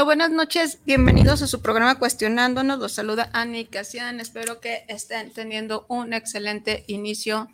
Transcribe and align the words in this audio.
Hola, 0.00 0.06
buenas 0.06 0.30
noches. 0.30 0.78
Bienvenidos 0.86 1.42
a 1.42 1.46
su 1.46 1.60
programa 1.60 1.98
Cuestionándonos. 1.98 2.78
Los 2.78 2.92
saluda 2.92 3.28
Annie 3.34 3.66
Casian. 3.66 4.18
Espero 4.18 4.58
que 4.58 4.86
estén 4.88 5.30
teniendo 5.30 5.84
un 5.90 6.14
excelente 6.14 6.84
inicio. 6.86 7.50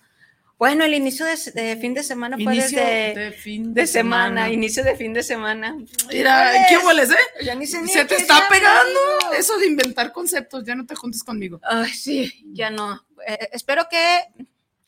Bueno, 0.57 0.85
el 0.85 0.95
inicio 0.95 1.27
de, 1.27 1.77
fin 1.81 1.93
de 1.93 2.05
semana 2.05 2.37
fue 2.37 2.55
Inicio 2.55 2.79
desde 2.79 3.15
de 3.17 3.33
fin 3.33 3.75
de 3.75 3.81
de 3.81 3.87
semana, 3.89 4.43
semana. 4.43 4.51
inicio 4.53 4.85
de 4.85 4.95
fin 4.95 5.13
de 5.13 5.25
semana. 5.25 5.77
Mira, 6.09 6.53
¿qué 6.69 6.79
hueles, 6.79 7.11
eh? 7.11 7.17
Ya 7.45 7.57
ni 7.57 7.67
sé 7.67 7.83
ni 7.83 7.89
Se 7.89 8.03
a 8.03 8.07
te 8.07 8.15
está 8.15 8.47
pegando 8.49 9.01
eso 9.37 9.59
de 9.59 9.67
inventar 9.67 10.13
conceptos, 10.13 10.63
ya 10.63 10.77
no 10.77 10.87
te 10.87 10.95
juntes 10.95 11.25
conmigo. 11.25 11.59
Ay, 11.65 11.91
sí, 11.91 12.45
ya 12.53 12.71
no. 12.71 13.05
Eh, 13.27 13.49
espero 13.55 13.89
que 13.91 14.21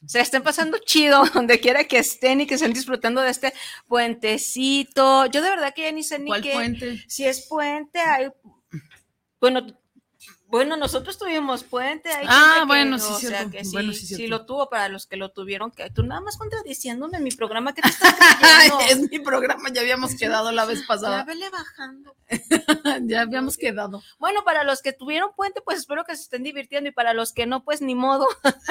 se 0.07 0.21
estén 0.21 0.43
pasando 0.43 0.79
chido 0.79 1.25
donde 1.35 1.61
quiera 1.61 1.85
que 1.85 1.99
estén 1.99 2.41
y 2.41 2.47
que 2.47 2.55
estén 2.55 2.73
disfrutando 2.73 3.21
de 3.21 3.31
este 3.31 3.53
puentecito. 3.87 5.27
Yo 5.27 5.43
de 5.43 5.51
verdad 5.51 5.75
que 5.75 5.83
ya 5.83 5.93
ni 5.93 6.03
sé 6.03 6.19
ni 6.19 6.27
¿Cuál 6.29 6.43
qué. 6.43 6.53
puente? 6.53 7.05
Si 7.09 7.25
es 7.25 7.47
puente, 7.47 7.99
hay. 8.01 8.29
Bueno, 9.41 9.67
bueno, 10.49 10.77
nosotros 10.79 11.19
tuvimos 11.19 11.63
puente. 11.63 12.09
Hay 12.11 12.25
Ah, 12.29 12.41
gente 12.47 12.61
que- 12.61 12.67
bueno, 12.67 12.99
sí, 12.99 13.13
o 13.13 13.19
sea, 13.29 13.51
que 13.51 13.65
sí, 13.65 13.71
Bueno, 13.73 13.93
sí, 13.93 14.07
sí 14.07 14.27
lo 14.27 14.47
tuvo 14.47 14.69
para 14.71 14.89
los 14.89 15.07
que 15.07 15.17
lo 15.17 15.29
tuvieron. 15.31 15.71
Que 15.71 15.91
tú 15.91 16.03
nada 16.03 16.21
más 16.23 16.37
contradiciéndome 16.39 17.19
en 17.19 17.25
mi 17.25 17.31
programa 17.31 17.75
que 17.75 17.83
te 17.83 17.89
estás 17.89 18.15
creyendo. 18.41 18.81
es 19.05 19.11
mi 19.11 19.19
programa, 19.19 19.69
ya 19.73 19.83
habíamos 19.83 20.15
quedado 20.19 20.51
la 20.53 20.65
vez 20.65 20.81
Ya 20.81 20.87
pasada. 20.87 21.25
vele 21.25 21.51
bajando. 21.51 22.17
ya 23.07 23.21
habíamos 23.23 23.57
quedado. 23.59 24.03
Bueno, 24.19 24.43
para 24.45 24.65
los 24.65 24.81
que 24.83 24.93
tuvieron 24.93 25.31
puente, 25.37 25.61
pues 25.61 25.79
espero 25.79 26.05
que 26.05 26.17
se 26.17 26.23
estén 26.23 26.43
divirtiendo 26.43 26.89
y 26.89 26.93
para 26.93 27.13
los 27.15 27.33
que 27.33 27.47
no, 27.47 27.63
pues 27.63 27.83
ni 27.83 27.95
modo. 27.95 28.27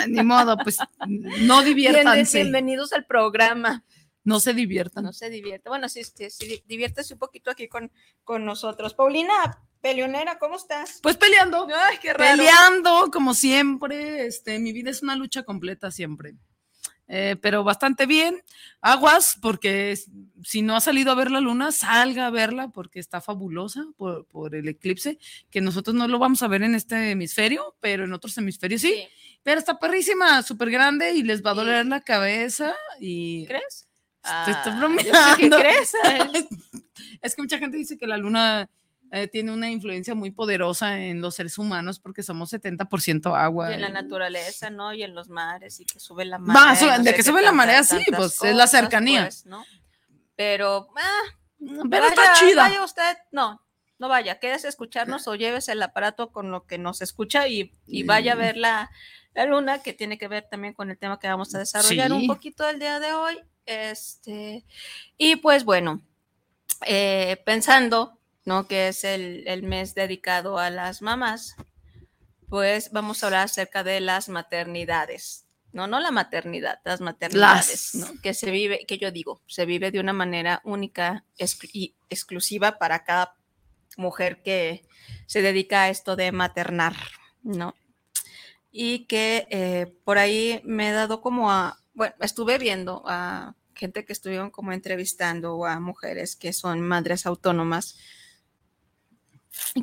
Ni 0.07 0.23
modo, 0.23 0.57
pues 0.57 0.77
no 1.07 1.61
diviértanse. 1.61 2.41
bienvenidos 2.41 2.91
al 2.93 3.05
programa. 3.05 3.83
No 4.27 4.41
se 4.41 4.53
diviertan. 4.53 5.05
No 5.05 5.13
se 5.13 5.29
divierte. 5.29 5.69
Bueno, 5.69 5.87
sí, 5.87 6.03
sí, 6.03 6.29
sí, 6.29 6.61
diviértese 6.67 7.13
un 7.13 7.19
poquito 7.19 7.49
aquí 7.49 7.69
con, 7.69 7.89
con 8.25 8.43
nosotros. 8.43 8.93
Paulina, 8.93 9.63
peleonera, 9.79 10.37
¿cómo 10.37 10.57
estás? 10.57 10.99
Pues 11.01 11.15
peleando. 11.15 11.65
Ay, 11.73 11.97
qué 12.01 12.11
raro. 12.13 12.35
Peleando, 12.35 13.09
como 13.09 13.33
siempre. 13.33 14.25
Este, 14.27 14.59
mi 14.59 14.73
vida 14.73 14.89
es 14.89 15.01
una 15.01 15.15
lucha 15.15 15.43
completa 15.43 15.91
siempre. 15.91 16.35
Eh, 17.07 17.37
pero 17.41 17.63
bastante 17.63 18.05
bien. 18.05 18.43
Aguas, 18.81 19.37
porque 19.41 19.97
si 20.43 20.61
no 20.61 20.75
ha 20.75 20.81
salido 20.81 21.09
a 21.13 21.15
ver 21.15 21.31
la 21.31 21.39
luna, 21.39 21.71
salga 21.71 22.27
a 22.27 22.29
verla 22.29 22.67
porque 22.67 22.99
está 22.99 23.21
fabulosa 23.21 23.85
por, 23.95 24.25
por 24.27 24.55
el 24.55 24.67
eclipse, 24.67 25.17
que 25.49 25.61
nosotros 25.61 25.95
no 25.95 26.09
lo 26.09 26.19
vamos 26.19 26.43
a 26.43 26.49
ver 26.49 26.63
en 26.63 26.75
este 26.75 27.11
hemisferio, 27.11 27.77
pero 27.79 28.03
en 28.03 28.11
otros 28.11 28.37
hemisferios 28.37 28.81
sí. 28.81 28.91
Sí. 28.93 29.07
Pero 29.41 29.57
está 29.59 29.79
perrísima, 29.79 30.43
súper 30.43 30.69
grande 30.69 31.13
y 31.13 31.23
les 31.23 31.41
va 31.41 31.51
a 31.51 31.53
Sí. 31.53 31.59
doler 31.61 31.85
la 31.85 32.01
cabeza 32.01 32.75
y... 32.99 33.45
¿Crees? 33.45 33.86
Te 34.45 34.51
Ah, 34.51 34.75
bromeando. 34.77 35.57
crees. 35.59 35.93
es 37.21 37.35
que 37.35 37.41
mucha 37.41 37.57
gente 37.57 37.77
dice 37.77 37.97
que 37.97 38.07
la 38.07 38.17
luna 38.17 38.69
eh, 39.11 39.27
tiene 39.27 39.51
una 39.53 39.69
influencia 39.69 40.15
muy 40.15 40.31
poderosa 40.31 40.99
en 40.99 41.21
los 41.21 41.35
seres 41.35 41.57
humanos 41.57 41.99
porque 41.99 42.23
somos 42.23 42.51
70% 42.51 43.33
agua. 43.37 43.71
Y 43.71 43.75
en 43.75 43.81
la 43.81 43.89
naturaleza, 43.89 44.69
¿no? 44.69 44.93
Y 44.93 45.03
en 45.03 45.15
los 45.15 45.29
mares, 45.29 45.79
y 45.79 45.85
que 45.85 45.99
sube 45.99 46.25
la 46.25 46.37
marea. 46.39 46.73
y 46.73 46.75
sube- 46.77 46.97
no 46.97 47.03
de 47.03 47.13
que 47.15 47.23
sube 47.23 47.41
la 47.41 47.51
marea, 47.53 47.83
sí, 47.83 47.97
pues, 48.15 48.41
es 48.43 48.55
la 48.55 48.67
cercanía. 48.67 49.23
pues, 49.23 49.45
¿no? 49.45 49.63
Pero, 50.35 50.89
ah, 50.97 51.21
Pero 51.89 52.05
está 52.07 52.21
vaya- 52.21 52.33
chida. 52.35 52.63
Vaya 52.63 52.83
usted, 52.83 53.17
no, 53.31 53.61
no 53.97 54.07
vaya, 54.09 54.39
quédese 54.39 54.67
a 54.67 54.69
escucharnos 54.69 55.27
o 55.27 55.35
llévese 55.35 55.71
el 55.71 55.81
aparato 55.81 56.31
con 56.31 56.51
lo 56.51 56.65
que 56.67 56.77
nos 56.77 57.01
escucha 57.01 57.47
y, 57.47 57.73
y 57.87 58.03
vaya 58.03 58.33
a 58.33 58.35
ver 58.35 58.57
la, 58.57 58.91
la 59.33 59.45
luna, 59.45 59.81
que 59.81 59.93
tiene 59.93 60.17
que 60.17 60.27
ver 60.27 60.45
también 60.51 60.73
con 60.73 60.89
el 60.91 60.97
tema 60.97 61.17
que 61.17 61.27
vamos 61.27 61.55
a 61.55 61.59
desarrollar 61.59 62.11
un 62.11 62.27
poquito 62.27 62.67
el 62.69 62.77
día 62.77 62.99
de 62.99 63.13
hoy. 63.13 63.39
Este, 63.67 64.65
y 65.17 65.35
pues 65.35 65.65
bueno, 65.65 66.01
eh, 66.85 67.37
pensando, 67.45 68.17
¿no? 68.45 68.67
Que 68.67 68.87
es 68.87 69.03
el, 69.03 69.43
el 69.45 69.61
mes 69.63 69.93
dedicado 69.93 70.57
a 70.57 70.69
las 70.69 71.01
mamás, 71.01 71.55
pues 72.49 72.91
vamos 72.91 73.21
a 73.21 73.27
hablar 73.27 73.43
acerca 73.43 73.83
de 73.83 73.99
las 73.99 74.29
maternidades. 74.29 75.43
No, 75.73 75.85
no 75.85 75.99
la 75.99 76.11
maternidad, 76.11 76.79
las 76.85 77.01
maternidades, 77.01 77.93
Las. 77.93 77.95
¿no? 77.95 78.21
Que 78.21 78.33
se 78.33 78.49
vive, 78.51 78.85
que 78.87 78.97
yo 78.97 79.11
digo, 79.11 79.41
se 79.47 79.65
vive 79.65 79.91
de 79.91 79.99
una 79.99 80.13
manera 80.13 80.61
única 80.63 81.25
exclu- 81.37 81.69
y 81.73 81.93
exclusiva 82.09 82.79
para 82.79 83.03
cada 83.03 83.35
mujer 83.97 84.41
que 84.41 84.85
se 85.25 85.41
dedica 85.41 85.83
a 85.83 85.89
esto 85.89 86.15
de 86.15 86.31
maternar, 86.31 86.95
¿no? 87.43 87.75
Y 88.71 89.05
que 89.07 89.45
eh, 89.49 89.93
por 90.05 90.17
ahí 90.17 90.61
me 90.63 90.89
he 90.89 90.91
dado 90.93 91.19
como 91.21 91.51
a, 91.51 91.77
bueno, 91.97 92.13
estuve 92.19 92.59
viendo 92.59 93.01
a 93.07 93.55
gente 93.73 94.05
que 94.05 94.13
estuvieron 94.13 94.51
como 94.51 94.71
entrevistando 94.71 95.65
a 95.65 95.79
mujeres 95.79 96.35
que 96.35 96.53
son 96.53 96.79
madres 96.81 97.25
autónomas, 97.25 97.97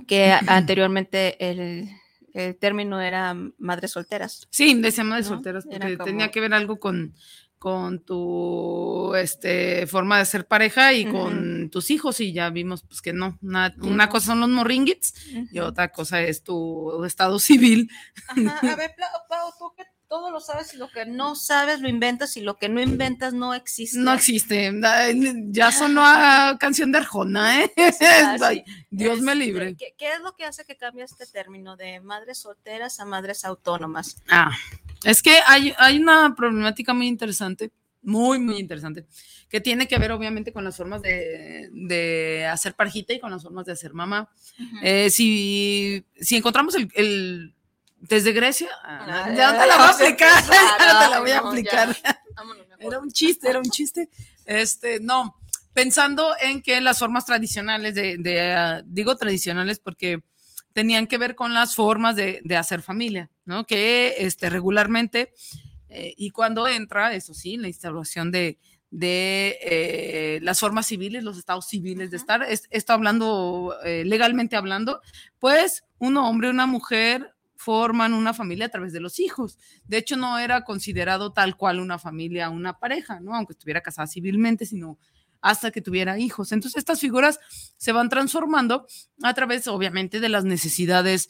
que 0.06 0.30
anteriormente 0.46 1.36
el, 1.50 1.90
el 2.32 2.56
término 2.56 3.00
era 3.00 3.36
madres 3.58 3.90
solteras. 3.90 4.46
Sí, 4.50 4.80
decíamos 4.80 5.16
de 5.16 5.22
¿no? 5.22 5.28
solteras 5.28 5.66
Era 5.68 5.88
porque 5.88 6.04
tenía 6.04 6.30
que 6.30 6.40
ver 6.40 6.54
algo 6.54 6.78
con, 6.78 7.16
con 7.58 7.98
tu 8.04 9.12
este, 9.16 9.88
forma 9.88 10.20
de 10.20 10.26
ser 10.26 10.46
pareja 10.46 10.92
y 10.92 11.06
con 11.06 11.68
tus 11.68 11.90
hijos 11.90 12.20
y 12.20 12.32
ya 12.32 12.48
vimos 12.50 12.84
pues 12.84 13.02
que 13.02 13.12
no, 13.12 13.40
una, 13.42 14.08
cosa 14.08 14.26
son 14.26 14.40
los 14.40 14.50
morringuits 14.50 15.14
y 15.50 15.58
otra 15.58 15.90
cosa 15.90 16.22
es 16.22 16.44
tu 16.44 17.04
estado 17.04 17.38
civil. 17.40 17.90
Ajá, 18.28 18.72
a 18.72 18.76
ver, 18.76 18.94
Pau, 19.28 19.50
tú 19.58 19.72
que 19.76 19.93
todo 20.14 20.30
lo 20.30 20.38
sabes 20.38 20.72
y 20.74 20.76
lo 20.76 20.88
que 20.90 21.06
no 21.06 21.34
sabes 21.34 21.80
lo 21.80 21.88
inventas 21.88 22.36
y 22.36 22.40
lo 22.40 22.56
que 22.56 22.68
no 22.68 22.80
inventas 22.80 23.34
no 23.34 23.52
existe. 23.52 23.98
No 23.98 24.12
existe. 24.14 24.72
Ya 25.48 25.72
sonó 25.72 26.02
a 26.04 26.56
canción 26.60 26.92
de 26.92 26.98
Arjona, 26.98 27.64
¿eh? 27.64 27.72
Ay. 28.40 28.62
Dios 28.90 29.20
me 29.20 29.34
libre. 29.34 29.74
¿qué, 29.76 29.92
qué 29.98 30.12
es 30.12 30.20
lo 30.20 30.36
que 30.36 30.44
hace 30.44 30.64
que 30.64 30.76
cambie 30.76 31.02
este 31.02 31.26
término 31.26 31.76
de 31.76 31.98
madres 31.98 32.38
solteras 32.38 33.00
a 33.00 33.04
madres 33.04 33.44
autónomas? 33.44 34.16
Ah, 34.30 34.52
es 35.02 35.20
que 35.20 35.36
hay, 35.48 35.74
hay 35.78 35.98
una 35.98 36.32
problemática 36.36 36.94
muy 36.94 37.08
interesante, 37.08 37.72
muy, 38.00 38.38
muy 38.38 38.58
interesante, 38.60 39.06
que 39.48 39.60
tiene 39.60 39.88
que 39.88 39.98
ver 39.98 40.12
obviamente 40.12 40.52
con 40.52 40.62
las 40.62 40.76
formas 40.76 41.02
de, 41.02 41.70
de 41.72 42.46
hacer 42.46 42.74
parejita 42.74 43.14
y 43.14 43.18
con 43.18 43.32
las 43.32 43.42
formas 43.42 43.66
de 43.66 43.72
hacer 43.72 43.92
mamá. 43.94 44.30
Eh, 44.80 45.10
si, 45.10 46.04
si 46.20 46.36
encontramos 46.36 46.76
el, 46.76 46.88
el- 46.94 47.54
desde 48.08 48.32
Grecia, 48.32 48.68
ah, 48.82 49.32
ya 49.36 49.52
no 49.52 49.58
te 49.60 49.66
la 49.66 49.76
voy 49.76 49.84
a 49.86 49.88
aplicar, 49.90 50.44
ya 50.78 50.92
no 50.92 51.00
te 51.04 51.10
la 51.10 51.20
voy 51.20 51.30
a 51.30 51.38
aplicar. 51.38 51.96
Era 52.78 52.98
un 52.98 53.10
chiste, 53.10 53.48
era 53.48 53.58
un 53.58 53.70
chiste. 53.70 54.08
Este, 54.44 55.00
no, 55.00 55.36
pensando 55.72 56.34
en 56.40 56.60
que 56.62 56.80
las 56.80 56.98
formas 56.98 57.24
tradicionales 57.24 57.94
de, 57.94 58.16
de, 58.18 58.52
ah, 58.52 58.82
digo 58.84 59.16
tradicionales 59.16 59.78
porque 59.78 60.22
tenían 60.72 61.06
que 61.06 61.18
ver 61.18 61.34
con 61.34 61.54
las 61.54 61.74
formas 61.74 62.16
de, 62.16 62.40
de 62.44 62.56
hacer 62.56 62.82
familia, 62.82 63.30
¿no? 63.44 63.64
Que 63.64 64.14
este, 64.18 64.50
regularmente, 64.50 65.32
eh, 65.88 66.12
y 66.16 66.30
cuando 66.30 66.66
entra, 66.66 67.14
eso 67.14 67.32
sí, 67.32 67.56
la 67.56 67.68
instauración 67.68 68.30
de, 68.32 68.58
de 68.90 69.56
eh, 69.62 70.38
las 70.42 70.58
formas 70.60 70.86
civiles, 70.86 71.22
los 71.22 71.38
estados 71.38 71.66
civiles 71.68 72.10
de 72.10 72.16
estar, 72.16 72.42
es- 72.42 72.66
esto 72.70 72.92
hablando, 72.92 73.76
eh, 73.84 74.02
legalmente 74.04 74.56
hablando, 74.56 75.00
pues 75.38 75.84
un 75.98 76.16
hombre 76.16 76.50
una 76.50 76.66
mujer 76.66 77.33
forman 77.56 78.14
una 78.14 78.34
familia 78.34 78.66
a 78.66 78.70
través 78.70 78.92
de 78.92 79.00
los 79.00 79.20
hijos. 79.20 79.58
De 79.84 79.98
hecho, 79.98 80.16
no 80.16 80.38
era 80.38 80.64
considerado 80.64 81.32
tal 81.32 81.56
cual 81.56 81.80
una 81.80 81.98
familia, 81.98 82.50
una 82.50 82.78
pareja, 82.78 83.20
¿no? 83.20 83.34
Aunque 83.34 83.52
estuviera 83.52 83.80
casada 83.80 84.06
civilmente, 84.06 84.66
sino 84.66 84.98
hasta 85.40 85.70
que 85.70 85.82
tuviera 85.82 86.18
hijos. 86.18 86.52
Entonces, 86.52 86.78
estas 86.78 87.00
figuras 87.00 87.38
se 87.76 87.92
van 87.92 88.08
transformando 88.08 88.86
a 89.22 89.34
través, 89.34 89.68
obviamente, 89.68 90.20
de 90.20 90.28
las 90.30 90.44
necesidades 90.44 91.28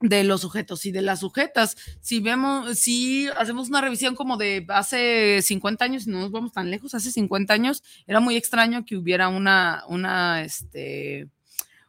de 0.00 0.24
los 0.24 0.42
sujetos 0.42 0.84
y 0.86 0.92
de 0.92 1.02
las 1.02 1.20
sujetas. 1.20 1.76
Si 2.00 2.20
vemos, 2.20 2.78
si 2.78 3.28
hacemos 3.36 3.68
una 3.68 3.80
revisión 3.80 4.14
como 4.14 4.36
de 4.36 4.64
hace 4.68 5.40
50 5.42 5.84
años, 5.84 6.06
no 6.06 6.20
nos 6.20 6.30
vamos 6.30 6.52
tan 6.52 6.70
lejos, 6.70 6.94
hace 6.94 7.10
50 7.10 7.52
años 7.52 7.82
era 8.06 8.20
muy 8.20 8.36
extraño 8.36 8.84
que 8.84 8.96
hubiera 8.96 9.28
una, 9.28 9.84
una, 9.88 10.42
este, 10.42 11.28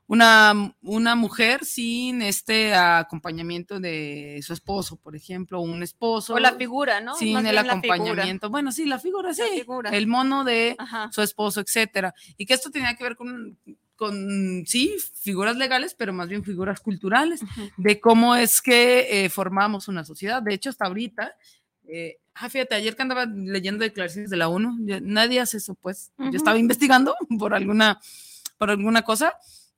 una, 0.07 0.73
una 0.81 1.15
mujer 1.15 1.65
sin 1.65 2.21
este 2.21 2.73
acompañamiento 2.73 3.79
de 3.79 4.39
su 4.41 4.53
esposo, 4.53 4.95
por 4.95 5.15
ejemplo, 5.17 5.59
un 5.59 5.83
esposo. 5.83 6.35
O 6.35 6.39
la 6.39 6.53
figura, 6.53 7.01
¿no? 7.01 7.15
Sin 7.15 7.45
el 7.45 7.57
acompañamiento. 7.57 8.49
Bueno, 8.49 8.71
sí, 8.71 8.85
la 8.85 8.99
figura, 8.99 9.33
sí. 9.33 9.43
El 9.91 10.07
mono 10.07 10.45
de 10.45 10.77
su 11.11 11.21
esposo, 11.21 11.59
etcétera. 11.59 12.15
Y 12.37 12.45
que 12.45 12.53
esto 12.53 12.71
tenía 12.71 12.95
que 12.95 13.03
ver 13.03 13.17
con, 13.17 13.57
con, 13.97 14.63
sí, 14.65 14.95
figuras 15.13 15.57
legales, 15.57 15.93
pero 15.93 16.13
más 16.13 16.29
bien 16.29 16.43
figuras 16.43 16.79
culturales, 16.79 17.41
de 17.75 17.99
cómo 17.99 18.37
es 18.37 18.61
que 18.61 19.25
eh, 19.25 19.29
formamos 19.29 19.89
una 19.89 20.05
sociedad. 20.05 20.41
De 20.41 20.53
hecho, 20.53 20.69
hasta 20.69 20.85
ahorita, 20.85 21.35
eh, 21.85 22.17
ah, 22.33 22.49
fíjate, 22.49 22.75
ayer 22.75 22.95
que 22.95 23.01
andaba 23.01 23.25
leyendo 23.25 23.83
declaraciones 23.83 24.29
de 24.29 24.37
la 24.37 24.47
ONU, 24.47 24.77
nadie 25.01 25.41
hace 25.41 25.57
eso, 25.57 25.75
pues. 25.75 26.13
Yo 26.17 26.37
estaba 26.37 26.57
investigando 26.57 27.13
por 27.37 27.53
alguna, 27.53 27.99
por 28.57 28.69
alguna 28.69 29.01
cosa 29.01 29.33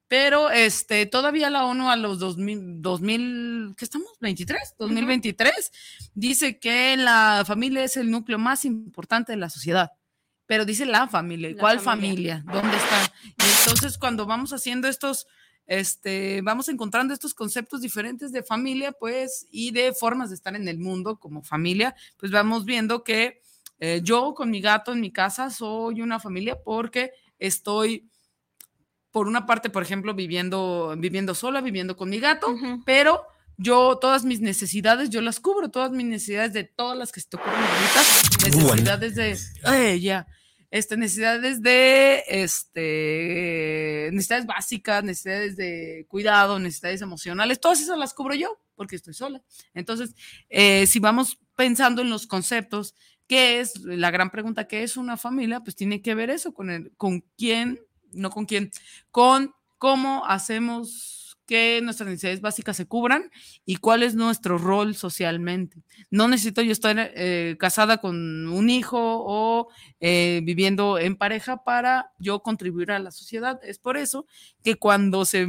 pero 0.09 0.49
este, 0.49 1.05
todavía 1.05 1.51
la 1.51 1.65
ONU 1.65 1.91
a 1.91 1.95
los 1.95 2.17
2000, 2.17 2.81
2000 2.81 3.75
¿qué 3.77 3.85
estamos? 3.85 4.09
23, 4.19 4.75
2023, 4.79 5.71
dice 6.15 6.57
que 6.57 6.97
la 6.97 7.43
familia 7.45 7.83
es 7.83 7.95
el 7.95 8.09
núcleo 8.09 8.39
más 8.39 8.65
importante 8.65 9.31
de 9.31 9.37
la 9.37 9.51
sociedad. 9.51 9.91
Pero 10.47 10.65
dice 10.65 10.87
la 10.87 11.07
familia. 11.07 11.55
¿Cuál 11.55 11.79
familia? 11.79 12.43
¿Dónde 12.51 12.75
está? 12.75 13.13
Y 13.23 13.59
entonces 13.59 13.99
cuando 13.99 14.25
vamos 14.25 14.51
haciendo 14.51 14.87
estos, 14.87 15.27
este, 15.67 16.41
vamos 16.41 16.69
encontrando 16.69 17.13
estos 17.13 17.35
conceptos 17.35 17.81
diferentes 17.81 18.31
de 18.31 18.41
familia, 18.41 18.91
pues, 18.91 19.45
y 19.51 19.69
de 19.69 19.93
formas 19.93 20.29
de 20.29 20.35
estar 20.35 20.55
en 20.55 20.67
el 20.67 20.79
mundo 20.79 21.19
como 21.19 21.43
familia, 21.43 21.95
pues 22.17 22.31
vamos 22.31 22.65
viendo 22.65 23.03
que 23.03 23.43
eh, 23.79 24.01
yo 24.03 24.33
con 24.33 24.49
mi 24.49 24.59
gato 24.59 24.91
en 24.91 25.01
mi 25.01 25.11
casa 25.11 25.51
soy 25.51 26.01
una 26.01 26.19
familia 26.19 26.59
porque 26.59 27.11
estoy 27.37 28.08
por 29.11 29.27
una 29.27 29.45
parte, 29.45 29.69
por 29.69 29.83
ejemplo, 29.83 30.13
viviendo, 30.13 30.95
viviendo 30.97 31.33
sola, 31.35 31.61
viviendo 31.61 31.97
con 31.97 32.09
mi 32.09 32.19
gato, 32.19 32.55
pero 32.85 33.23
yo 33.57 33.97
todas 33.99 34.23
mis 34.23 34.39
necesidades, 34.39 35.09
yo 35.09 35.21
las 35.21 35.39
cubro, 35.39 35.69
todas 35.69 35.91
mis 35.91 36.05
necesidades 36.05 36.53
de 36.53 36.63
todas 36.63 36.97
las 36.97 37.11
que 37.11 37.21
se 37.21 37.29
te 37.29 37.37
ocurren 37.37 37.59
ahorita, 37.59 38.77
necesidades 38.77 39.15
de, 39.63 39.99
ya, 39.99 40.27
este, 40.71 40.95
necesidades 40.97 41.61
de, 41.61 42.23
este, 42.27 44.09
necesidades 44.13 44.45
básicas, 44.45 45.03
necesidades 45.03 45.57
de 45.57 46.05
cuidado, 46.07 46.59
necesidades 46.59 47.01
emocionales, 47.01 47.59
todas 47.59 47.81
esas 47.81 47.97
las 47.97 48.13
cubro 48.13 48.35
yo 48.35 48.59
porque 48.75 48.95
estoy 48.95 49.13
sola. 49.13 49.41
Entonces, 49.73 50.15
eh, 50.47 50.85
si 50.87 50.99
vamos 50.99 51.37
pensando 51.57 52.01
en 52.01 52.09
los 52.09 52.27
conceptos, 52.27 52.95
¿qué 53.27 53.59
es 53.59 53.77
la 53.81 54.09
gran 54.09 54.29
pregunta? 54.29 54.69
¿Qué 54.69 54.83
es 54.83 54.95
una 54.95 55.17
familia? 55.17 55.59
Pues 55.59 55.75
tiene 55.75 56.01
que 56.01 56.15
ver 56.15 56.29
eso 56.29 56.53
con 56.53 56.69
el, 56.69 56.93
con 56.95 57.25
quién 57.37 57.81
no 58.13 58.29
con 58.29 58.45
quién, 58.45 58.71
con 59.11 59.53
cómo 59.77 60.25
hacemos 60.25 61.19
que 61.49 61.81
nuestras 61.81 62.07
necesidades 62.07 62.41
básicas 62.41 62.77
se 62.77 62.85
cubran 62.85 63.31
y 63.65 63.77
cuál 63.77 64.03
es 64.03 64.13
nuestro 64.13 64.59
rol 64.59 64.95
socialmente. 64.95 65.81
No 66.11 66.27
necesito 66.27 66.61
yo 66.61 66.71
estar 66.71 66.95
eh, 66.99 67.55
casada 67.57 67.97
con 67.97 68.47
un 68.47 68.69
hijo 68.69 68.99
o 69.01 69.67
eh, 69.99 70.41
viviendo 70.43 70.99
en 70.99 71.15
pareja 71.15 71.63
para 71.63 72.11
yo 72.19 72.43
contribuir 72.43 72.91
a 72.91 72.99
la 72.99 73.09
sociedad. 73.09 73.59
Es 73.63 73.79
por 73.79 73.97
eso 73.97 74.27
que 74.63 74.75
cuando 74.75 75.25
se, 75.25 75.47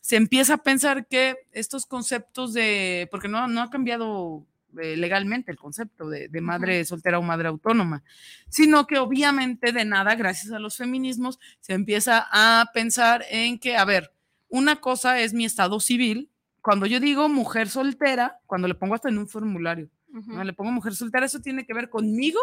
se 0.00 0.16
empieza 0.16 0.54
a 0.54 0.62
pensar 0.62 1.06
que 1.06 1.36
estos 1.52 1.84
conceptos 1.84 2.54
de, 2.54 3.06
porque 3.10 3.28
no, 3.28 3.46
no 3.46 3.60
ha 3.60 3.68
cambiado 3.68 4.46
eh, 4.80 4.96
legalmente 4.96 5.50
el 5.50 5.58
concepto 5.58 6.08
de, 6.08 6.28
madre 6.40 6.84
soltera 6.84 7.18
o 7.18 7.22
madre 7.22 7.48
autónoma, 7.48 8.02
sino 8.48 8.86
que 8.86 8.98
obviamente 8.98 9.72
de 9.72 9.84
nada, 9.84 10.14
gracias 10.14 10.52
a 10.52 10.58
los 10.58 10.76
feminismos, 10.76 11.38
se 11.60 11.74
empieza 11.74 12.26
a 12.30 12.66
pensar 12.72 13.24
en 13.30 13.58
que, 13.58 13.76
a 13.76 13.84
ver, 13.84 14.12
una 14.48 14.76
cosa 14.76 15.20
es 15.20 15.34
mi 15.34 15.44
estado 15.44 15.80
civil. 15.80 16.30
Cuando 16.62 16.86
yo 16.86 17.00
digo 17.00 17.28
mujer 17.28 17.68
soltera, 17.68 18.38
cuando 18.46 18.68
le 18.68 18.74
pongo 18.74 18.94
hasta 18.94 19.08
en 19.08 19.18
un 19.18 19.28
formulario, 19.28 19.88
le 20.44 20.52
pongo 20.52 20.70
mujer 20.72 20.94
soltera, 20.94 21.26
eso 21.26 21.40
tiene 21.40 21.66
que 21.66 21.74
ver 21.74 21.90
conmigo 21.90 22.40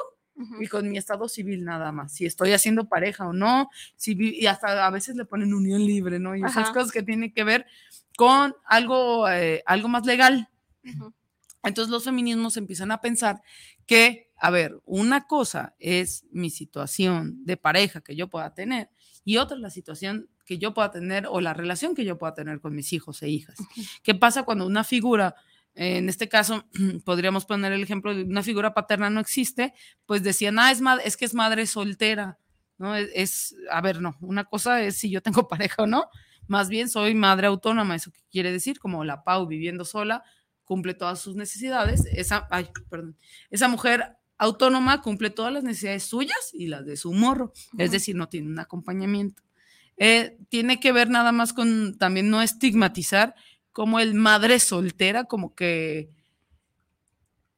y 0.59 0.67
con 0.67 0.89
mi 0.89 0.97
estado 0.97 1.27
civil 1.27 1.63
nada 1.63 1.91
más, 1.91 2.13
si 2.13 2.25
estoy 2.25 2.53
haciendo 2.53 2.85
pareja 2.85 3.27
o 3.27 3.33
no, 3.33 3.69
si 3.95 4.17
y 4.19 4.47
hasta 4.47 4.85
a 4.85 4.89
veces 4.89 5.15
le 5.15 5.25
ponen 5.25 5.53
unión 5.53 5.85
libre, 5.85 6.19
¿no? 6.19 6.35
Y 6.35 6.43
esas 6.43 6.71
cosas 6.71 6.91
que 6.91 7.03
tienen 7.03 7.31
que 7.31 7.43
ver 7.43 7.65
con 8.17 8.55
algo, 8.65 9.29
eh, 9.29 9.63
algo 9.65 9.87
más 9.87 10.05
legal. 10.05 10.49
Entonces 11.63 11.91
los 11.91 12.03
feminismos 12.03 12.57
empiezan 12.57 12.91
a 12.91 13.01
pensar 13.01 13.41
que, 13.85 14.31
a 14.37 14.49
ver, 14.49 14.79
una 14.85 15.27
cosa 15.27 15.75
es 15.79 16.25
mi 16.31 16.49
situación 16.49 17.45
de 17.45 17.57
pareja 17.57 18.01
que 18.01 18.15
yo 18.15 18.29
pueda 18.29 18.53
tener 18.53 18.89
y 19.25 19.37
otra 19.37 19.55
es 19.55 19.61
la 19.61 19.69
situación 19.69 20.29
que 20.45 20.57
yo 20.57 20.73
pueda 20.73 20.91
tener 20.91 21.27
o 21.27 21.39
la 21.39 21.53
relación 21.53 21.95
que 21.95 22.03
yo 22.03 22.17
pueda 22.17 22.33
tener 22.33 22.59
con 22.59 22.75
mis 22.75 22.91
hijos 22.91 23.21
e 23.23 23.29
hijas. 23.29 23.57
¿Qué 24.03 24.13
pasa 24.13 24.43
cuando 24.43 24.65
una 24.65 24.83
figura, 24.83 25.35
en 25.73 26.09
este 26.09 26.27
caso 26.27 26.65
podríamos 27.05 27.45
poner 27.45 27.71
el 27.71 27.83
ejemplo 27.83 28.13
de 28.13 28.23
una 28.23 28.43
figura 28.43 28.73
paterna 28.73 29.09
no 29.09 29.21
existe, 29.21 29.73
pues 30.05 30.21
decían, 30.21 30.59
ah, 30.59 30.71
es, 30.71 30.81
es 31.05 31.17
que 31.17 31.25
es 31.25 31.33
madre 31.33 31.65
soltera, 31.65 32.39
¿no? 32.77 32.95
Es, 32.95 33.09
es, 33.13 33.55
a 33.71 33.79
ver, 33.79 34.01
no, 34.01 34.17
una 34.19 34.43
cosa 34.43 34.81
es 34.81 34.97
si 34.97 35.09
yo 35.09 35.21
tengo 35.21 35.47
pareja 35.47 35.83
o 35.83 35.87
no, 35.87 36.09
más 36.47 36.67
bien 36.67 36.89
soy 36.89 37.15
madre 37.15 37.47
autónoma, 37.47 37.95
eso 37.95 38.11
quiere 38.29 38.51
decir, 38.51 38.79
como 38.79 39.05
la 39.05 39.23
Pau 39.23 39.47
viviendo 39.47 39.85
sola, 39.85 40.23
cumple 40.73 40.95
todas 40.95 41.19
sus 41.19 41.35
necesidades, 41.35 42.03
esa, 42.11 42.47
ay, 42.49 42.67
perdón, 42.89 43.15
esa 43.51 43.67
mujer 43.67 44.17
autónoma 44.39 45.03
cumple 45.03 45.29
todas 45.29 45.53
las 45.53 45.63
necesidades 45.63 46.01
suyas 46.01 46.49
y 46.51 46.65
las 46.65 46.83
de 46.83 46.97
su 46.97 47.13
morro, 47.13 47.53
es 47.77 47.91
decir, 47.91 48.15
no 48.15 48.27
tiene 48.27 48.47
un 48.47 48.57
acompañamiento. 48.57 49.43
Eh, 49.97 50.35
tiene 50.49 50.79
que 50.79 50.91
ver 50.91 51.11
nada 51.11 51.31
más 51.31 51.53
con 51.53 51.95
también 51.99 52.31
no 52.31 52.41
estigmatizar 52.41 53.35
como 53.71 53.99
el 53.99 54.15
madre 54.15 54.57
soltera, 54.59 55.25
como 55.25 55.53
que, 55.53 56.09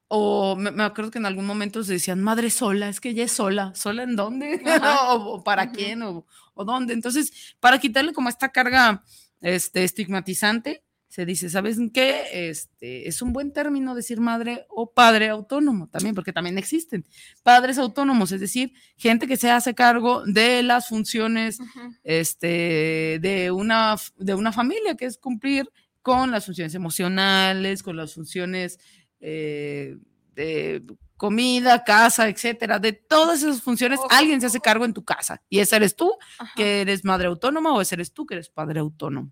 o 0.09 0.57
me, 0.57 0.83
acuerdo 0.83 1.09
que 1.09 1.19
en 1.19 1.25
algún 1.25 1.45
momento 1.45 1.85
se 1.85 1.93
decían 1.93 2.21
madre 2.21 2.49
sola, 2.49 2.89
es 2.89 2.99
que 2.99 3.11
ella 3.11 3.23
es 3.23 3.31
sola, 3.31 3.73
sola 3.75 4.03
en 4.03 4.17
dónde, 4.17 4.61
o, 5.07 5.41
para 5.41 5.71
quién, 5.71 6.01
o, 6.01 6.25
o, 6.53 6.65
dónde. 6.65 6.93
Entonces, 6.93 7.55
para 7.61 7.79
quitarle 7.79 8.11
como 8.11 8.27
esta 8.27 8.49
carga 8.49 9.05
este, 9.39 9.85
estigmatizante, 9.85 10.83
se 11.15 11.25
dice, 11.25 11.49
¿sabes 11.49 11.77
qué? 11.93 12.49
Este, 12.49 13.07
es 13.07 13.21
un 13.21 13.31
buen 13.31 13.53
término 13.53 13.95
decir 13.95 14.19
madre 14.19 14.65
o 14.67 14.91
padre 14.91 15.29
autónomo 15.29 15.87
también, 15.87 16.13
porque 16.13 16.33
también 16.33 16.57
existen 16.57 17.05
padres 17.41 17.77
autónomos, 17.77 18.33
es 18.33 18.41
decir, 18.41 18.73
gente 18.97 19.25
que 19.25 19.37
se 19.37 19.49
hace 19.49 19.73
cargo 19.73 20.25
de 20.25 20.61
las 20.61 20.89
funciones 20.89 21.59
este, 22.03 23.19
de, 23.21 23.49
una, 23.49 23.95
de 24.17 24.35
una 24.35 24.51
familia, 24.51 24.97
que 24.97 25.05
es 25.05 25.17
cumplir 25.17 25.71
con 26.01 26.31
las 26.31 26.47
funciones 26.47 26.75
emocionales, 26.75 27.81
con 27.81 27.95
las 27.95 28.13
funciones 28.13 28.77
eh, 29.21 29.95
de 30.33 30.83
comida, 31.15 31.85
casa, 31.85 32.27
etcétera, 32.27 32.77
de 32.77 32.91
todas 32.91 33.41
esas 33.41 33.61
funciones, 33.61 34.01
alguien 34.09 34.41
se 34.41 34.47
hace 34.47 34.59
cargo 34.59 34.83
en 34.83 34.91
tu 34.91 35.05
casa. 35.05 35.41
Y 35.47 35.59
ese 35.59 35.77
eres 35.77 35.95
tú, 35.95 36.11
que 36.57 36.81
eres 36.81 37.05
madre 37.05 37.27
autónoma, 37.27 37.73
o 37.73 37.79
ese 37.79 37.95
eres 37.95 38.11
tú, 38.11 38.25
que 38.25 38.33
eres 38.33 38.49
padre 38.49 38.81
autónomo. 38.81 39.31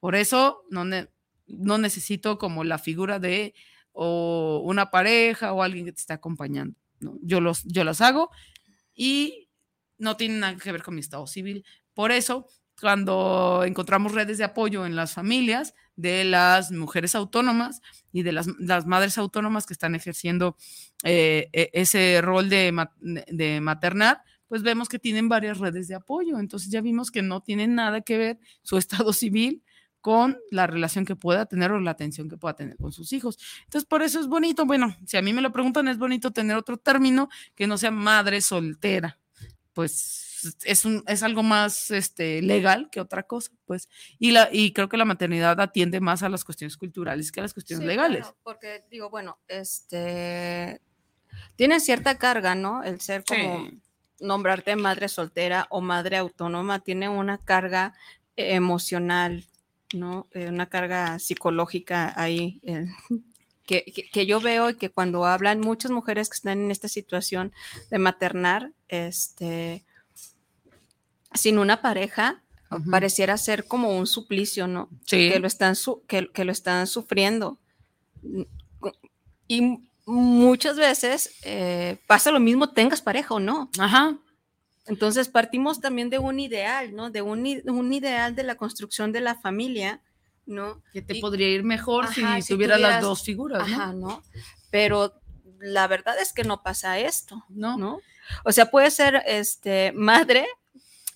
Por 0.00 0.16
eso 0.16 0.64
no, 0.68 0.84
no 1.46 1.78
necesito 1.78 2.38
como 2.38 2.64
la 2.64 2.78
figura 2.78 3.18
de 3.18 3.54
o 3.92 4.60
una 4.64 4.90
pareja 4.90 5.52
o 5.52 5.62
alguien 5.62 5.84
que 5.84 5.92
te 5.92 6.00
esté 6.00 6.12
acompañando. 6.12 6.76
¿no? 7.00 7.16
Yo, 7.22 7.40
los, 7.40 7.62
yo 7.64 7.84
las 7.84 8.00
hago 8.00 8.30
y 8.94 9.48
no 9.98 10.16
tienen 10.16 10.40
nada 10.40 10.56
que 10.56 10.72
ver 10.72 10.82
con 10.82 10.94
mi 10.94 11.00
estado 11.00 11.26
civil. 11.26 11.64
Por 11.94 12.10
eso, 12.10 12.48
cuando 12.80 13.62
encontramos 13.64 14.12
redes 14.12 14.38
de 14.38 14.44
apoyo 14.44 14.84
en 14.84 14.96
las 14.96 15.12
familias 15.12 15.74
de 15.96 16.24
las 16.24 16.72
mujeres 16.72 17.14
autónomas 17.14 17.80
y 18.12 18.22
de 18.22 18.32
las, 18.32 18.48
madres 18.86 19.16
autónomas 19.16 19.64
que 19.64 19.72
están 19.72 19.94
ejerciendo 19.94 20.56
eh, 21.04 21.48
e, 21.52 21.70
ese 21.72 22.20
rol 22.20 22.48
de, 22.48 22.74
de 23.00 23.60
maternar, 23.60 24.22
pues 24.48 24.62
vemos 24.62 24.88
que 24.88 24.98
tienen 24.98 25.28
varias 25.28 25.58
redes 25.58 25.88
de 25.88 25.94
apoyo. 25.94 26.38
Entonces 26.38 26.70
ya 26.70 26.80
vimos 26.80 27.10
que 27.10 27.22
no 27.22 27.42
tienen 27.42 27.74
nada 27.74 28.00
que 28.00 28.18
ver 28.18 28.38
su 28.62 28.76
estado 28.78 29.12
civil 29.12 29.63
con 30.04 30.38
la 30.50 30.66
relación 30.66 31.06
que 31.06 31.16
pueda 31.16 31.46
tener 31.46 31.72
o 31.72 31.80
la 31.80 31.92
atención 31.92 32.28
que 32.28 32.36
pueda 32.36 32.54
tener 32.54 32.76
con 32.76 32.92
sus 32.92 33.14
hijos. 33.14 33.38
Entonces, 33.64 33.88
por 33.88 34.02
eso 34.02 34.20
es 34.20 34.26
bonito, 34.26 34.66
bueno, 34.66 34.94
si 35.06 35.16
a 35.16 35.22
mí 35.22 35.32
me 35.32 35.40
lo 35.40 35.50
preguntan, 35.50 35.88
es 35.88 35.96
bonito 35.96 36.30
tener 36.30 36.58
otro 36.58 36.76
término 36.76 37.30
que 37.54 37.66
no 37.66 37.78
sea 37.78 37.90
madre 37.90 38.42
soltera, 38.42 39.18
pues 39.72 40.58
es, 40.62 40.84
un, 40.84 41.02
es 41.06 41.22
algo 41.22 41.42
más 41.42 41.90
este, 41.90 42.42
legal 42.42 42.90
que 42.92 43.00
otra 43.00 43.22
cosa, 43.22 43.50
pues, 43.64 43.88
y, 44.18 44.32
la, 44.32 44.50
y 44.52 44.74
creo 44.74 44.90
que 44.90 44.98
la 44.98 45.06
maternidad 45.06 45.58
atiende 45.58 46.00
más 46.00 46.22
a 46.22 46.28
las 46.28 46.44
cuestiones 46.44 46.76
culturales 46.76 47.32
que 47.32 47.40
a 47.40 47.44
las 47.44 47.54
cuestiones 47.54 47.86
legales. 47.86 48.26
porque 48.42 48.84
digo, 48.90 49.08
bueno, 49.08 49.38
este, 49.48 50.82
tiene 51.56 51.80
cierta 51.80 52.18
carga, 52.18 52.54
¿no? 52.54 52.82
El 52.82 53.00
ser 53.00 53.24
como... 53.24 53.70
nombrarte 54.20 54.76
madre 54.76 55.08
soltera 55.08 55.66
o 55.70 55.80
madre 55.80 56.18
autónoma 56.18 56.80
tiene 56.80 57.08
una 57.08 57.38
carga 57.38 57.94
emocional, 58.36 59.46
¿no? 59.94 60.26
Eh, 60.32 60.48
una 60.48 60.68
carga 60.68 61.18
psicológica 61.18 62.12
ahí. 62.16 62.60
Eh, 62.64 62.86
que, 63.66 63.84
que, 64.12 64.26
yo 64.26 64.40
veo 64.40 64.70
y 64.70 64.76
que 64.76 64.90
cuando 64.90 65.24
hablan 65.24 65.60
muchas 65.60 65.90
mujeres 65.90 66.28
que 66.28 66.34
están 66.34 66.60
en 66.60 66.70
esta 66.70 66.88
situación 66.88 67.52
de 67.90 67.98
maternar, 67.98 68.72
este, 68.88 69.84
sin 71.32 71.58
una 71.58 71.80
pareja 71.80 72.42
pareciera 72.90 73.36
ser 73.36 73.66
como 73.66 73.96
un 73.96 74.06
suplicio, 74.06 74.66
¿no? 74.66 74.88
Sí. 75.06 75.30
Que 75.30 75.38
lo 75.38 75.46
están, 75.46 75.74
que, 76.06 76.28
que, 76.32 76.44
lo 76.44 76.52
están 76.52 76.86
sufriendo. 76.86 77.58
Y 79.46 79.78
muchas 80.06 80.76
veces 80.76 81.30
eh, 81.44 81.98
pasa 82.06 82.30
lo 82.30 82.40
mismo, 82.40 82.70
tengas 82.70 83.00
pareja 83.00 83.34
o 83.34 83.40
no. 83.40 83.70
Ajá. 83.78 84.16
Entonces 84.86 85.28
partimos 85.28 85.80
también 85.80 86.10
de 86.10 86.18
un 86.18 86.40
ideal, 86.40 86.94
¿no? 86.94 87.10
De 87.10 87.22
un, 87.22 87.46
un 87.66 87.92
ideal 87.92 88.34
de 88.34 88.42
la 88.42 88.56
construcción 88.56 89.12
de 89.12 89.20
la 89.20 89.34
familia, 89.34 90.02
¿no? 90.46 90.82
Que 90.92 91.02
te 91.02 91.20
podría 91.20 91.48
ir 91.48 91.64
mejor 91.64 92.08
si, 92.08 92.22
tuvieras 92.46 92.80
las 92.80 93.00
dos 93.00 93.22
figuras, 93.22 93.68
¿no? 93.68 93.74
Ajá, 93.74 93.92
¿no? 93.92 94.22
Pero 94.70 95.14
la 95.58 95.86
verdad 95.86 96.16
es 96.20 96.32
que 96.32 96.44
no 96.44 96.62
pasa 96.62 96.98
esto, 96.98 97.44
¿no? 97.48 97.78
¿no? 97.78 98.00
O 98.44 98.52
sea, 98.52 98.70
puede 98.70 98.90
ser 98.90 99.22
este, 99.26 99.92
madre 99.92 100.46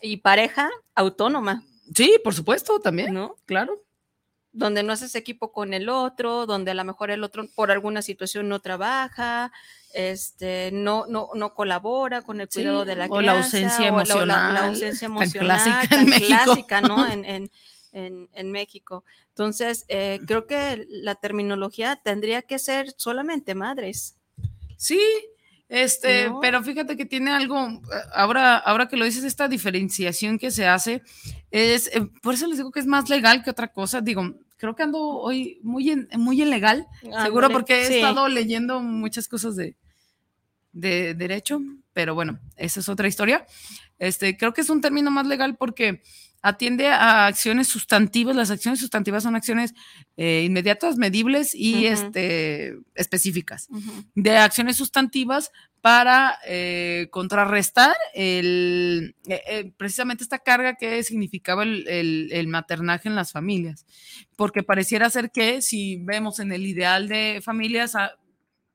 y 0.01 0.19
pareja 0.19 0.71
autónoma. 0.95 1.63
Sí, 1.95 2.19
por 2.23 2.35
supuesto, 2.35 2.81
también, 2.81 3.13
¿no? 3.15 3.37
Claro. 3.47 3.83
Donde 4.59 4.83
no 4.83 4.93
haces 4.93 5.15
equipo 5.15 5.53
con 5.53 5.73
el 5.73 5.89
otro, 5.89 6.47
donde 6.47 6.73
a 6.73 6.75
lo 6.75 6.85
mejor 6.85 7.11
el 7.11 7.23
otro 7.23 7.47
por 7.55 7.71
alguna 7.71 8.03
situación 8.03 8.49
no 8.49 8.61
trabaja, 8.61 9.53
este, 9.95 10.71
no, 10.73 11.07
no, 11.07 11.31
no 11.35 11.55
colabora 11.55 12.23
con 12.23 12.41
el 12.41 12.49
cuidado 12.49 12.85
de 12.85 12.97
la 12.97 13.09
crianza. 13.09 13.17
O 13.17 13.23
la 13.23 13.39
ausencia 13.39 13.87
emocional. 13.87 14.55
La, 14.55 14.67
ausencia 14.67 15.07
emocional. 15.07 15.61
clásica 15.63 15.97
en 15.97 16.07
México. 16.09 16.43
clásica, 16.45 16.81
¿no? 16.81 17.07
En, 17.13 17.25
en, 17.25 17.51
en, 17.93 18.29
en 18.33 18.51
México. 18.51 19.05
Entonces, 19.29 19.85
eh, 19.89 20.21
creo 20.27 20.47
que 20.47 20.87
la 20.89 21.15
terminología 21.15 21.97
tendría 21.97 22.43
que 22.43 22.59
ser 22.59 22.93
solamente 22.97 23.55
madres. 23.55 24.17
Sí, 24.77 25.01
este, 25.69 26.31
pero 26.41 26.63
fíjate 26.63 26.97
que 26.97 27.05
tiene 27.05 27.31
algo, 27.31 27.83
ahora, 28.15 28.57
ahora 28.57 28.89
que 28.89 28.97
lo 28.97 29.05
dices, 29.05 29.25
esta 29.25 29.49
diferenciación 29.49 30.39
que 30.39 30.51
se 30.51 30.67
hace, 30.67 31.03
es, 31.51 31.89
eh, 31.95 32.09
por 32.23 32.35
eso 32.35 32.47
les 32.47 32.57
digo 32.57 32.71
que 32.73 32.81
es 32.81 32.87
más 32.87 33.11
legal 33.11 33.43
que 33.43 33.51
otra 33.51 33.69
cosa, 33.69 34.01
digo, 34.01 34.35
creo 34.59 34.77
que 34.77 34.83
ando 34.83 35.01
hoy 35.01 35.61
muy, 35.63 35.91
en, 35.91 36.09
muy 36.19 36.43
ilegal, 36.43 36.87
seguro 37.23 37.49
porque 37.49 37.75
he 37.75 37.97
estado 37.97 38.29
leyendo 38.29 38.81
muchas 38.81 39.29
cosas 39.29 39.57
de, 39.57 39.77
de 40.73 41.15
derecho, 41.15 41.61
pero 41.93 42.15
bueno, 42.15 42.39
esa 42.57 42.81
es 42.81 42.89
otra 42.89 43.09
historia. 43.09 43.47
Este, 43.99 44.37
creo 44.37 44.53
que 44.53 44.61
es 44.61 44.71
un 44.71 44.81
término 44.81 45.11
más 45.11 45.27
legal 45.27 45.57
porque 45.57 46.03
atiende 46.43 46.89
a 46.89 47.27
acciones 47.27 47.69
sustantivas. 47.69 48.37
Las 48.37 48.51
acciones 48.51 48.81
sustantivas 48.81 49.23
son 49.23 49.37
acciones 49.37 49.75
eh, 50.17 50.45
inmediatas, 50.45 50.97
medibles 50.97 51.55
y 51.55 51.87
este, 51.87 52.77
específicas. 52.95 53.69
De 54.15 54.37
acciones 54.37 54.77
sustantivas 54.77 55.51
para 55.81 56.39
eh, 56.47 57.09
contrarrestar 57.11 57.95
el, 58.15 59.15
eh, 59.29 59.73
precisamente 59.77 60.25
esta 60.25 60.39
carga 60.39 60.75
que 60.75 61.03
significaba 61.03 61.63
el, 61.63 62.47
maternaje 62.49 63.09
en 63.09 63.15
las 63.15 63.33
familias. 63.33 63.87
Porque 64.37 64.63
pareciera 64.63 65.11
ser 65.11 65.31
que 65.31 65.63
si 65.63 65.97
vemos 65.97 66.41
en 66.41 66.53
el 66.53 66.67
ideal 66.67 67.09
de 67.09 67.41
familias, 67.45 67.95
ah, 67.95 68.13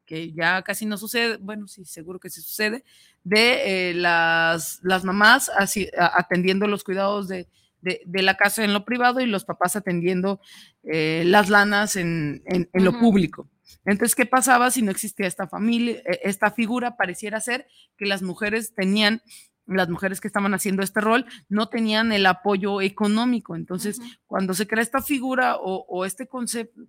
que 0.06 0.34
ya 0.34 0.62
casi 0.62 0.86
no 0.86 0.98
sucede, 0.98 1.38
bueno, 1.38 1.68
sí, 1.68 1.86
seguro 1.86 2.20
que 2.20 2.30
sí 2.30 2.42
sucede, 2.42 2.84
de 3.24 3.90
eh, 3.90 3.94
las, 3.94 4.80
las 4.84 5.04
mamás 5.04 5.50
así, 5.58 5.90
atendiendo 5.98 6.68
los 6.68 6.84
cuidados 6.84 7.28
de, 7.28 7.48
de, 7.84 8.22
la 8.22 8.38
casa 8.38 8.64
en 8.64 8.74
lo 8.74 8.86
privado 8.86 9.20
y 9.20 9.26
los 9.26 9.46
papás 9.46 9.76
atendiendo 9.76 10.40
eh, 10.84 11.24
las 11.26 11.50
lanas 11.50 11.96
en, 11.96 12.44
en, 12.46 12.68
lo 12.74 12.98
público. 13.00 13.50
Entonces, 13.86 14.16
¿qué 14.16 14.26
pasaba 14.26 14.72
si 14.72 14.82
no 14.82 14.92
existía 14.92 15.28
esta 15.28 15.48
familia, 15.48 16.02
e, 16.06 16.22
esta 16.24 16.52
figura? 16.52 16.96
Pareciera 16.96 17.42
ser 17.42 17.68
que 17.98 18.06
las 18.06 18.22
mujeres 18.22 18.74
tenían 18.74 19.22
las 19.66 19.88
mujeres 19.88 20.20
que 20.20 20.28
estaban 20.28 20.54
haciendo 20.54 20.84
este 20.84 21.00
rol 21.00 21.26
no 21.48 21.70
tenían 21.70 22.12
el 22.12 22.26
apoyo 22.26 22.82
económico. 22.82 23.56
Entonces, 23.56 23.98
cuando 24.28 24.54
se 24.54 24.68
crea 24.68 24.84
esta 24.84 25.02
figura 25.02 25.56
o, 25.56 25.86
o 25.88 26.04
este 26.04 26.28
concepto, 26.28 26.82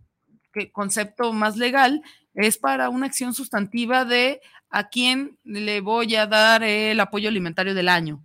que 0.54 0.70
concepto 0.70 1.32
más 1.32 1.56
legal, 1.56 2.02
es 2.34 2.56
para 2.56 2.88
una 2.88 3.06
acción 3.06 3.34
sustantiva 3.34 4.04
de 4.04 4.40
a 4.70 4.88
quién 4.88 5.38
le 5.44 5.80
voy 5.80 6.14
a 6.14 6.26
dar 6.26 6.62
el 6.62 6.98
apoyo 7.00 7.28
alimentario 7.28 7.74
del 7.74 7.88
año. 7.88 8.24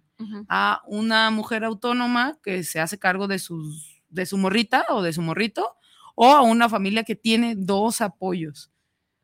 A 0.49 0.81
una 0.85 1.31
mujer 1.31 1.63
autónoma 1.63 2.37
que 2.43 2.63
se 2.65 2.81
hace 2.81 2.99
cargo 2.99 3.27
de, 3.27 3.39
sus, 3.39 4.01
de 4.09 4.25
su 4.25 4.37
morrita 4.37 4.85
o 4.89 5.01
de 5.01 5.13
su 5.13 5.21
morrito, 5.21 5.77
o 6.15 6.27
a 6.31 6.41
una 6.41 6.67
familia 6.67 7.03
que 7.03 7.15
tiene 7.15 7.55
dos 7.55 8.01
apoyos. 8.01 8.69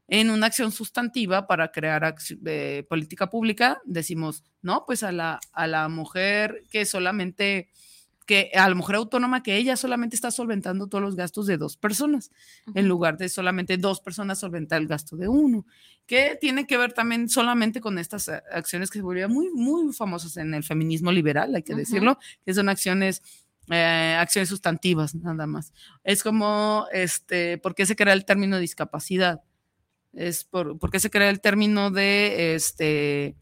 En 0.08 0.30
una 0.30 0.48
acción 0.48 0.72
sustantiva 0.72 1.48
para 1.48 1.72
crear 1.72 2.16
eh, 2.46 2.86
política 2.88 3.30
pública, 3.30 3.82
decimos, 3.86 4.44
no, 4.62 4.86
pues 4.86 5.04
a 5.04 5.12
la, 5.12 5.42
a 5.52 5.68
la 5.68 5.90
mujer 5.90 6.64
que 6.72 6.86
solamente 6.86 7.70
que 8.26 8.52
a 8.56 8.68
la 8.68 8.76
mujer 8.76 8.96
autónoma 8.96 9.44
que 9.44 9.58
ella 9.58 9.78
solamente 9.78 10.16
está 10.16 10.32
solventando 10.32 10.88
todos 10.88 11.04
los 11.04 11.16
gastos 11.16 11.46
de 11.46 11.58
dos 11.58 11.78
personas, 11.78 12.32
en 12.74 12.88
lugar 12.88 13.18
de 13.18 13.30
solamente 13.30 13.78
dos 13.78 14.02
personas 14.02 14.40
solventar 14.40 14.82
el 14.82 14.88
gasto 14.88 15.16
de 15.16 15.28
uno, 15.28 15.66
que 16.06 16.38
tiene 16.40 16.66
que 16.66 16.78
ver 16.78 16.94
también 16.94 17.30
solamente 17.30 17.82
con 17.82 18.00
estas 18.00 18.30
acciones 18.30 18.90
que 18.90 19.00
se 19.00 19.04
volvieron 19.04 19.32
muy, 19.32 19.50
muy 19.52 19.94
famosas 19.94 20.38
en 20.38 20.54
el 20.54 20.64
feminismo 20.64 21.12
liberal, 21.12 21.56
hay 21.56 21.64
que 21.64 21.76
decirlo, 21.76 22.18
que 22.46 22.54
son 22.54 22.70
acciones 22.70 23.22
eh, 23.72 24.16
acciones 24.20 24.50
sustantivas, 24.50 25.16
nada 25.16 25.48
más. 25.48 25.74
Es 26.04 26.22
como, 26.22 26.86
este, 26.92 27.58
¿por 27.58 27.74
qué 27.74 27.86
se 27.86 27.96
crea 27.96 28.14
el 28.14 28.26
término 28.26 28.60
discapacidad? 28.60 29.42
Es 30.14 30.44
por, 30.44 30.78
qué 30.92 31.00
se 31.00 31.10
crea 31.10 31.30
el 31.30 31.42
término 31.42 31.90
de, 31.90 32.56
este, 32.56 33.36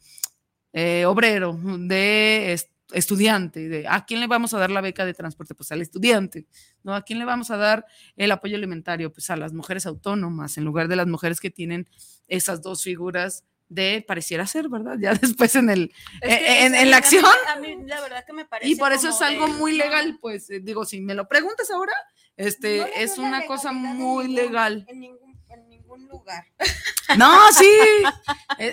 eh, 0.72 1.06
obrero, 1.06 1.60
de, 1.62 2.54
este, 2.54 2.73
estudiante, 2.94 3.68
de 3.68 3.88
a 3.88 4.06
quién 4.06 4.20
le 4.20 4.28
vamos 4.28 4.54
a 4.54 4.60
dar 4.60 4.72
la 4.72 4.82
beca 4.82 5.06
de 5.06 5.14
transporte, 5.14 5.56
pues 5.56 5.72
al 5.72 5.82
estudiante, 5.82 6.46
¿no? 6.84 6.96
¿A 6.96 7.04
quién 7.04 7.20
le 7.20 7.26
vamos 7.26 7.52
a 7.52 7.58
dar 7.58 7.86
el 8.16 8.32
apoyo 8.32 8.56
alimentario? 8.56 9.12
Pues 9.12 9.30
a 9.30 9.36
las 9.36 9.54
mujeres 9.54 9.86
autónomas, 9.86 10.58
en 10.58 10.66
lugar 10.66 10.88
de 10.88 10.96
las 10.96 11.08
mujeres 11.08 11.40
que 11.40 11.50
tienen 11.50 11.88
esas 12.28 12.62
dos 12.62 12.84
figuras 12.84 13.44
de 13.70 14.04
pareciera 14.08 14.46
ser, 14.46 14.70
¿verdad? 14.70 14.98
Ya 15.00 15.14
después 15.22 15.56
en 15.56 15.70
el 15.70 15.92
e, 16.22 16.66
en, 16.66 16.92
la 16.92 16.98
acción. 16.98 17.26
A 17.48 17.60
mí, 17.60 17.78
la 17.86 18.02
verdad 18.02 18.24
que 18.26 18.34
me 18.34 18.46
parece 18.46 18.72
y 18.72 18.76
por 18.76 18.92
eso 18.94 19.10
es 19.10 19.22
algo 19.22 19.48
muy 19.48 19.74
legal, 19.74 20.18
pues 20.22 20.50
eh, 20.50 20.60
digo, 20.62 20.86
si 20.86 21.02
me 21.02 21.16
lo 21.16 21.28
preguntas 21.28 21.70
ahora, 21.72 21.94
este 22.36 23.04
es 23.04 23.18
una 23.18 23.46
cosa 23.46 23.72
muy 23.72 24.28
legal. 24.28 24.86
En 24.88 25.00
ningún, 25.00 25.23
lugar. 26.02 26.46
No, 27.18 27.52
sí, 27.52 27.70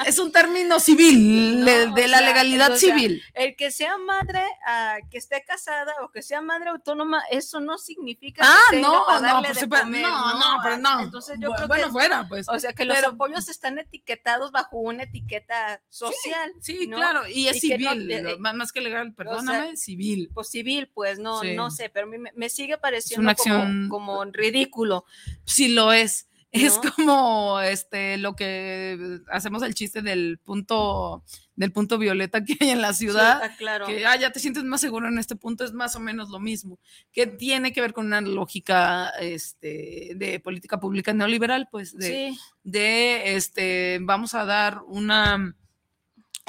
es 0.06 0.18
un 0.18 0.32
término 0.32 0.80
civil, 0.80 1.64
de, 1.64 2.08
la 2.08 2.20
legalidad 2.20 2.76
civil. 2.76 3.22
El 3.34 3.56
que 3.56 3.70
sea 3.70 3.98
madre, 3.98 4.42
ah, 4.66 4.98
que 5.10 5.18
esté 5.18 5.44
casada 5.44 5.92
o 6.02 6.10
que 6.10 6.22
sea 6.22 6.40
madre 6.40 6.70
autónoma, 6.70 7.22
eso 7.30 7.60
no 7.60 7.76
significa 7.76 8.42
ah, 8.44 8.60
que 8.70 8.80
no, 8.80 9.20
no, 9.20 9.42
de 9.42 9.68
comer, 9.68 10.02
no, 10.02 10.38
no, 10.38 10.62
pero 10.62 10.78
no. 10.78 11.00
Entonces 11.00 11.38
yo 11.40 11.48
bueno, 11.50 11.66
creo 11.68 11.86
que, 11.86 11.92
fuera, 11.92 12.28
pues. 12.28 12.48
O 12.48 12.58
sea, 12.58 12.72
que 12.72 12.84
los 12.84 13.02
apoyos 13.02 13.48
están 13.48 13.78
etiquetados 13.78 14.52
bajo 14.52 14.78
una 14.78 15.02
etiqueta 15.02 15.82
social. 15.88 16.52
Sí, 16.60 16.88
claro, 16.88 17.28
y 17.28 17.48
es 17.48 17.60
civil, 17.60 18.10
eh, 18.10 18.36
más 18.38 18.72
que 18.72 18.80
legal, 18.80 19.12
perdóname, 19.14 19.76
civil. 19.76 20.30
Pues 20.32 20.48
civil, 20.48 20.90
pues 20.94 21.18
no, 21.18 21.42
no 21.42 21.70
sé, 21.70 21.90
pero 21.90 22.06
me, 22.06 22.18
me 22.18 22.48
sigue 22.48 22.78
pareciendo 22.78 23.34
como, 23.34 23.88
como 23.88 24.24
ridículo. 24.24 25.04
Sí 25.44 25.68
lo 25.68 25.92
es. 25.92 26.29
Es 26.52 26.78
como 26.78 27.60
este 27.60 28.18
lo 28.18 28.34
que 28.34 29.20
hacemos 29.28 29.62
el 29.62 29.74
chiste 29.74 30.02
del 30.02 30.38
punto 30.38 31.24
del 31.54 31.72
punto 31.72 31.98
violeta 31.98 32.42
que 32.42 32.56
hay 32.58 32.70
en 32.70 32.80
la 32.80 32.94
ciudad, 32.94 33.40
ah, 33.42 33.54
claro. 33.56 33.86
que 33.86 34.06
ah, 34.06 34.16
ya 34.16 34.32
te 34.32 34.40
sientes 34.40 34.64
más 34.64 34.80
seguro 34.80 35.08
en 35.08 35.18
este 35.18 35.36
punto, 35.36 35.62
es 35.62 35.72
más 35.72 35.94
o 35.94 36.00
menos 36.00 36.30
lo 36.30 36.40
mismo, 36.40 36.78
que 37.12 37.26
tiene 37.26 37.72
que 37.72 37.82
ver 37.82 37.92
con 37.92 38.06
una 38.06 38.22
lógica 38.22 39.10
este, 39.20 40.12
de 40.16 40.40
política 40.40 40.80
pública 40.80 41.12
neoliberal, 41.12 41.68
pues 41.70 41.94
de, 41.94 42.34
de 42.64 43.36
este, 43.36 43.98
vamos 44.00 44.34
a 44.34 44.46
dar 44.46 44.80
una 44.86 45.54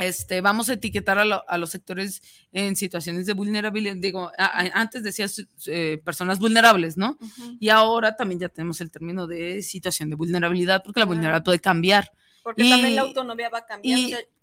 este, 0.01 0.41
vamos 0.41 0.69
a 0.69 0.73
etiquetar 0.73 1.19
a, 1.19 1.57
los 1.57 1.69
sectores 1.69 2.21
en 2.51 2.75
situaciones 2.75 3.25
de 3.25 3.33
vulnerabilidad. 3.33 3.95
Digo, 3.97 4.31
antes 4.37 5.03
decías 5.03 5.45
eh, 5.67 6.01
personas 6.03 6.39
vulnerables, 6.39 6.97
¿no? 6.97 7.17
Y 7.59 7.69
ahora 7.69 8.15
también 8.15 8.39
ya 8.39 8.49
tenemos 8.49 8.81
el 8.81 8.91
término 8.91 9.27
de 9.27 9.61
situación 9.61 10.09
de 10.09 10.15
vulnerabilidad, 10.15 10.83
porque 10.83 10.99
la 10.99 11.05
vulnerabilidad 11.05 11.43
puede 11.43 11.59
cambiar. 11.59 12.11
Porque 12.43 12.67
también 12.67 12.95
la 12.95 13.03
autonomía 13.03 13.49
va 13.49 13.59
a 13.59 13.65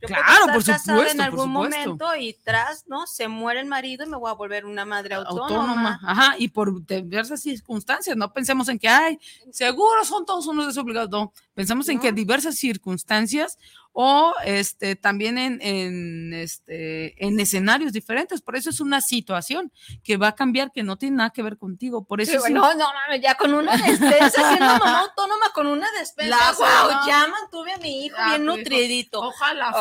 claro, 0.00 0.46
por 0.52 0.62
supuesto. 0.62 1.04
En 1.06 1.20
algún 1.20 1.50
momento 1.50 2.14
y 2.16 2.34
tras, 2.44 2.86
¿no? 2.86 3.06
Se 3.06 3.28
muere 3.28 3.60
el 3.60 3.66
marido 3.66 4.04
y 4.04 4.08
me 4.08 4.16
voy 4.16 4.30
a 4.30 4.34
volver 4.34 4.64
una 4.64 4.84
madre 4.84 5.14
autónoma. 5.16 5.44
autónoma. 5.46 6.00
Ajá, 6.02 6.34
y 6.38 6.48
por 6.48 6.84
diversas 6.86 7.40
circunstancias. 7.42 8.16
No 8.16 8.32
pensemos 8.32 8.68
en 8.68 8.78
que, 8.78 8.88
ay, 8.88 9.18
seguro 9.52 10.04
son 10.04 10.24
todos 10.26 10.46
unos 10.46 10.66
desobligados. 10.66 11.10
No, 11.10 11.32
pensamos 11.54 11.88
en 11.88 11.98
que 12.00 12.12
diversas 12.12 12.56
circunstancias 12.56 13.58
o 14.00 14.32
este, 14.44 14.94
también 14.94 15.38
en, 15.38 15.60
en, 15.60 16.32
este, 16.32 17.24
en 17.26 17.40
escenarios 17.40 17.92
diferentes. 17.92 18.40
Por 18.42 18.54
eso 18.54 18.70
es 18.70 18.78
una 18.80 19.00
situación 19.00 19.72
que 20.04 20.16
va 20.16 20.28
a 20.28 20.34
cambiar, 20.36 20.70
que 20.70 20.84
no 20.84 20.96
tiene 20.96 21.16
nada 21.16 21.30
que 21.30 21.42
ver 21.42 21.58
contigo. 21.58 22.04
Por 22.04 22.20
eso 22.20 22.38
no, 22.48 22.74
no, 22.74 22.86
ya 23.20 23.34
con 23.34 23.54
una 23.54 23.74
este, 23.74 24.30
siendo 24.30 24.60
mamá 24.60 25.00
autónoma 25.08 25.46
con 25.52 25.66
una 25.66 25.90
despensa. 25.98 26.36
La- 26.36 26.52
wow, 26.52 26.92
no. 26.92 27.06
ya 27.08 27.26
mantuve 27.26 27.72
a 27.72 27.78
mi 27.78 28.04
hijo 28.06 28.16
Ah, 28.20 28.28
bien 28.36 28.44
tu 28.46 28.52
hijo. 28.52 28.56
nutridito. 28.58 29.20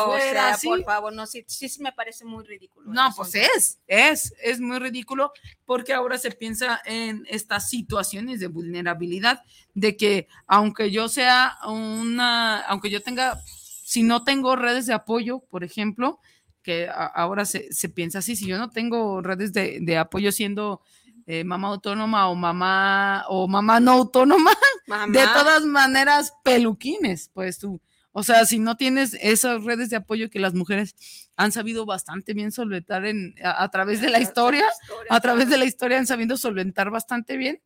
Ojalá 0.08 0.16
O 0.16 0.20
fuera 0.20 0.42
sea, 0.46 0.54
así. 0.54 0.66
por 0.68 0.84
favor, 0.84 1.12
no, 1.12 1.26
sí, 1.26 1.44
sí 1.46 1.68
me 1.80 1.92
parece 1.92 2.24
muy 2.24 2.44
ridículo. 2.44 2.92
No, 2.92 3.10
pues 3.16 3.34
es, 3.34 3.78
es, 3.86 4.34
es 4.42 4.60
muy 4.60 4.78
ridículo 4.78 5.32
porque 5.64 5.92
ahora 5.94 6.18
se 6.18 6.30
piensa 6.32 6.80
en 6.84 7.24
estas 7.28 7.68
situaciones 7.70 8.40
de 8.40 8.48
vulnerabilidad, 8.48 9.42
de 9.74 9.96
que 9.96 10.28
aunque 10.46 10.90
yo 10.90 11.08
sea 11.08 11.56
una, 11.66 12.60
aunque 12.60 12.90
yo 12.90 13.02
tenga, 13.02 13.38
si 13.84 14.02
no 14.02 14.24
tengo 14.24 14.56
redes 14.56 14.86
de 14.86 14.94
apoyo, 14.94 15.40
por 15.50 15.64
ejemplo, 15.64 16.18
que 16.62 16.88
a- 16.88 17.06
ahora 17.06 17.44
se, 17.44 17.72
se 17.72 17.88
piensa 17.88 18.18
así, 18.18 18.36
si 18.36 18.46
yo 18.46 18.58
no 18.58 18.68
tengo 18.70 19.22
redes 19.22 19.52
de, 19.52 19.78
de 19.80 19.96
apoyo 19.96 20.32
siendo 20.32 20.82
eh, 21.26 21.44
mamá 21.44 21.68
autónoma 21.68 22.28
o 22.28 22.34
mamá 22.34 23.24
o 23.28 23.46
mamá 23.48 23.80
no 23.80 23.92
autónoma, 23.92 24.50
Mamá, 24.86 25.12
de 25.12 25.26
todas 25.26 25.62
maneras, 25.64 26.32
peluquines, 26.42 27.30
pues 27.34 27.58
tú. 27.58 27.80
O 28.12 28.22
sea, 28.22 28.44
si 28.46 28.58
no 28.58 28.76
tienes 28.76 29.16
esas 29.20 29.62
redes 29.64 29.90
de 29.90 29.96
apoyo 29.96 30.30
que 30.30 30.40
las 30.40 30.54
mujeres 30.54 30.96
han 31.36 31.52
sabido 31.52 31.86
bastante 31.86 32.34
bien 32.34 32.50
solventar 32.50 33.06
en, 33.06 33.34
a, 33.42 33.62
a 33.62 33.68
través 33.70 34.00
de 34.00 34.10
la 34.10 34.20
historia, 34.20 34.64
a 35.08 35.20
través 35.20 35.48
de 35.48 35.58
la 35.58 35.64
historia 35.66 35.98
han 35.98 36.06
sabido 36.06 36.36
solventar 36.36 36.90
bastante 36.90 37.36
bien, 37.36 37.60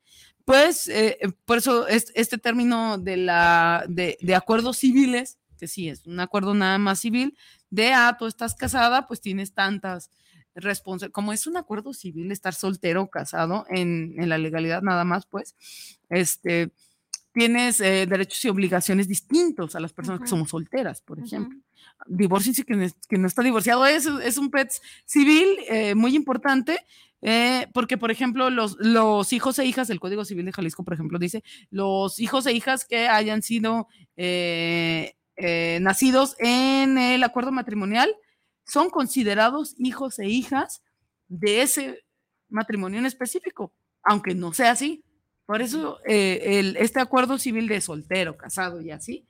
pues 0.45 0.89
eh, 0.89 1.19
por 1.45 1.59
eso 1.59 1.87
es, 1.87 2.13
este 2.15 2.39
término 2.39 2.99
de, 2.99 3.17
la, 3.17 3.85
de, 3.89 4.19
de 4.21 4.35
acuerdos 4.35 4.79
civiles, 4.79 5.39
que 5.59 5.69
sí 5.69 5.89
es 5.89 6.07
un 6.07 6.19
acuerdo 6.21 6.55
nada 6.55 6.79
más 6.79 7.01
civil, 7.01 7.37
de, 7.71 7.93
ah, 7.93 8.17
tú 8.19 8.27
estás 8.27 8.55
casada, 8.55 9.07
pues 9.07 9.21
tienes 9.21 9.55
tantas 9.55 10.11
responsabilidades, 10.55 11.15
como 11.15 11.33
es 11.33 11.47
un 11.47 11.57
acuerdo 11.57 11.95
civil 11.95 12.31
estar 12.33 12.55
soltero 12.55 13.03
o 13.03 13.11
casado 13.11 13.65
en, 13.71 14.15
en 14.19 14.29
la 14.29 14.39
legalidad 14.39 14.83
nada 14.83 15.05
más, 15.05 15.25
pues, 15.27 15.55
este, 16.11 16.73
tienes 17.33 17.81
eh, 17.81 18.07
derechos 18.07 18.45
y 18.45 18.49
obligaciones 18.49 19.09
distintos 19.09 19.75
a 19.75 19.81
las 19.81 19.93
personas 19.93 20.21
que 20.21 20.27
somos 20.29 20.51
solteras, 20.51 21.01
por 21.03 21.19
ejemplo. 21.19 21.59
Divorcio 22.07 22.53
que, 22.67 22.75
no 22.75 22.83
es- 22.85 22.97
que 23.09 23.17
no 23.19 23.27
está 23.27 23.43
divorciado 23.43 23.87
es, 23.87 24.07
es 24.07 24.37
un 24.39 24.51
PET 24.51 24.71
civil 25.05 25.47
eh, 25.69 25.95
muy 25.95 26.15
importante, 26.17 26.79
eh, 27.23 27.69
porque, 27.73 27.97
por 27.97 28.11
ejemplo, 28.11 28.51
los, 28.51 28.77
los 28.81 29.33
hijos 29.33 29.59
e 29.59 29.65
hijas, 29.65 29.89
el 29.91 30.01
Código 30.01 30.25
Civil 30.25 30.45
de 30.45 30.53
Jalisco, 30.53 30.85
por 30.85 30.95
ejemplo, 30.95 31.19
dice, 31.19 31.43
los 31.71 32.19
hijos 32.19 32.47
e 32.47 32.53
hijas 32.53 32.85
que 32.85 33.07
hayan 33.09 33.43
sido 33.43 33.87
eh, 34.17 35.15
nacidos 35.81 36.37
en 36.39 36.99
el 36.99 37.23
acuerdo 37.25 37.53
matrimonial 37.53 38.15
son 38.67 38.91
considerados 38.91 39.75
hijos 39.79 40.19
e 40.19 40.29
hijas 40.29 40.83
de 41.29 41.63
ese 41.63 42.05
matrimonio 42.49 42.99
en 42.99 43.07
específico, 43.07 43.73
aunque 44.03 44.35
no 44.35 44.53
sea 44.53 44.73
así. 44.73 45.03
Por 45.53 45.61
eso 45.61 45.99
eh, 46.07 46.59
el- 46.61 46.77
este 46.79 46.99
acuerdo 46.99 47.37
civil 47.39 47.69
de 47.69 47.83
soltero, 47.83 48.39
casado 48.39 48.81
y 48.81 48.91
así, 48.91 49.27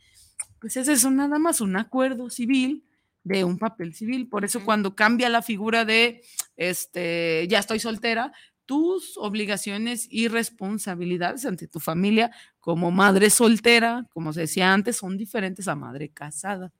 pues 0.60 0.76
ese 0.76 0.92
es 0.92 1.04
nada 1.10 1.40
más 1.40 1.60
un 1.60 1.76
acuerdo 1.76 2.30
civil 2.30 2.84
de 3.24 3.42
un 3.42 3.58
papel 3.58 3.92
civil. 3.92 4.28
Por 4.28 4.44
eso 4.44 4.64
cuando 4.64 4.94
cambia 4.94 5.28
la 5.28 5.42
figura 5.42 5.84
de, 5.84 6.22
este, 6.56 7.48
ya 7.48 7.58
estoy 7.58 7.80
soltera, 7.80 8.32
tus 8.66 9.16
obligaciones 9.18 10.06
y 10.08 10.28
responsabilidades 10.28 11.44
ante 11.44 11.66
tu 11.66 11.80
familia 11.80 12.30
como 12.60 12.92
madre 12.92 13.28
soltera, 13.28 14.06
como 14.12 14.32
se 14.32 14.42
decía 14.42 14.72
antes, 14.72 14.96
son 14.98 15.18
diferentes 15.18 15.66
a 15.66 15.74
madre 15.74 16.10
casada, 16.10 16.72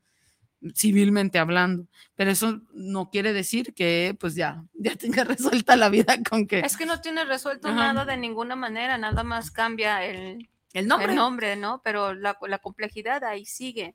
civilmente 0.75 1.39
hablando. 1.39 1.87
Pero 2.15 2.31
eso 2.31 2.61
no 2.73 3.11
quiere 3.11 3.33
decir 3.33 3.75
que 3.75 4.17
pues 4.19 4.35
ya, 4.35 4.65
ya 4.75 4.97
tenga 4.97 5.25
resuelta 5.25 5.77
la 5.77 5.89
vida 5.89 6.17
con 6.29 6.47
que 6.47 6.61
Es 6.61 6.77
que 6.77 6.87
no 6.87 7.01
tiene 7.01 7.25
resuelto 7.25 7.69
Ajá. 7.69 7.93
nada 7.93 8.05
de 8.05 8.17
ninguna 8.17 8.57
manera, 8.57 8.99
nada 8.99 9.23
más 9.25 9.51
cambia 9.51 10.05
el, 10.05 10.49
el 10.73 10.87
nombre. 10.87 11.11
el 11.13 11.17
nombre, 11.17 11.57
¿no? 11.57 11.81
Pero 11.83 12.15
la, 12.15 12.39
la 12.47 12.59
complejidad 12.59 13.25
ahí 13.25 13.45
sigue. 13.45 13.95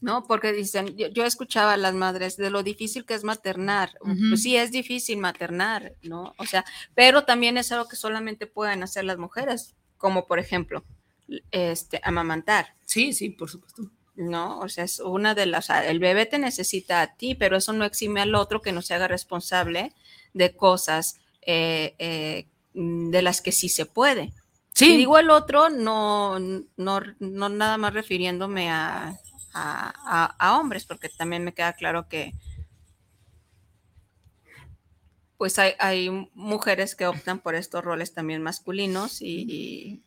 ¿No? 0.00 0.24
Porque 0.26 0.52
dicen, 0.52 0.98
yo, 0.98 1.08
yo 1.08 1.24
escuchaba 1.24 1.72
a 1.74 1.76
las 1.78 1.94
madres 1.94 2.36
de 2.36 2.50
lo 2.50 2.62
difícil 2.62 3.06
que 3.06 3.14
es 3.14 3.24
maternar. 3.24 3.92
Ujú. 4.02 4.30
Pues 4.30 4.42
sí, 4.42 4.54
es 4.54 4.70
difícil 4.70 5.16
maternar, 5.16 5.94
¿no? 6.02 6.34
O 6.36 6.44
sea, 6.44 6.62
pero 6.94 7.24
también 7.24 7.56
es 7.56 7.72
algo 7.72 7.88
que 7.88 7.96
solamente 7.96 8.46
pueden 8.46 8.82
hacer 8.82 9.04
las 9.04 9.16
mujeres, 9.16 9.74
como 9.96 10.26
por 10.26 10.38
ejemplo, 10.38 10.84
este, 11.50 12.02
amamantar. 12.04 12.74
Sí, 12.84 13.14
sí, 13.14 13.30
por 13.30 13.48
supuesto. 13.48 13.90
¿No? 14.16 14.60
O 14.60 14.68
sea, 14.68 14.84
es 14.84 15.00
una 15.00 15.34
de 15.34 15.46
las, 15.46 15.70
el 15.70 15.98
bebé 15.98 16.26
te 16.26 16.38
necesita 16.38 17.02
a 17.02 17.14
ti, 17.16 17.34
pero 17.34 17.56
eso 17.56 17.72
no 17.72 17.84
exime 17.84 18.20
al 18.20 18.34
otro 18.34 18.62
que 18.62 18.72
no 18.72 18.82
se 18.82 18.94
haga 18.94 19.08
responsable 19.08 19.92
de 20.34 20.56
cosas 20.56 21.18
eh, 21.42 21.94
eh, 21.98 22.46
mm, 22.74 23.10
de 23.10 23.22
las 23.22 23.40
que 23.42 23.52
sí 23.52 23.68
se 23.68 23.86
puede. 23.86 24.32
Sí, 24.74 24.86
Y 24.86 24.96
digo 24.96 25.18
el 25.18 25.30
otro, 25.30 25.70
no, 25.70 26.38
no, 26.38 27.00
no 27.18 27.48
nada 27.48 27.78
más 27.78 27.94
refiriéndome 27.94 28.70
a, 28.70 29.08
a, 29.54 29.94
a- 30.06 30.36
a 30.38 30.58
hombres, 30.58 30.84
porque 30.84 31.08
también 31.08 31.44
me 31.44 31.54
queda 31.54 31.72
claro 31.74 32.08
que 32.08 32.34
pues 35.36 35.58
hay, 35.58 35.72
hay 35.78 36.30
mujeres 36.34 36.94
que 36.94 37.06
optan 37.06 37.40
por 37.40 37.54
estos 37.54 37.84
roles 37.84 38.14
también 38.14 38.42
masculinos 38.42 39.20
y, 39.20 39.44
y, 39.48 40.02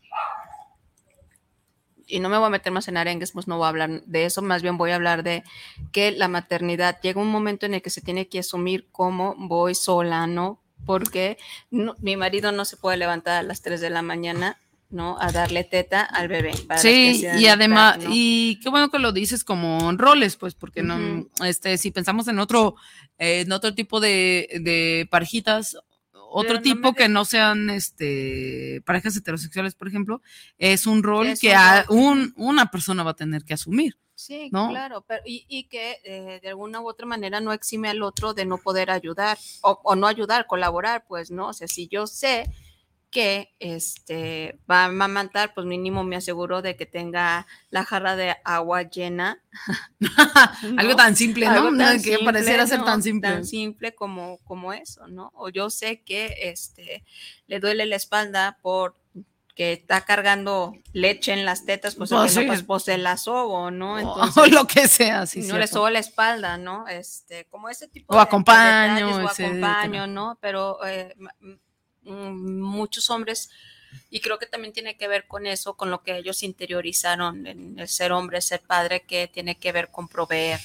y 2.08 2.20
no 2.20 2.30
me 2.30 2.38
voy 2.38 2.48
a 2.48 2.50
meter 2.50 2.72
más 2.72 2.88
en 2.88 2.98
arengues, 2.98 3.32
pues 3.32 3.48
no 3.48 3.58
voy 3.58 3.66
a 3.66 3.70
hablar 3.70 4.02
de 4.06 4.26
eso, 4.26 4.42
más 4.42 4.62
bien 4.62 4.78
voy 4.78 4.92
a 4.92 4.96
hablar 4.96 5.24
de 5.24 5.44
que 5.92 6.12
la 6.12 6.28
maternidad 6.28 7.00
llega 7.02 7.22
un 7.22 7.30
momento 7.32 7.66
en 7.66 7.74
el 7.74 7.82
que 7.82 7.90
se 7.90 8.02
tiene 8.02 8.28
que 8.28 8.40
asumir 8.40 8.88
como 8.92 9.36
voy 9.38 9.76
sola, 9.76 10.26
¿no? 10.28 10.62
Porque 10.86 11.38
no- 11.72 11.96
mi 12.00 12.16
marido 12.18 12.52
no 12.52 12.64
se 12.66 12.78
puede 12.78 12.98
levantar 12.98 13.38
a 13.38 13.44
las 13.44 13.62
3 13.62 13.82
de 13.82 13.90
la 13.90 14.02
mañana, 14.02 14.58
¿no? 14.90 15.18
A 15.20 15.32
darle 15.34 15.66
teta 15.66 16.02
al 16.02 16.30
bebé. 16.30 16.54
para 16.66 16.80
Sí, 16.80 17.20
y 17.42 17.48
además, 17.48 17.98
y 18.10 18.60
qué 18.62 18.70
bueno 18.70 18.90
que 18.90 19.00
lo 19.00 19.12
dices 19.12 19.44
como 19.44 19.92
roles, 19.94 20.38
pues, 20.38 20.56
porque 20.56 20.82
no, 20.84 20.96
este, 21.44 21.78
si 21.78 21.92
pensamos 21.92 22.28
en 22.30 22.40
otro, 22.40 22.76
eh, 23.18 23.42
en 23.42 23.52
otro 23.52 23.74
tipo 23.76 24.00
de, 24.00 24.48
de 24.62 25.06
parejitas, 25.12 25.76
otro 26.30 26.50
Pero 26.56 26.62
tipo 26.62 26.94
que 26.94 27.10
no 27.10 27.26
sean, 27.26 27.70
este, 27.70 28.82
parejas 28.86 29.16
heterosexuales, 29.18 29.76
por 29.76 29.88
ejemplo, 29.88 30.22
es 30.58 30.86
un 30.88 31.04
rol 31.04 31.28
Es 31.28 31.40
que 31.40 31.50
un 31.50 31.56
a- 31.56 31.84
rol. 31.84 31.98
un- 31.98 32.34
una 32.38 32.72
persona 32.72 33.04
va 33.04 33.12
a 33.12 33.16
tener 33.16 33.44
que 33.44 33.54
asumir. 33.54 33.98
Sí, 34.20 34.50
¿no? 34.52 34.70
claro, 34.70 35.06
pero 35.08 35.22
y, 35.28 35.46
y 35.48 35.66
que 35.66 35.98
eh, 36.04 36.40
de 36.42 36.50
alguna 36.50 36.82
u 36.82 36.88
otra 36.90 37.06
manera 37.06 37.40
no 37.40 37.54
exime 37.54 37.88
al 37.90 38.02
otro 38.02 38.34
de 38.34 38.46
no 38.46 38.58
poder 38.58 38.90
ayudar 38.90 39.38
o, 39.62 39.80
o 39.84 39.96
no 39.96 40.08
ayudar, 40.08 40.48
colaborar, 40.48 41.06
pues, 41.08 41.30
¿no? 41.30 41.50
O 41.50 41.54
sea, 41.54 41.68
si 41.68 41.88
yo 41.88 42.08
sé 42.08 42.50
que 43.10 43.56
este 43.60 44.60
va 44.70 44.82
a 44.82 44.86
amamantar, 44.86 45.54
pues 45.54 45.66
mínimo 45.66 46.04
me 46.04 46.18
aseguro 46.18 46.62
de 46.62 46.76
que 46.76 46.86
tenga 46.86 47.48
la 47.70 47.86
jarra 47.86 48.16
de 48.16 48.36
agua 48.44 48.84
llena. 48.84 49.42
Algo 50.78 50.96
tan 50.96 51.16
simple, 51.16 51.48
¿no? 51.48 51.76
Tan 51.78 52.02
que 52.04 52.20
pareciera 52.20 52.64
simple, 52.64 52.68
ser 52.68 52.80
¿no? 52.80 52.86
tan 52.86 53.04
simple. 53.04 53.30
Tan 53.30 53.46
simple 53.46 53.96
como, 53.96 54.38
como 54.40 54.74
eso, 54.74 55.08
¿no? 55.08 55.32
O 55.36 55.50
yo 55.50 55.70
sé 55.70 56.02
que 56.02 56.36
este 56.42 57.04
le 57.48 57.60
duele 57.60 57.86
la 57.86 57.96
espalda 57.96 58.58
por 58.62 58.96
que 59.56 59.74
está 59.74 60.02
cargando 60.02 60.76
leche 60.94 61.34
en 61.34 61.44
las 61.44 61.66
tetas, 61.66 61.96
pues, 61.96 62.12
Pues 62.12 62.36
no, 62.36 62.46
pues, 62.46 62.62
pues, 62.62 62.84
se 62.84 63.00
la 63.00 63.18
sobo, 63.18 63.72
¿no? 63.72 63.96
O- 63.96 64.00
Entonces, 64.00 64.38
o 64.38 64.46
lo 64.46 64.68
que 64.68 64.88
sea, 64.88 65.26
sí, 65.26 65.42
no 65.42 65.58
le 65.58 65.66
sobo 65.66 65.90
la 65.90 65.98
espalda, 65.98 66.60
¿no? 66.60 66.88
Este, 66.88 67.46
como 67.46 67.68
ese 67.68 67.88
tipo 67.88 68.14
O 68.14 68.18
de 68.18 68.22
acompaño, 68.22 69.08
detalles, 69.18 69.40
o 69.40 69.46
acompaño, 69.46 70.06
¿no? 70.06 70.38
Pero 70.42 70.86
eh, 70.86 71.16
muchos 72.08 73.10
hombres, 73.10 73.50
y 74.10 74.20
creo 74.20 74.38
que 74.38 74.46
también 74.46 74.74
tiene 74.74 74.98
que 74.98 75.08
ver 75.08 75.28
con 75.28 75.46
eso, 75.48 75.76
con 75.76 75.90
lo 75.92 76.04
que 76.04 76.18
ellos 76.18 76.44
interiorizaron 76.44 77.48
en 77.48 77.80
el 77.80 77.88
ser 77.88 78.12
hombre, 78.12 78.42
ser 78.42 78.62
padre, 78.62 79.04
que 79.04 79.28
tiene 79.28 79.56
que 79.56 79.72
ver 79.72 79.90
con 79.90 80.08
proveer. 80.08 80.60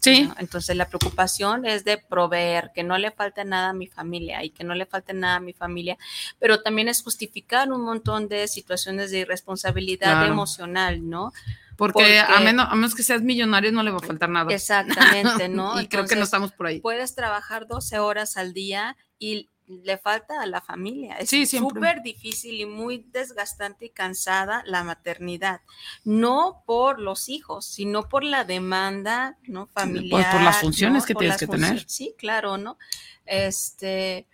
Sí, 0.00 0.22
¿no? 0.22 0.34
Entonces 0.38 0.76
la 0.76 0.88
preocupación 0.88 1.66
es 1.66 1.84
de 1.84 1.98
proveer, 1.98 2.70
que 2.74 2.84
no 2.84 2.96
le 2.98 3.10
falte 3.10 3.44
nada 3.44 3.70
a 3.70 3.72
mi 3.72 3.88
familia 3.88 4.44
y 4.44 4.50
que 4.50 4.62
no 4.62 4.74
le 4.74 4.86
falte 4.86 5.12
nada 5.12 5.36
a 5.36 5.40
mi 5.40 5.52
familia, 5.52 5.98
pero 6.38 6.62
también 6.62 6.88
es 6.88 7.02
justificar 7.02 7.72
un 7.72 7.82
montón 7.82 8.28
de 8.28 8.46
situaciones 8.46 9.10
de 9.10 9.20
irresponsabilidad 9.20 10.12
Claro. 10.12 10.32
emocional, 10.32 11.08
¿no? 11.08 11.32
porque, 11.76 12.18
a, 12.18 12.40
menos, 12.40 12.66
a 12.68 12.74
menos 12.74 12.92
que 12.94 13.04
seas 13.04 13.22
millonario 13.22 13.70
no 13.70 13.84
le 13.84 13.92
va 13.92 13.98
a 13.98 14.06
faltar 14.06 14.28
nada. 14.28 14.52
Exactamente, 14.52 15.48
¿no? 15.48 15.80
y 15.80 15.86
creo 15.86 16.06
que 16.06 16.16
no 16.16 16.24
estamos 16.24 16.50
por 16.52 16.66
ahí. 16.66 16.80
puedes 16.80 17.14
trabajar 17.14 17.68
12 17.68 18.00
horas 18.00 18.36
al 18.36 18.52
día 18.52 18.96
y 19.20 19.48
le 19.68 19.98
falta 19.98 20.40
a 20.40 20.46
la 20.46 20.60
familia. 20.60 21.16
Es 21.18 21.28
Sí, 21.30 21.44
súper 21.46 22.02
difícil 22.02 22.60
y 22.60 22.66
muy 22.66 23.04
desgastante 23.12 23.84
y 23.86 23.90
cansada 23.90 24.62
la 24.66 24.82
maternidad. 24.82 25.60
No 26.04 26.62
por 26.66 26.98
los 27.00 27.28
hijos, 27.28 27.66
sino 27.66 28.08
por 28.08 28.24
la 28.24 28.44
demanda 28.44 29.36
¿no? 29.44 29.66
familiar. 29.66 30.10
Pues 30.10 30.26
por 30.34 30.42
las 30.42 30.56
funciones 30.60 31.02
¿no? 31.02 31.06
que 31.06 31.14
Por 31.14 31.20
tienes 31.20 31.38
que 31.38 31.46
tener. 31.46 31.84
Sí, 31.88 32.14
claro, 32.16 32.56
¿no? 32.56 32.78
Este, 33.26 34.26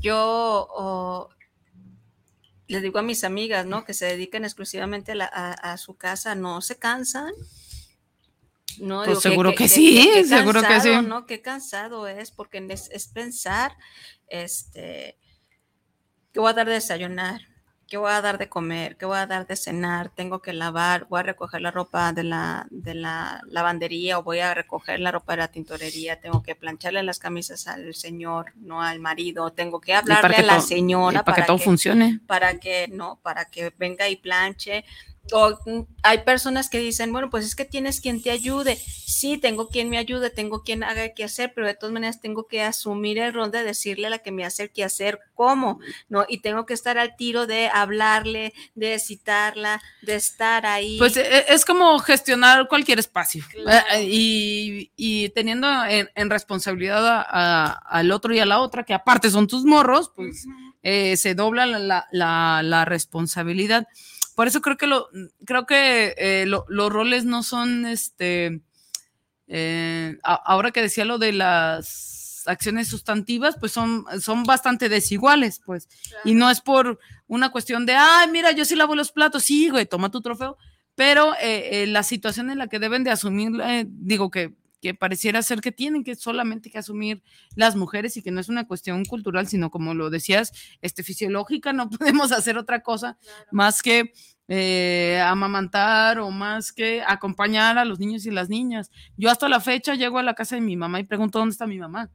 yo 0.00 0.68
oh, 0.70 1.28
le 2.66 2.80
digo 2.80 2.98
a 2.98 3.02
mis 3.02 3.24
amigas, 3.24 3.64
¿no? 3.66 3.84
Que 3.84 3.94
se 3.94 4.06
dedican 4.06 4.44
exclusivamente 4.44 5.12
a, 5.12 5.14
la- 5.14 5.30
a- 5.32 5.72
a 5.72 5.76
su 5.78 5.96
casa, 5.96 6.34
¿no 6.34 6.60
se 6.60 6.76
cansan? 6.78 7.32
No, 8.80 9.04
Pues 9.04 9.20
seguro 9.22 9.54
que 9.54 9.68
sí, 9.68 10.24
seguro 10.24 10.62
que 10.62 10.80
sí. 10.80 10.92
¿no? 11.02 11.26
Qué 11.26 11.40
cansado 11.40 12.06
es, 12.06 12.30
porque 12.30 12.64
es, 12.68 12.90
es 12.90 13.08
pensar, 13.08 13.76
este, 14.28 15.16
que 16.32 16.40
voy 16.40 16.50
a 16.50 16.54
dar 16.54 16.66
de 16.66 16.74
desayunar, 16.74 17.40
¿qué 17.88 17.96
voy 17.96 18.10
a 18.12 18.20
dar 18.20 18.38
de 18.38 18.48
comer? 18.48 18.96
¿Qué 18.96 19.06
voy 19.06 19.16
a 19.16 19.26
dar 19.26 19.46
de 19.46 19.56
cenar? 19.56 20.10
Tengo 20.10 20.40
que 20.40 20.52
lavar, 20.52 21.06
voy 21.08 21.20
a 21.20 21.22
recoger 21.22 21.62
la 21.62 21.70
ropa 21.70 22.12
de 22.12 22.22
la, 22.22 22.66
de 22.70 22.94
la 22.94 23.40
lavandería 23.48 24.18
o 24.18 24.22
voy 24.22 24.40
a 24.40 24.54
recoger 24.54 25.00
la 25.00 25.10
ropa 25.10 25.32
de 25.32 25.38
la 25.38 25.48
tintorería, 25.48 26.20
tengo 26.20 26.42
que 26.42 26.54
plancharle 26.54 27.02
las 27.02 27.18
camisas 27.18 27.66
al 27.66 27.94
señor, 27.94 28.52
no 28.56 28.82
al 28.82 29.00
marido, 29.00 29.52
tengo 29.52 29.80
que 29.80 29.94
hablarle 29.94 30.36
a 30.36 30.42
la 30.42 30.60
señora 30.60 31.24
para, 31.24 31.36
que 31.36 31.42
todo 31.44 31.58
funcione. 31.58 32.20
Para 32.26 32.58
que, 32.60 32.88
no, 32.88 33.18
para 33.22 33.46
que 33.46 33.72
venga 33.78 34.08
y 34.08 34.16
planche 34.16 34.84
o 35.32 35.58
mm, 35.66 35.86
hay 36.02 36.18
personas 36.18 36.68
que 36.68 36.78
dicen, 36.78 37.12
bueno, 37.12 37.30
pues 37.30 37.44
es 37.44 37.54
que 37.54 37.64
tienes 37.64 38.00
quien 38.00 38.22
te 38.22 38.30
ayude. 38.30 38.76
Sí, 38.76 39.38
tengo 39.38 39.68
quien 39.68 39.90
me 39.90 39.98
ayude, 39.98 40.30
tengo 40.30 40.62
quien 40.62 40.84
haga 40.84 41.14
que 41.14 41.24
hacer, 41.24 41.52
pero 41.54 41.66
de 41.66 41.74
todas 41.74 41.92
maneras 41.92 42.20
tengo 42.20 42.46
que 42.46 42.62
asumir 42.62 43.18
el 43.18 43.32
rol 43.32 43.50
de 43.50 43.62
decirle 43.62 44.06
a 44.06 44.10
la 44.10 44.18
que 44.18 44.32
me 44.32 44.44
hace 44.44 44.70
que 44.70 44.84
hacer 44.84 45.18
cómo, 45.34 45.80
¿no? 46.08 46.24
Y 46.28 46.40
tengo 46.40 46.66
que 46.66 46.74
estar 46.74 46.98
al 46.98 47.16
tiro 47.16 47.46
de 47.46 47.68
hablarle, 47.72 48.52
de 48.74 48.98
citarla, 48.98 49.80
de 50.02 50.14
estar 50.16 50.66
ahí. 50.66 50.98
Pues 50.98 51.16
e, 51.16 51.46
es 51.48 51.64
como 51.64 51.98
gestionar 51.98 52.68
cualquier 52.68 52.98
espacio 52.98 53.44
eh, 53.94 54.88
y, 54.96 55.28
teniendo 55.30 55.68
en, 55.84 56.30
responsabilidad 56.30 57.24
al 57.28 58.10
otro 58.12 58.34
y 58.34 58.38
a 58.38 58.46
la 58.46 58.60
otra, 58.60 58.84
que 58.84 58.94
aparte 58.94 59.30
son 59.30 59.46
tus 59.46 59.64
morros, 59.64 60.12
pues 60.14 60.46
eh, 60.82 61.16
se 61.16 61.34
dobla 61.34 61.66
la, 61.66 62.06
la, 62.10 62.62
la 62.62 62.84
responsabilidad. 62.84 63.86
Por 64.38 64.46
eso 64.46 64.62
creo 64.62 64.76
que 64.76 64.86
lo, 64.86 65.08
creo 65.44 65.66
que 65.66 66.14
eh, 66.16 66.46
los 66.46 66.92
roles 66.92 67.24
no 67.24 67.42
son 67.42 67.86
este. 67.86 68.60
Eh, 69.48 70.16
ahora 70.22 70.70
que 70.70 70.80
decía 70.80 71.04
lo 71.04 71.18
de 71.18 71.32
las 71.32 72.44
acciones 72.46 72.86
sustantivas, 72.86 73.56
pues 73.58 73.72
son, 73.72 74.04
son 74.20 74.44
bastante 74.44 74.88
desiguales, 74.88 75.60
pues. 75.66 75.88
Y 76.24 76.34
no 76.34 76.50
es 76.50 76.60
por 76.60 77.00
una 77.26 77.50
cuestión 77.50 77.84
de, 77.84 77.94
ay, 77.96 78.30
mira, 78.30 78.52
yo 78.52 78.64
sí 78.64 78.76
lavo 78.76 78.94
los 78.94 79.10
platos, 79.10 79.42
sí, 79.42 79.70
güey, 79.70 79.86
toma 79.86 80.12
tu 80.12 80.20
trofeo. 80.20 80.56
Pero 80.94 81.34
eh, 81.42 81.86
la 81.88 82.04
situación 82.04 82.48
en 82.48 82.58
la 82.58 82.68
que 82.68 82.78
deben 82.78 83.02
de 83.02 83.10
asumir, 83.10 83.50
digo 83.88 84.30
que 84.30 84.54
que 84.80 84.94
pareciera 84.94 85.42
ser 85.42 85.60
que 85.60 85.72
tienen 85.72 86.04
que 86.04 86.14
solamente 86.14 86.70
que 86.70 86.78
asumir 86.78 87.22
las 87.54 87.76
mujeres 87.76 88.16
y 88.16 88.22
que 88.22 88.30
no 88.30 88.40
es 88.40 88.48
una 88.48 88.66
cuestión 88.66 89.04
cultural, 89.04 89.48
sino 89.48 89.70
como 89.70 89.94
lo 89.94 90.10
decías, 90.10 90.52
este, 90.82 91.02
fisiológica, 91.02 91.72
no 91.72 91.90
podemos 91.90 92.32
hacer 92.32 92.58
otra 92.58 92.82
cosa 92.82 93.18
más 93.50 93.82
que 93.82 94.12
eh, 94.48 95.20
amamantar 95.24 96.20
o 96.20 96.30
más 96.30 96.72
que 96.72 97.02
acompañar 97.06 97.76
a 97.78 97.84
los 97.84 97.98
niños 97.98 98.24
y 98.26 98.30
las 98.30 98.48
niñas. 98.48 98.90
Yo 99.16 99.30
hasta 99.30 99.48
la 99.48 99.60
fecha 99.60 99.94
llego 99.94 100.18
a 100.18 100.22
la 100.22 100.34
casa 100.34 100.54
de 100.54 100.62
mi 100.62 100.76
mamá 100.76 101.00
y 101.00 101.04
pregunto 101.04 101.38
dónde 101.38 101.52
está 101.52 101.66
mi 101.66 101.78
mamá. 101.78 102.10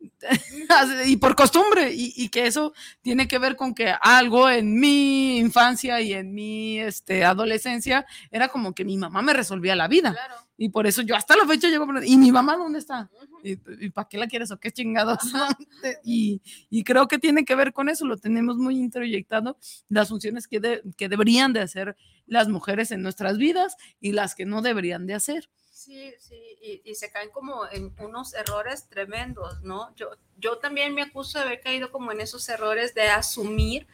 y 1.06 1.16
por 1.16 1.34
costumbre, 1.34 1.90
y, 1.92 2.28
que 2.28 2.46
eso 2.46 2.72
tiene 3.02 3.26
que 3.26 3.38
ver 3.38 3.56
con 3.56 3.74
que 3.74 3.92
algo 4.00 4.48
en 4.48 4.78
mi 4.78 5.38
infancia 5.38 6.00
y 6.00 6.12
en 6.12 6.34
mi 6.34 6.78
este, 6.78 7.24
adolescencia 7.24 8.06
era 8.30 8.48
como 8.48 8.74
que 8.74 8.84
mi 8.84 8.96
mamá 8.96 9.22
me 9.22 9.32
resolvía 9.32 9.76
la 9.76 9.88
vida. 9.88 10.16
Y 10.60 10.70
por 10.70 10.88
eso 10.88 11.02
yo 11.02 11.14
hasta 11.14 11.36
la 11.36 11.46
fecha 11.46 11.68
llego 11.68 11.84
a 11.84 12.04
¿y 12.04 12.16
mi 12.16 12.32
mamá 12.32 12.56
dónde 12.56 12.80
está? 12.80 13.08
¿Y, 13.44 13.56
para 13.90 14.08
qué 14.08 14.18
la 14.18 14.26
quieres 14.26 14.50
o 14.50 14.58
qué 14.58 14.72
chingados? 14.72 15.18
y, 16.04 16.42
y, 16.68 16.82
creo 16.82 17.06
que 17.06 17.18
tiene 17.18 17.44
que 17.44 17.54
ver 17.54 17.72
con 17.72 17.88
eso, 17.88 18.04
lo 18.04 18.16
tenemos 18.16 18.56
muy 18.56 18.76
introyectado, 18.76 19.56
las 19.88 20.08
funciones 20.08 20.48
que, 20.48 20.82
que 20.96 21.08
deberían 21.08 21.52
de 21.52 21.60
hacer 21.60 21.96
las 22.26 22.48
mujeres 22.48 22.90
en 22.90 23.02
nuestras 23.02 23.38
vidas 23.38 23.76
y 24.00 24.10
las 24.10 24.34
que 24.34 24.46
no 24.46 24.60
deberían 24.60 25.06
de 25.06 25.14
hacer. 25.14 25.48
Sí, 25.70 26.12
sí, 26.18 26.82
y, 26.84 26.94
se 26.96 27.08
caen 27.12 27.30
como 27.30 27.62
en 27.70 27.94
unos 28.00 28.34
errores 28.34 28.88
tremendos, 28.88 29.62
¿no? 29.62 29.94
Yo, 29.94 30.10
yo 30.36 30.58
también 30.58 30.92
me 30.92 31.02
acuso 31.02 31.38
de 31.38 31.44
haber 31.44 31.60
caído 31.60 31.92
como 31.92 32.10
en 32.10 32.20
esos 32.20 32.48
errores 32.48 32.94
de 32.94 33.02
asumir, 33.02 33.86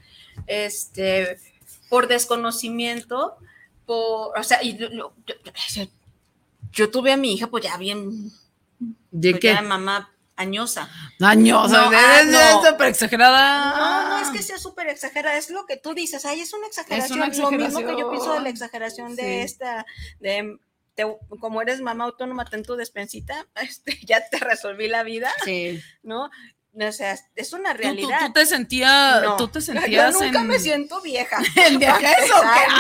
este, 0.47 1.39
por 1.91 2.09
desconocimiento, 2.09 3.37
por, 3.85 4.37
o 4.39 4.43
sea, 4.43 4.63
y 4.63 4.79
yo, 4.79 4.89
tuve 6.91 7.13
a 7.13 7.17
mi 7.17 7.35
hija 7.35 7.47
pues 7.49 7.65
ya 7.65 7.77
bien, 7.77 8.33
¿De 9.11 9.31
pues, 9.31 9.41
qué? 9.41 9.61
mamá 9.61 10.11
añosa. 10.37 10.91
Añosa, 11.21 11.91
ah, 11.93 12.21
es 12.23 12.71
súper 12.71 12.89
exagerada. 12.89 13.77
No, 13.77 14.09
no 14.09 14.19
es 14.19 14.31
que 14.31 14.43
sea 14.43 14.59
súper 14.59 14.89
exagerada, 14.89 15.37
es 15.37 15.51
lo 15.51 15.67
que 15.67 15.77
tú 15.77 15.95
dices, 15.95 16.25
ay, 16.25 16.41
es 16.41 16.53
una 16.53 16.67
exageración, 16.67 17.23
es 17.23 17.39
lo 17.39 17.51
mismo 17.51 17.81
que 17.81 17.97
yo 17.99 18.11
pienso 18.11 18.33
de 18.33 18.41
la 18.41 18.49
exageración 18.49 19.15
de 19.17 19.43
esta, 19.43 19.87
de 20.21 20.59
como 21.41 21.61
eres 21.63 21.81
mamá 21.81 22.05
autónoma, 22.05 22.45
ten 22.45 22.63
tu 22.63 22.77
despensita, 22.77 23.47
este, 23.57 23.99
ya 24.05 24.29
te 24.29 24.39
resolví 24.39 24.89
la 24.89 25.03
vida, 25.03 25.33
sí. 25.45 25.81
¿no? 26.03 26.31
O 26.77 26.93
sea, 26.93 27.17
es 27.37 27.53
una 27.53 27.73
realidad. 27.73 28.27
Tú, 28.27 28.33
te 28.33 28.47
sentías, 28.47 29.37
tú 29.37 29.49
te 29.49 29.61
sentías 29.61 30.15
yo 30.15 30.21
nunca 30.21 30.43
me 30.43 30.59
siento 30.59 31.01
vieja. 31.01 31.39
¿En 31.67 31.79
vieja 31.79 32.13
eso? 32.13 32.35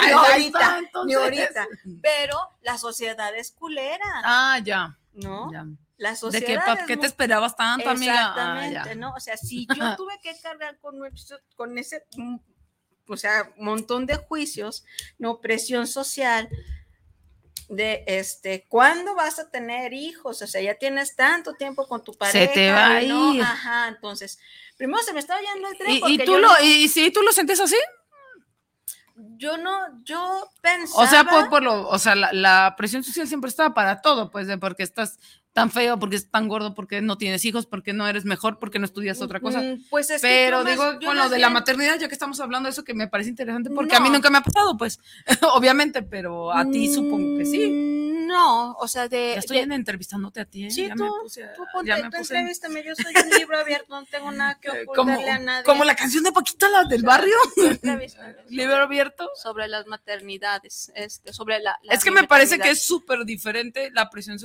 Ni 0.05 0.11
ahorita, 0.11 0.81
ni 1.07 1.15
ahorita. 1.15 1.69
Pero 2.03 2.39
la 2.63 2.77
sociedad 2.79 3.35
es 3.37 3.53
culera. 3.53 4.05
Ah, 4.25 4.59
ya. 4.63 4.99
¿No? 5.13 5.53
Ya. 5.53 5.65
La 5.97 6.17
sociedad 6.17 6.67
¿De 6.67 6.79
qué, 6.81 6.87
qué 6.87 6.97
te 6.97 7.07
esperabas 7.07 7.57
tanto, 7.57 7.89
amiga? 7.89 8.35
Ah, 8.35 8.67
Exactamente, 8.67 8.97
¿no? 8.97 9.15
O 9.15 9.21
sea, 9.21 9.37
si 9.37 9.67
yo 9.77 9.97
tuve 9.97 10.19
que 10.23 10.37
cargar 10.43 10.79
con, 10.79 10.99
con 11.55 11.79
ese, 11.79 12.05
mm, 12.17 12.37
o 13.09 13.17
sea, 13.17 13.53
montón 13.59 14.07
de 14.07 14.17
juicios, 14.17 14.85
¿no? 15.19 15.41
Presión 15.41 15.87
social, 15.87 16.49
de 17.69 18.05
este, 18.07 18.67
¿cuándo 18.69 19.15
vas 19.15 19.39
a 19.39 19.51
tener 19.51 19.93
hijos? 19.93 20.43
O 20.43 20.47
sea, 20.47 20.61
ya 20.61 20.75
tienes 20.75 21.17
tanto 21.17 21.55
tiempo 21.55 21.87
con 21.87 22.03
tu 22.03 22.13
pareja. 22.15 22.39
Se 22.39 22.49
te 22.49 22.73
va 22.73 22.97
a 22.97 23.03
ir. 23.03 23.43
Ajá, 23.43 23.89
entonces, 23.89 24.39
primero 24.77 25.03
se 25.03 25.13
me 25.13 25.21
estaba 25.21 25.41
yendo 25.41 25.69
el 25.69 25.79
tren. 25.79 26.01
¿Y, 26.07 26.19
tú 26.19 26.39
lo, 26.39 26.51
y 26.63 26.89
si 26.89 27.11
tú 27.11 27.23
lo 27.23 27.33
sientes 27.33 27.61
así? 27.61 27.77
Yo 29.17 29.57
no, 29.57 30.03
yo 30.05 30.51
pensaba. 30.61 31.05
O 31.05 31.07
sea, 31.07 31.25
por, 31.25 31.49
por 31.49 31.63
lo, 31.63 31.89
o 31.89 31.99
sea, 31.99 32.15
la, 32.17 32.33
la, 32.33 32.75
presión 32.77 33.05
social 33.05 33.29
siempre 33.29 33.49
estaba 33.49 33.73
para 33.73 34.01
todo, 34.01 34.31
pues, 34.31 34.47
de 34.47 34.59
porque 34.59 34.83
estás 34.83 35.19
tan 35.55 35.71
feo, 35.71 35.99
porque 36.01 36.17
es 36.17 36.29
tan 36.29 36.49
gordo, 36.49 36.75
porque 36.75 37.01
no 37.01 37.17
tienes 37.17 37.45
hijos, 37.45 37.65
porque 37.65 37.93
no 37.93 38.07
eres 38.09 38.25
mejor, 38.25 38.59
porque 38.59 38.81
no 38.81 38.85
estudias 38.85 39.23
otra 39.23 39.39
cosa. 39.39 39.63
Mm, 39.63 39.85
pues 39.89 40.11
es 40.11 40.21
Pero 40.21 40.65
digo, 40.65 40.99
con 41.03 41.17
lo 41.17 41.29
de 41.29 41.39
la 41.39 41.49
maternidad, 41.49 41.97
ya 41.99 42.09
que 42.09 42.15
estamos 42.15 42.41
hablando 42.41 42.67
de 42.67 42.73
eso, 42.73 42.83
que 42.83 42.93
me 42.93 43.07
parece 43.07 43.31
interesante, 43.31 43.71
porque 43.71 43.95
a 43.95 44.01
mí 44.01 44.11
nunca 44.11 44.31
me 44.31 44.39
ha 44.39 44.41
pasado, 44.43 44.77
pues, 44.77 44.99
obviamente, 45.55 46.03
pero 46.03 46.53
a 46.53 46.69
ti 46.69 46.93
supongo 46.93 47.39
que 47.39 47.47
sí. 47.47 47.71
Mm, 47.71 48.27
no, 48.27 48.73
o 48.73 48.89
sea, 48.89 49.09
de... 49.09 49.35
Ya 49.35 49.39
estoy 49.39 49.59
entrevistándote 49.59 50.41
a 50.41 50.45
ti. 50.45 50.65
¿eh? 50.65 50.71
Sí, 50.71 50.89
tú, 50.97 51.05
tú 51.57 51.63
ponte, 51.73 51.89
ya 51.89 51.99
me 51.99 52.11
tú 52.11 52.17
entrevístame, 52.17 52.83
yo 52.83 52.95
soy 52.97 53.15
un 53.23 53.31
libro 53.31 53.57
abierto, 53.57 54.01
no 54.01 54.05
tengo 54.07 54.33
nada 54.33 54.59
que 54.59 54.71
ocultarle 54.83 55.23
como, 55.23 55.33
a 55.33 55.39
nadie. 55.39 55.65
Como 55.65 55.85
la 55.85 55.95
canción 55.95 56.25
de 56.25 56.33
Paquita, 56.33 56.69
la 56.69 56.85
del 56.85 57.05
barrio. 57.05 57.37
libro 58.49 58.77
abierto. 58.77 59.31
Sobre 59.41 59.69
las 59.69 59.87
maternidades, 59.87 60.91
este, 60.97 61.33
sobre 61.33 61.61
la... 61.61 61.79
es 61.91 62.03
que 62.03 62.11
me 62.11 62.25
parece 62.25 62.59
que 62.59 62.71
es 62.71 62.83
súper 62.83 63.25
diferente 63.25 63.91
la 63.93 64.11
presión, 64.11 64.37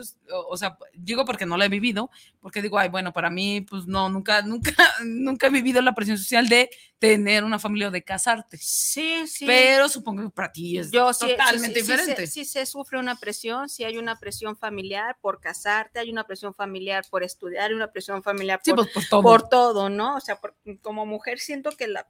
o 0.50 0.58
sea, 0.58 0.78
digo 1.02 1.26
porque 1.26 1.46
no 1.46 1.58
la 1.58 1.66
he 1.66 1.70
vivido, 1.70 2.10
porque 2.42 2.62
digo, 2.62 2.78
ay, 2.78 2.90
bueno, 2.90 3.14
para 3.14 3.30
mí, 3.30 3.62
pues 3.62 3.88
no, 3.88 4.10
nunca, 4.10 4.42
nunca, 4.44 4.74
nunca 5.04 5.48
he 5.48 5.50
vivido 5.50 5.82
la 5.82 5.96
presión 5.96 6.18
social 6.18 6.48
de 6.48 6.70
tener 7.00 7.44
una 7.44 7.60
familia 7.60 7.88
o 7.88 7.92
de 7.92 8.04
casarte. 8.04 8.58
Sí, 8.60 9.26
sí. 9.28 9.46
Pero 9.46 9.88
supongo 9.88 10.24
que 10.24 10.30
para 10.30 10.52
ti 10.52 10.78
es 10.78 10.92
totalmente 10.92 11.80
diferente. 11.80 12.28
Sí, 12.28 12.46
se 12.46 12.66
sufre 12.66 13.00
una 13.00 13.16
presión, 13.16 13.70
sí 13.70 13.84
hay 13.84 13.98
una 13.98 14.20
presión 14.20 14.58
familiar 14.58 15.18
por 15.22 15.40
casarte, 15.40 16.00
hay 16.00 16.12
una 16.12 16.26
presión 16.26 16.54
familiar 16.54 17.06
por 17.10 17.24
estudiar, 17.24 17.70
hay 17.70 17.76
una 17.76 17.92
presión 17.92 18.22
familiar 18.22 18.62
por, 18.64 18.76
pues, 18.76 18.90
por, 18.94 19.06
todo. 19.06 19.22
por 19.22 19.50
todo, 19.50 19.90
¿no? 19.90 20.18
O 20.18 20.20
sea, 20.20 20.40
como 20.82 21.06
mujer 21.06 21.40
siento 21.40 21.72
que 21.72 21.88
la, 21.88 22.08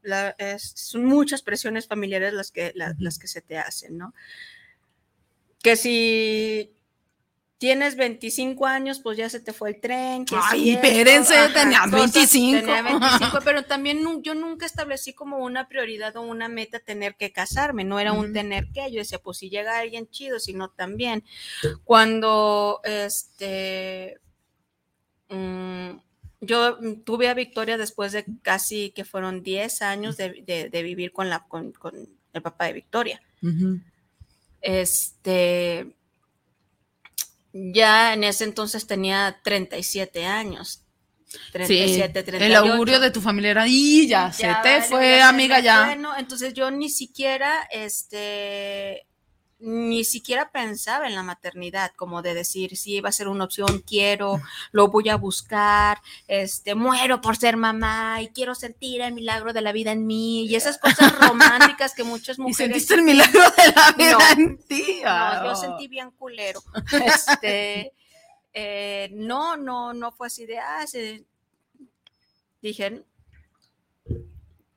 son 0.57 1.05
muchas 1.05 1.43
presiones 1.43 1.87
familiares 1.87 2.33
las 2.33 2.51
que, 2.51 2.73
las 2.75 3.19
que 3.19 3.27
se 3.27 3.41
te 3.41 3.57
hacen, 3.57 3.97
¿no? 3.97 4.13
Que 5.61 5.75
si 5.75 6.78
tienes 7.59 7.97
25 7.97 8.65
años, 8.65 9.01
pues 9.01 9.17
ya 9.17 9.29
se 9.29 9.41
te 9.41 9.51
fue 9.53 9.71
el 9.71 9.81
tren. 9.81 10.25
Ay, 10.31 10.71
espérense, 10.71 11.35
tenías 11.53 11.91
25. 11.91 12.59
Tenía 12.61 12.81
25, 12.81 13.39
pero 13.43 13.63
también 13.65 14.23
yo 14.23 14.33
nunca 14.33 14.65
establecí 14.65 15.13
como 15.13 15.37
una 15.39 15.67
prioridad 15.67 16.15
o 16.15 16.21
una 16.21 16.47
meta 16.47 16.79
tener 16.79 17.15
que 17.15 17.31
casarme, 17.31 17.83
no 17.83 17.99
era 17.99 18.13
un 18.13 18.33
tener 18.33 18.69
que, 18.73 18.89
yo 18.91 18.99
decía, 18.99 19.19
pues 19.19 19.37
si 19.37 19.49
llega 19.49 19.77
alguien 19.77 20.09
chido, 20.09 20.39
sino 20.39 20.69
también. 20.69 21.23
Cuando, 21.83 22.79
este, 22.85 24.19
mm, 25.27 25.89
yo 26.39 26.77
tuve 27.03 27.27
a 27.27 27.33
Victoria 27.33 27.77
después 27.77 28.13
de 28.13 28.25
casi 28.41 28.91
que 28.91 29.03
fueron 29.03 29.43
10 29.43 29.81
años 29.81 30.15
de, 30.15 30.69
vivir 30.71 31.11
con, 31.11 31.29
la, 31.29 31.45
con, 31.45 31.73
el 32.31 32.41
papá 32.41 32.65
de 32.65 32.73
Victoria. 32.73 33.21
Este 34.61 35.98
ya 37.53 38.13
en 38.13 38.23
ese 38.23 38.43
entonces 38.43 38.87
tenía 38.87 39.39
37 39.43 40.25
años. 40.25 40.83
37, 41.51 42.25
sí, 42.25 42.37
El 42.43 42.55
augurio 42.55 42.99
de 42.99 43.11
tu 43.11 43.21
familia 43.21 43.51
era, 43.51 43.67
y 43.67 44.07
ya, 44.07 44.31
se 44.31 44.47
te 44.63 44.81
fue, 44.81 45.21
amiga, 45.21 45.59
ya. 45.59 45.85
Bueno, 45.85 46.17
entonces 46.17 46.53
yo 46.53 46.71
ni 46.71 46.89
siquiera, 46.89 47.67
este, 47.71 49.05
ni 49.59 50.05
siquiera 50.05 50.51
pensaba 50.51 51.07
en 51.07 51.15
la 51.15 51.23
maternidad, 51.23 51.91
como 51.95 52.21
de 52.21 52.33
decir, 52.33 52.77
si 52.77 52.95
iba 52.95 53.09
a 53.09 53.13
ser 53.13 53.27
una 53.27 53.43
opción, 53.43 53.83
quiero, 53.85 54.41
lo 54.71 54.87
voy 54.87 55.09
a 55.09 55.17
buscar, 55.17 56.01
este, 56.27 56.75
muero 56.75 57.19
por 57.19 57.35
ser 57.35 57.57
mamá 57.57 58.21
y 58.21 58.29
quiero 58.29 58.55
sentir 58.55 59.01
el 59.01 59.13
milagro 59.13 59.51
de 59.51 59.61
la 59.61 59.73
vida 59.73 59.91
en 59.91 60.07
mí 60.07 60.45
y 60.45 60.55
esas 60.55 60.77
cosas 60.77 61.17
románticas 61.19 61.93
que 61.93 62.03
muchas 62.03 62.39
mujeres... 62.39 62.59
¿Y 62.59 62.63
sentiste 62.63 62.93
el 62.95 63.01
milagro 63.01 63.41
de 63.41 63.73
la 63.73 63.91
vida 63.91 64.31
en 64.37 64.57
ti? 64.59 65.01
No, 65.03 65.45
yo 65.45 65.55
sentí 65.55 65.87
bien 65.89 66.11
culero. 66.11 66.63
Este, 66.91 67.93
eh, 68.53 69.09
no, 69.13 69.57
no, 69.57 69.93
no 69.93 70.11
fue 70.11 70.27
así 70.27 70.45
de, 70.45 70.57
ah, 70.57 70.85
dije, 72.61 73.03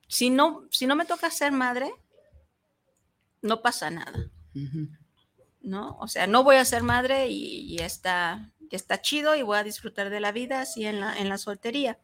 si 0.07 0.29
no, 0.29 0.65
si 0.71 0.87
no 0.87 0.95
me 0.95 1.05
toca 1.05 1.29
ser 1.31 1.53
madre, 1.53 1.91
no 3.41 3.61
pasa 3.61 3.89
nada. 3.89 4.29
¿No? 5.61 5.97
O 5.99 6.07
sea, 6.07 6.27
no 6.27 6.43
voy 6.43 6.57
a 6.57 6.65
ser 6.65 6.83
madre 6.83 7.27
y, 7.29 7.77
está, 7.79 8.51
está 8.69 9.01
chido 9.01 9.35
y 9.35 9.41
voy 9.41 9.57
a 9.57 9.63
disfrutar 9.63 10.09
de 10.09 10.19
la 10.19 10.31
vida 10.31 10.61
así 10.61 10.85
en 10.85 10.99
la, 10.99 11.17
en 11.17 11.29
la 11.29 11.37
soltería. 11.37 11.99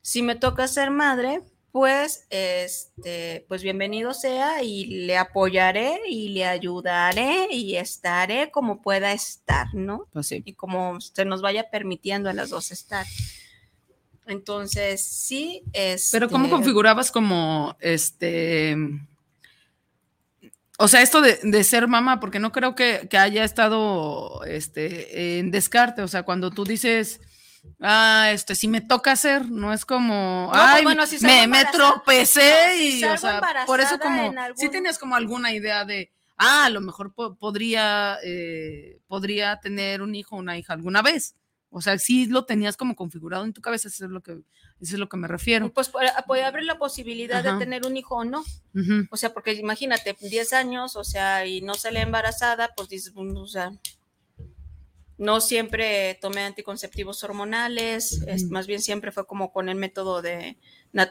Si 0.00 0.22
me 0.22 0.36
toca 0.36 0.68
ser 0.68 0.90
madre, 0.90 1.42
pues, 1.72 2.26
este, 2.30 3.44
pues 3.48 3.62
bienvenido 3.62 4.14
sea 4.14 4.62
y 4.62 4.86
le 5.04 5.18
apoyaré 5.18 6.00
y 6.08 6.30
le 6.30 6.46
ayudaré 6.46 7.48
y 7.50 7.76
estaré 7.76 8.50
como 8.50 8.80
pueda 8.80 9.12
estar, 9.12 9.74
¿no? 9.74 10.06
Pues 10.10 10.32
y 10.32 10.54
como 10.54 10.98
se 11.02 11.26
nos 11.26 11.42
vaya 11.42 11.68
permitiendo 11.68 12.30
a 12.30 12.32
las 12.32 12.48
dos 12.48 12.72
estar. 12.72 13.04
Entonces, 14.26 15.04
sí, 15.04 15.64
es. 15.74 16.08
Pero 16.12 16.30
¿cómo 16.30 16.46
este 16.46 16.56
configurabas 16.56 17.12
como 17.12 17.76
este 17.80 18.74
o 20.78 20.88
sea, 20.88 21.02
esto 21.02 21.22
de, 21.22 21.64
ser 21.64 21.88
mamá, 21.88 22.20
porque 22.20 22.38
no 22.38 22.52
creo 22.52 22.74
que, 22.74 23.08
haya 23.18 23.44
estado 23.44 24.44
este, 24.44 25.38
en 25.38 25.50
descarte. 25.50 26.02
O 26.02 26.08
sea, 26.08 26.22
cuando 26.22 26.50
tú 26.50 26.64
dices, 26.64 27.20
ah, 27.80 28.28
este, 28.30 28.54
si 28.54 28.68
me 28.68 28.82
toca 28.82 29.12
hacer, 29.12 29.50
no 29.50 29.72
es 29.72 29.84
como, 29.84 30.50
pues 30.50 30.62
ay, 30.62 30.84
me, 31.22 31.46
me, 31.46 31.64
tropecé 31.66 32.76
y, 32.78 33.04
o 33.04 33.16
sea, 33.16 33.40
por 33.66 33.80
eso 33.80 33.98
como, 33.98 34.32
si 34.54 34.68
tenías 34.68 34.98
como 34.98 35.16
alguna 35.16 35.52
idea 35.52 35.84
de, 35.84 36.12
ah, 36.36 36.66
a 36.66 36.70
lo 36.70 36.82
mejor 36.82 37.14
podría, 37.14 38.18
eh, 38.22 38.98
podría 39.06 39.58
tener 39.60 40.02
un 40.02 40.14
hijo 40.14 40.36
o 40.36 40.38
una 40.38 40.58
hija 40.58 40.74
alguna 40.74 41.00
vez. 41.00 41.34
O 41.76 41.82
sea, 41.82 41.98
sí 41.98 42.24
lo 42.24 42.46
tenías 42.46 42.74
como 42.74 42.96
configurado 42.96 43.44
en 43.44 43.52
tu 43.52 43.60
cabeza, 43.60 43.88
eso 43.88 44.06
es 44.06 44.10
lo 44.10 44.22
que 44.22 44.32
eso 44.80 44.94
es 44.94 44.98
lo 44.98 45.10
que 45.10 45.18
me 45.18 45.28
refiero. 45.28 45.70
Pues 45.70 45.90
puede 45.90 46.42
haber 46.42 46.64
la 46.64 46.78
posibilidad 46.78 47.44
de 47.44 47.52
tener 47.58 47.84
un 47.84 47.98
hijo 47.98 48.14
o 48.14 48.24
no. 48.24 48.42
O 49.10 49.16
sea, 49.18 49.34
porque 49.34 49.52
imagínate, 49.52 50.16
10 50.18 50.54
años, 50.54 50.96
o 50.96 51.04
sea, 51.04 51.44
y 51.44 51.60
no 51.60 51.74
sale 51.74 52.00
embarazada, 52.00 52.72
pues 52.74 52.88
dices, 52.88 53.12
o 53.14 53.46
sea, 53.46 53.72
no 55.18 55.42
siempre 55.42 56.18
tomé 56.22 56.44
anticonceptivos 56.44 57.22
hormonales, 57.22 58.22
más 58.48 58.66
bien 58.66 58.80
siempre 58.80 59.12
fue 59.12 59.26
como 59.26 59.52
con 59.52 59.68
el 59.68 59.76
método 59.76 60.22
de 60.22 60.56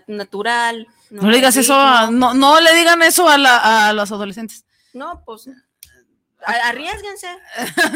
natural. 0.07 0.87
No, 1.11 1.29
le 1.29 1.35
digas 1.35 1.57
eso, 1.57 2.09
no, 2.09 2.33
no 2.33 2.59
le 2.59 2.73
digan 2.73 3.03
eso 3.03 3.29
a, 3.29 3.37
la, 3.37 3.89
a 3.89 3.93
los 3.93 4.11
adolescentes. 4.11 4.65
No, 4.93 5.21
pues 5.27 5.47
Arriesguense. 6.63 7.27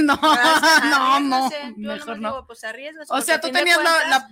no, 0.02 0.16
no, 0.16 1.20
no, 1.20 1.50
mejor 1.78 2.20
no. 2.20 2.46
pues 2.46 2.64
o 3.10 3.22
sea, 3.22 3.40
tú 3.40 3.52
tenías 3.52 3.80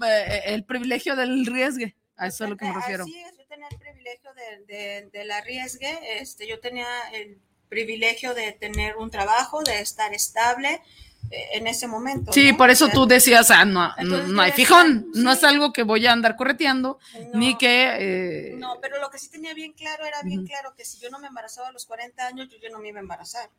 eh, 0.05 0.41
el 0.45 0.63
privilegio 0.63 1.15
del 1.15 1.45
riesgue. 1.45 1.95
A 2.17 2.27
eso 2.27 2.45
es 2.45 2.49
lo 2.49 2.57
que 2.57 2.65
me 2.65 2.73
refiero. 2.73 3.05
Sí, 3.05 3.15
yo 3.37 3.45
tenía 3.45 3.67
el 3.69 3.77
privilegio 3.77 4.31
de, 4.33 5.09
del 5.11 5.31
arriesgue. 5.31 6.19
Este, 6.19 6.47
yo 6.47 6.59
tenía 6.59 6.87
el 7.13 7.39
privilegio 7.69 8.33
de 8.33 8.53
tener 8.53 8.97
un 8.97 9.11
trabajo, 9.11 9.61
de 9.63 9.79
estar 9.81 10.13
estable 10.13 10.81
eh, 11.29 11.49
en 11.53 11.67
ese 11.67 11.87
momento. 11.87 12.31
Sí, 12.31 12.53
por 12.53 12.69
eso 12.69 12.87
tú 12.89 13.05
decías, 13.05 13.51
ah, 13.51 13.65
no, 13.65 13.93
no 14.03 14.41
hay 14.41 14.51
fijón, 14.51 15.11
no 15.13 15.31
es 15.31 15.43
algo 15.43 15.73
que 15.73 15.83
voy 15.83 16.05
a 16.07 16.13
andar 16.13 16.35
correteando, 16.35 16.99
ni 17.33 17.57
que... 17.57 18.51
Eh, 18.53 18.55
no, 18.57 18.79
pero 18.81 18.99
lo 18.99 19.09
que 19.09 19.19
sí 19.19 19.29
tenía 19.29 19.53
bien 19.53 19.73
claro 19.73 20.05
era 20.05 20.21
bien 20.23 20.45
claro 20.45 20.73
que 20.75 20.85
si 20.85 20.99
yo 20.99 21.09
no 21.09 21.19
me 21.19 21.27
embarazaba 21.27 21.67
a 21.67 21.71
los 21.71 21.85
40 21.85 22.25
años, 22.25 22.49
yo, 22.49 22.57
yo 22.57 22.69
no 22.69 22.79
me 22.79 22.89
iba 22.89 22.99
a 22.99 23.01
embarazar. 23.01 23.49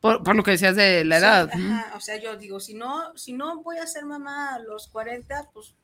Por, 0.00 0.34
lo 0.34 0.42
que 0.42 0.52
decías 0.52 0.76
de 0.76 1.04
la 1.04 1.18
edad. 1.18 1.50
o 1.94 2.00
sea, 2.00 2.16
yo 2.16 2.36
digo, 2.36 2.58
si 2.58 2.72
no, 2.72 3.14
si 3.16 3.34
no 3.34 3.62
voy 3.62 3.76
a 3.76 3.86
ser 3.86 4.06
mamá 4.06 4.54
a 4.54 4.58
los 4.58 4.88
40, 4.88 5.50
pues 5.52 5.74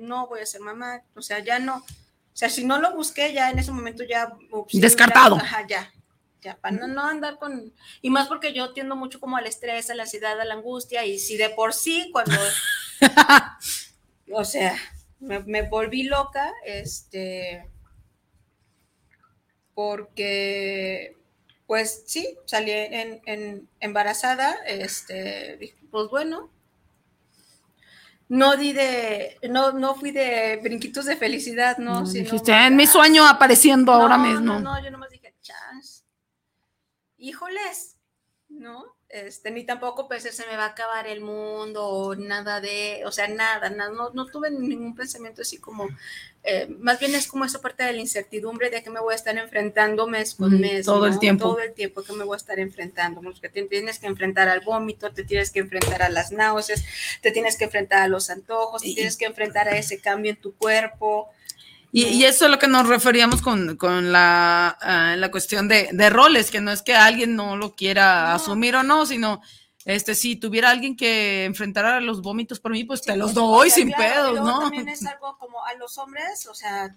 no 0.00 0.26
voy 0.28 0.40
a 0.40 0.46
ser 0.46 0.62
mamá. 0.62 1.02
O 1.14 1.20
sea, 1.20 1.40
ya 1.40 1.58
no. 1.58 1.76
O 1.76 2.36
sea, 2.40 2.48
si 2.48 2.64
no 2.64 2.80
lo 2.80 2.94
busqué, 2.94 3.34
ya 3.34 3.50
en 3.50 3.58
ese 3.58 3.70
momento 3.70 4.02
ya. 4.02 4.32
Descartado. 4.72 5.36
ajá, 5.36 5.66
ya. 5.66 5.92
Ya, 6.40 6.56
para 6.56 6.74
no, 6.86 7.04
andar 7.04 7.38
con. 7.38 7.74
Y 8.00 8.08
más 8.08 8.28
porque 8.28 8.54
yo 8.54 8.72
tiendo 8.72 8.96
mucho 8.96 9.20
como 9.20 9.36
al 9.36 9.46
estrés, 9.46 9.90
a 9.90 9.94
la 9.94 10.04
ansiedad, 10.04 10.40
a 10.40 10.44
la 10.46 10.54
angustia. 10.54 11.04
Y 11.04 11.18
si 11.18 11.36
de 11.36 11.50
por 11.50 11.74
sí, 11.74 12.08
cuando. 12.12 12.38
o 14.32 14.44
sea, 14.46 14.74
me, 15.18 15.40
me 15.40 15.68
volví 15.68 16.04
loca, 16.04 16.50
este. 16.64 17.68
Porque 19.74 21.19
pues 21.70 22.02
sí, 22.04 22.36
salí 22.46 22.72
en, 22.72 23.68
embarazada, 23.78 24.56
este, 24.66 25.76
pues 25.92 26.10
bueno, 26.10 26.50
no 28.28 28.56
di 28.56 28.72
de, 28.72 29.38
no, 29.48 29.70
no 29.70 29.94
fui 29.94 30.10
de 30.10 30.58
brinquitos 30.64 31.04
de 31.04 31.14
felicidad, 31.14 31.78
no. 31.78 32.02
dijiste, 32.02 32.50
en 32.50 32.74
mi 32.74 32.88
sueño 32.88 33.24
apareciendo 33.24 33.92
ahora 33.92 34.18
mismo. 34.18 34.54
No, 34.54 34.58
no, 34.58 34.82
yo 34.82 34.90
nomás 34.90 35.10
dije, 35.10 35.32
chas, 35.42 36.04
híjoles, 37.18 37.96
¿no? 38.48 38.86
Este, 39.12 39.50
ni 39.50 39.64
tampoco 39.64 40.06
pensé 40.06 40.30
se 40.30 40.46
me 40.46 40.56
va 40.56 40.66
a 40.66 40.68
acabar 40.68 41.08
el 41.08 41.20
mundo 41.20 41.84
o 41.84 42.14
nada 42.14 42.60
de, 42.60 43.02
o 43.04 43.10
sea, 43.10 43.26
nada, 43.26 43.68
nada 43.68 43.90
no, 43.90 44.10
no 44.10 44.26
tuve 44.26 44.52
ningún 44.52 44.94
pensamiento 44.94 45.42
así 45.42 45.58
como, 45.58 45.88
eh, 46.44 46.68
más 46.78 47.00
bien 47.00 47.16
es 47.16 47.26
como 47.26 47.44
esa 47.44 47.60
parte 47.60 47.82
de 47.82 47.92
la 47.92 47.98
incertidumbre 47.98 48.70
de 48.70 48.84
que 48.84 48.90
me 48.90 49.00
voy 49.00 49.12
a 49.12 49.16
estar 49.16 49.36
enfrentando 49.36 50.06
mes 50.06 50.36
con 50.36 50.60
mes. 50.60 50.86
Todo 50.86 51.06
el 51.06 51.18
tiempo. 51.18 51.48
Todo 51.48 51.60
el 51.60 51.72
tiempo 51.72 52.04
que 52.04 52.12
me 52.12 52.22
voy 52.22 52.34
a 52.34 52.36
estar 52.36 52.60
enfrentando, 52.60 53.20
porque 53.20 53.48
te 53.48 53.64
tienes 53.64 53.98
que 53.98 54.06
enfrentar 54.06 54.48
al 54.48 54.60
vómito, 54.60 55.12
te 55.12 55.24
tienes 55.24 55.50
que 55.50 55.58
enfrentar 55.58 56.02
a 56.02 56.08
las 56.08 56.30
náuseas, 56.30 56.84
te 57.20 57.32
tienes 57.32 57.56
que 57.56 57.64
enfrentar 57.64 58.02
a 58.02 58.06
los 58.06 58.30
antojos, 58.30 58.82
te 58.82 58.94
tienes 58.94 59.16
que 59.16 59.24
enfrentar 59.24 59.68
a 59.68 59.76
ese 59.76 60.00
cambio 60.00 60.30
en 60.30 60.36
tu 60.36 60.54
cuerpo. 60.54 61.28
Y, 61.92 62.24
eso 62.24 62.44
es 62.44 62.50
lo 62.50 62.58
que 62.58 62.68
nos 62.68 62.86
referíamos 62.86 63.42
con, 63.42 64.12
la, 64.12 64.68
ah, 64.80 65.16
la, 65.16 65.30
cuestión 65.30 65.66
de, 65.66 65.88
de, 65.92 66.10
roles, 66.10 66.50
que 66.50 66.60
no 66.60 66.70
es 66.70 66.82
que 66.82 66.94
alguien 66.94 67.34
no 67.34 67.56
lo 67.56 67.74
quiera 67.74 68.32
asumir 68.32 68.76
o 68.76 68.84
no, 68.84 69.06
sino 69.06 69.40
este 69.84 70.14
si 70.14 70.36
tuviera 70.36 70.70
alguien 70.70 70.96
que 70.96 71.44
enfrentara 71.44 72.00
los 72.00 72.22
vómitos 72.22 72.60
por 72.60 72.72
mí, 72.72 72.84
pues 72.84 73.02
te 73.02 73.16
los 73.16 73.34
doy 73.34 73.70
sin 73.70 73.90
pedos, 73.92 74.40
¿no? 74.40 74.60
También 74.60 74.88
es 74.88 75.04
algo 75.06 75.36
como 75.38 75.64
a 75.64 75.74
los 75.74 75.98
hombres, 75.98 76.46
o 76.46 76.54
sea, 76.54 76.96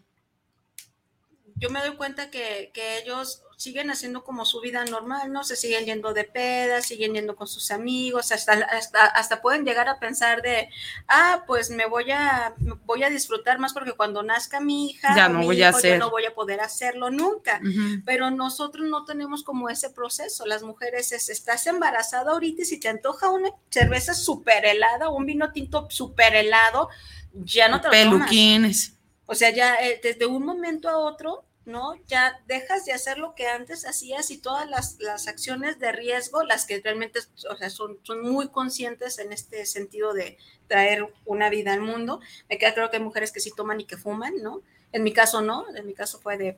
yo 1.63 1.69
me 1.69 1.80
doy 1.80 1.95
cuenta 1.95 2.30
que, 2.30 2.71
que 2.73 2.97
ellos 2.97 3.41
siguen 3.56 3.89
haciendo 3.89 4.26
como 4.26 4.43
su 4.43 4.60
vida 4.60 4.84
normal, 4.84 5.32
¿no? 5.32 5.45
Se 5.45 5.56
siguen 5.56 5.86
yendo 5.86 6.13
de 6.13 6.26
pedas, 6.26 6.88
siguen 6.88 7.13
yendo 7.13 7.38
con 7.38 7.47
sus 7.47 7.71
amigos, 7.71 8.34
hasta, 8.34 8.52
hasta, 8.52 9.06
hasta, 9.06 9.41
pueden 9.41 9.63
llegar 9.63 9.88
a 9.88 9.97
pensar 9.97 10.41
de, 10.41 10.67
ah, 11.08 11.45
pues 11.47 11.69
me 11.69 11.86
voy 11.86 12.12
a, 12.12 12.54
voy 12.86 13.04
a 13.04 13.10
disfrutar 13.10 13.60
más 13.60 13.71
porque 13.71 13.93
cuando 13.93 14.23
nazca 14.23 14.60
mi 14.60 14.89
hija, 14.89 15.15
ya 15.15 15.30
no 15.30 15.41
voy 15.43 15.63
a 15.63 15.69
hacer. 15.69 15.99
no 15.99 16.10
voy 16.10 16.26
a 16.26 16.36
poder 16.36 16.60
hacerlo 16.60 17.10
nunca. 17.10 17.62
Pero 18.06 18.30
nosotros 18.30 18.86
no 18.89 19.06
tenemos 19.06 19.41
como 19.43 19.69
ese 19.69 19.89
proceso. 19.89 20.45
Las 20.45 20.63
mujeres 20.63 21.13
es, 21.13 21.30
estás 21.30 21.65
embarazada 21.65 22.34
ahorita 22.34 22.63
y 22.63 22.65
si 22.65 22.78
te 22.78 22.89
antoja 22.89 23.30
una 23.30 23.52
cerveza 23.69 24.13
súper 24.13 24.65
helada, 24.65 25.08
un 25.08 25.26
vino 25.26 25.54
tinto 25.54 25.88
súper 25.89 26.36
helado, 26.36 26.89
ya 27.32 27.69
no 27.69 27.80
te 27.80 27.88
lo 27.88 27.91
Peluquines. 27.91 28.95
O 29.26 29.36
sea, 29.36 29.52
ya 29.52 29.76
eh, 29.76 30.02
desde 30.04 30.26
un 30.26 30.43
momento 30.43 30.89
a 30.89 30.97
otro 30.97 31.45
¿no? 31.65 31.95
Ya 32.08 32.39
dejas 32.47 32.86
de 32.86 32.93
hacer 32.93 33.17
lo 33.17 33.36
que 33.36 33.47
antes 33.47 33.86
hacías 33.86 34.32
y 34.32 34.38
todas 34.38 34.69
las, 34.69 35.28
acciones 35.28 35.80
de 35.80 35.91
riesgo, 35.91 36.43
las 36.43 36.65
que 36.65 36.82
realmente 36.82 37.19
o 37.49 37.56
sea, 37.56 37.69
son, 37.69 37.97
son, 38.04 38.21
muy 38.21 38.49
conscientes 38.49 39.19
en 39.19 39.32
este 39.32 39.65
sentido 39.65 40.13
de 40.13 40.38
traer 40.67 41.08
una 41.26 41.49
vida 41.49 41.73
al 41.73 41.82
mundo. 41.82 42.19
Me 42.49 42.58
queda 42.58 42.73
claro 42.73 42.89
que 42.89 42.97
hay 42.97 43.04
mujeres 43.04 43.32
que 43.32 43.39
sí 43.39 43.52
toman 43.56 43.80
y 43.80 43.86
que 43.86 43.97
fuman, 43.97 44.34
¿no? 44.41 44.62
En 44.91 45.04
mi 45.04 45.13
caso 45.13 45.41
no, 45.41 45.65
en 45.76 45.88
mi 45.88 45.93
caso 45.93 46.19
fue 46.19 46.38
de... 46.38 46.58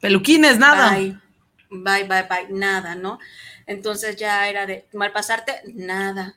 Peluquines, 0.00 0.58
nada. 0.58 0.90
Bye, 0.90 1.18
bye, 1.70 2.04
bye, 2.04 2.22
bye, 2.28 2.48
nada, 2.50 2.94
¿no? 2.94 3.18
Entonces 3.66 4.16
ya 4.16 4.48
era 4.48 4.66
de 4.66 4.86
mal 4.92 5.12
pasarte, 5.12 5.62
nada 5.66 6.36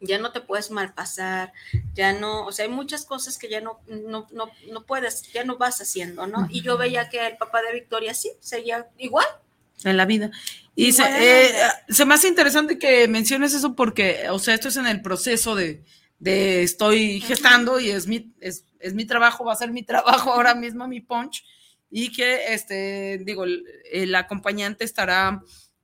ya 0.00 0.18
no 0.18 0.32
te 0.32 0.40
puedes 0.40 0.70
malpasar, 0.70 1.52
ya 1.94 2.12
no, 2.12 2.46
o 2.46 2.52
sea, 2.52 2.64
hay 2.64 2.70
muchas 2.70 3.04
cosas 3.04 3.38
que 3.38 3.48
ya 3.48 3.60
no, 3.60 3.80
no, 3.86 4.26
no, 4.32 4.50
no 4.70 4.86
puedes, 4.86 5.30
ya 5.32 5.44
no 5.44 5.58
vas 5.58 5.80
haciendo, 5.80 6.26
¿no? 6.26 6.48
Y 6.50 6.62
yo 6.62 6.78
veía 6.78 7.08
que 7.08 7.26
el 7.26 7.36
papá 7.36 7.60
de 7.62 7.74
Victoria 7.74 8.14
sí, 8.14 8.30
seguía 8.40 8.88
igual. 8.98 9.26
En 9.84 9.96
la 9.96 10.04
vida. 10.04 10.30
Y 10.74 10.92
se, 10.92 11.02
eh, 11.04 11.52
se, 11.88 12.04
me 12.04 12.14
hace 12.14 12.28
interesante 12.28 12.78
que 12.78 13.08
menciones 13.08 13.52
eso 13.52 13.74
porque, 13.74 14.28
o 14.30 14.38
sea, 14.38 14.54
esto 14.54 14.68
es 14.68 14.76
en 14.76 14.86
el 14.86 15.02
proceso 15.02 15.54
de, 15.54 15.82
de 16.18 16.62
estoy 16.62 17.20
gestando 17.20 17.80
y 17.80 17.90
es 17.90 18.06
mi, 18.06 18.32
es, 18.40 18.64
es 18.78 18.94
mi 18.94 19.04
trabajo, 19.04 19.44
va 19.44 19.52
a 19.52 19.56
ser 19.56 19.70
mi 19.70 19.82
trabajo 19.82 20.32
ahora 20.32 20.54
mismo, 20.54 20.88
mi 20.88 21.00
punch. 21.00 21.44
y 21.90 22.12
que, 22.12 22.54
este, 22.54 23.18
digo, 23.24 23.44
el, 23.44 23.64
el 23.90 24.14
acompañante 24.14 24.84
estará 24.84 25.42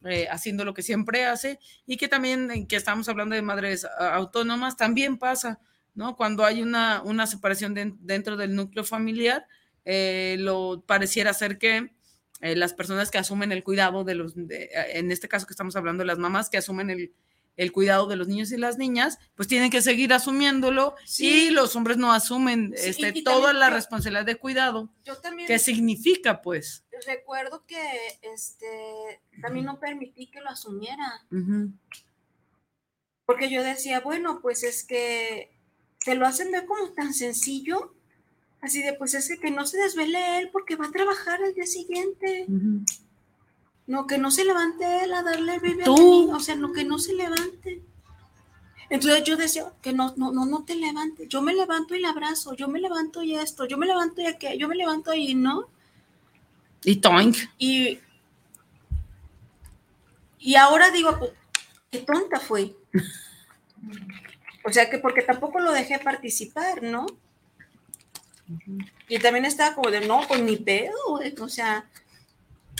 eh, 0.09 0.29
haciendo 0.31 0.65
lo 0.65 0.75
que 0.75 0.83
siempre 0.83 1.25
hace 1.27 1.59
y 1.87 1.97
que 1.97 2.09
también, 2.09 2.51
en 2.51 2.67
que 2.67 2.77
estamos 2.77 3.09
hablando 3.09 3.35
de 3.35 3.43
madres 3.43 3.85
ah, 3.85 4.15
autónomas, 4.15 4.77
también 4.77 5.19
pasa, 5.19 5.61
¿no? 5.95 6.17
Cuando 6.17 6.45
hay 6.45 6.63
una, 6.63 7.03
una 7.03 7.27
separación 7.27 7.75
de- 7.75 7.95
dentro 8.01 8.37
del 8.37 8.55
núcleo 8.55 8.85
familiar, 8.85 9.47
eh, 9.85 10.37
lo 10.39 10.83
pareciera 10.87 11.33
ser 11.35 11.59
que 11.59 11.93
eh, 12.41 12.55
las 12.57 12.75
personas 12.75 13.11
que 13.11 13.19
asumen 13.19 13.53
el 13.53 13.65
cuidado 13.65 14.05
de 14.05 14.15
los, 14.15 14.35
en 14.37 15.11
este 15.11 15.29
caso 15.29 15.47
que 15.47 15.53
estamos 15.53 15.77
hablando 15.77 16.05
las 16.05 16.19
mamás 16.19 16.51
que 16.51 16.59
asumen 16.59 16.91
el, 16.91 17.13
el 17.57 17.73
cuidado 17.73 18.07
de 18.07 18.17
los 18.17 18.29
niños 18.29 18.53
y 18.53 18.57
las 18.59 18.77
niñas, 18.79 19.19
pues 19.35 19.49
tienen 19.49 19.71
que 19.71 19.81
seguir 19.83 20.13
asumiéndolo 20.13 20.95
Sí. 21.07 21.47
y 21.47 21.51
los 21.51 21.75
hombres 21.75 21.97
no 21.97 22.13
asumen 22.13 22.75
Sí, 22.77 22.91
este, 22.91 23.23
toda 23.23 23.53
la 23.53 23.69
yo- 23.71 23.75
responsabilidad 23.77 24.27
de 24.27 24.37
cuidado. 24.37 24.91
Yo 25.05 25.17
también 25.17 25.47
¿Qué 25.49 25.59
significa, 25.59 26.43
pues? 26.43 26.83
recuerdo 27.07 27.65
que 27.67 27.79
este 28.23 29.21
también 29.43 29.67
no 29.67 29.79
permití 29.79 30.29
que 30.31 30.41
lo 30.41 30.49
asumiera. 30.49 31.27
Porque 33.27 33.51
yo 33.51 33.63
decía, 33.65 34.01
bueno, 34.01 34.41
pues 34.41 34.63
es 34.63 34.85
que 34.85 35.51
te 36.05 36.15
lo 36.15 36.27
hacen 36.27 36.51
ver 36.53 36.65
como 36.67 36.91
tan 36.93 37.13
sencillo. 37.13 37.93
Así 38.61 38.83
de, 38.83 38.95
pues 38.95 39.15
es 39.15 39.29
que, 39.29 39.39
que 39.39 39.51
no 39.51 39.67
se 39.67 39.79
desvele 39.79 40.39
él 40.39 40.51
porque 40.53 40.77
va 40.77 40.87
a 40.87 40.91
trabajar 40.93 41.41
el 41.43 41.55
día 41.55 41.67
siguiente. 41.67 42.47
No, 43.87 44.07
que 44.07 44.19
no 44.19 44.31
se 44.31 44.45
levante 44.45 45.05
él 45.05 45.13
a 45.13 45.23
darle 45.23 45.57
el 45.57 45.85
Tú. 45.85 46.33
O 46.33 46.41
sea, 46.41 46.57
no, 46.57 46.73
que 46.73 46.85
no 46.85 46.99
se 46.99 47.15
levante. 47.15 47.83
Entonces 48.91 49.25
yo 49.25 49.37
decía, 49.37 49.73
que 49.83 49.93
no, 49.93 50.15
no, 50.17 50.33
no, 50.33 50.47
no 50.47 50.65
te 50.65 50.75
levantes. 50.75 51.29
Yo 51.29 51.43
me 51.43 51.55
levanto 51.55 51.95
y 51.95 52.01
la 52.01 52.11
abrazo. 52.11 52.55
Yo 52.55 52.69
me 52.69 52.81
levanto 52.81 53.23
y 53.23 53.35
esto. 53.35 53.67
Yo 53.67 53.79
me 53.79 53.87
levanto 53.87 54.21
y 54.21 54.27
aquello. 54.27 54.59
Yo 54.59 54.69
me 54.69 54.77
levanto 54.77 55.15
y 55.15 55.35
no. 55.35 55.69
Y 56.85 56.97
toink. 56.97 57.37
Y, 57.59 57.99
y 60.39 60.55
ahora 60.57 60.91
digo, 60.91 61.19
pues, 61.19 61.33
qué 61.91 61.99
tonta 62.01 62.41
fui. 62.41 62.77
O 64.65 64.73
sea 64.73 64.91
que 64.91 64.99
porque 64.99 65.23
tampoco 65.23 65.61
lo 65.61 65.73
dejé 65.73 65.99
participar, 66.01 66.83
¿no? 66.83 67.07
Y 69.09 69.19
también 69.19 69.45
estaba 69.45 69.75
como 69.75 69.91
de, 69.91 70.07
no, 70.07 70.21
pues 70.27 70.43
ni 70.43 70.57
pedo, 70.57 70.97
güey, 71.09 71.35
o 71.41 71.49
sea, 71.49 71.89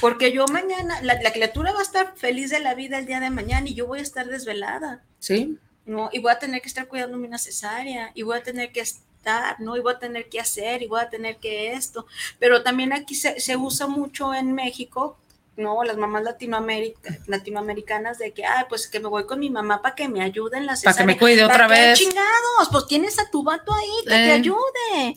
porque 0.01 0.33
yo 0.33 0.47
mañana, 0.47 1.01
la, 1.03 1.21
la 1.23 1.33
criatura 1.33 1.73
va 1.73 1.81
a 1.81 1.83
estar 1.83 2.15
feliz 2.17 2.51
de 2.51 2.61
la 2.61 2.75
vida 2.75 2.99
el 2.99 3.07
día 3.07 3.21
de 3.21 3.31
mañana 3.31 3.69
y 3.69 3.75
yo 3.75 3.87
voy 3.87 4.01
a 4.01 4.03
estar 4.03 4.27
desvelada, 4.27 5.03
Sí. 5.19 5.59
¿no? 5.85 6.11
Y 6.13 6.19
voy 6.19 6.33
a 6.33 6.39
tener 6.39 6.61
que 6.63 6.69
estar 6.69 6.87
cuidando 6.89 7.17
mi 7.17 7.29
cesárea 7.39 8.11
y 8.15 8.23
voy 8.23 8.37
a 8.39 8.43
tener 8.43 8.73
que 8.73 8.81
estar, 8.81 9.61
¿no? 9.61 9.77
Y 9.77 9.81
voy 9.81 9.95
a 9.95 9.99
tener 9.99 10.29
que 10.29 10.41
hacer 10.41 10.83
y 10.83 10.87
voy 10.87 11.01
a 11.01 11.09
tener 11.09 11.37
que 11.39 11.73
esto. 11.73 12.07
Pero 12.39 12.63
también 12.63 12.93
aquí 12.93 13.15
se, 13.15 13.39
se 13.41 13.57
usa 13.57 13.87
mucho 13.87 14.35
en 14.35 14.53
México, 14.53 15.17
¿no? 15.57 15.83
Las 15.85 15.97
mamás 15.97 16.23
latinoamerica, 16.25 17.19
latinoamericanas 17.27 18.19
de 18.19 18.33
que, 18.33 18.45
ah, 18.45 18.67
pues 18.69 18.89
que 18.89 19.01
me 19.01 19.09
voy 19.09 19.25
con 19.27 19.39
mi 19.39 19.49
mamá 19.49 19.81
para 19.81 19.95
que 19.95 20.09
me 20.09 20.23
ayude 20.23 20.59
en 20.59 20.67
la 20.67 20.77
cesárea. 20.77 20.95
Para 20.97 21.07
que 21.07 21.13
me 21.15 21.19
cuide 21.19 21.45
otra 21.45 21.67
¿Para 21.67 21.75
qué 21.75 21.81
vez. 21.83 21.99
chingados? 21.99 22.69
Pues 22.71 22.87
tienes 22.89 23.19
a 23.19 23.31
tu 23.31 23.43
vato 23.43 23.73
ahí 23.73 23.91
que 24.05 24.11
te 24.11 24.27
Eh. 24.29 24.33
ayude. 24.33 25.17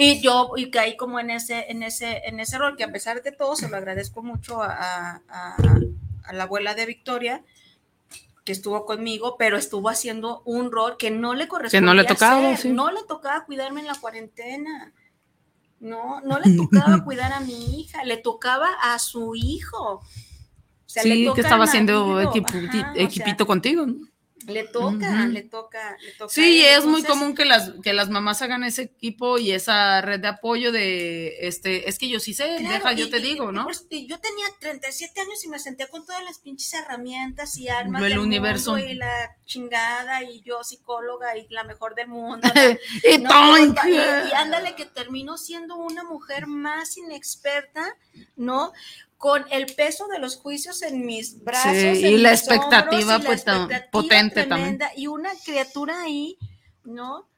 Y 0.00 0.20
yo 0.20 0.52
y 0.56 0.70
caí 0.70 0.96
como 0.96 1.18
en 1.18 1.30
ese, 1.30 1.66
en 1.70 1.82
ese, 1.82 2.22
en 2.24 2.38
ese 2.40 2.56
rol, 2.58 2.76
que 2.76 2.84
a 2.84 2.92
pesar 2.92 3.22
de 3.22 3.32
todo, 3.32 3.56
se 3.56 3.68
lo 3.68 3.76
agradezco 3.76 4.22
mucho 4.22 4.62
a, 4.62 4.68
a- 4.68 5.22
a- 5.28 5.56
a 6.24 6.32
la 6.32 6.44
abuela 6.44 6.74
de 6.74 6.86
Victoria, 6.86 7.42
que 8.44 8.52
estuvo 8.52 8.86
conmigo, 8.86 9.36
pero 9.38 9.56
estuvo 9.58 9.88
haciendo 9.88 10.42
un 10.44 10.70
rol 10.70 10.96
que 10.96 11.10
no 11.10 11.34
le 11.34 11.48
correspondía. 11.48 11.80
Que 11.80 11.84
no 11.86 11.94
le 11.94 12.04
tocaba, 12.04 12.56
sí. 12.56 12.70
No 12.70 12.90
le 12.90 13.02
tocaba 13.08 13.44
cuidarme 13.44 13.80
en 13.80 13.86
la 13.88 13.94
cuarentena. 13.94 14.92
No, 15.80 16.20
no 16.22 16.38
le 16.38 16.56
tocaba 16.56 17.02
cuidar 17.04 17.32
a 17.32 17.40
mi 17.40 17.80
hija, 17.80 18.04
le 18.04 18.16
tocaba 18.16 18.68
a 18.82 18.98
su 18.98 19.34
hijo. 19.34 19.94
O 19.94 20.02
sea, 20.86 21.02
le 21.04 21.14
Sí, 21.14 21.24
que 21.34 21.40
estaba 21.42 21.64
haciendo 21.64 22.06
marido, 22.06 22.32
equipu- 22.32 22.68
ajá, 22.68 22.90
o 22.92 22.94
sea, 22.94 23.04
equipito 23.04 23.46
contigo, 23.46 23.86
¿no? 23.86 24.07
Le 24.48 24.64
toca, 24.64 25.26
le 25.26 25.42
toca, 25.42 25.96
le 26.00 26.12
toca. 26.12 26.32
Sí, 26.32 26.64
es 26.64 26.84
muy 26.84 27.02
común 27.02 27.34
que 27.34 27.44
las, 27.44 27.72
que 27.82 27.92
las 27.92 28.08
mamás 28.10 28.42
hagan 28.42 28.64
ese 28.64 28.82
equipo 28.82 29.38
y 29.38 29.52
esa 29.52 30.00
red 30.00 30.20
de 30.20 30.28
apoyo 30.28 30.72
de, 30.72 31.46
este, 31.46 31.88
es 31.88 31.98
que 31.98 32.08
yo 32.08 32.18
sí 32.20 32.34
sé, 32.34 32.56
Claro, 32.58 32.74
deja, 32.74 32.92
yo 32.94 33.06
y- 33.06 33.10
te 33.10 33.18
y- 33.18 33.22
digo, 33.22 33.50
y 33.50 33.54
¿no? 33.54 33.66
te- 33.88 34.06
yo 34.06 34.18
tenía 34.20 34.46
37 34.60 35.20
años 35.20 35.44
y 35.44 35.48
me 35.48 35.58
sentía 35.58 35.86
con 35.88 36.04
todas 36.06 36.22
las 36.24 36.38
pinches 36.38 36.72
herramientas 36.74 37.56
y 37.58 37.68
armas 37.68 38.02
El 38.02 38.08
del 38.10 38.18
universo. 38.18 38.72
mundo 38.72 38.86
y 38.86 38.94
la 38.94 39.36
chingada 39.44 40.22
y 40.24 40.40
yo 40.42 40.64
psicóloga 40.64 41.36
y 41.36 41.46
la 41.50 41.64
mejor 41.64 41.94
del 41.94 42.08
mundo. 42.08 42.48
y 43.04 43.18
No, 43.18 43.58
y, 43.58 43.72
y 43.90 44.32
ándale 44.34 44.74
que 44.74 44.86
terminó 44.86 45.36
siendo 45.38 45.76
una 45.76 46.04
mujer 46.04 46.46
más 46.46 46.96
inexperta, 46.96 47.94
¿no? 48.36 48.72
Con 49.18 49.44
el 49.50 49.66
peso 49.74 50.08
de 50.08 50.18
los 50.18 50.36
juicios 50.36 50.80
en 50.82 51.04
mis 51.04 51.42
brazos. 51.44 51.72
Sí, 51.72 52.06
en 52.06 52.14
y 52.14 52.18
la 52.18 52.32
expectativa, 52.32 52.86
hombros, 52.86 53.02
y 53.02 53.04
la 53.04 53.18
pues, 53.18 53.38
expectativa 53.40 53.90
potente 53.90 54.44
también. 54.44 54.78
tremenda, 54.78 54.90
Y 54.96 55.08
una 55.08 55.30
criatura 55.44 56.00
ahí, 56.00 56.38
¿no? 56.84 57.28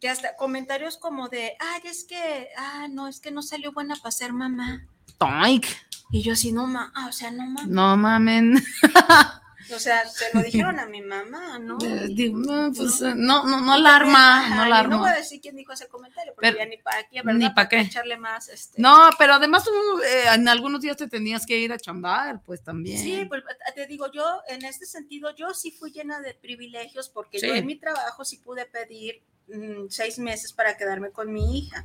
Ya 0.00 0.12
hasta 0.12 0.36
comentarios 0.36 0.96
como 0.96 1.28
de, 1.28 1.56
ay, 1.58 1.82
es 1.84 2.04
que, 2.04 2.48
ah, 2.56 2.86
no, 2.90 3.08
es 3.08 3.20
que 3.20 3.30
no 3.30 3.42
salió 3.42 3.72
buena 3.72 3.96
para 3.96 4.12
ser 4.12 4.32
mamá. 4.32 4.86
Toink. 5.18 5.66
Y 6.10 6.22
yo 6.22 6.34
así, 6.34 6.52
no, 6.52 6.66
ma, 6.66 6.92
ah, 6.94 7.08
o 7.08 7.12
sea, 7.12 7.30
no 7.30 7.44
mames. 7.46 7.68
No 7.68 7.96
mamen. 7.96 8.62
O 9.72 9.78
sea, 9.78 10.06
se 10.08 10.26
lo 10.34 10.42
dijeron 10.42 10.78
a 10.78 10.86
mi 10.86 11.00
mamá, 11.00 11.58
¿no? 11.58 11.78
Eh, 11.84 12.08
digo, 12.10 12.38
no, 12.38 12.72
pues, 12.72 13.00
eh, 13.00 13.14
no, 13.16 13.44
no, 13.46 13.60
no 13.60 13.72
alarma, 13.72 14.40
ajá, 14.40 14.54
no 14.56 14.62
alarma. 14.64 14.94
No 14.96 15.00
voy 15.00 15.10
a 15.10 15.14
decir 15.16 15.40
quién 15.40 15.56
dijo 15.56 15.72
ese 15.72 15.86
comentario, 15.88 16.34
porque 16.34 16.48
Pero- 16.48 16.58
ya 16.58 16.66
ni 16.66 16.76
para 16.78 16.98
aquí, 17.00 17.16
ni 17.16 17.22
¿verdad? 17.22 17.54
pa' 17.54 17.68
qué. 17.68 17.80
echarle 17.80 18.16
más, 18.18 18.48
este. 18.48 18.80
No, 18.80 19.08
pero 19.18 19.34
además 19.34 19.64
tú 19.64 19.70
eh, 20.02 20.24
en 20.34 20.48
algunos 20.48 20.80
días 20.80 20.96
te 20.96 21.08
tenías 21.08 21.46
que 21.46 21.58
ir 21.58 21.72
a 21.72 21.78
chambar, 21.78 22.42
pues 22.44 22.62
también. 22.62 22.98
Sí, 22.98 23.24
pues 23.28 23.42
te 23.74 23.86
digo, 23.86 24.10
yo 24.12 24.40
en 24.48 24.64
este 24.64 24.86
sentido, 24.86 25.34
yo 25.34 25.54
sí 25.54 25.70
fui 25.70 25.90
llena 25.92 26.20
de 26.20 26.34
privilegios 26.34 27.08
porque 27.08 27.38
yo 27.40 27.54
en 27.54 27.64
mi 27.66 27.76
trabajo 27.76 28.24
sí 28.24 28.36
pude 28.38 28.66
pedir 28.66 29.22
mm, 29.48 29.86
seis 29.88 30.18
meses 30.18 30.52
para 30.52 30.76
quedarme 30.76 31.10
con 31.10 31.32
mi 31.32 31.58
hija. 31.58 31.84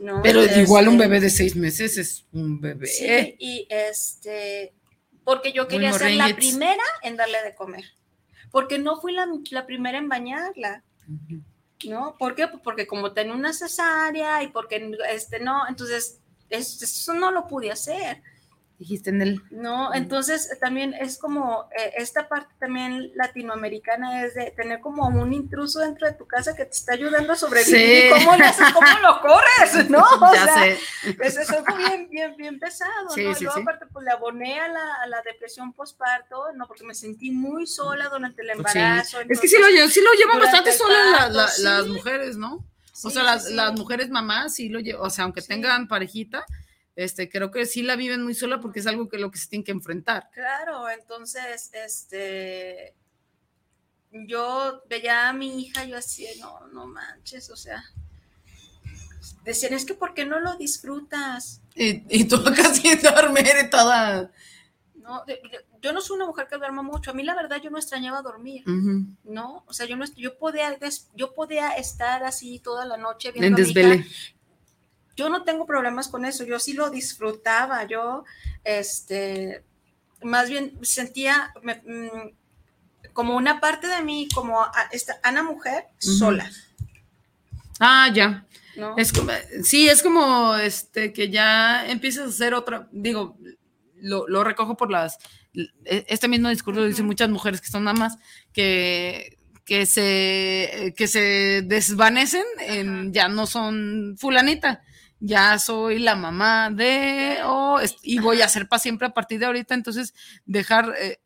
¿no? 0.00 0.20
Pero 0.22 0.42
igual 0.60 0.88
un 0.88 0.94
Este, 0.94 1.06
bebé 1.06 1.20
de 1.20 1.30
seis 1.30 1.54
meses 1.54 1.96
es 1.96 2.24
un 2.32 2.60
bebé. 2.60 2.86
Sí, 2.88 3.36
y 3.38 3.66
este, 3.70 4.72
porque 5.26 5.52
yo 5.52 5.64
quería 5.68 5.90
ser 5.98 6.12
la 6.18 6.24
primera 6.36 6.82
en 7.02 7.16
darle 7.16 7.42
de 7.42 7.54
comer, 7.54 7.84
porque 8.50 8.78
no 8.78 8.98
fui 9.00 9.12
la, 9.12 9.26
la 9.50 9.66
primera 9.66 9.98
en 9.98 10.08
bañarla. 10.08 10.82
¿no? 11.84 12.16
¿Por 12.16 12.34
qué? 12.34 12.48
Pues 12.48 12.62
porque 12.62 12.86
como 12.86 13.12
tenía 13.12 13.34
una 13.34 13.52
cesárea 13.52 14.42
y 14.42 14.48
porque 14.48 14.90
este 15.10 15.40
no, 15.40 15.68
entonces 15.68 16.20
es- 16.48 16.80
eso 16.82 17.12
no 17.12 17.30
lo 17.30 17.46
pude 17.46 17.70
hacer, 17.70 18.22
Dijiste 18.78 19.08
en 19.08 19.22
el. 19.22 19.42
¿no? 19.50 19.94
Entonces 19.94 20.50
también 20.60 20.92
es 20.92 21.16
como 21.18 21.66
eh, 21.78 21.94
esta 21.96 22.28
parte 22.28 22.52
también 22.60 23.10
latinoamericana 23.14 24.22
es 24.24 24.34
de 24.34 24.50
tener 24.50 24.80
como 24.80 25.06
un 25.06 25.32
intruso 25.32 25.80
dentro 25.80 26.06
de 26.06 26.12
tu 26.12 26.26
casa 26.26 26.54
que 26.54 26.64
te 26.66 26.72
está 26.72 26.92
ayudando 26.92 27.32
a 27.32 27.36
sobrevivir. 27.36 27.74
Sí. 27.80 28.06
¿Y 28.08 28.10
¿Cómo 28.10 28.36
le 28.36 28.44
haces? 28.44 28.66
¿Cómo 28.74 28.86
lo 29.00 29.20
corres? 29.22 29.88
¿No? 29.90 30.02
O 30.02 30.34
ya 30.34 30.44
sea, 30.44 30.54
sé. 30.64 30.78
pues 31.16 31.36
es 31.38 31.50
algo 31.50 31.74
bien, 31.76 32.08
bien, 32.10 32.36
bien 32.36 32.58
pesado, 32.58 33.08
Sí, 33.14 33.24
¿no? 33.24 33.34
sí, 33.34 33.44
luego 33.44 33.60
aparte 33.60 33.86
pues 33.86 34.04
le 34.04 34.10
aboné 34.10 34.60
a 34.60 34.68
la, 34.68 34.94
a 35.02 35.06
la 35.06 35.22
depresión 35.22 35.72
postparto, 35.72 36.52
¿no? 36.54 36.66
Porque 36.66 36.84
me 36.84 36.94
sentí 36.94 37.30
muy 37.30 37.66
sola 37.66 38.08
durante 38.10 38.42
el 38.42 38.50
embarazo. 38.50 39.20
Es 39.26 39.40
que 39.40 39.48
sí 39.48 39.56
lo, 39.58 39.88
sí 39.88 40.00
lo 40.02 40.12
llevan 40.12 40.38
bastante 40.38 40.72
solas 40.72 41.10
la- 41.12 41.28
la- 41.30 41.50
las 41.58 41.86
mujeres, 41.86 42.36
¿no? 42.36 42.64
o 43.04 43.10
sea, 43.10 43.22
las, 43.22 43.50
las 43.50 43.72
mujeres 43.74 44.08
mamás 44.10 44.54
sí 44.54 44.68
lo 44.70 44.80
llevan, 44.80 45.02
o 45.04 45.10
sea, 45.10 45.24
aunque 45.24 45.42
tengan 45.42 45.86
parejita, 45.86 46.44
este, 46.96 47.28
creo 47.28 47.50
que 47.50 47.66
sí 47.66 47.82
la 47.82 47.94
viven 47.94 48.24
muy 48.24 48.34
sola 48.34 48.60
porque 48.60 48.80
es 48.80 48.86
algo 48.86 49.08
que 49.08 49.18
lo 49.18 49.30
que 49.30 49.38
se 49.38 49.48
tienen 49.48 49.64
que 49.64 49.72
enfrentar. 49.72 50.30
Claro, 50.32 50.88
entonces, 50.88 51.70
este, 51.74 52.94
yo 54.10 54.82
veía 54.88 55.28
a 55.28 55.32
mi 55.34 55.60
hija, 55.60 55.84
yo 55.84 55.98
así, 55.98 56.26
no, 56.40 56.66
no 56.68 56.86
manches, 56.86 57.50
o 57.50 57.56
sea, 57.56 57.84
decían, 59.44 59.74
es 59.74 59.84
que 59.84 59.94
¿por 59.94 60.14
qué 60.14 60.24
no 60.24 60.40
lo 60.40 60.56
disfrutas? 60.56 61.60
Y, 61.74 62.02
y 62.08 62.24
tú 62.24 62.36
acá 62.36 62.64
sin 62.74 63.00
dormir 63.02 63.52
y 63.62 63.68
toda. 63.68 64.30
No, 64.94 65.22
yo 65.80 65.92
no 65.92 66.00
soy 66.00 66.16
una 66.16 66.26
mujer 66.26 66.48
que 66.48 66.56
duerma 66.56 66.82
mucho, 66.82 67.10
a 67.10 67.14
mí 67.14 67.22
la 67.22 67.36
verdad 67.36 67.60
yo 67.62 67.70
no 67.70 67.78
extrañaba 67.78 68.22
dormir. 68.22 68.64
¿no? 69.22 69.64
O 69.66 69.72
sea, 69.72 69.86
yo 69.86 69.96
no, 69.96 70.04
yo 70.16 70.36
podía, 70.38 70.76
yo 71.14 71.34
podía 71.34 71.70
estar 71.72 72.24
así 72.24 72.58
toda 72.58 72.84
la 72.86 72.96
noche 72.96 73.28
En 73.28 73.54
viendo 73.54 73.62
a 73.62 73.64
mi 73.64 73.70
hija. 73.98 74.04
Yo 75.16 75.28
no 75.28 75.42
tengo 75.44 75.66
problemas 75.66 76.08
con 76.08 76.24
eso, 76.24 76.44
yo 76.44 76.58
sí 76.58 76.72
lo 76.74 76.90
disfrutaba, 76.90 77.84
yo, 77.86 78.24
este, 78.64 79.62
más 80.22 80.48
bien 80.48 80.78
sentía 80.82 81.52
me- 81.62 81.82
mm, 81.86 83.12
como 83.12 83.34
una 83.36 83.60
parte 83.60 83.86
de 83.86 84.02
mí, 84.02 84.28
como 84.34 84.60
a- 84.62 84.88
esta 84.92 85.18
Ana 85.22 85.42
mujer, 85.42 85.84
sola, 85.98 86.50
Ah, 87.80 88.10
ya. 88.12 88.44
¿no? 88.76 88.94
Es 88.96 89.12
como, 89.12 89.32
sí, 89.62 89.88
es 89.88 90.02
como 90.02 90.54
este 90.56 91.12
que 91.12 91.30
ya 91.30 91.86
empiezas 91.88 92.24
a 92.26 92.28
hacer 92.28 92.54
otra, 92.54 92.88
digo, 92.92 93.36
lo, 93.96 94.28
lo 94.28 94.44
recojo 94.44 94.76
por 94.76 94.90
las, 94.90 95.18
este 95.84 96.28
mismo 96.28 96.48
discurso 96.50 96.80
lo 96.80 96.86
dicen 96.86 97.06
muchas 97.06 97.30
mujeres 97.30 97.60
que 97.62 97.68
son 97.68 97.84
mamás, 97.84 98.18
que, 98.52 99.38
que 99.64 99.86
se, 99.86 100.94
que 100.96 101.08
se 101.08 101.62
desvanecen 101.64 102.44
en 102.60 103.12
ya 103.12 103.28
no 103.28 103.46
son 103.46 104.16
fulanita. 104.18 104.82
Ya 105.20 105.58
soy 105.58 105.98
la 105.98 106.14
mamá 106.16 106.70
de, 106.70 107.38
y 108.02 108.18
voy 108.18 108.42
a 108.42 108.48
ser 108.48 108.68
para 108.68 108.80
siempre 108.80 109.06
a 109.06 109.14
partir 109.14 109.38
de 109.38 109.46
ahorita, 109.46 109.74
entonces 109.74 110.14
dejar, 110.44 110.94
eh, 111.00 111.18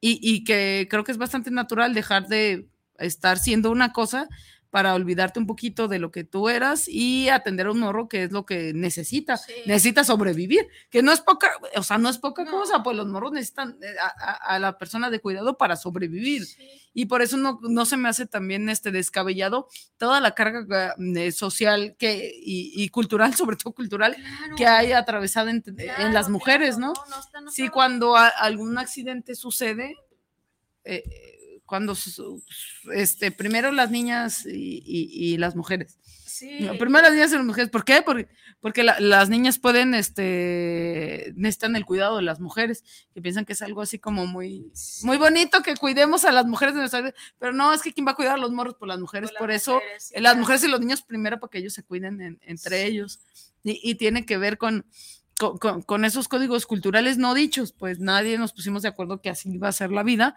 y, 0.00 0.18
y 0.22 0.44
que 0.44 0.86
creo 0.90 1.04
que 1.04 1.12
es 1.12 1.18
bastante 1.18 1.50
natural 1.50 1.94
dejar 1.94 2.28
de 2.28 2.68
estar 2.98 3.38
siendo 3.38 3.70
una 3.70 3.92
cosa 3.92 4.28
para 4.70 4.94
olvidarte 4.94 5.38
un 5.38 5.46
poquito 5.46 5.88
de 5.88 5.98
lo 5.98 6.10
que 6.10 6.24
tú 6.24 6.48
eras 6.48 6.88
y 6.88 7.28
atender 7.30 7.66
a 7.66 7.72
un 7.72 7.80
morro 7.80 8.08
que 8.08 8.24
es 8.24 8.32
lo 8.32 8.44
que 8.44 8.72
necesita. 8.74 9.40
Necesita 9.66 10.04
sobrevivir, 10.04 10.68
que 10.90 11.02
no 11.02 11.12
es 11.12 11.20
poca, 11.20 11.50
o 11.76 11.82
sea, 11.82 11.98
no 11.98 12.08
es 12.08 12.18
poca 12.18 12.44
cosa, 12.44 12.82
pues 12.82 12.96
los 12.96 13.06
morros 13.06 13.32
necesitan 13.32 13.78
eh, 13.82 13.94
a, 14.42 14.58
la 14.58 14.76
persona 14.76 15.08
de 15.10 15.20
cuidado 15.20 15.56
para 15.56 15.76
sobrevivir. 15.76 16.46
Y 16.92 17.06
por 17.06 17.22
eso 17.22 17.36
no, 17.36 17.60
no, 17.62 17.86
se 17.86 17.96
me 17.96 18.08
hace 18.08 18.26
también 18.26 18.68
este 18.68 18.90
descabellado 18.90 19.68
toda 19.96 20.20
la 20.20 20.34
carga 20.34 20.94
eh, 20.98 21.32
social 21.32 21.96
que, 21.98 22.32
y, 22.34 22.88
cultural, 22.90 23.34
sobre 23.36 23.56
todo 23.56 23.72
cultural, 23.72 24.16
que 24.56 24.66
hay 24.66 24.92
atravesada 24.92 25.50
en, 25.50 25.62
las 26.12 26.28
mujeres, 26.28 26.76
¿no? 26.78 26.92
sí, 27.50 27.68
cuando 27.68 28.16
algún 28.16 28.76
accidente 28.78 29.34
sucede, 29.34 29.94
eh, 30.84 31.37
cuando 31.68 31.94
este, 32.94 33.30
primero 33.30 33.70
las 33.72 33.90
niñas 33.90 34.46
y, 34.46 35.36
las 35.36 35.54
mujeres. 35.54 35.98
Sí. 36.24 36.66
primero 36.78 37.02
las 37.02 37.12
niñas 37.12 37.30
y 37.30 37.36
las 37.36 37.44
mujeres. 37.44 37.68
¿Por 37.68 37.84
qué? 37.84 38.00
Porque, 38.00 38.26
porque 38.60 38.82
las 38.82 39.28
niñas 39.28 39.58
pueden, 39.58 39.92
este, 39.92 41.34
necesitan 41.36 41.76
el 41.76 41.84
cuidado 41.84 42.16
de 42.16 42.22
las 42.22 42.40
mujeres, 42.40 42.84
que 43.12 43.20
piensan 43.20 43.44
que 43.44 43.52
es 43.52 43.60
algo 43.60 43.82
así 43.82 43.98
como 43.98 44.26
muy, 44.26 44.72
muy 45.02 45.18
bonito 45.18 45.60
que 45.62 45.76
cuidemos 45.76 46.24
a 46.24 46.32
las 46.32 46.46
mujeres 46.46 46.74
de 46.74 46.80
nuestra 46.80 47.02
vida, 47.02 47.14
pero 47.38 47.52
no, 47.52 47.74
es 47.74 47.82
que 47.82 47.92
quién 47.92 48.06
va 48.06 48.12
a 48.12 48.16
cuidar 48.16 48.36
a 48.36 48.38
los 48.38 48.50
morros 48.50 48.74
por 48.74 48.88
las 48.88 48.98
mujeres, 48.98 49.30
por, 49.38 49.50
eso 49.50 49.78
las 50.16 50.38
mujeres 50.38 50.64
y 50.64 50.68
los 50.68 50.80
niños 50.80 51.02
primero 51.02 51.38
para 51.38 51.50
que 51.50 51.58
ellos 51.58 51.74
se 51.74 51.82
cuiden 51.82 52.40
entre 52.40 52.86
ellos. 52.86 53.20
Y, 53.62 53.78
y, 53.82 53.96
tiene 53.96 54.24
que 54.24 54.38
ver 54.38 54.56
con, 54.56 54.86
con, 55.36 55.82
con, 55.82 56.04
esos 56.06 56.28
códigos 56.28 56.64
culturales 56.64 57.18
no 57.18 57.34
dichos, 57.34 57.72
pues 57.72 57.98
nadie 57.98 58.38
nos 58.38 58.54
pusimos 58.54 58.82
de 58.82 58.88
acuerdo 58.88 59.20
que 59.20 59.28
así 59.28 59.52
iba 59.52 59.68
a 59.68 59.72
ser 59.72 59.90
la 59.90 60.02
vida, 60.02 60.36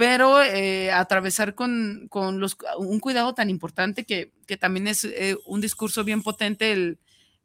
pero 0.00 0.42
eh, 0.42 0.90
atravesar 0.90 1.54
con, 1.54 2.08
los, 2.38 2.56
un 2.78 3.00
cuidado 3.00 3.34
tan 3.34 3.50
importante 3.50 4.06
que, 4.06 4.32
también 4.58 4.88
es 4.88 5.04
eh, 5.04 5.36
un 5.44 5.60
discurso 5.60 6.04
bien 6.04 6.22
potente, 6.22 6.72
el, 6.72 6.98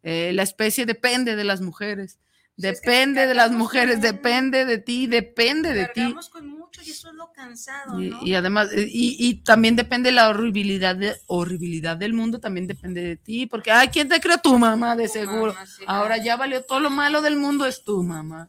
eh, 0.04 0.32
la 0.34 0.44
especie 0.44 0.86
depende 0.86 1.36
de 1.36 1.44
las 1.44 1.60
mujeres, 1.60 2.18
depende 2.56 3.28
de 3.28 3.34
las 3.34 3.52
mujeres, 3.52 4.00
depende 4.00 4.64
de 4.64 4.78
ti, 4.78 5.06
depende 5.06 5.74
de 5.74 5.88
ti. 5.88 6.16
Con 6.32 6.48
mucho 6.48 6.82
y 6.82 6.92
eso 6.92 7.10
es 7.10 7.16
lo 7.16 7.34
cansado, 7.34 8.00
y, 8.00 8.36
además, 8.36 8.70
y, 8.74 9.34
también 9.44 9.76
depende 9.76 10.14
la 10.14 10.30
horribilidad, 10.30 10.96
de, 10.96 11.14
horribilidad 11.28 11.98
del 11.98 12.14
mundo, 12.14 12.40
también 12.40 12.68
depende 12.68 13.02
de 13.02 13.18
ti, 13.18 13.48
porque, 13.48 13.72
ay, 13.72 13.90
¿quién 13.90 14.08
te 14.08 14.22
creó? 14.22 14.38
Tu 14.38 14.58
mamá, 14.58 14.96
de 14.96 15.10
seguro. 15.10 15.54
Ahora 15.88 16.24
ya 16.24 16.38
valió 16.38 16.64
todo 16.64 16.80
lo 16.80 16.90
malo 16.90 17.22
del 17.22 17.36
mundo, 17.36 17.66
es 17.66 17.84
tu 17.84 18.02
mamá. 18.02 18.48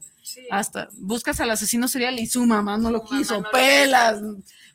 Hasta 0.50 0.88
buscas 0.94 1.40
al 1.40 1.50
asesino 1.50 1.88
serial 1.88 2.18
y 2.18 2.26
su 2.26 2.44
mamá 2.46 2.78
no 2.78 2.90
lo 2.90 3.04
quiso, 3.04 3.42
pelas. 3.52 4.20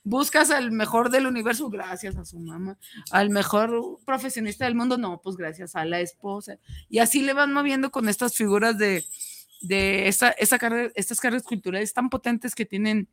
Buscas 0.04 0.50
al 0.50 0.72
mejor 0.72 1.12
del 1.12 1.28
universo, 1.28 1.70
gracias 1.70 2.16
a 2.18 2.26
su 2.26 2.40
mamá. 2.40 2.78
Al 3.12 3.30
mejor 3.30 4.00
profesionista 4.06 4.66
del 4.66 4.76
mundo, 4.76 4.98
no, 4.98 5.22
pues 5.22 5.36
gracias 5.36 5.76
a 5.76 5.86
la 5.86 6.00
esposa. 6.00 6.58
Y 6.90 7.00
así 7.00 7.22
le 7.22 7.34
van 7.34 7.54
moviendo 7.54 7.92
con 7.92 8.10
estas 8.10 8.36
figuras 8.36 8.78
de, 8.78 9.06
de 9.62 10.08
esta, 10.08 10.30
estas 10.32 11.20
cargas 11.20 11.44
culturales 11.44 11.94
tan 11.94 12.10
potentes 12.10 12.56
que 12.56 12.66
tienen 12.66 13.08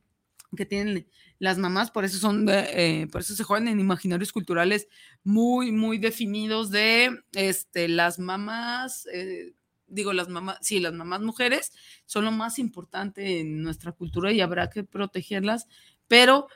que 0.57 0.67
tienen 0.67 1.07
las 1.39 1.59
mamás, 1.59 1.91
por 1.91 2.05
eso 2.05 2.19
son, 2.19 2.47
eh, 2.51 3.07
por 3.13 3.21
eso 3.21 3.35
se 3.35 3.45
juegan 3.45 3.69
en 3.69 3.81
imaginarios 3.81 4.33
culturales 4.33 4.89
muy, 5.23 5.71
muy 5.73 5.99
definidos 5.99 6.71
de 6.71 7.23
este, 7.33 7.87
las 7.89 8.19
mamás 8.19 9.07
eh, 9.13 9.53
digo, 9.89 10.13
las 10.13 10.29
mamás, 10.29 10.59
sí, 10.61 10.81
las 10.81 10.93
mamás 10.93 11.21
mujeres 11.21 11.73
son 12.07 12.25
lo 12.25 12.33
más 12.33 12.59
importante 12.59 13.41
en 13.41 13.63
nuestra 13.63 13.93
cultura 13.93 14.33
y 14.33 14.41
habrá 14.41 14.71
que 14.71 14.85
protegerlas, 14.85 15.67
pero 16.07 16.49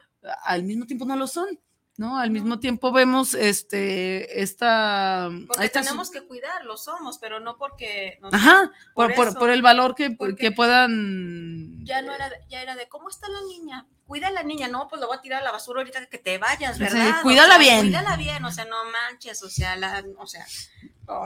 al 0.44 0.62
mismo 0.62 0.86
tiempo 0.86 1.04
no 1.04 1.16
lo 1.16 1.26
son. 1.26 1.58
¿no? 1.98 2.18
Al 2.18 2.30
mismo 2.30 2.58
tiempo 2.58 2.90
vemos 2.90 3.34
este 3.34 4.42
esta 4.42 5.30
porque 5.46 5.68
tenemos 5.68 6.10
que 6.10 6.22
cuidar, 6.22 6.64
lo 6.64 6.76
somos, 6.76 7.18
pero 7.18 7.38
no 7.38 7.58
porque 7.58 8.18
Ajá, 8.32 8.70
por, 8.94 9.14
por, 9.14 9.50
el 9.50 9.60
valor 9.60 9.94
que, 9.94 10.16
que 10.38 10.52
puedan 10.52 11.84
ya 11.84 12.00
no 12.00 12.14
era 12.14 12.30
ya 12.48 12.62
era 12.62 12.76
de 12.76 12.88
cómo 12.88 13.10
está 13.10 13.28
la 13.28 13.42
niña, 13.42 13.86
cuida 14.06 14.28
a 14.28 14.30
la 14.32 14.42
niña, 14.42 14.68
no, 14.68 14.88
pues 14.88 15.00
lo 15.00 15.06
voy 15.06 15.18
a 15.18 15.20
tirar 15.20 15.42
a 15.42 15.44
la 15.44 15.52
basura 15.52 15.80
ahorita 15.80 16.06
que 16.06 16.18
te 16.18 16.38
vayas, 16.38 16.78
¿verdad? 16.78 17.22
cuídala 17.22 17.58
bien. 17.58 17.80
Cuídala 17.82 18.16
bien, 18.16 18.44
o 18.44 18.50
sea, 18.50 18.64
no 18.64 18.76
manches, 18.90 19.42
o 19.42 19.50
sea, 19.50 19.76
la, 19.76 20.02
o 20.18 20.26
sea, 20.26 20.46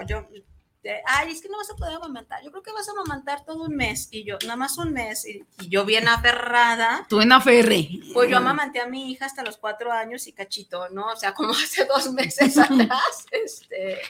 yo 0.07 0.27
ay, 1.07 1.33
es 1.33 1.41
que 1.41 1.49
no 1.49 1.59
vas 1.59 1.71
a 1.71 1.77
poder 1.77 1.95
amamantar. 1.95 2.43
Yo 2.43 2.51
creo 2.51 2.63
que 2.63 2.73
vas 2.73 2.89
a 2.89 2.93
amamantar 2.93 3.45
todo 3.45 3.65
un 3.65 3.77
mes. 3.77 4.09
Y 4.11 4.25
yo, 4.25 4.39
nada 4.43 4.57
más 4.57 4.79
un 4.79 4.93
mes. 4.93 5.27
Y, 5.27 5.45
yo 5.69 5.85
bien 5.85 6.09
aferrada. 6.09 7.07
Tú 7.09 7.21
en 7.21 7.33
aferre. 7.33 7.89
Pues 8.13 8.31
yo 8.31 8.37
amamanté 8.37 8.81
a 8.81 8.87
mi 8.87 9.11
hija 9.11 9.27
hasta 9.27 9.43
los 9.43 9.57
cuatro 9.57 9.93
años 9.93 10.27
y 10.27 10.33
cachito, 10.33 10.89
¿no? 10.91 11.07
O 11.09 11.17
sea, 11.17 11.35
como 11.35 11.51
hace 11.53 11.85
dos 11.85 12.13
meses 12.13 12.57
atrás, 12.59 13.27
este, 13.31 14.01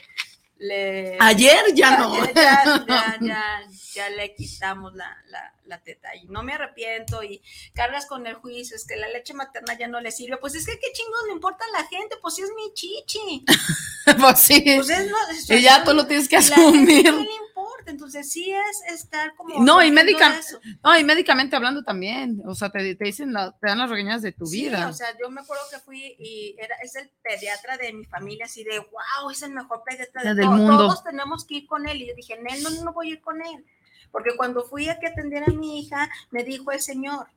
le... 0.57 1.17
Ayer 1.19 1.73
ya 1.73 1.97
no. 1.97 2.25
ya, 2.33 2.85
ya, 3.21 3.61
ya, 3.93 4.09
le 4.09 4.35
quitamos 4.35 4.93
la, 4.95 5.17
la, 5.27 5.53
la, 5.67 5.81
teta 5.81 6.15
y 6.15 6.25
no 6.27 6.43
me 6.43 6.53
arrepiento 6.53 7.23
y 7.23 7.41
cargas 7.73 8.05
con 8.05 8.25
el 8.27 8.35
juicio, 8.35 8.75
es 8.75 8.85
que 8.85 8.95
la 8.95 9.07
leche 9.09 9.33
materna 9.33 9.77
ya 9.77 9.87
no 9.87 10.01
le 10.01 10.11
sirve. 10.11 10.37
Pues 10.37 10.55
es 10.55 10.65
que 10.65 10.79
qué 10.79 10.91
chingos 10.93 11.19
le 11.27 11.33
importa 11.33 11.65
a 11.65 11.81
la 11.81 11.87
gente, 11.87 12.15
pues 12.21 12.35
si 12.35 12.41
es 12.41 12.51
mi 12.55 12.73
chichi. 12.73 13.45
pues 14.19 14.39
sí. 14.39 14.61
Pues 14.61 14.89
es, 14.89 15.09
no, 15.09 15.55
y 15.55 15.61
ya 15.61 15.83
tú 15.83 15.93
lo 15.93 16.07
tienes 16.07 16.27
que 16.27 16.37
asumir. 16.37 17.03
¿Qué 17.03 17.11
le 17.11 17.19
importa? 17.19 17.91
Entonces 17.91 18.31
sí 18.31 18.51
es 18.51 18.93
estar 18.93 19.33
como... 19.35 19.63
No, 19.63 19.83
y, 19.83 19.91
médica, 19.91 20.39
no, 20.83 20.97
y 20.97 21.03
médicamente 21.03 21.55
hablando 21.55 21.83
también, 21.83 22.41
o 22.45 22.53
sea, 22.53 22.69
te, 22.69 22.95
te 22.95 23.05
dicen, 23.05 23.31
la, 23.31 23.51
te 23.57 23.67
dan 23.67 23.77
las 23.77 23.89
regañas 23.89 24.21
de 24.21 24.33
tu 24.33 24.45
sí, 24.45 24.63
vida. 24.63 24.87
o 24.89 24.93
sea, 24.93 25.07
yo 25.19 25.29
me 25.29 25.41
acuerdo 25.41 25.63
que 25.71 25.79
fui 25.79 26.15
y 26.19 26.55
era, 26.59 26.75
es 26.83 26.95
el 26.95 27.09
pediatra 27.21 27.77
de 27.77 27.93
mi 27.93 28.05
familia, 28.05 28.45
así 28.45 28.63
de, 28.63 28.79
wow, 28.79 29.29
es 29.31 29.41
el 29.41 29.51
mejor 29.51 29.83
pediatra 29.85 30.33
del 30.33 30.49
mundo. 30.49 30.77
Todos 30.77 31.03
tenemos 31.03 31.45
que 31.45 31.55
ir 31.55 31.67
con 31.67 31.87
él. 31.87 32.01
Y 32.01 32.07
yo 32.07 32.15
dije, 32.15 32.33
él 32.33 32.63
no, 32.63 32.69
no 32.83 32.93
voy 32.93 33.11
a 33.11 33.13
ir 33.13 33.21
con 33.21 33.41
él. 33.41 33.65
Porque 34.11 34.35
cuando 34.35 34.63
fui 34.65 34.89
a 34.89 34.99
que 34.99 35.07
atendiera 35.07 35.45
a 35.47 35.53
mi 35.53 35.79
hija, 35.79 36.09
me 36.31 36.43
dijo 36.43 36.71
el 36.71 36.79
señor, 36.79 37.27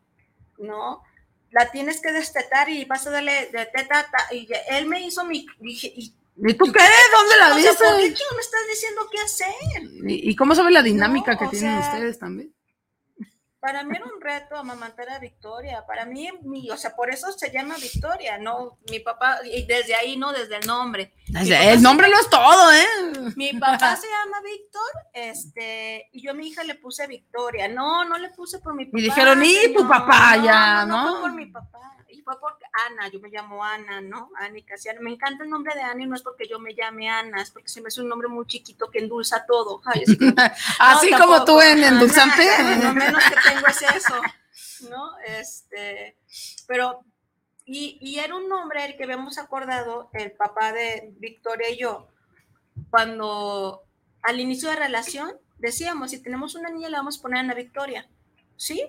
¿no? 0.58 1.02
La 1.50 1.70
tienes 1.70 2.00
que 2.00 2.12
destetar 2.12 2.68
y 2.68 2.84
vas 2.84 3.06
a 3.06 3.10
darle 3.10 3.50
de 3.52 3.66
teta. 3.66 4.06
Y 4.30 4.48
él 4.70 4.86
me 4.86 5.00
hizo 5.00 5.24
mi. 5.24 5.46
Dije, 5.58 5.92
y, 5.96 6.10
tú 6.54 6.72
qué? 6.72 6.80
¿Dónde 7.12 7.38
la 7.38 7.56
dices? 7.56 7.76
¿Por 7.76 7.96
qué 7.96 8.24
me 8.34 8.40
estás 8.40 8.60
diciendo 8.68 9.02
qué 9.10 9.18
hacer? 9.20 9.82
¿Y, 10.06 10.36
cómo 10.36 10.54
sabe 10.54 10.70
la 10.70 10.82
dinámica 10.82 11.36
que 11.36 11.48
tienen 11.48 11.78
ustedes 11.78 12.18
también? 12.18 12.54
Para 13.60 13.84
mí 13.84 13.94
era 13.94 14.06
un 14.06 14.20
reto 14.20 14.56
amamantar 14.56 15.10
a 15.10 15.18
Victoria. 15.18 15.84
Para 15.86 16.06
mí, 16.06 16.28
mi, 16.42 16.70
o 16.70 16.76
sea, 16.78 16.96
por 16.96 17.10
eso 17.10 17.30
se 17.32 17.50
llama 17.50 17.76
Victoria, 17.76 18.38
¿no? 18.38 18.78
Mi 18.90 19.00
papá, 19.00 19.40
y 19.44 19.66
desde 19.66 19.94
ahí, 19.94 20.16
¿no? 20.16 20.32
Desde 20.32 20.56
el 20.56 20.66
nombre. 20.66 21.12
el 21.28 21.82
nombre 21.82 22.08
no 22.08 22.18
es 22.18 22.30
todo, 22.30 22.72
¿eh? 22.72 23.32
Mi 23.36 23.52
papá 23.52 23.96
se 24.00 24.06
llama 24.06 24.40
Víctor, 24.42 24.90
este, 25.12 26.08
y 26.12 26.22
yo 26.22 26.30
a 26.30 26.34
mi 26.34 26.48
hija 26.48 26.64
le 26.64 26.74
puse 26.76 27.06
Victoria. 27.06 27.68
No, 27.68 28.04
no 28.06 28.16
le 28.16 28.30
puse 28.30 28.60
por 28.60 28.74
mi 28.74 28.86
papá. 28.86 28.98
Y 28.98 29.02
dijeron, 29.02 29.44
y 29.44 29.74
tu 29.74 29.86
papá 29.86 30.36
ya, 30.42 30.86
¿no? 30.86 31.04
No, 31.04 31.12
fue 31.12 31.20
por 31.20 31.32
mi 31.34 31.46
papá 31.46 32.00
fue 32.22 32.38
porque 32.40 32.64
Ana, 32.86 33.08
yo 33.08 33.20
me 33.20 33.28
llamo 33.28 33.64
Ana, 33.64 34.00
¿no? 34.00 34.30
Ana 34.36 34.58
y 34.58 34.62
Casiana. 34.62 35.00
Me 35.00 35.10
encanta 35.10 35.44
el 35.44 35.50
nombre 35.50 35.74
de 35.74 35.82
Ana 35.82 36.02
y 36.02 36.06
no 36.06 36.14
es 36.14 36.22
porque 36.22 36.48
yo 36.48 36.58
me 36.58 36.74
llame 36.74 37.08
Ana, 37.08 37.42
es 37.42 37.50
porque 37.50 37.68
se 37.68 37.80
me 37.80 37.88
hace 37.88 38.00
un 38.00 38.08
nombre 38.08 38.28
muy 38.28 38.46
chiquito 38.46 38.90
que 38.90 38.98
endulza 39.00 39.44
todo. 39.46 39.80
así 40.78 41.10
como, 41.12 41.44
tú 41.44 41.60
en 41.60 41.82
endulzante. 41.82 42.46
Lo 42.82 42.94
menos 42.94 43.22
que 43.24 43.34
tengo 43.54 43.66
es 43.66 43.82
eso, 43.82 44.20
¿no? 44.90 45.18
Este, 45.26 46.16
pero, 46.66 47.04
y, 47.64 47.98
y 48.00 48.18
era 48.18 48.34
un 48.36 48.48
nombre 48.48 48.84
el 48.84 48.96
que 48.96 49.04
habíamos 49.04 49.38
acordado, 49.38 50.10
el 50.12 50.32
papá 50.32 50.72
de 50.72 51.12
Victoria 51.18 51.70
y 51.70 51.78
yo, 51.78 52.08
cuando 52.90 53.84
al 54.22 54.40
inicio 54.40 54.68
de 54.68 54.76
la 54.76 54.86
relación 54.86 55.32
decíamos, 55.58 56.10
si 56.10 56.22
tenemos 56.22 56.54
una 56.54 56.70
niña, 56.70 56.88
le 56.88 56.96
vamos 56.96 57.18
a 57.18 57.22
poner 57.22 57.40
Ana 57.40 57.54
Victoria. 57.54 58.08
¿Sí? 58.56 58.82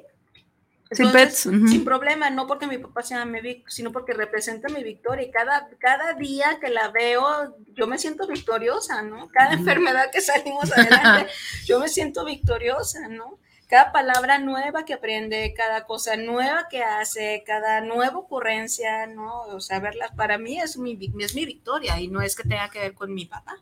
sin 0.94 1.86
problema, 1.86 2.30
no 2.30 2.48
porque 2.48 2.68
mi 2.68 2.78
papá 2.78 3.02
se 3.02 3.16
llame 3.16 3.42
Vic, 3.42 3.70
sino 3.70 3.94
porque 3.94 4.14
representa 4.14 4.68
mi 4.68 4.84
victoria. 4.84 5.26
Y 5.26 5.32
cada, 5.32 5.70
cada 5.80 6.14
día 6.14 6.60
que 6.60 6.70
la 6.70 6.90
veo, 6.90 7.56
yo 7.74 7.88
me 7.88 7.98
siento 7.98 8.28
victoriosa, 8.28 9.02
¿no? 9.02 9.30
Cada 9.30 9.54
enfermedad 9.54 10.12
que 10.12 10.20
salimos 10.22 10.72
adelante, 10.72 11.32
yo 11.66 11.80
me 11.80 11.88
siento 11.88 12.26
victoriosa, 12.26 13.08
¿no? 13.08 13.40
Cada 13.72 13.94
palabra 13.94 14.38
nueva 14.38 14.84
que 14.84 14.94
aprende, 14.94 15.54
cada 15.56 15.86
cosa 15.86 16.18
nueva 16.18 16.68
que 16.70 16.84
hace, 16.84 17.42
cada 17.48 17.80
nueva 17.80 18.18
ocurrencia, 18.18 19.08
¿no? 19.08 19.44
O 19.44 19.62
sea, 19.62 19.80
verla, 19.80 20.12
para 20.18 20.38
mí 20.38 20.60
es 20.60 20.78
mi, 20.78 21.00
es 21.22 21.36
mi 21.36 21.46
victoria 21.46 21.98
y 21.98 22.10
no 22.10 22.22
es 22.22 22.36
que 22.36 22.44
tenga 22.44 22.70
que 22.70 22.80
ver 22.80 22.94
con 22.94 23.14
mi 23.14 23.28
papá. 23.28 23.56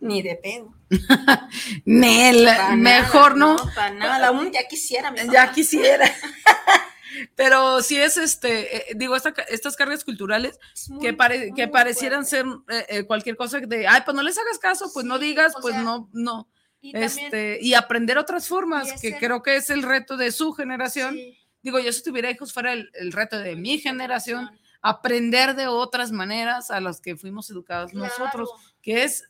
Ni 0.00 0.22
de 0.22 0.36
pedo. 0.36 0.74
Nel, 1.84 2.48
mejor 2.78 3.36
no. 3.36 3.56
no 3.56 3.70
para 3.74 3.90
nada, 3.90 4.28
aún 4.28 4.50
ya 4.50 4.66
quisiera. 4.66 5.14
ya 5.30 5.52
quisiera. 5.52 6.10
Pero 7.36 7.82
sí 7.82 7.98
es 7.98 8.16
este, 8.16 8.78
eh, 8.78 8.94
digo, 8.96 9.14
esta, 9.14 9.34
estas 9.50 9.76
cargas 9.76 10.04
culturales 10.04 10.58
que, 11.02 11.12
pare, 11.12 11.52
que 11.54 11.68
parecieran 11.68 12.24
ser 12.24 12.46
eh, 12.70 12.86
eh, 12.88 13.04
cualquier 13.04 13.36
cosa 13.36 13.60
de, 13.60 13.86
ay, 13.86 14.00
pues 14.06 14.14
no 14.14 14.22
les 14.22 14.38
hagas 14.38 14.58
caso, 14.58 14.90
pues 14.94 15.04
no 15.04 15.18
digas, 15.18 15.52
pues 15.60 15.76
no, 15.76 16.08
no. 16.14 16.48
Y, 16.84 16.96
este, 16.96 17.58
y 17.62 17.72
aprender 17.72 18.18
otras 18.18 18.46
formas, 18.46 19.00
que 19.00 19.16
creo 19.16 19.42
que 19.42 19.56
es 19.56 19.70
el 19.70 19.82
reto 19.82 20.18
de 20.18 20.30
su 20.32 20.52
generación. 20.52 21.16
Digo, 21.62 21.78
yo 21.78 21.90
si 21.92 22.02
tuviera 22.02 22.30
hijos 22.30 22.52
fuera 22.52 22.74
el, 22.74 22.90
el 22.92 23.10
reto 23.10 23.38
de 23.38 23.56
mi 23.56 23.78
generación, 23.78 24.50
aprender 24.82 25.54
de 25.56 25.66
otras 25.66 26.12
maneras 26.12 26.70
a 26.70 26.78
las 26.78 27.00
que 27.00 27.16
fuimos 27.16 27.48
educados 27.48 27.94
nosotros, 27.94 28.50
que 28.82 29.04
es 29.04 29.24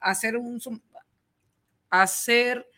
hacer 0.00 0.36
un 0.36 0.60
hacer 1.88 2.68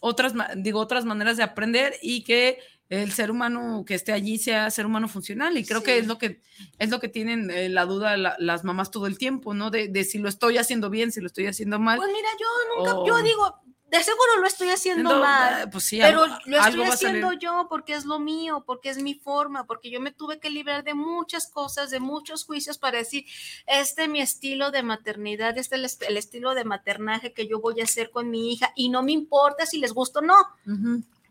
otras, 0.00 0.34
digo, 0.56 0.80
otras 0.80 1.06
maneras 1.06 1.38
de 1.38 1.42
aprender 1.42 1.94
y 2.02 2.24
que 2.24 2.58
el 2.90 3.12
ser 3.12 3.30
humano 3.30 3.84
que 3.86 3.94
esté 3.94 4.12
allí 4.12 4.36
sea 4.36 4.68
ser 4.70 4.84
humano 4.84 5.08
funcional 5.08 5.56
y 5.56 5.64
creo 5.64 5.82
que 5.82 5.98
es 5.98 6.06
lo 6.08 6.18
que 6.18 6.42
es 6.78 6.90
lo 6.90 6.98
que 6.98 7.08
tienen 7.08 7.50
eh, 7.50 7.68
la 7.68 7.86
duda 7.86 8.16
las 8.16 8.64
mamás 8.64 8.90
todo 8.90 9.06
el 9.06 9.16
tiempo, 9.16 9.54
¿no? 9.54 9.70
De, 9.70 9.88
de, 9.88 10.04
si 10.04 10.18
lo 10.18 10.28
estoy 10.28 10.58
haciendo 10.58 10.90
bien, 10.90 11.12
si 11.12 11.20
lo 11.20 11.28
estoy 11.28 11.46
haciendo 11.46 11.78
mal. 11.78 11.98
Pues 11.98 12.10
mira, 12.12 12.28
yo 12.38 12.46
nunca, 12.76 13.08
yo 13.08 13.22
digo, 13.22 13.60
de 13.90 14.02
seguro 14.02 14.38
lo 14.40 14.46
estoy 14.46 14.70
haciendo 14.70 15.18
mal, 15.18 15.68
pues 15.70 15.88
pero 15.90 16.26
lo 16.46 16.58
estoy 16.58 16.82
haciendo 16.82 17.32
yo 17.32 17.66
porque 17.68 17.94
es 17.94 18.04
lo 18.04 18.18
mío, 18.18 18.64
porque 18.66 18.88
es 18.88 19.02
mi 19.02 19.14
forma, 19.14 19.66
porque 19.66 19.90
yo 19.90 20.00
me 20.00 20.12
tuve 20.12 20.38
que 20.38 20.50
librar 20.50 20.84
de 20.84 20.94
muchas 20.94 21.48
cosas, 21.48 21.90
de 21.90 21.98
muchos 21.98 22.44
juicios 22.44 22.78
para 22.78 22.98
decir, 22.98 23.24
este 23.66 24.04
es 24.04 24.08
mi 24.08 24.20
estilo 24.20 24.70
de 24.70 24.82
maternidad, 24.82 25.58
este 25.58 25.76
es 25.76 25.98
el, 26.02 26.16
estilo 26.16 26.54
de 26.54 26.64
maternaje 26.64 27.32
que 27.32 27.48
yo 27.48 27.60
voy 27.60 27.80
a 27.80 27.84
hacer 27.84 28.10
con 28.10 28.30
mi 28.30 28.52
hija 28.52 28.72
y 28.76 28.90
no 28.90 29.02
me 29.02 29.12
importa 29.12 29.66
si 29.66 29.78
les 29.78 29.92
gusta 29.92 30.20
o 30.20 30.22
no. 30.22 30.36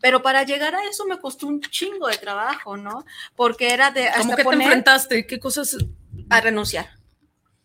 Pero 0.01 0.21
para 0.21 0.43
llegar 0.43 0.75
a 0.75 0.83
eso 0.87 1.05
me 1.05 1.19
costó 1.19 1.47
un 1.47 1.61
chingo 1.61 2.07
de 2.07 2.17
trabajo, 2.17 2.77
¿no? 2.77 3.05
Porque 3.35 3.73
era 3.73 3.91
de... 3.91 4.09
¿Cómo 4.17 4.35
que 4.35 4.43
te 4.43 4.55
enfrentaste? 4.55 5.27
¿Qué 5.27 5.39
cosas? 5.39 5.77
A 6.29 6.41
renunciar. 6.41 6.89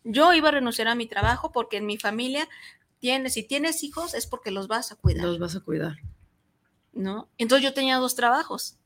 Yo 0.03 0.33
iba 0.33 0.49
a 0.49 0.51
renunciar 0.51 0.87
a 0.87 0.95
mi 0.95 1.07
trabajo 1.07 1.51
porque 1.51 1.77
en 1.77 1.85
mi 1.85 1.97
familia 1.97 2.47
tienes, 2.99 3.33
si 3.33 3.43
tienes 3.43 3.83
hijos 3.83 4.13
es 4.13 4.27
porque 4.27 4.51
los 4.51 4.67
vas 4.67 4.91
a 4.91 4.95
cuidar. 4.95 5.25
Los 5.25 5.39
vas 5.39 5.55
a 5.55 5.61
cuidar. 5.61 5.97
¿No? 6.93 7.29
Entonces 7.37 7.63
yo 7.63 7.73
tenía 7.73 7.97
dos 7.97 8.15
trabajos. 8.15 8.77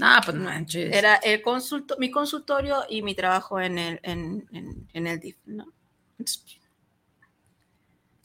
Ah, 0.00 0.20
pues 0.24 0.36
manches. 0.36 0.94
Era 0.94 1.16
el 1.16 1.40
consulto, 1.42 1.96
mi 1.98 2.10
consultorio 2.10 2.84
y 2.88 3.02
mi 3.02 3.14
trabajo 3.14 3.60
en 3.60 3.78
el, 3.78 4.00
en, 4.02 4.88
el 4.92 5.20
DIF, 5.20 5.36
¿no? 5.46 5.72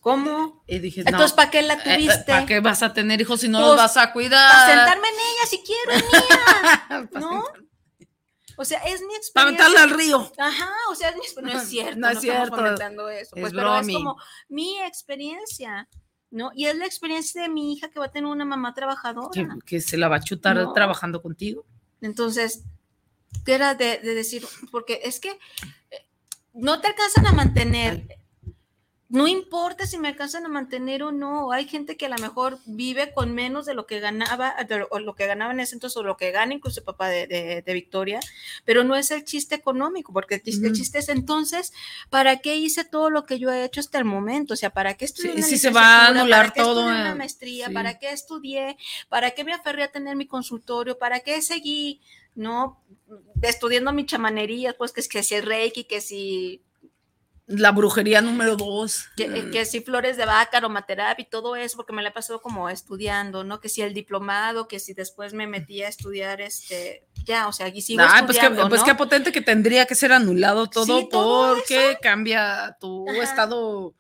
¿Cómo? 0.02 0.64
Y 0.68 0.80
dije, 0.80 1.04
Entonces, 1.06 1.32
¿para 1.32 1.52
qué 1.52 1.62
la 1.62 1.76
eh, 1.76 1.82
eh, 1.86 1.96
tuviste? 1.96 2.32
¿Para 2.32 2.46
qué 2.48 2.60
vas 2.60 2.82
a 2.82 2.92
tener 2.92 3.22
hijos 3.22 3.40
si 3.40 3.48
no 3.48 3.60
los 3.60 3.70
pues, 3.70 3.78
vas 3.78 3.98
a 3.98 4.12
cuidar? 4.12 4.52
Para 4.52 4.76
sentarme 4.76 5.08
en 5.08 5.14
ella 5.14 5.46
si 5.48 5.64
quiero, 5.64 6.08
mía. 6.12 7.10
¿No? 7.20 7.44
O 8.58 8.66
sea, 8.66 8.80
es 8.80 9.02
mi 9.02 9.14
experiencia. 9.16 9.34
Para 9.34 9.52
meterle 9.52 9.78
al 9.78 9.90
río. 9.92 10.32
Ajá, 10.40 10.70
o 10.90 10.96
sea, 10.96 11.12
no 11.12 11.22
es 11.22 11.68
cierto. 11.68 12.00
No 12.00 12.10
es 12.10 12.16
no 12.16 12.22
cierto. 12.22 12.68
Eso. 13.10 13.36
Pues, 13.36 13.54
pero 13.54 13.80
es 13.80 13.88
como 13.88 14.18
mi 14.50 14.82
experiencia. 14.82 15.88
¿no? 16.32 16.52
Y 16.56 16.66
es 16.66 16.76
la 16.76 16.86
experiencia 16.86 17.44
de 17.44 17.50
mi 17.50 17.74
hija 17.74 17.90
que 17.90 18.00
va 18.00 18.06
a 18.06 18.12
tener 18.12 18.30
una 18.30 18.46
mamá 18.46 18.74
trabajadora. 18.74 19.58
Que, 19.66 19.82
se 19.82 19.98
la 19.98 20.08
va 20.08 20.16
a 20.16 20.22
chutar 20.22 20.74
trabajando 20.74 21.22
contigo. 21.22 21.66
Entonces, 22.02 22.64
era 23.46 23.76
de, 23.76 24.00
de, 24.00 24.16
decir, 24.16 24.48
porque 24.72 25.02
es 25.04 25.20
que 25.20 25.30
eh, 25.92 26.08
no 26.54 26.82
te 26.82 26.88
alcanzan 26.88 27.28
a 27.28 27.34
mantener 27.34 28.21
no 29.12 29.28
importa 29.28 29.86
si 29.86 29.98
me 29.98 30.08
alcanzan 30.08 30.46
a 30.46 30.50
mantener 30.50 31.04
o 31.04 31.12
no, 31.12 31.52
hay 31.52 31.68
gente 31.68 31.98
que 31.98 32.06
a 32.06 32.10
lo 32.10 32.18
mejor 32.18 32.60
vive 32.66 33.14
con 33.14 33.34
menos 33.34 33.66
de 33.66 33.74
lo 33.74 33.86
que 33.86 34.00
ganaba, 34.00 34.56
o 34.90 35.00
lo 35.00 35.16
que 35.16 35.28
ganaba 35.28 35.52
en 35.52 35.60
ese 35.60 35.76
entonces, 35.76 35.98
o 35.98 36.04
lo 36.04 36.16
que 36.16 36.32
gana 36.32 36.54
incluso 36.54 36.80
el 36.80 36.86
papá 36.86 37.10
de, 37.10 37.64
Victoria, 37.68 38.22
pero 38.64 38.86
no 38.86 38.96
es 38.96 39.12
el 39.12 39.26
chiste 39.26 39.56
económico, 39.56 40.14
porque 40.14 40.36
el 40.36 40.74
chiste, 40.74 41.00
es 41.00 41.10
entonces, 41.10 41.74
¿para 42.10 42.38
qué 42.38 42.56
hice 42.56 42.86
todo 42.86 43.10
lo 43.10 43.26
que 43.26 43.38
yo 43.38 43.52
he 43.52 43.66
hecho 43.66 43.82
hasta 43.82 43.98
el 43.98 44.06
momento? 44.06 44.54
O 44.54 44.58
sea, 44.58 44.70
¿para 44.70 44.94
qué 44.94 45.04
estudié 45.04 45.44
sí, 45.44 45.58
se 45.58 45.72
va 45.72 46.06
a 46.06 46.08
anular 46.08 46.54
¿para 46.54 46.64
todo. 46.64 46.86
una 46.86 47.14
maestría? 47.14 47.70
¿Para 47.70 48.00
qué 48.00 48.12
estudié? 48.12 48.78
¿Para 49.10 49.32
qué 49.32 49.44
me 49.44 49.52
aferré 49.52 49.84
a 49.84 49.92
tener 49.92 50.16
mi 50.16 50.26
consultorio? 50.26 50.98
¿Para 50.98 51.20
qué 51.20 51.42
seguí, 51.42 52.00
no, 52.34 52.82
estudiando 53.42 53.92
mi 53.92 54.06
chamanería? 54.06 54.74
Pues 54.78 54.94
que, 54.94 55.02
que 55.04 55.22
si 55.22 55.36
el 55.36 55.46
reiki, 55.46 55.84
que 55.84 56.00
si 56.00 56.62
la 57.52 57.72
brujería 57.72 58.22
número 58.22 58.56
dos. 58.56 59.10
Que, 59.16 59.26
eh, 59.26 59.50
que 59.52 59.66
si 59.66 59.82
flores 59.82 60.18
de 60.18 60.26
vaca, 60.26 60.58
aromaterapia 60.58 61.24
y 61.24 61.30
todo 61.30 61.56
eso, 61.56 61.78
porque 61.78 61.94
me 61.94 62.02
la 62.02 62.10
he 62.10 62.12
pasado 62.12 62.42
como 62.42 62.70
estudiando, 62.70 63.44
¿no? 63.44 63.60
Que 63.60 63.70
si 63.70 63.82
el 63.82 63.94
diplomado, 63.94 64.68
que 64.68 64.80
si 64.80 64.94
después 64.94 65.34
me 65.34 65.48
metí 65.48 65.84
a 65.84 65.88
estudiar, 65.88 66.42
este, 66.42 67.08
ya, 67.26 67.48
o 67.48 67.54
sea, 67.54 67.68
aquí 67.68 67.82
sigo 67.82 68.02
nah, 68.02 68.26
pues, 68.26 68.40
que, 68.40 68.50
pues 68.50 68.84
qué 68.84 68.96
potente 68.96 69.32
que 69.32 69.42
tendría 69.42 69.86
que 69.86 69.96
ser 69.96 70.14
anulado 70.14 70.68
todo, 70.68 71.08
porque 71.10 71.98
cambia 72.02 72.78
tu 72.80 73.08
estado 73.10 73.94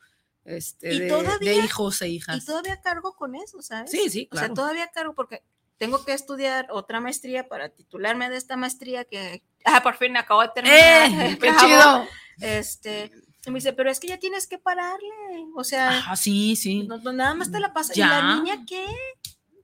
este, 0.45 1.09
de, 1.39 1.55
hijos 1.55 2.01
e 2.01 2.09
hijas. 2.09 2.37
Y 2.37 2.45
todavía 2.45 2.81
cargo 2.81 3.15
con 3.15 3.35
eso, 3.35 3.61
¿sabes? 3.61 3.91
Sí, 3.91 4.09
sí, 4.09 4.27
claro. 4.27 4.45
O 4.45 4.47
sea, 4.47 4.55
todavía 4.55 4.87
cargo 4.87 5.13
porque 5.13 5.43
tengo 5.77 6.05
que 6.05 6.13
estudiar 6.13 6.67
otra 6.69 6.99
maestría 6.99 7.47
para 7.47 7.69
titularme 7.69 8.29
de 8.29 8.37
esta 8.37 8.55
maestría 8.55 9.03
que, 9.05 9.43
ah, 9.65 9.81
por 9.81 9.95
fin 9.97 10.15
acabo 10.17 10.41
de 10.41 10.49
terminar. 10.49 11.09
¡Eh! 11.09 11.37
¡Qué 11.41 11.51
chido! 11.59 12.07
Este, 12.39 13.11
y 13.45 13.51
me 13.51 13.57
dice, 13.57 13.73
pero 13.73 13.89
es 13.89 13.99
que 13.99 14.07
ya 14.07 14.19
tienes 14.19 14.47
que 14.47 14.57
pararle. 14.57 15.09
O 15.55 15.63
sea, 15.63 16.03
ah, 16.07 16.15
sí, 16.15 16.55
sí. 16.55 16.87
nada 16.87 17.33
más 17.33 17.51
te 17.51 17.59
la 17.59 17.73
pasa. 17.73 17.93
¿Y 17.95 17.99
la 17.99 18.35
niña 18.35 18.63
qué? 18.67 18.85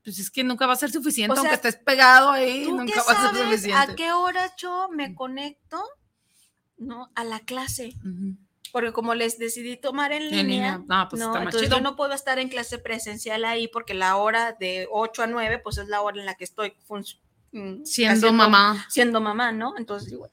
Pues 0.03 0.19
es 0.19 0.31
que 0.31 0.43
nunca 0.43 0.65
va 0.65 0.73
a 0.73 0.77
ser 0.77 0.91
suficiente, 0.91 1.37
aunque 1.37 1.55
estés 1.55 1.75
pegado 1.75 2.31
ahí, 2.31 2.65
nunca 2.65 3.03
va 3.03 3.13
a 3.13 3.31
ser 3.33 3.43
suficiente. 3.43 3.91
¿A 3.91 3.95
qué 3.95 4.11
hora 4.13 4.55
yo 4.55 4.89
me 4.89 5.13
conecto? 5.13 5.83
¿No? 6.77 7.11
A 7.13 7.23
la 7.23 7.41
clase. 7.41 7.93
Porque 8.71 8.93
como 8.93 9.13
les 9.15 9.37
decidí 9.37 9.77
tomar 9.77 10.11
en 10.11 10.29
línea, 10.31 10.81
No, 10.87 11.07
pues 11.09 11.21
está 11.21 11.43
entonces 11.43 11.69
yo 11.69 11.81
no 11.81 11.95
puedo 11.95 12.13
estar 12.13 12.39
en 12.39 12.49
clase 12.49 12.79
presencial 12.79 13.45
ahí 13.45 13.67
porque 13.67 13.93
la 13.93 14.15
hora 14.15 14.53
de 14.53 14.87
8 14.91 15.23
a 15.23 15.27
9, 15.27 15.59
pues 15.59 15.77
es 15.77 15.87
la 15.87 16.01
hora 16.01 16.19
en 16.19 16.25
la 16.25 16.35
que 16.35 16.45
estoy 16.45 16.73
mm, 17.51 17.83
siendo 17.83 18.33
mamá. 18.33 18.85
Siendo 18.89 19.21
mamá, 19.21 19.51
¿no? 19.51 19.75
Entonces, 19.77 20.09
digo, 20.09 20.29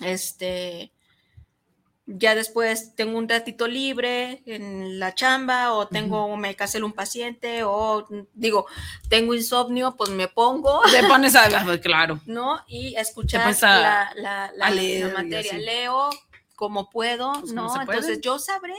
este, 0.00 0.92
ya 2.18 2.34
después 2.34 2.94
tengo 2.96 3.16
un 3.18 3.28
ratito 3.28 3.68
libre 3.68 4.42
en 4.46 4.98
la 4.98 5.14
chamba 5.14 5.72
o 5.72 5.86
tengo, 5.86 6.36
me 6.36 6.56
casé 6.56 6.82
un 6.82 6.92
paciente 6.92 7.62
o 7.64 8.06
digo, 8.34 8.66
tengo 9.08 9.34
insomnio, 9.34 9.94
pues 9.96 10.10
me 10.10 10.26
pongo. 10.26 10.82
Te 10.90 11.06
pones 11.06 11.36
a, 11.36 11.48
claro. 11.80 12.20
¿No? 12.26 12.60
Y 12.66 12.96
a 12.96 13.00
escuchar 13.00 13.54
la, 13.60 14.12
la, 14.16 14.52
la, 14.54 14.70
materia. 15.12 15.58
Leo 15.58 16.10
como 16.56 16.90
puedo, 16.90 17.32
pues, 17.40 17.52
¿no? 17.52 17.80
Entonces 17.80 18.20
yo 18.20 18.38
sabré, 18.38 18.74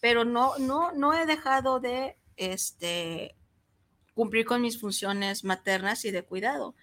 pero 0.00 0.24
no, 0.24 0.56
no, 0.58 0.92
no 0.92 1.14
he 1.14 1.26
dejado 1.26 1.78
de 1.78 2.16
este, 2.36 3.36
cumplir 4.14 4.46
con 4.46 4.62
mis 4.62 4.80
funciones 4.80 5.44
maternas 5.44 6.04
y 6.04 6.10
de 6.10 6.22
cuidado 6.22 6.74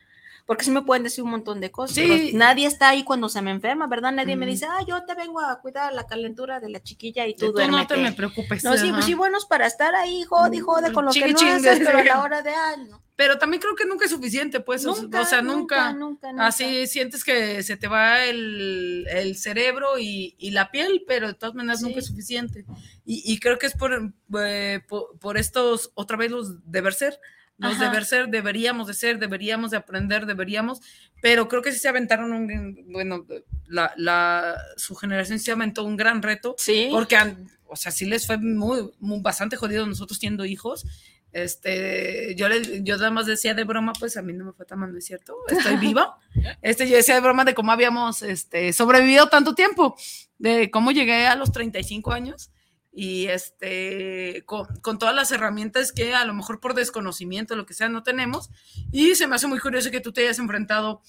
porque 0.45 0.65
sí 0.65 0.71
me 0.71 0.81
pueden 0.81 1.03
decir 1.03 1.23
un 1.23 1.31
montón 1.31 1.61
de 1.61 1.71
cosas. 1.71 1.95
Sí. 1.95 2.31
Nadie 2.33 2.67
está 2.67 2.89
ahí 2.89 3.03
cuando 3.03 3.29
se 3.29 3.41
me 3.41 3.51
enferma, 3.51 3.87
¿verdad? 3.87 4.11
Nadie 4.11 4.35
me 4.35 4.45
dice, 4.45 4.65
ah, 4.65 4.83
yo 4.85 5.05
te 5.05 5.15
vengo 5.15 5.39
a 5.39 5.61
cuidar 5.61 5.93
la 5.93 6.05
calentura 6.05 6.59
de 6.59 6.69
la 6.69 6.81
chiquilla 6.81 7.25
y 7.27 7.35
tú, 7.35 7.53
tú 7.53 7.67
no 7.67 7.87
te 7.87 7.97
me 7.97 8.11
preocupes. 8.11 8.63
No, 8.63 8.75
sí, 8.75 8.91
pues 8.91 9.05
sí, 9.05 9.13
buenos 9.13 9.45
para 9.45 9.65
estar 9.67 9.95
ahí, 9.95 10.23
jode, 10.23 10.59
jode 10.59 10.91
con 10.91 11.05
lo 11.05 11.11
que 11.11 11.31
no 11.31 11.39
haces, 11.39 11.79
pero 11.85 11.99
a 11.99 12.03
la 12.03 12.21
hora 12.21 12.41
de 12.41 12.53
año. 12.53 13.01
Pero 13.15 13.37
también 13.37 13.61
creo 13.61 13.75
que 13.75 13.85
nunca 13.85 14.05
es 14.05 14.11
suficiente, 14.11 14.59
pues, 14.59 14.85
o 14.87 14.95
sea, 14.95 15.41
nunca, 15.43 15.93
nunca, 15.93 16.31
Así 16.39 16.87
sientes 16.87 17.23
que 17.23 17.61
se 17.61 17.77
te 17.77 17.87
va 17.87 18.25
el, 18.25 19.05
el 19.07 19.37
cerebro 19.37 19.99
y, 19.99 20.35
y, 20.39 20.49
la 20.49 20.71
piel, 20.71 21.03
pero 21.07 21.27
de 21.27 21.35
todas 21.35 21.53
maneras 21.53 21.81
nunca 21.83 21.99
es 21.99 22.07
suficiente. 22.07 22.65
Y, 23.05 23.31
y 23.31 23.39
creo 23.39 23.59
que 23.59 23.67
es 23.67 23.73
por, 23.73 24.13
eh, 24.39 24.81
por, 24.87 25.17
por, 25.19 25.37
estos, 25.37 25.91
otra 25.93 26.17
vez 26.17 26.31
los 26.31 26.69
deber 26.69 26.93
ser, 26.95 27.19
los 27.57 27.79
deber 27.79 28.05
ser, 28.05 28.27
deberíamos 28.27 28.87
de 28.87 28.93
ser, 28.93 29.19
deberíamos 29.19 29.71
de 29.71 29.77
aprender, 29.77 30.25
deberíamos, 30.25 30.81
pero 31.21 31.47
creo 31.47 31.61
que 31.61 31.71
sí 31.71 31.79
se 31.79 31.87
aventaron 31.87 32.33
un, 32.33 32.85
bueno, 32.91 33.25
la, 33.67 33.93
la, 33.95 34.57
su 34.75 34.95
generación 34.95 35.39
se 35.39 35.51
aventó 35.51 35.83
un 35.83 35.95
gran 35.95 36.21
reto, 36.21 36.55
sí. 36.57 36.89
porque, 36.91 37.17
o 37.65 37.75
sea, 37.75 37.91
sí 37.91 38.05
les 38.05 38.27
fue 38.27 38.37
muy, 38.37 38.91
muy 38.99 39.21
bastante 39.21 39.55
jodido 39.55 39.85
nosotros 39.85 40.19
siendo 40.19 40.45
hijos, 40.45 40.85
este, 41.31 42.35
yo, 42.35 42.47
le, 42.47 42.83
yo 42.83 42.95
nada 42.97 43.09
más 43.09 43.25
decía 43.25 43.55
de 43.55 43.63
broma, 43.63 43.93
pues 43.99 44.17
a 44.17 44.21
mí 44.21 44.33
no 44.33 44.45
me 44.45 44.53
fue 44.53 44.65
tan 44.65 44.79
mal, 44.79 44.91
¿no 44.91 44.99
es 44.99 45.05
cierto? 45.05 45.35
Estoy 45.47 45.77
viva. 45.77 46.19
Este, 46.61 46.87
yo 46.87 46.95
decía 46.95 47.15
de 47.15 47.21
broma 47.21 47.43
de 47.43 47.55
cómo 47.55 47.71
habíamos 47.71 48.21
este, 48.21 48.71
sobrevivido 48.71 49.27
tanto 49.29 49.55
tiempo, 49.55 49.95
de 50.37 50.69
cómo 50.69 50.91
llegué 50.91 51.25
a 51.25 51.35
los 51.35 51.51
35 51.51 52.11
años 52.11 52.51
y 52.95 53.25
este, 53.25 54.43
con, 54.45 54.99
todas 54.99 55.15
las 55.15 55.31
herramientas 55.31 55.91
que 55.91 56.13
a 56.13 56.25
lo 56.25 56.33
mejor 56.35 56.59
por 56.59 56.75
desconocimiento, 56.75 57.55
lo 57.55 57.65
que 57.65 57.73
sea, 57.73 57.89
no 57.89 58.03
tenemos. 58.03 58.51
Y 58.91 59.15
se 59.15 59.25
me 59.25 59.35
hace 59.35 59.47
muy 59.47 59.59
curioso 59.59 59.89
que 59.89 59.99
tú 59.99 60.13
te 60.13 60.21
hayas 60.21 60.37
enfrentado, 60.37 61.01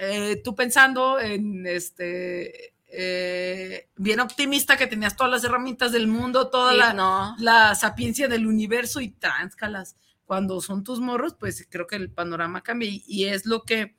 eh, 0.00 0.40
tú 0.44 0.54
pensando 0.54 1.18
en 1.18 1.66
este, 1.66 2.74
eh, 2.86 3.88
bien 3.96 4.20
optimista, 4.20 4.76
que 4.76 4.86
tenías 4.86 5.16
todas 5.16 5.32
las 5.32 5.42
herramientas 5.42 5.90
del 5.90 6.06
mundo, 6.06 6.50
toda 6.50 6.72
la, 6.72 7.34
la, 7.38 7.74
sapiencia 7.74 8.28
del 8.28 8.46
universo 8.46 9.00
y 9.00 9.08
tráscalas. 9.08 9.96
cuando 10.26 10.60
son 10.60 10.84
tus 10.84 11.00
morros, 11.00 11.34
pues 11.34 11.66
creo 11.68 11.88
que 11.88 11.96
el 11.96 12.10
panorama 12.10 12.62
cambia 12.62 12.88
y, 12.88 13.02
y 13.08 13.24
es 13.24 13.44
lo 13.44 13.64
que 13.64 13.96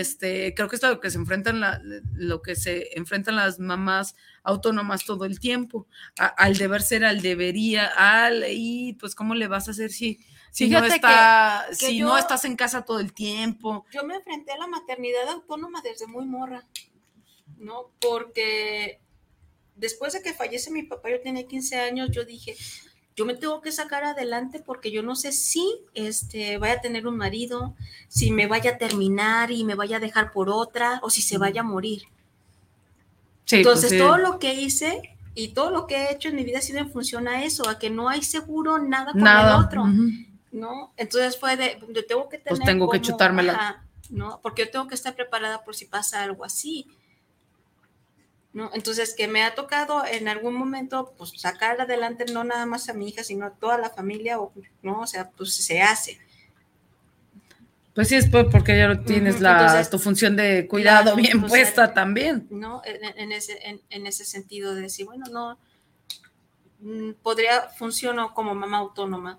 este, 0.00 0.54
creo 0.54 0.68
que 0.68 0.76
es 0.76 0.82
lo 0.82 1.00
que 1.00 1.10
se 1.10 1.18
enfrentan 1.18 1.60
la, 1.60 1.80
lo 2.14 2.42
que 2.42 2.56
se 2.56 2.98
enfrentan 2.98 3.36
las 3.36 3.60
mamás 3.60 4.16
autónomas 4.42 5.04
todo 5.04 5.24
el 5.24 5.38
tiempo, 5.38 5.86
al 6.18 6.56
deber 6.56 6.82
ser, 6.82 7.04
al 7.04 7.22
debería, 7.22 7.86
al 7.96 8.44
y 8.48 8.94
pues 8.94 9.14
cómo 9.14 9.34
le 9.34 9.46
vas 9.46 9.68
a 9.68 9.70
hacer 9.70 9.92
si, 9.92 10.18
si 10.50 10.68
no 10.68 10.84
está, 10.84 11.66
si 11.72 12.00
no 12.00 12.18
estás 12.18 12.44
en 12.44 12.56
casa 12.56 12.84
todo 12.84 12.98
el 12.98 13.12
tiempo. 13.12 13.86
Yo 13.92 14.04
me 14.04 14.16
enfrenté 14.16 14.52
a 14.52 14.58
la 14.58 14.66
maternidad 14.66 15.28
autónoma 15.28 15.80
desde 15.82 16.06
muy 16.08 16.26
morra, 16.26 16.66
¿no? 17.56 17.92
Porque 18.00 19.00
después 19.76 20.12
de 20.12 20.22
que 20.22 20.34
fallece 20.34 20.72
mi 20.72 20.82
papá, 20.82 21.10
yo 21.10 21.20
tenía 21.20 21.46
15 21.46 21.78
años, 21.78 22.10
yo 22.10 22.24
dije, 22.24 22.56
yo 23.16 23.24
me 23.24 23.34
tengo 23.34 23.60
que 23.60 23.70
sacar 23.70 24.04
adelante 24.04 24.60
porque 24.64 24.90
yo 24.90 25.02
no 25.02 25.14
sé 25.14 25.32
si 25.32 25.64
este, 25.94 26.58
vaya 26.58 26.74
a 26.74 26.80
tener 26.80 27.06
un 27.06 27.16
marido, 27.16 27.74
si 28.08 28.30
me 28.30 28.46
vaya 28.46 28.72
a 28.72 28.78
terminar 28.78 29.50
y 29.50 29.64
me 29.64 29.74
vaya 29.74 29.98
a 29.98 30.00
dejar 30.00 30.32
por 30.32 30.48
otra 30.48 30.98
o 31.02 31.10
si 31.10 31.22
se 31.22 31.38
vaya 31.38 31.60
a 31.60 31.64
morir. 31.64 32.02
Pues 33.44 33.52
Entonces, 33.52 33.98
todo 33.98 34.18
lo 34.18 34.38
que 34.38 34.54
hice 34.54 35.16
y 35.34 35.48
todo 35.48 35.70
lo 35.70 35.86
que 35.86 35.96
he 35.96 36.12
hecho 36.12 36.28
en 36.28 36.36
mi 36.36 36.44
vida 36.44 36.58
ha 36.58 36.62
sido 36.62 36.78
en 36.80 36.90
función 36.90 37.28
a 37.28 37.44
eso, 37.44 37.68
a 37.68 37.78
que 37.78 37.90
no 37.90 38.08
hay 38.08 38.22
seguro 38.22 38.78
nada 38.78 39.12
con 39.12 39.26
el 39.26 39.64
otro. 39.64 39.84
¿No? 40.50 40.92
Entonces 40.96 41.38
fue 41.38 41.56
de, 41.56 41.78
yo 41.90 42.06
tengo 42.06 42.28
que 42.28 42.38
pues 42.38 42.44
tener. 42.44 42.58
Pues 42.58 42.66
tengo 42.66 42.88
que 42.88 43.00
chutármela. 43.00 43.84
¿no? 44.10 44.40
Porque 44.42 44.64
yo 44.64 44.70
tengo 44.70 44.88
que 44.88 44.94
estar 44.94 45.14
preparada 45.14 45.64
por 45.64 45.74
si 45.74 45.86
pasa 45.86 46.22
algo 46.22 46.44
así. 46.44 46.86
¿No? 48.54 48.70
Entonces, 48.72 49.14
que 49.14 49.28
me 49.28 49.42
ha 49.42 49.54
tocado 49.54 50.06
en 50.06 50.28
algún 50.28 50.54
momento, 50.54 51.12
pues, 51.18 51.32
sacar 51.36 51.80
adelante 51.80 52.24
no 52.32 52.44
nada 52.44 52.64
más 52.64 52.88
a 52.88 52.94
mi 52.94 53.08
hija, 53.08 53.24
sino 53.24 53.44
a 53.44 53.50
toda 53.50 53.76
la 53.76 53.90
familia, 53.90 54.40
o, 54.40 54.52
¿no? 54.82 55.00
O 55.00 55.06
sea, 55.06 55.28
pues 55.30 55.54
se 55.54 55.82
hace. 55.82 56.20
Pues 57.94 58.08
sí, 58.08 58.16
es 58.16 58.28
porque 58.28 58.76
ya 58.76 59.02
tienes 59.02 59.40
la, 59.40 59.88
tu 59.88 59.98
función 59.98 60.34
de 60.36 60.66
cuidado 60.66 61.14
bien 61.14 61.40
pues, 61.40 61.50
puesta 61.50 61.92
también. 61.94 62.46
¿No? 62.50 62.82
En, 62.84 63.32
ese, 63.32 63.58
en, 63.90 64.06
ese 64.06 64.24
sentido 64.24 64.74
de 64.74 64.82
decir, 64.82 65.06
bueno, 65.06 65.26
no, 65.30 65.58
mm, 66.80 67.12
podría 67.22 67.68
funcionar 67.70 68.28
como 68.34 68.54
mamá 68.54 68.78
autónoma, 68.78 69.38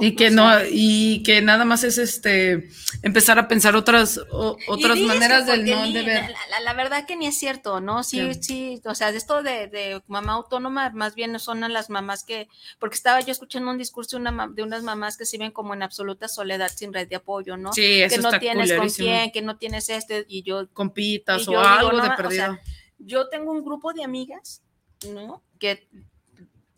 y 0.00 0.16
que 0.16 0.30
no, 0.30 0.50
y 0.70 1.22
que 1.22 1.40
nada 1.40 1.64
más 1.64 1.82
es 1.82 1.96
este 1.96 2.68
empezar 3.02 3.38
a 3.38 3.48
pensar 3.48 3.74
otras 3.74 4.20
otras 4.30 4.98
maneras 4.98 5.46
del 5.46 5.64
no 5.64 5.90
de 5.90 6.02
ver. 6.02 6.34
La, 6.62 6.74
verdad 6.74 7.06
que 7.06 7.16
ni 7.16 7.26
es 7.26 7.38
cierto, 7.38 7.80
¿no? 7.80 8.02
Sí, 8.02 8.34
sí, 8.40 8.80
o 8.84 8.94
sea, 8.94 9.08
esto 9.10 9.42
de, 9.42 10.02
mamá 10.08 10.34
autónoma, 10.34 10.90
más 10.90 11.14
bien 11.14 11.38
son 11.38 11.60
las 11.72 11.88
mamás 11.88 12.24
que, 12.24 12.48
porque 12.78 12.96
estaba 12.96 13.20
yo 13.20 13.32
escuchando 13.32 13.70
un 13.70 13.78
discurso 13.78 14.18
de, 14.18 14.28
una, 14.28 14.48
de 14.48 14.62
unas 14.62 14.82
mamás 14.82 15.16
que 15.16 15.24
se 15.24 15.38
ven 15.38 15.52
como 15.52 15.72
en 15.72 15.82
absoluta 15.82 16.28
soledad 16.28 16.70
sin 16.74 16.92
red 16.92 17.08
de 17.08 17.16
apoyo, 17.16 17.56
¿no? 17.56 17.72
Sí, 17.72 18.02
eso 18.02 18.16
que 18.16 18.22
no 18.22 18.38
tienes 18.38 18.72
con 18.74 18.90
quién, 18.90 19.32
que 19.32 19.42
no 19.42 19.56
tienes 19.56 19.88
este, 19.88 20.26
y 20.28 20.42
yo. 20.42 20.68
Compitas 20.72 21.48
o 21.48 21.58
algo 21.58 22.00
de 22.00 22.10
perdido. 22.10 22.58
yo 22.98 23.28
tengo 23.28 23.52
un 23.52 23.64
grupo 23.64 23.94
de 23.94 24.04
amigas, 24.04 24.62
¿no? 25.08 25.42
Que 25.58 25.88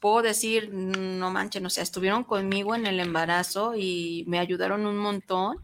puedo 0.04 0.20
decir, 0.20 0.68
no 0.70 1.30
manchen, 1.30 1.64
o 1.64 1.70
sea, 1.70 1.82
estuvieron 1.82 2.24
conmigo 2.24 2.74
en 2.74 2.84
el 2.84 3.00
embarazo 3.00 3.72
y 3.74 4.22
me 4.26 4.38
ayudaron 4.38 4.84
un 4.84 4.98
montón 4.98 5.56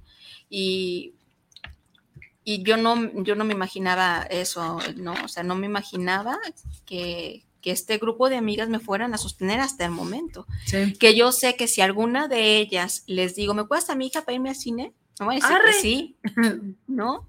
y, 0.49 1.13
y 2.43 2.63
yo, 2.63 2.79
no, 2.79 3.23
yo 3.23 3.35
no 3.35 3.45
me 3.45 3.53
imaginaba 3.53 4.23
eso, 4.31 4.79
¿no? 4.97 5.13
O 5.23 5.29
sea, 5.29 5.43
no 5.43 5.57
me 5.57 5.67
imaginaba 5.67 6.39
que, 6.87 7.45
este 7.63 7.99
grupo 7.99 8.31
de 8.31 8.37
amigas 8.37 8.71
me 8.71 8.81
fueran 8.81 9.13
a 9.13 9.19
sostener 9.19 9.61
hasta 9.61 9.85
el 9.85 9.91
momento. 9.91 10.47
Que 10.99 11.15
yo 11.15 11.33
sé 11.33 11.55
que 11.57 11.69
si 11.69 11.83
alguna 11.83 12.27
de 12.27 12.57
ellas 12.57 13.05
les 13.07 13.35
digo, 13.35 13.53
¿me 13.53 13.67
puedes 13.67 13.91
a 13.91 13.95
mi 13.95 14.07
hija 14.07 14.23
para 14.23 14.37
irme 14.37 14.49
al 14.49 14.57
cine? 14.57 14.95
No 15.19 15.27
voy 15.27 15.35
a 15.35 15.41
decir 15.41 15.59
que 15.67 15.73
sí, 15.75 16.17
¿no? 16.87 17.29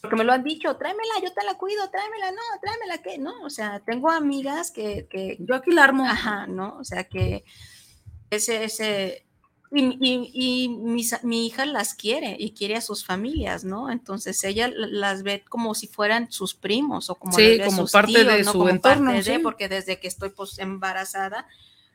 Porque 0.00 0.16
me 0.16 0.24
lo 0.24 0.32
han 0.32 0.44
dicho, 0.44 0.74
tráemela, 0.76 1.14
yo 1.22 1.32
te 1.32 1.44
la 1.44 1.54
cuido, 1.54 1.90
tráemela, 1.90 2.32
no, 2.32 2.42
tráemela, 2.60 2.98
que 3.02 3.18
no, 3.18 3.42
o 3.42 3.50
sea, 3.50 3.80
tengo 3.80 4.10
amigas 4.10 4.70
que, 4.70 5.06
que 5.08 5.36
yo 5.40 5.54
aquí 5.54 5.72
la 5.72 5.84
armo. 5.84 6.06
Ajá, 6.06 6.46
¿no? 6.46 6.78
O 6.78 6.84
sea, 6.84 7.04
que 7.04 7.44
ese, 8.30 8.64
ese, 8.64 9.26
y, 9.72 10.28
y, 10.32 10.68
mi, 10.68 11.46
hija 11.46 11.64
las 11.64 11.94
quiere 11.94 12.36
y 12.38 12.52
quiere 12.52 12.76
a 12.76 12.80
sus 12.80 13.04
familias, 13.04 13.64
¿no? 13.64 13.90
Entonces 13.90 14.42
ella 14.42 14.68
las 14.74 15.22
ve 15.22 15.44
como 15.48 15.74
si 15.74 15.86
fueran 15.86 16.32
sus 16.32 16.54
primos 16.54 17.08
o 17.10 17.14
como, 17.14 17.36
como 17.64 17.86
parte 17.86 18.24
de 18.24 18.44
su 18.44 18.68
entorno, 18.68 19.12
porque 19.42 19.68
desde 19.68 20.00
que 20.00 20.08
estoy 20.08 20.30
pues, 20.30 20.58
embarazada 20.58 21.46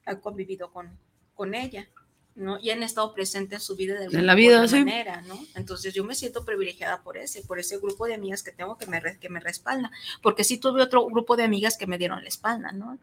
he 0.06 0.18
convivido 0.20 0.72
con, 0.72 0.97
con 1.34 1.53
ella. 1.53 1.89
¿No? 2.36 2.60
Y 2.60 2.70
han 2.70 2.84
estado 2.84 3.14
presentes 3.14 3.60
en 3.60 3.66
su 3.66 3.76
vida 3.76 3.98
de 3.98 4.06
alguna 4.06 4.36
vida, 4.36 4.62
manera, 4.62 5.22
¿no? 5.22 5.40
Entonces 5.56 5.94
yo 5.94 6.04
me 6.04 6.16
siento 6.16 6.46
privilegiada 6.46 7.02
por 7.02 7.18
ese, 7.18 7.42
por 7.42 7.60
ese 7.60 7.78
grupo 7.78 8.06
de 8.06 8.14
amigas 8.14 8.44
que 8.44 8.52
tengo 8.52 8.78
que 8.78 8.86
me, 8.88 9.02
que 9.20 9.30
me 9.30 9.40
respalda, 9.40 9.92
porque 10.22 10.44
sí 10.44 10.58
tuve 10.58 10.82
otro 10.82 11.06
grupo 11.06 11.38
de 11.38 11.44
amigas 11.44 11.78
que 11.78 11.88
me 11.88 11.98
dieron 11.98 12.22
la 12.22 12.28
espalda, 12.28 12.72
¿no? 12.72 12.98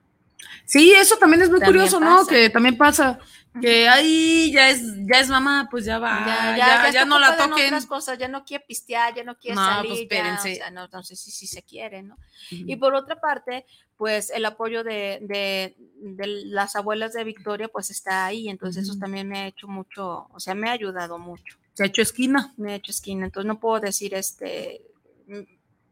Sí, 0.64 0.93
eso 0.93 1.16
también 1.16 1.43
es 1.43 1.51
muy 1.51 1.61
curioso, 1.61 2.01
¿no? 2.01 2.26
Que 2.26 2.51
también 2.51 2.76
pasa 2.76 3.18
que 3.61 3.88
ahí 3.88 4.51
ya 4.53 4.70
es 4.70 4.82
ya 5.07 5.20
es 5.20 5.28
mamá, 5.28 5.68
pues 5.70 5.84
ya 5.84 5.99
va, 5.99 6.24
ya, 6.26 6.57
ya, 6.57 6.90
ya, 6.90 7.05
no 7.05 7.18
la 7.18 7.36
toquen. 7.36 7.66
otras 7.66 7.86
cosas, 7.86 8.18
ya 8.18 8.28
no 8.28 8.45
quiere 8.45 8.64
pistear, 8.66 9.14
ya 9.14 9.24
no 9.24 9.36
quiere 9.36 9.57
no, 9.57 9.64
salir, 9.64 10.09
pues 10.09 10.22
ya, 10.22 10.34
o 10.34 10.43
sea, 10.43 10.70
no, 10.70 10.84
entonces 10.84 11.20
sí, 11.20 11.30
sí 11.30 11.47
se 11.47 11.62
quiere, 11.62 12.03
¿no? 12.03 12.16
Y 12.51 12.76
por 12.76 12.95
otra 12.95 13.20
parte, 13.20 13.66
pues 13.97 14.30
el 14.30 14.45
apoyo 14.47 14.82
de, 14.84 15.18
de, 15.22 15.76
de, 16.01 16.26
las 16.47 16.76
abuelas 16.76 17.12
de 17.12 17.24
Victoria, 17.24 17.68
pues 17.68 17.90
está 17.90 18.24
ahí, 18.24 18.49
entonces 18.49 18.84
eso 18.84 18.99
también 18.99 19.28
me 19.28 19.40
ha 19.40 19.47
hecho 19.49 19.68
mucho, 19.68 20.28
o 20.32 20.40
sea, 20.40 20.55
me 20.55 20.68
ha 20.68 20.72
ayudado 20.72 21.18
mucho. 21.18 21.59
Se 21.74 21.84
ha 21.84 21.86
hecho 21.86 22.03
esquina. 22.03 22.53
Me 22.57 22.72
ha 22.72 22.76
hecho 22.76 22.90
esquina, 22.90 23.26
entonces 23.26 23.47
no 23.47 23.61
puedo 23.61 23.80
decir, 23.80 24.14
este, 24.14 24.82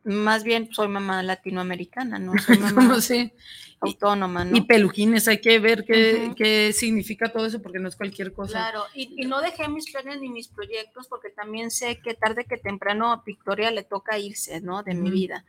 más 0.05 0.44
bien 0.44 0.72
soy 0.72 0.88
mamá 0.88 1.22
latinoamericana, 1.22 2.18
¿no? 2.18 2.32
Soy 2.38 2.59
mamá 2.59 3.01
sí. 3.01 3.32
autónoma, 3.80 4.44
¿no? 4.44 4.57
Y 4.57 4.62
pelujines, 4.62 5.28
hay 5.28 5.40
que 5.40 5.59
ver 5.59 5.84
qué, 5.84 6.32
qué, 6.36 6.72
significa 6.72 7.32
todo 7.32 7.46
eso 7.46 7.61
porque 7.61 7.78
no 7.78 7.88
es 7.88 7.96
cualquier 7.96 8.32
cosa. 8.32 8.70
Claro, 8.70 8.84
y, 8.94 9.26
no 9.26 9.40
dejé 9.40 9.68
mis 9.68 9.90
planes 9.90 10.20
ni 10.20 10.28
mis 10.28 10.48
proyectos 10.48 11.07
porque 11.09 11.30
también 11.30 11.70
sé 11.70 12.01
que 12.01 12.14
tarde 12.14 12.44
que 12.44 12.57
temprano 12.57 13.12
a 13.12 13.22
Victoria 13.24 13.70
le 13.70 13.84
toca 13.84 14.18
irse, 14.18 14.61
¿no? 14.61 14.82
De 14.82 14.94
mi 14.94 15.11
vida. 15.11 15.44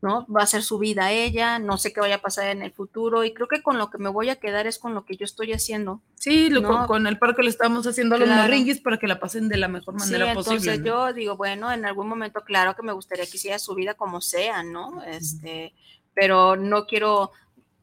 ¿No? 0.00 0.26
Va 0.26 0.42
a 0.42 0.46
ser 0.46 0.62
su 0.62 0.78
vida 0.78 1.10
ella, 1.10 1.58
no 1.58 1.76
sé 1.76 1.92
qué 1.92 2.00
vaya 2.00 2.16
a 2.16 2.22
pasar 2.22 2.48
en 2.48 2.62
el 2.62 2.72
futuro 2.72 3.24
y 3.24 3.34
creo 3.34 3.48
que 3.48 3.62
con 3.62 3.78
lo 3.78 3.90
que 3.90 3.98
me 3.98 4.08
voy 4.08 4.28
a 4.28 4.36
quedar 4.36 4.66
es 4.66 4.78
con 4.78 4.94
lo 4.94 5.04
que 5.04 5.16
yo 5.16 5.24
estoy 5.24 5.52
haciendo. 5.52 6.00
Sí, 6.14 6.50
con, 6.86 7.06
el 7.06 7.18
paro 7.18 7.34
que 7.34 7.42
le 7.42 7.50
estamos 7.50 7.86
haciendo 7.86 8.14
a 8.14 8.18
los 8.18 8.46
ringuis 8.48 8.80
para 8.80 8.98
que 8.98 9.08
la 9.08 9.18
pasen 9.18 9.48
de 9.48 9.56
la 9.56 9.68
mejor 9.68 9.94
manera 9.94 10.34
posible. 10.34 10.56
Entonces 10.56 10.84
yo 10.84 11.12
digo, 11.12 11.36
bueno, 11.36 11.72
en 11.72 11.84
algún 11.84 12.08
momento 12.08 12.42
claro 12.42 12.76
que 12.76 12.82
me 12.82 12.92
gustaría 12.92 13.26
que 13.26 13.36
hiciera 13.36 13.58
su 13.58 13.74
vida 13.74 13.94
como 13.94 14.20
sea, 14.20 14.62
¿no? 14.62 15.02
Este, 15.02 15.74
pero 16.14 16.56
no 16.56 16.86
quiero 16.86 17.32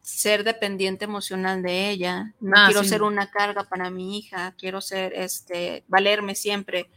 ser 0.02 0.44
dependiente 0.44 1.06
emocional 1.06 1.64
de 1.64 1.90
ella, 1.90 2.34
no 2.40 2.54
ah, 2.56 2.66
quiero 2.68 2.84
ser 2.84 3.02
una 3.02 3.32
carga 3.32 3.64
para 3.64 3.90
mi 3.90 4.20
hija, 4.20 4.54
quiero 4.58 4.80
ser, 4.80 5.14
este, 5.14 5.84
valerme 5.88 6.36
siempre 6.36 6.90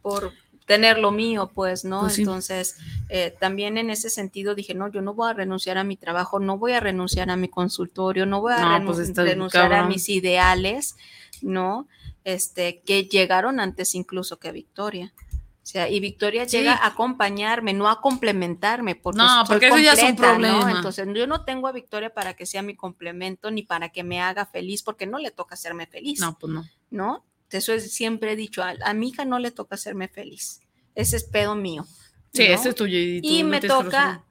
por 0.00 0.32
tener 0.68 0.98
lo 0.98 1.10
mío, 1.10 1.50
pues, 1.52 1.86
¿no? 1.86 2.02
Pues 2.02 2.18
Entonces, 2.18 2.76
eh, 3.08 3.34
también 3.40 3.78
en 3.78 3.88
ese 3.88 4.10
sentido 4.10 4.54
dije, 4.54 4.74
no, 4.74 4.88
yo 4.88 5.00
no 5.00 5.14
voy 5.14 5.30
a 5.30 5.32
renunciar 5.32 5.78
a 5.78 5.82
mi 5.82 5.96
trabajo, 5.96 6.38
no 6.38 6.58
voy 6.58 6.72
a 6.72 6.80
renunciar 6.80 7.30
a 7.30 7.36
mi 7.36 7.48
consultorio, 7.48 8.26
no 8.26 8.42
voy 8.42 8.52
a 8.54 8.80
pues, 8.84 9.16
renunciar 9.16 9.72
a 9.72 9.86
mis 9.86 10.10
ideales, 10.10 10.94
¿no? 11.40 11.88
Este, 12.22 12.82
que 12.84 13.04
llegaron 13.04 13.60
antes 13.60 13.94
incluso 13.94 14.38
que 14.38 14.52
Victoria. 14.52 15.14
O 15.62 15.70
sea, 15.70 15.88
y 15.88 16.00
Victoria 16.00 16.44
llega 16.44 16.74
a 16.74 16.88
acompañarme, 16.88 17.72
no 17.72 17.88
a 17.88 18.02
complementarme, 18.02 18.94
porque, 18.94 19.18
no, 19.18 19.44
porque 19.46 19.68
eso 19.68 19.78
ya 19.78 19.94
es 19.94 20.02
un 20.02 20.16
problema. 20.16 20.70
Entonces, 20.70 21.06
yo 21.14 21.26
no 21.26 21.44
tengo 21.44 21.66
a 21.66 21.72
Victoria 21.72 22.12
para 22.12 22.34
que 22.34 22.44
sea 22.44 22.60
mi 22.60 22.74
complemento 22.74 23.50
ni 23.50 23.62
para 23.62 23.88
que 23.88 24.04
me 24.04 24.20
haga 24.20 24.44
feliz, 24.44 24.82
porque 24.82 25.06
no 25.06 25.18
le 25.18 25.30
toca 25.30 25.54
hacerme 25.54 25.86
feliz. 25.86 26.20
No, 26.20 26.38
pues 26.38 26.52
no. 26.52 26.64
¿No? 26.90 27.24
Eso 27.50 27.72
es, 27.72 27.92
siempre 27.92 28.32
he 28.32 28.36
dicho, 28.36 28.62
a, 28.62 28.94
mi 28.94 29.08
hija 29.08 29.24
no 29.24 29.38
le 29.38 29.50
toca 29.50 29.76
hacerme 29.76 30.08
feliz. 30.08 30.60
Ese 30.94 31.16
es 31.16 31.24
pedo 31.24 31.54
mío. 31.54 31.86
Sí, 32.32 32.42
ese 32.42 32.70
es 32.70 32.74
tuyo. 32.74 32.98
Y, 32.98 33.42
me 33.44 33.60
toca 33.60 34.24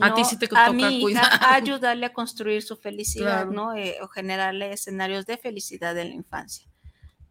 a 0.00 0.14
ti 0.14 0.24
sí 0.24 0.38
te 0.38 0.48
toca 0.48 0.66
ayudarle 1.54 2.06
a 2.06 2.12
construir 2.12 2.62
su 2.62 2.76
felicidad, 2.76 3.46
¿no? 3.46 3.74
Eh, 3.74 3.98
o 4.02 4.08
generarle 4.08 4.72
escenarios 4.72 5.26
de 5.26 5.36
felicidad 5.36 5.96
en 5.98 6.08
la 6.08 6.14
infancia. 6.14 6.68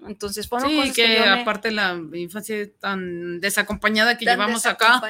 Entonces, 0.07 0.49
bueno, 0.49 0.67
sí, 0.67 0.91
que, 0.91 1.19
aparte 1.19 1.71
la 1.71 1.97
infancia 2.13 2.55
tan 2.79 3.39
desacompañada 3.39 4.17
que 4.17 4.25
llevamos 4.25 4.65
acá. 4.65 5.01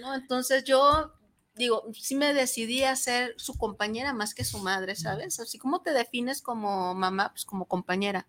¿no? 0.00 0.14
Entonces 0.14 0.64
yo 0.64 1.14
digo, 1.54 1.84
sí 1.94 2.14
me 2.14 2.34
decidí 2.34 2.84
a 2.84 2.96
ser 2.96 3.34
su 3.38 3.56
compañera 3.56 4.12
más 4.12 4.34
que 4.34 4.44
su 4.44 4.58
madre, 4.58 4.96
¿sabes? 4.96 5.40
Así 5.40 5.58
como 5.58 5.80
te 5.80 5.92
defines 5.92 6.42
como 6.42 6.94
mamá, 6.94 7.30
pues 7.30 7.44
como 7.44 7.66
compañera 7.66 8.26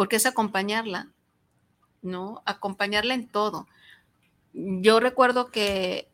porque 0.00 0.16
es 0.16 0.24
acompañarla, 0.24 1.12
¿no? 2.00 2.40
Acompañarla 2.46 3.12
en 3.12 3.28
todo. 3.28 3.68
Yo 4.54 4.98
recuerdo 4.98 5.50
que 5.50 6.08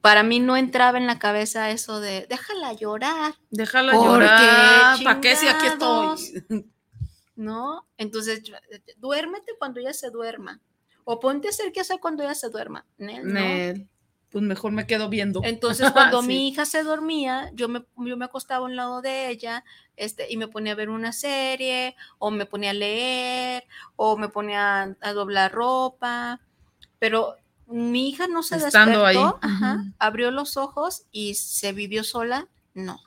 para 0.00 0.24
mí 0.24 0.40
no 0.40 0.56
entraba 0.56 0.98
en 0.98 1.06
la 1.06 1.20
cabeza 1.20 1.70
eso 1.70 2.00
de 2.00 2.26
déjala 2.28 2.72
llorar. 2.72 3.34
Déjala 3.50 3.92
llorar, 3.92 4.98
¿para 5.04 5.20
qué 5.20 5.36
si 5.36 5.46
aquí 5.46 5.66
estoy? 5.68 6.18
¿no? 7.36 7.86
Entonces, 7.98 8.42
duérmete 8.96 9.52
cuando 9.60 9.78
ella 9.78 9.92
se 9.92 10.10
duerma. 10.10 10.60
O 11.04 11.20
ponte 11.20 11.46
a 11.46 11.50
hacer 11.50 11.70
qué 11.70 11.82
hacer 11.82 12.00
cuando 12.00 12.24
ella 12.24 12.34
se 12.34 12.48
duerma. 12.48 12.84
¿no? 12.98 13.86
Pues 14.30 14.44
mejor 14.44 14.72
me 14.72 14.86
quedo 14.86 15.08
viendo. 15.08 15.40
Entonces, 15.44 15.90
cuando 15.92 16.22
mi 16.22 16.48
hija 16.48 16.64
se 16.64 16.82
dormía, 16.82 17.50
yo 17.54 17.68
me, 17.68 17.84
yo 17.96 18.16
me 18.16 18.24
acostaba 18.24 18.64
a 18.64 18.68
un 18.68 18.76
lado 18.76 19.02
de 19.02 19.28
ella 19.28 19.64
este, 19.96 20.26
y 20.30 20.36
me 20.36 20.48
ponía 20.48 20.72
a 20.72 20.76
ver 20.76 20.88
una 20.88 21.12
serie, 21.12 21.96
o 22.18 22.30
me 22.30 22.46
ponía 22.46 22.70
a 22.70 22.74
leer, 22.74 23.64
o 23.96 24.16
me 24.16 24.28
ponía 24.28 24.96
a, 25.00 25.12
doblar 25.12 25.52
ropa. 25.52 26.40
Pero 26.98 27.36
mi 27.66 28.08
hija 28.08 28.28
no 28.28 28.42
se 28.42 28.56
Estando 28.56 29.04
despertó, 29.04 29.38
ahí. 29.42 29.92
abrió 29.98 30.30
los 30.30 30.56
ojos 30.56 31.04
y 31.10 31.34
se 31.34 31.72
vivió 31.72 32.04
sola, 32.04 32.48
no. 32.72 33.00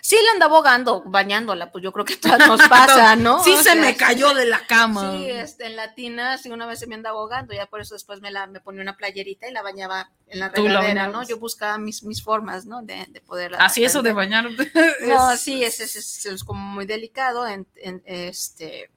Sí 0.00 0.16
le 0.16 0.30
anda 0.30 0.46
abogando, 0.46 1.02
bañándola, 1.04 1.70
pues 1.70 1.84
yo 1.84 1.92
creo 1.92 2.04
que 2.04 2.16
todas 2.16 2.46
nos 2.46 2.60
pasa, 2.68 3.14
¿no? 3.16 3.42
Sí 3.44 3.56
se 3.56 3.74
me 3.76 3.96
cayó 3.96 4.34
de 4.34 4.46
la 4.46 4.66
cama. 4.66 5.12
Sí, 5.12 5.30
este, 5.30 5.66
en 5.66 5.76
latina, 5.76 6.38
sí, 6.38 6.50
una 6.50 6.66
vez 6.66 6.80
se 6.80 6.86
me 6.86 6.94
anda 6.94 7.10
abogando, 7.10 7.54
ya 7.54 7.66
por 7.66 7.80
eso 7.80 7.94
después 7.94 8.20
me 8.20 8.30
la 8.30 8.46
me 8.46 8.60
ponía 8.60 8.82
una 8.82 8.96
playerita 8.96 9.48
y 9.48 9.52
la 9.52 9.62
bañaba 9.62 10.10
en 10.26 10.40
la 10.40 10.48
regadera, 10.48 11.08
¿no? 11.08 11.22
Yo 11.22 11.38
buscaba 11.38 11.78
mis, 11.78 12.02
mis 12.02 12.22
formas, 12.22 12.66
¿no? 12.66 12.82
De, 12.82 13.06
de 13.08 13.20
poder. 13.20 13.54
Así 13.58 13.84
eso 13.84 14.02
de 14.02 14.12
bañar. 14.12 14.46
No, 15.06 15.36
sí, 15.36 15.62
es, 15.62 15.80
es, 15.80 16.26
es, 16.26 16.44
como 16.44 16.60
muy 16.60 16.86
delicado, 16.86 17.46
en, 17.46 17.66
en, 17.76 18.02
este, 18.06 18.90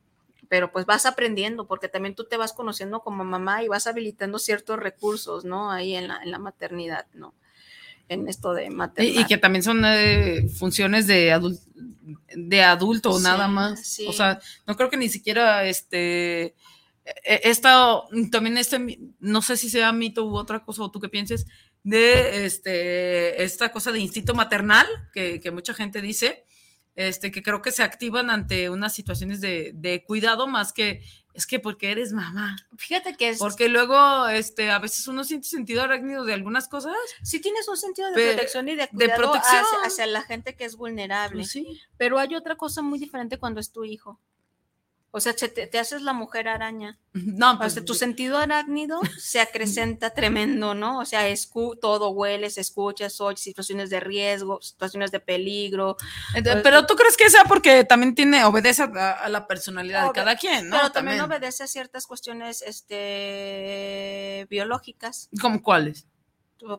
pero 0.47 0.71
pues 0.71 0.85
vas 0.85 1.05
aprendiendo, 1.05 1.67
porque 1.67 1.89
también 1.89 2.15
tú 2.15 2.25
te 2.25 2.37
vas 2.37 2.53
conociendo 2.53 3.01
como 3.01 3.23
mamá 3.23 3.63
y 3.63 3.67
vas 3.67 3.87
habilitando 3.87 4.39
ciertos 4.39 4.79
recursos, 4.79 5.45
¿no? 5.45 5.71
Ahí 5.71 5.95
en 5.95 6.07
la, 6.07 6.21
en 6.23 6.31
la 6.31 6.39
maternidad, 6.39 7.05
¿no? 7.13 7.33
En 8.09 8.27
esto 8.27 8.53
de 8.53 8.69
maternidad. 8.69 9.21
Y, 9.21 9.25
que 9.25 9.37
también 9.37 9.63
son 9.63 9.83
eh, 9.85 10.47
funciones 10.49 11.07
de, 11.07 11.55
de 12.35 12.63
adulto 12.63 13.19
nada 13.19 13.47
más. 13.47 13.99
O 14.07 14.13
sea, 14.13 14.39
no 14.67 14.75
creo 14.75 14.89
que 14.89 14.97
ni 14.97 15.09
siquiera 15.09 15.65
este... 15.65 16.55
E, 17.23 17.41
esta, 17.43 18.01
también 18.31 18.57
este, 18.57 18.99
no 19.19 19.41
sé 19.41 19.57
si 19.57 19.69
sea 19.69 19.91
mito 19.91 20.25
u 20.25 20.35
otra 20.35 20.63
cosa, 20.63 20.83
o 20.83 20.91
tú 20.91 20.99
qué 20.99 21.09
pienses, 21.09 21.45
de 21.83 22.45
este, 22.45 23.43
esta 23.43 23.71
cosa 23.71 23.91
de 23.91 23.99
instinto 23.99 24.33
maternal, 24.33 24.87
que, 25.13 25.39
que 25.39 25.51
mucha 25.51 25.73
gente 25.73 26.01
dice, 26.01 26.45
este, 26.95 27.31
que 27.31 27.43
creo 27.43 27.61
que 27.61 27.71
se 27.71 27.83
activan 27.83 28.29
ante 28.29 28.69
unas 28.69 28.93
situaciones 28.93 29.39
de, 29.41 29.71
de, 29.75 30.03
cuidado 30.03 30.47
más 30.47 30.73
que 30.73 31.03
es 31.36 31.45
que 31.45 31.59
porque 31.59 31.91
eres 31.91 32.13
mamá. 32.13 32.55
Fíjate 32.77 33.15
que 33.15 33.29
es. 33.29 33.39
Porque 33.39 33.67
luego, 33.67 34.27
este, 34.27 34.71
a 34.71 34.79
veces 34.79 35.07
uno 35.07 35.23
siente 35.25 35.47
sentido 35.47 35.83
arácnido 35.83 36.23
de 36.23 36.33
algunas 36.33 36.69
cosas. 36.69 36.93
Sí 37.23 37.41
tienes 37.41 37.67
un 37.67 37.77
sentido 37.77 38.09
de 38.11 38.31
protección 38.31 38.69
y 38.69 38.75
de 38.75 38.88
cuidado 38.88 39.11
de 39.11 39.17
protección. 39.17 39.63
Hacia, 39.83 40.07
la 40.07 40.21
gente 40.21 40.55
que 40.55 40.63
es 40.63 40.77
vulnerable. 40.77 41.41
Pues 41.41 41.51
sí. 41.51 41.81
Pero 41.97 42.19
hay 42.19 42.36
otra 42.36 42.55
cosa 42.55 42.81
muy 42.81 42.99
diferente 42.99 43.38
cuando 43.38 43.59
es 43.59 43.71
tu 43.71 43.83
hijo. 43.83 44.19
O 45.16 45.22
sea, 45.22 45.34
te, 45.34 45.80
haces 45.80 46.01
la 46.01 46.11
mujer 46.11 46.49
araña. 46.49 46.99
No, 47.13 47.57
pues 47.57 47.86
tu 47.86 47.93
sentido 47.93 48.38
arácnido 48.38 48.99
se 49.18 49.39
acrecenta 49.39 50.09
tremendo, 50.09 50.76
¿no? 50.76 50.99
O 50.99 51.05
sea, 51.05 51.24
todo 51.82 52.09
hueles, 52.09 52.57
escuchas, 52.57 53.22
oyes 53.22 53.39
situaciones 53.39 53.89
de 53.89 54.01
riesgo, 54.01 54.61
situaciones 54.61 55.11
de 55.11 55.22
peligro. 55.22 55.95
Pero 56.43 56.86
tú 56.86 56.95
crees 56.95 57.16
que 57.16 57.30
sea 57.30 57.45
porque 57.45 57.86
también 57.86 58.13
tiene, 58.13 58.43
obedece 58.43 58.84
a, 58.84 59.30
la 59.30 59.47
personalidad 59.47 60.07
de 60.07 60.11
cada 60.11 60.36
quien, 60.36 60.68
¿no? 60.68 60.76
Pero 60.76 60.91
también, 60.91 61.18
también, 61.18 61.39
obedece 61.39 61.63
a 61.63 61.68
ciertas 61.68 62.07
cuestiones 62.07 62.61
este, 62.61 64.47
biológicas. 64.49 65.30
¿Cómo 65.39 65.63
cuáles? 65.63 66.07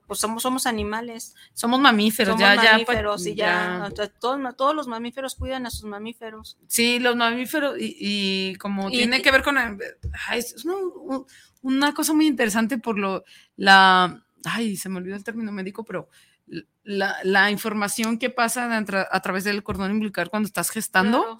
Pues 0.07 0.21
somos, 0.21 0.43
somos 0.43 0.67
animales. 0.67 1.35
Somos 1.53 1.81
mamíferos, 1.81 2.39
ya, 2.39 2.55
ya. 2.55 2.73
Mamíferos 2.73 3.27
y 3.27 3.35
ya. 3.35 3.91
todos, 4.21 4.57
todos, 4.57 4.75
los 4.75 4.87
mamíferos 4.87 5.35
cuidan 5.35 5.67
a 5.67 5.71
sus 5.71 5.85
mamíferos. 5.85 6.59
Sí, 6.67 6.99
los 6.99 7.17
mamíferos, 7.17 7.77
y, 7.79 8.55
como 8.57 8.91
tiene 8.91 9.23
que 9.23 9.31
ver 9.31 9.43
con. 9.43 9.57
es 10.35 10.65
una, 11.63 11.95
cosa 11.95 12.13
muy 12.13 12.27
interesante 12.27 12.79
por 12.79 12.99
lo. 12.99 13.25
La. 13.57 14.23
Ay, 14.45 14.77
se 14.77 14.89
me 14.89 14.99
olvidó 14.99 15.17
el 15.17 15.25
término 15.25 15.51
médico, 15.53 15.85
pero 15.85 16.09
la, 16.85 17.51
información 17.51 18.19
que 18.19 18.31
pasa 18.31 18.77
a, 18.77 19.21
través 19.21 19.45
del 19.45 19.63
cordón 19.63 19.91
umbilical 19.91 20.31
cuando 20.31 20.47
estás 20.47 20.71
gestando, 20.71 21.39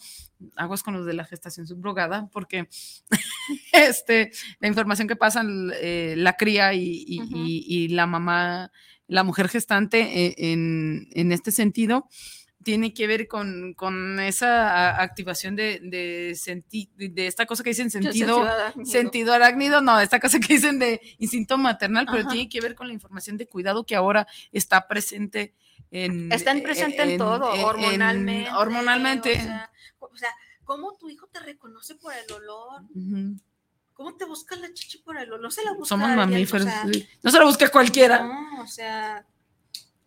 aguas 0.57 0.83
con 0.83 0.95
los 0.95 1.07
de 1.07 1.15
la 1.15 1.25
gestación 1.25 1.67
subrogada, 1.67 2.29
porque 2.33 2.69
este, 3.73 4.33
la 4.59 4.69
información 4.69 5.09
que 5.09 5.17
pasa 5.17 5.45
eh, 5.81 6.15
la 6.17 6.35
cría 6.35 6.75
y, 6.75 7.89
la 7.89 8.07
mamá, 8.07 8.73
la 9.07 9.23
mujer 9.23 9.49
gestante 9.49 10.27
eh, 10.27 10.35
en, 10.39 11.09
en, 11.13 11.33
este 11.33 11.53
sentido, 11.53 12.09
tiene 12.67 12.93
que 12.93 13.07
ver 13.07 13.29
con, 13.29 13.75
con 13.75 14.19
esa 14.19 15.01
activación 15.01 15.55
de, 15.55 15.79
de, 15.85 16.37
de 16.99 17.27
esta 17.29 17.47
cosa 17.47 17.63
que 17.63 17.71
dicen 17.71 17.93
sentido, 17.93 18.45
sentido 18.85 19.35
arácnido, 19.35 19.81
no, 19.81 20.01
esta 20.01 20.19
cosa 20.19 20.41
que 20.41 20.55
dicen 20.55 20.81
de 20.81 21.01
instinto 21.19 21.59
maternal, 21.59 22.09
pero 22.11 22.27
tiene 22.27 22.49
que 22.49 22.61
ver 22.61 22.75
con 22.75 22.89
la 22.89 22.93
información 22.93 23.37
de 23.37 23.47
cuidado 23.47 23.87
que 23.87 23.95
ahora 23.95 24.27
está 24.51 24.89
presente 24.89 25.55
en... 25.93 26.33
Está 26.33 26.55
presente 26.61 27.05
en, 27.05 27.19
todo, 27.19 27.53
hormonalmente. 27.65 28.51
hormonalmente. 28.51 29.49
O 30.01 30.17
sea, 30.17 30.35
¿cómo 30.65 30.97
tu 30.97 31.09
hijo 31.09 31.29
te 31.29 31.39
reconoce 31.39 31.95
por 31.95 32.15
el 32.15 32.33
olor? 32.33 32.83
¿Cómo 33.93 34.17
te 34.17 34.25
busca 34.25 34.57
la 34.57 34.75
chichi 34.75 34.99
por 34.99 35.17
el 35.19 35.29
olor? 35.29 35.41
No 35.41 35.53
se 35.53 35.63
la 35.63 35.73
busca 35.73 35.91
Somos 35.91 36.11
mamíferos. 36.17 36.67
No 37.23 37.31
se 37.31 37.39
la 37.39 37.45
busca 37.45 37.69
cualquiera. 37.69 38.25
No, 38.25 38.63
o 38.63 38.67
sea, 38.67 39.25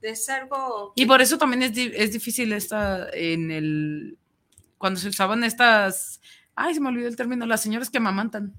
es 0.02 0.30
algo... 0.30 0.94
Y 0.96 1.06
por 1.06 1.22
eso 1.22 1.38
también 1.38 1.64
es, 1.64 1.72
es 1.76 2.12
difícil 2.12 2.54
esta, 2.54 3.10
en 3.12 3.52
el, 3.52 4.18
cuando 4.78 5.00
se 5.00 5.10
usaban 5.10 5.44
estas, 5.44 6.22
ay, 6.56 6.74
se 6.74 6.80
me 6.80 6.90
olvidó 6.90 7.08
el 7.08 7.16
término, 7.16 7.46
las 7.46 7.62
señoras 7.62 7.90
que 7.90 7.98
amamantan 7.98 8.54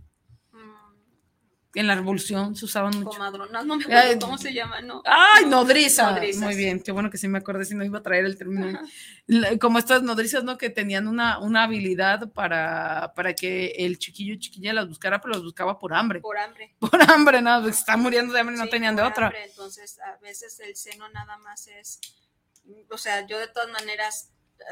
en 1.75 1.87
la 1.87 1.95
revolución 1.95 2.57
se 2.57 2.65
usaban 2.65 2.97
mucho. 2.97 3.11
Comadronas, 3.11 3.65
no 3.65 3.77
me 3.77 3.85
acuerdo 3.85 4.19
cómo 4.21 4.39
se 4.39 4.53
llama, 4.53 4.81
¿no? 4.81 5.03
¡Ay, 5.05 5.47
nodriza! 5.47 6.19
Muy 6.39 6.57
bien, 6.57 6.81
qué 6.81 6.91
bueno 6.91 7.11
que 7.11 7.19
sí 7.19 7.29
me 7.29 7.39
acordé, 7.39 7.65
si 7.65 7.75
no 7.75 7.85
iba 7.85 7.99
a 7.99 8.03
traer 8.03 8.25
el 8.25 8.37
término. 8.37 8.81
Como 9.61 9.79
estas 9.79 10.03
nodrizas, 10.03 10.43
¿no? 10.43 10.59
Que 10.59 10.71
tenían 10.71 11.07
una, 11.07 11.39
una 11.39 11.65
habilidad 11.65 12.33
para, 12.33 13.13
para 13.15 13.35
que 13.35 13.69
el 13.79 13.99
chiquillo 13.99 14.35
chiquilla 14.37 14.73
las 14.73 14.89
buscara, 14.89 15.21
pero 15.21 15.35
las 15.35 15.45
buscaba 15.45 15.79
por 15.79 15.95
hambre. 15.95 16.21
Por 16.21 16.39
hambre. 16.39 16.75
Por 16.81 17.01
hambre, 17.09 17.41
nada, 17.41 17.63
pues, 17.63 17.79
están 17.79 18.01
muriendo 18.01 18.33
de 18.33 18.41
hambre 18.41 18.57
y 18.57 18.59
no 18.59 18.69
tenían 18.69 18.97
de 18.97 19.03
otra. 19.03 19.33
entonces, 19.45 19.99
a 20.01 20.17
veces 20.21 20.59
el 20.61 20.75
seno 20.75 21.09
nada 21.11 21.37
más 21.39 21.69
es, 21.69 22.01
o 22.91 22.99
sea, 22.99 23.27
yo 23.27 23.39
de 23.39 23.47
todas 23.47 23.71
maneras 23.71 24.31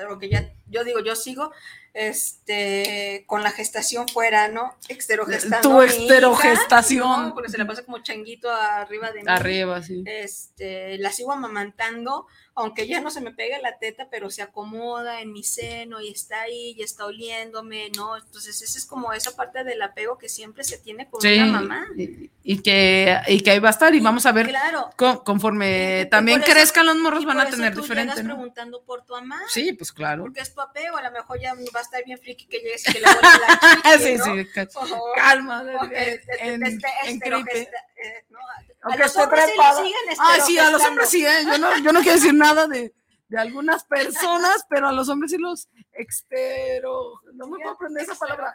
lo 0.08 0.18
que 0.18 0.28
ya 0.28 0.52
yo 0.66 0.84
digo, 0.84 1.00
yo 1.00 1.16
sigo 1.16 1.52
este 1.94 3.24
con 3.26 3.42
la 3.42 3.50
gestación 3.50 4.06
fuera, 4.08 4.48
¿no? 4.48 4.74
Exterogestando. 4.88 5.68
Tu 5.68 5.82
exterogestación. 5.82 7.34
Porque 7.34 7.50
se 7.50 7.58
la 7.58 7.66
pasa 7.66 7.84
como 7.84 7.98
changuito 8.02 8.50
arriba 8.50 9.10
de 9.10 9.20
mí. 9.20 9.26
Arriba, 9.26 9.82
sí. 9.82 10.02
Este, 10.06 10.98
la 10.98 11.12
sigo 11.12 11.32
amamantando 11.32 12.26
aunque 12.58 12.88
ya 12.88 13.00
no 13.00 13.08
se 13.10 13.20
me 13.20 13.30
pega 13.30 13.60
la 13.60 13.78
teta, 13.78 14.08
pero 14.10 14.30
se 14.30 14.42
acomoda 14.42 15.20
en 15.20 15.32
mi 15.32 15.44
seno 15.44 16.00
y 16.00 16.08
está 16.08 16.40
ahí 16.40 16.74
y 16.76 16.82
está 16.82 17.06
oliéndome, 17.06 17.88
¿no? 17.94 18.16
Entonces, 18.16 18.60
esa 18.60 18.78
es 18.78 18.84
como 18.84 19.12
esa 19.12 19.36
parte 19.36 19.62
del 19.62 19.80
apego 19.80 20.18
que 20.18 20.28
siempre 20.28 20.64
se 20.64 20.76
tiene 20.76 21.08
con 21.08 21.24
una 21.24 21.46
mamá. 21.46 21.86
Y, 22.42 22.58
que, 22.60 23.16
y 23.28 23.42
que 23.42 23.50
ahí 23.52 23.60
va 23.60 23.68
a 23.68 23.70
estar 23.70 23.94
y 23.94 24.00
vamos 24.00 24.26
a 24.26 24.32
ver 24.32 24.48
claro. 24.48 24.90
conforme 25.24 26.08
también 26.10 26.40
crezcan 26.40 26.86
los 26.86 26.96
morros 26.96 27.24
van 27.24 27.38
a 27.38 27.48
tener 27.48 27.74
tú 27.74 27.82
diferente. 27.82 28.24
¿no? 28.24 28.34
preguntando 28.34 28.82
por 28.82 29.04
tu 29.04 29.12
mamá. 29.12 29.40
Sí, 29.46 29.72
pues 29.74 29.92
claro. 29.92 30.24
Porque 30.24 30.40
es 30.40 30.52
tu 30.52 30.60
apego, 30.60 30.96
a 30.96 31.02
lo 31.02 31.12
mejor 31.12 31.38
ya 31.40 31.54
va 31.78 31.82
a 31.82 31.84
estar 31.84 32.04
bien 32.04 32.18
friki 32.18 32.46
que 32.46 32.58
llegues 32.58 32.88
y 32.88 32.92
que 32.92 33.00
le 33.00 33.06
la 33.06 33.12
chiqui, 33.98 34.18
Sí, 34.18 34.18
sí, 34.18 34.48
calma. 35.16 35.64
en, 36.40 36.62
a 38.82 38.96
los 38.96 39.16
hombres 39.16 39.44
sí 39.46 39.60
siguen 39.76 40.16
Ah, 40.18 40.36
sí, 40.44 40.58
a 40.58 40.70
los 40.70 40.82
hombres 40.84 41.08
sí, 41.08 41.24
¿eh? 41.24 41.44
yo, 41.44 41.58
no, 41.58 41.78
yo 41.84 41.92
no 41.92 42.00
quiero 42.00 42.16
decir 42.16 42.34
nada 42.34 42.66
de, 42.66 42.92
de 43.28 43.38
algunas 43.38 43.84
personas, 43.84 44.64
pero 44.70 44.88
a 44.88 44.92
los 44.92 45.08
hombres 45.08 45.30
sí 45.30 45.38
los 45.38 45.68
extero, 45.92 47.20
no 47.34 47.46
me 47.46 47.58
puedo 47.58 47.72
aprender 47.72 48.04
esa 48.04 48.14
palabra, 48.14 48.54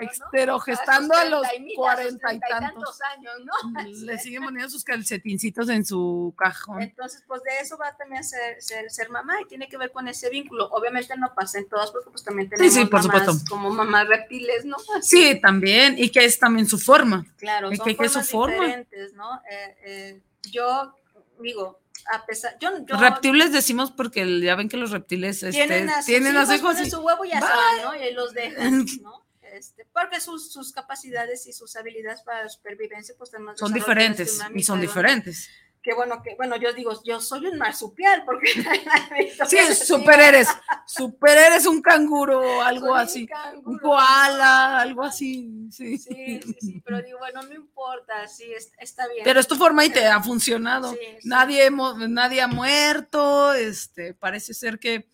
extero 0.00 0.58
gestando 0.60 1.14
a 1.14 1.24
los 1.26 1.46
cuarenta 1.76 2.32
y 2.32 2.40
tantos 2.40 3.00
años, 3.14 3.34
¿no? 3.44 3.82
Le 4.06 4.18
siguen 4.18 4.44
poniendo 4.44 4.70
sus 4.70 4.82
calcetincitos 4.82 5.68
en 5.68 5.84
su 5.84 6.34
cajón. 6.38 6.80
Entonces, 6.80 7.22
pues 7.26 7.42
de 7.42 7.60
eso 7.60 7.76
va 7.76 7.94
también 7.96 8.20
a 8.20 8.22
ser, 8.22 8.60
ser, 8.60 9.10
mamá 9.10 9.40
y 9.42 9.44
tiene 9.46 9.68
que 9.68 9.76
ver 9.76 9.92
con 9.92 10.08
ese 10.08 10.30
vínculo. 10.30 10.68
Obviamente 10.70 11.14
no 11.18 11.34
pasa 11.34 11.58
en 11.58 11.68
todas 11.68 11.90
porque 11.90 12.10
pues 12.10 12.24
también 12.24 12.48
tenemos 12.48 12.72
sí, 12.72 12.80
sí, 12.80 12.86
por 12.86 13.02
supuesto. 13.02 13.32
como 13.48 13.70
mamás 13.70 14.08
reptiles, 14.08 14.64
¿no? 14.64 14.76
Sí, 15.02 15.38
también, 15.40 15.98
y 15.98 16.08
que 16.10 16.24
es 16.24 16.38
también 16.38 16.66
su 16.66 16.78
forma. 16.78 17.26
Claro, 17.36 17.68
son 17.74 17.84
que, 17.84 17.94
formas 17.94 18.26
su 18.26 18.46
diferentes, 18.46 19.12
¿no? 19.12 19.42
Eh, 19.50 19.76
eh, 19.84 20.20
yo 20.50 20.94
digo, 21.40 21.78
a 22.12 22.26
pesar, 22.26 22.56
yo, 22.60 22.70
reptiles 22.98 23.52
decimos 23.52 23.90
porque 23.90 24.40
ya 24.40 24.56
ven 24.56 24.68
que 24.68 24.76
los 24.76 24.90
reptiles 24.90 25.42
este, 25.42 25.66
tienen, 25.66 25.90
a 25.90 26.02
tienen 26.02 26.36
hijos, 26.36 26.80
y 26.80 26.90
su 26.90 27.00
huevo 27.00 27.24
y 27.24 27.30
ya 27.30 27.40
saben, 27.40 27.82
¿no? 27.82 27.94
Y 27.94 28.12
los 28.12 28.32
dejan, 28.34 28.84
¿no? 29.02 29.24
Este, 29.42 29.86
porque 29.92 30.20
sus, 30.20 30.52
sus, 30.52 30.72
capacidades 30.72 31.46
y 31.46 31.52
sus 31.52 31.76
habilidades 31.76 32.22
para 32.22 32.42
la 32.42 32.48
supervivencia 32.48 33.14
pues 33.16 33.30
son 33.56 33.72
diferentes 33.72 34.40
y 34.52 34.62
son 34.64 34.80
diferentes 34.80 35.48
que 35.84 35.92
bueno, 35.92 36.22
que 36.22 36.34
bueno, 36.34 36.56
yo 36.56 36.72
digo, 36.72 36.98
yo 37.04 37.20
soy 37.20 37.46
un 37.46 37.58
marsupial, 37.58 38.24
porque 38.24 38.46
sí, 39.46 39.58
super 39.74 40.18
eres, 40.18 40.48
super 40.86 41.36
eres 41.36 41.66
un 41.66 41.82
canguro, 41.82 42.62
algo 42.62 42.94
así, 42.94 43.28
un, 43.64 43.78
koala, 43.78 44.80
algo 44.80 45.02
así, 45.02 45.68
sí. 45.70 45.98
Sí, 45.98 46.40
sí, 46.58 46.82
pero 46.82 47.02
digo, 47.02 47.18
bueno, 47.18 47.42
no 47.42 47.52
importa, 47.52 48.26
sí, 48.26 48.46
está 48.78 49.06
bien. 49.08 49.24
Pero 49.24 49.38
es 49.38 49.46
tu 49.46 49.56
forma 49.56 49.84
y 49.84 49.90
te 49.90 50.06
ha 50.06 50.22
funcionado. 50.22 50.96
nadie, 51.24 51.70
nadie 51.70 52.40
ha 52.40 52.48
muerto, 52.48 53.52
este, 53.52 54.14
parece 54.14 54.54
ser 54.54 54.78
que 54.78 55.06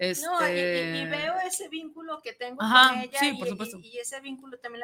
no, 0.00 0.06
y, 0.06 0.58
este 0.58 1.06
veo 1.10 1.34
ese 1.46 1.68
vínculo 1.68 2.22
que 2.22 2.32
tengo 2.32 2.56
con 2.56 2.98
ella 2.98 3.18
y, 3.82 3.98
ese 3.98 4.20
vínculo 4.20 4.58
también 4.58 4.82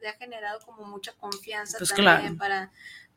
le, 0.00 0.08
ha 0.08 0.12
generado 0.12 0.60
como 0.64 0.84
mucha 0.84 1.12
confianza 1.14 1.78
pues 1.78 1.92
también 1.92 2.38
para, 2.38 2.70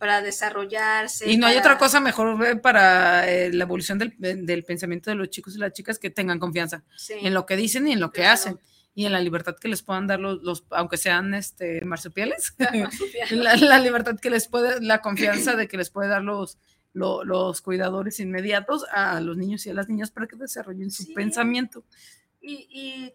para 0.03 0.21
desarrollarse. 0.21 1.31
Y 1.31 1.37
no 1.37 1.47
hay 1.47 1.55
otra 1.55 1.77
cosa 1.77 2.01
mejor 2.01 2.59
para 2.59 3.31
eh, 3.31 3.53
la 3.53 3.63
evolución 3.63 3.97
del, 3.97 4.65
pensamiento 4.65 5.09
de 5.09 5.15
los 5.15 5.29
chicos 5.29 5.55
y 5.55 5.59
las 5.59 5.71
chicas 5.71 5.97
que 5.97 6.09
tengan 6.09 6.39
confianza 6.39 6.83
en 7.09 7.33
lo 7.33 7.45
que 7.45 7.55
dicen 7.55 7.87
y 7.87 7.93
en 7.93 8.01
lo 8.01 8.11
que 8.11 8.25
hacen 8.25 8.59
y 8.93 9.05
en 9.05 9.13
la 9.13 9.21
libertad 9.21 9.55
que 9.55 9.69
les 9.69 9.81
puedan 9.81 10.05
dar 10.05 10.19
los, 10.19 10.43
los 10.43 10.65
aunque 10.71 10.97
sean 10.97 11.33
este 11.33 11.85
marsupiales, 11.85 12.53
la, 13.31 13.55
la, 13.55 13.79
libertad 13.79 14.19
que 14.19 14.29
les 14.29 14.49
puede, 14.49 14.81
la 14.81 14.99
confianza 14.99 15.55
de 15.55 15.69
que 15.69 15.77
les 15.77 15.89
puede 15.89 16.09
dar 16.09 16.21
los, 16.21 16.57
los 16.91 17.61
cuidadores 17.61 18.19
inmediatos 18.19 18.85
a 18.91 19.21
los 19.21 19.37
niños 19.37 19.65
y 19.65 19.69
a 19.69 19.73
las 19.73 19.87
niñas 19.87 20.11
para 20.11 20.27
que 20.27 20.35
desarrollen 20.35 20.91
su 20.91 21.13
pensamiento. 21.13 21.85
Y, 22.41 23.13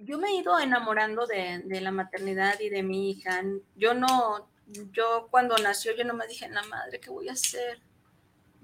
yo 0.00 0.18
me 0.18 0.30
he 0.30 0.40
ido 0.40 0.58
enamorando 0.58 1.24
de, 1.28 1.62
la 1.80 1.92
maternidad 1.92 2.58
y 2.58 2.68
de 2.68 2.82
mi 2.82 3.12
hija. 3.12 3.40
Yo 3.76 3.94
no, 3.94 4.50
yo 4.66 5.28
cuando 5.30 5.56
nació, 5.58 5.94
yo 5.96 6.04
no 6.04 6.14
me 6.14 6.26
dije, 6.26 6.48
la 6.48 6.62
madre, 6.64 7.00
¿qué 7.00 7.10
voy 7.10 7.28
a 7.28 7.32
hacer? 7.32 7.80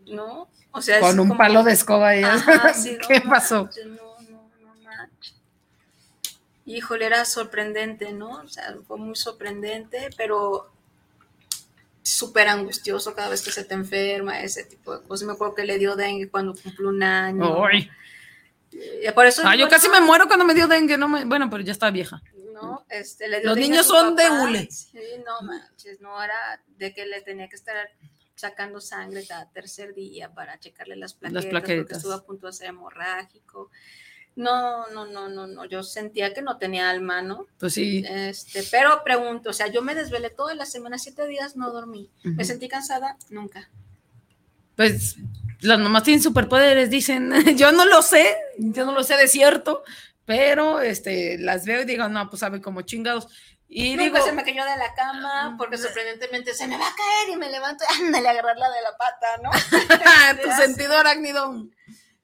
¿No? 0.07 0.49
O 0.73 0.81
sea, 0.81 1.01
con 1.01 1.19
un 1.21 1.37
palo 1.37 1.63
de 1.63 1.73
escoba. 1.73 2.13
¿Qué 3.09 3.21
pasó? 3.21 3.69
No, 3.87 4.17
no, 4.31 4.75
no 4.77 5.09
Híjole, 6.67 7.07
era 7.07 7.25
sorprendente, 7.25 8.13
¿no? 8.13 8.31
O 8.43 8.49
sea, 8.49 8.77
fue 8.87 8.97
muy 8.99 9.17
sorprendente, 9.17 10.11
pero 10.17 10.71
súper 12.03 12.49
angustioso 12.49 13.15
cada 13.15 13.29
vez 13.29 13.43
que 13.43 13.51
se 13.51 13.65
te 13.65 13.75
enferma, 13.75 14.41
ese 14.41 14.65
tipo 14.65 14.97
de 14.97 15.07
cosas. 15.07 15.27
Me 15.27 15.33
acuerdo 15.33 15.55
que 15.55 15.65
le 15.65 15.79
dio 15.79 15.97
dengue 15.97 16.29
cuando 16.29 16.55
cumplió 16.55 16.89
un 16.89 17.03
año. 17.03 17.57
Por 19.15 19.27
eso 19.27 19.43
ah, 19.45 19.57
yo 19.57 19.69
casi 19.69 19.89
me 19.89 20.01
muero 20.01 20.27
cuando 20.27 20.45
me 20.45 20.55
dio 20.55 20.69
dengue, 20.69 20.97
no 20.97 21.09
me, 21.09 21.25
bueno, 21.25 21.51
pero 21.51 21.63
ya 21.63 21.73
estaba 21.73 21.91
vieja. 21.91 22.23
No, 22.63 22.87
este, 22.89 23.43
Los 23.43 23.57
niños 23.57 23.87
son 23.87 24.17
de 24.17 24.31
hule. 24.31 24.69
Sí, 24.71 24.99
no 25.25 25.47
manches, 25.47 26.01
no 26.01 26.23
era 26.23 26.63
de 26.67 26.93
que 26.95 27.07
le 27.07 27.21
tenía 27.23 27.49
que 27.49 27.57
estar 27.57 27.77
sacando 28.35 28.81
sangre 28.81 29.27
cada 29.27 29.51
tercer 29.51 29.95
día 29.95 30.33
para 30.33 30.59
checarle 30.59 30.97
las 30.97 31.15
plaquetas, 31.15 31.45
las 31.45 31.51
plaquetas. 31.51 31.85
porque 31.85 31.95
estuvo 31.95 32.13
a 32.13 32.25
punto 32.25 32.47
de 32.47 32.53
ser 32.53 32.69
hemorrágico. 32.69 33.71
No, 34.37 34.87
no, 34.89 35.07
no, 35.07 35.29
no, 35.29 35.47
no, 35.47 35.65
yo 35.67 35.83
sentía 35.83 36.33
que 36.33 36.41
no 36.41 36.57
tenía 36.57 36.89
alma, 36.89 37.21
¿no? 37.21 37.47
Pues 37.59 37.75
sí. 37.75 38.03
Este, 38.09 38.63
pero 38.71 39.03
pregunto, 39.05 39.51
o 39.51 39.53
sea, 39.53 39.67
yo 39.67 39.83
me 39.83 39.95
desvelé 39.95 40.31
toda 40.31 40.55
la 40.55 40.67
semana, 40.67 40.99
siete 40.99 41.27
días 41.27 41.57
no 41.57 41.71
dormí. 41.71 42.11
¿Me 42.23 42.45
sentí 42.45 42.69
cansada? 42.69 43.17
Nunca. 43.29 43.69
Pues 44.77 45.17
las 45.61 45.79
mamás 45.79 46.05
tienen 46.05 46.23
superpoderes, 46.23 46.89
dicen, 46.89 47.33
yo 47.57 47.73
no 47.73 47.85
lo 47.85 48.03
sé, 48.03 48.37
yo 48.59 48.87
no 48.87 48.93
lo 48.93 49.03
sé 49.03 49.17
de 49.17 49.29
cierto, 49.29 49.83
pero 50.25 50.81
este, 50.81 51.39
las 51.39 51.65
veo 51.67 51.83
y 51.83 51.85
digo, 51.85 52.09
no, 52.09 52.29
pues 52.29 52.41
sabe 52.41 52.61
como 52.61 52.83
chingados. 52.83 53.29
Y 53.69 53.91
Nunca 53.91 54.03
digo, 54.03 54.25
se 54.25 54.33
me 54.33 54.43
cayó 54.43 54.65
de 54.65 54.77
la 54.77 54.95
cama 54.95 55.55
porque 55.57 55.79
sorprendentemente 55.79 56.55
se 56.55 56.67
me 56.67 56.77
va 56.77 56.89
a 56.89 56.95
caer 56.95 57.35
y 57.35 57.37
me 57.37 57.51
levanto 57.51 57.85
y 57.89 58.03
ándale 58.03 58.29
a 58.29 58.31
agarrarla 58.33 58.69
de 58.71 58.83
la 58.83 58.97
pata, 58.97 59.27
¿no? 59.43 59.51
tu 60.43 60.51
sentido 60.53 60.99
arácnido 60.99 61.69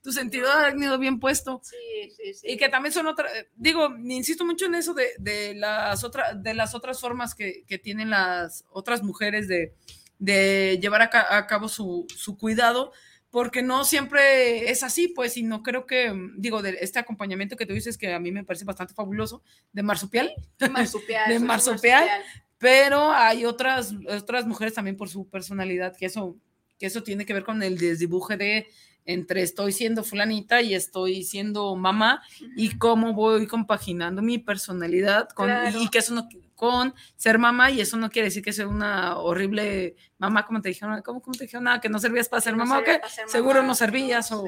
tu 0.07 0.13
sentido 0.13 0.51
arácnido 0.53 0.99
bien 0.99 1.19
puesto. 1.19 1.61
Sí, 1.65 2.11
sí, 2.17 2.35
sí. 2.35 2.47
Y 2.53 2.57
que 2.57 2.69
también 2.69 2.93
son 2.93 3.09
otras, 3.09 3.31
digo, 3.57 3.89
insisto 4.05 4.45
mucho 4.45 4.67
en 4.67 4.77
eso 4.77 4.95
de, 4.95 5.09
de 5.19 5.57
las, 5.57 6.05
otras 6.05 6.41
de 6.41 6.55
las 6.55 6.77
otras 6.77 7.01
formas 7.01 7.35
que, 7.35 7.65
que, 7.67 7.77
tienen 7.79 8.11
las 8.11 8.65
otras 8.71 9.03
mujeres 9.03 9.49
de, 9.49 9.75
de 10.21 10.79
llevar 10.81 11.03
a, 11.03 11.47
cabo 11.49 11.69
su, 11.69 12.07
su, 12.17 12.39
cuidado, 12.39 12.93
porque 13.37 13.61
no 13.61 13.85
siempre 13.85 14.71
es 14.71 14.83
así, 14.83 15.09
pues, 15.09 15.37
y 15.37 15.43
no 15.43 15.63
creo 15.63 15.85
que, 15.85 16.11
digo, 16.39 16.63
de 16.63 16.79
este 16.81 16.99
acompañamiento 16.99 17.55
que 17.55 17.67
tú 17.67 17.75
dices 17.75 17.99
que 17.99 18.15
a 18.15 18.19
mí 18.19 18.33
me 18.33 18.45
parece 18.45 18.65
bastante 18.65 18.95
fabuloso, 18.95 19.43
de 19.75 19.83
marsupial. 19.83 20.33
Marsupial. 20.73 21.29
de 21.29 21.39
marsupial, 21.39 22.09
pero 22.57 23.13
hay 23.13 23.45
otras, 23.45 23.95
otras 24.09 24.47
mujeres 24.47 24.73
también 24.73 24.97
por 24.97 25.11
su 25.11 25.29
personalidad, 25.29 25.95
que 25.99 26.07
eso, 26.07 26.39
que 26.79 26.87
eso 26.87 27.03
tiene 27.03 27.27
que 27.27 27.35
ver 27.35 27.45
con 27.45 27.63
el 27.63 27.77
desdibuje 27.77 28.39
de 28.39 28.69
entre 29.05 29.43
estoy 29.43 29.73
siendo 29.73 30.03
fulanita 30.03 30.63
y 30.63 30.75
estoy 30.75 31.23
siendo 31.23 31.77
mamá 31.77 32.23
y 32.57 32.79
cómo 32.79 33.13
voy 33.13 33.47
compaginando 33.47 34.23
mi 34.23 34.39
personalidad 34.39 35.29
con, 35.29 35.51
y 35.79 35.89
que 35.91 35.99
eso 35.99 36.15
no, 36.15 36.27
con 36.55 36.95
ser 37.17 37.39
mamá 37.39 37.71
y 37.71 37.81
eso 37.81 37.97
no 37.99 38.11
quiere 38.11 38.29
decir 38.29 38.43
que 38.43 38.53
sea 38.53 38.67
una 38.67 39.19
horrible 39.19 39.95
mamá, 40.19 40.47
como 40.47 40.63
te 40.63 40.71
dijeron, 40.71 41.03
¿cómo, 41.03 41.21
te 41.21 41.45
dijeron? 41.45 41.65
Nada, 41.65 41.81
que 41.81 41.89
no 41.89 41.99
servías 41.99 42.29
para 42.29 42.41
ser 42.41 42.57
mamá, 42.57 42.79
o 42.79 42.85
qué, 42.85 43.01
seguro 43.27 43.63
no 43.63 43.75
servías 43.75 44.33
o, 44.33 44.47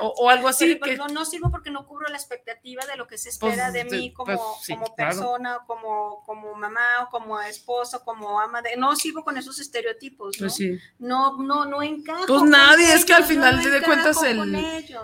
o, 0.00 0.30
algo 0.30 0.48
así. 0.48 0.78
que, 0.80 0.96
no, 0.96 1.24
sirvo 1.24 1.50
porque 1.50 1.70
no 1.70 1.86
cubro 1.86 2.08
la 2.08 2.16
expectativa 2.16 2.84
de 2.86 2.96
lo 2.96 3.06
que 3.06 3.16
se 3.16 3.28
espera 3.28 3.70
pues, 3.70 3.72
de 3.72 3.84
mí 3.84 4.12
como, 4.12 4.36
pues, 4.36 4.78
como 4.78 4.94
persona, 4.96 5.60
como, 5.66 6.22
como 6.24 6.54
mamá, 6.54 7.04
o 7.04 7.10
como 7.10 7.40
esposo, 7.40 8.04
como 8.04 8.40
ama 8.40 8.62
de, 8.62 8.76
no 8.76 8.96
sirvo 8.96 9.22
con 9.22 9.36
esos 9.38 9.60
estereotipos, 9.60 10.40
¿no? 10.40 10.48
Pues 10.48 10.60
no, 10.98 11.42
no, 11.42 11.64
no 11.66 11.82
encajo. 11.82 12.26
Pues 12.26 12.42
nadie, 12.42 12.92
es 12.92 13.04
que 13.04 13.14
al 13.14 13.24
final 13.24 13.62
de 13.62 13.82
cuentas 13.82 14.22
el, 14.24 14.54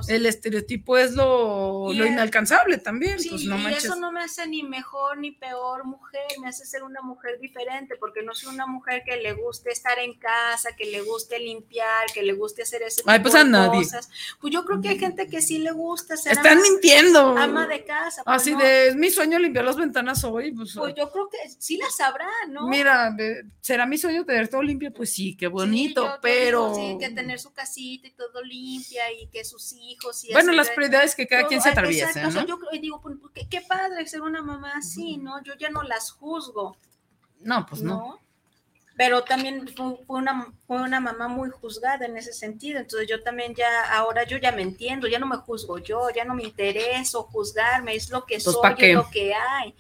el, 0.09 0.27
estereotipo 0.27 0.99
es 0.99 1.13
lo, 1.13 1.93
lo 1.93 2.07
inalcanzable 2.07 2.79
también. 2.79 3.17
pues 3.29 3.45
no 3.45 3.59
y 3.71 3.75
eso 3.75 3.95
no 3.97 4.11
me 4.11 4.23
hace 4.23 4.47
ni 4.49 4.63
mejor 4.63 5.19
ni 5.19 5.31
peor 5.31 5.85
mujer, 5.85 6.23
me 6.41 6.49
hace 6.49 6.67
ser 6.67 6.83
una 6.83 7.03
mujer 7.03 7.39
diferente, 7.39 7.97
porque 7.97 8.23
no 8.23 8.35
soy 8.35 8.53
una 8.53 8.67
mujer 8.67 9.03
que 9.05 9.17
le 9.17 9.33
guste 9.35 9.71
estar 9.71 9.92
en 9.99 10.15
casa, 10.15 10.75
que 10.77 10.87
le 10.87 11.01
guste 11.01 11.39
limpiar, 11.39 12.07
que 12.13 12.23
le 12.23 12.33
guste 12.33 12.63
hacer 12.63 12.83
ese 12.83 13.03
tipo 13.03 13.23
pues 13.23 13.35
a 13.35 13.45
nadie. 13.45 13.83
cosas. 13.83 14.09
Pues 14.41 14.53
yo 14.53 14.65
creo 14.65 14.81
que 14.81 14.91
hay 14.91 14.99
gente 14.99 15.29
que 15.29 15.41
sí 15.41 15.59
le 15.59 15.73
gusta 15.73 16.17
ser 16.17 16.33
Están 16.33 16.61
mintiendo. 16.61 17.37
Ama 17.37 17.67
de 17.67 17.85
casa. 17.85 18.23
Pues 18.25 18.37
Así 18.37 18.55
de, 18.55 18.89
es 18.89 18.97
mi 18.97 19.11
sueño 19.11 19.39
limpiar 19.39 19.65
las 19.65 19.77
ventanas 19.77 20.25
hoy. 20.25 20.53
Pues, 20.53 20.75
pues 20.75 20.95
yo 20.95 21.11
creo 21.11 21.29
que 21.29 21.39
sí 21.59 21.77
la 21.77 21.91
sabrá, 21.91 22.29
¿no? 22.49 22.69
Mira, 22.69 23.15
¿será 23.61 23.87
mi 23.87 23.99
sueño 23.99 24.25
tener 24.25 24.49
todo 24.49 24.63
limpio? 24.63 24.93
Pues 24.93 25.13
sí, 25.13 25.37
qué 25.37 25.47
bonito, 25.47 26.19
pero... 26.21 26.75
sí, 26.75 26.97
que 26.99 27.11
tener 27.11 27.39
su 27.39 27.53
casita 27.53 28.07
y 28.09 28.13
todo 28.13 28.43
limpia 28.43 29.13
y 29.13 29.27
que 29.29 29.45
sus 29.45 29.73
hijos 29.73 30.25
y 30.25 30.33
Bueno, 30.33 30.53
las 30.53 30.71
prioridades 30.71 31.15
que 31.15 31.27
cada 31.27 31.47
quien 31.47 31.61
se 31.61 31.71
atraviesa, 31.71 32.31
¿no? 32.31 32.47
yo 32.47 32.59
digo, 32.81 33.01
pues, 33.01 33.17
qué, 33.35 33.49
qué, 33.49 33.61
padre 33.61 34.07
ser 34.07 34.23
una 34.23 34.43
mamá 34.43 34.73
así, 34.77 35.17
¿no? 35.17 35.43
Yo 35.43 35.55
ya 35.55 35.71
no 35.71 35.83
las 35.83 36.11
juzgo. 36.11 36.77
No, 37.41 37.67
pues 37.67 37.83
no 37.83 38.22
pero 39.03 39.25
también 39.25 39.67
fue, 39.67 39.97
una, 40.07 40.55
fue 40.65 40.81
una 40.81 41.01
mamá 41.01 41.27
muy 41.27 41.51
juzgada 41.51 42.07
en 42.07 42.17
ese 42.17 42.33
sentido, 42.33 42.79
entonces 42.79 43.09
yo 43.09 43.21
también 43.21 43.53
ya, 43.53 43.67
ahora 43.91 44.23
yo 44.23 44.37
ya 44.37 44.53
me 44.53 44.63
entiendo, 44.63 45.09
ya 45.09 45.19
no 45.19 45.27
me 45.27 45.39
juzgo 45.39 45.79
yo, 45.79 46.09
ya 46.15 46.25
no 46.25 46.37
me 46.37 46.45
intereso 46.45 47.25
juzgarme, 47.25 47.97
es 47.97 48.11
lo 48.11 48.25
que 48.25 48.39
soy, 48.39 48.55
es 48.79 48.95
lo 48.95 49.11
que 49.11 49.35
hay, 49.35 49.75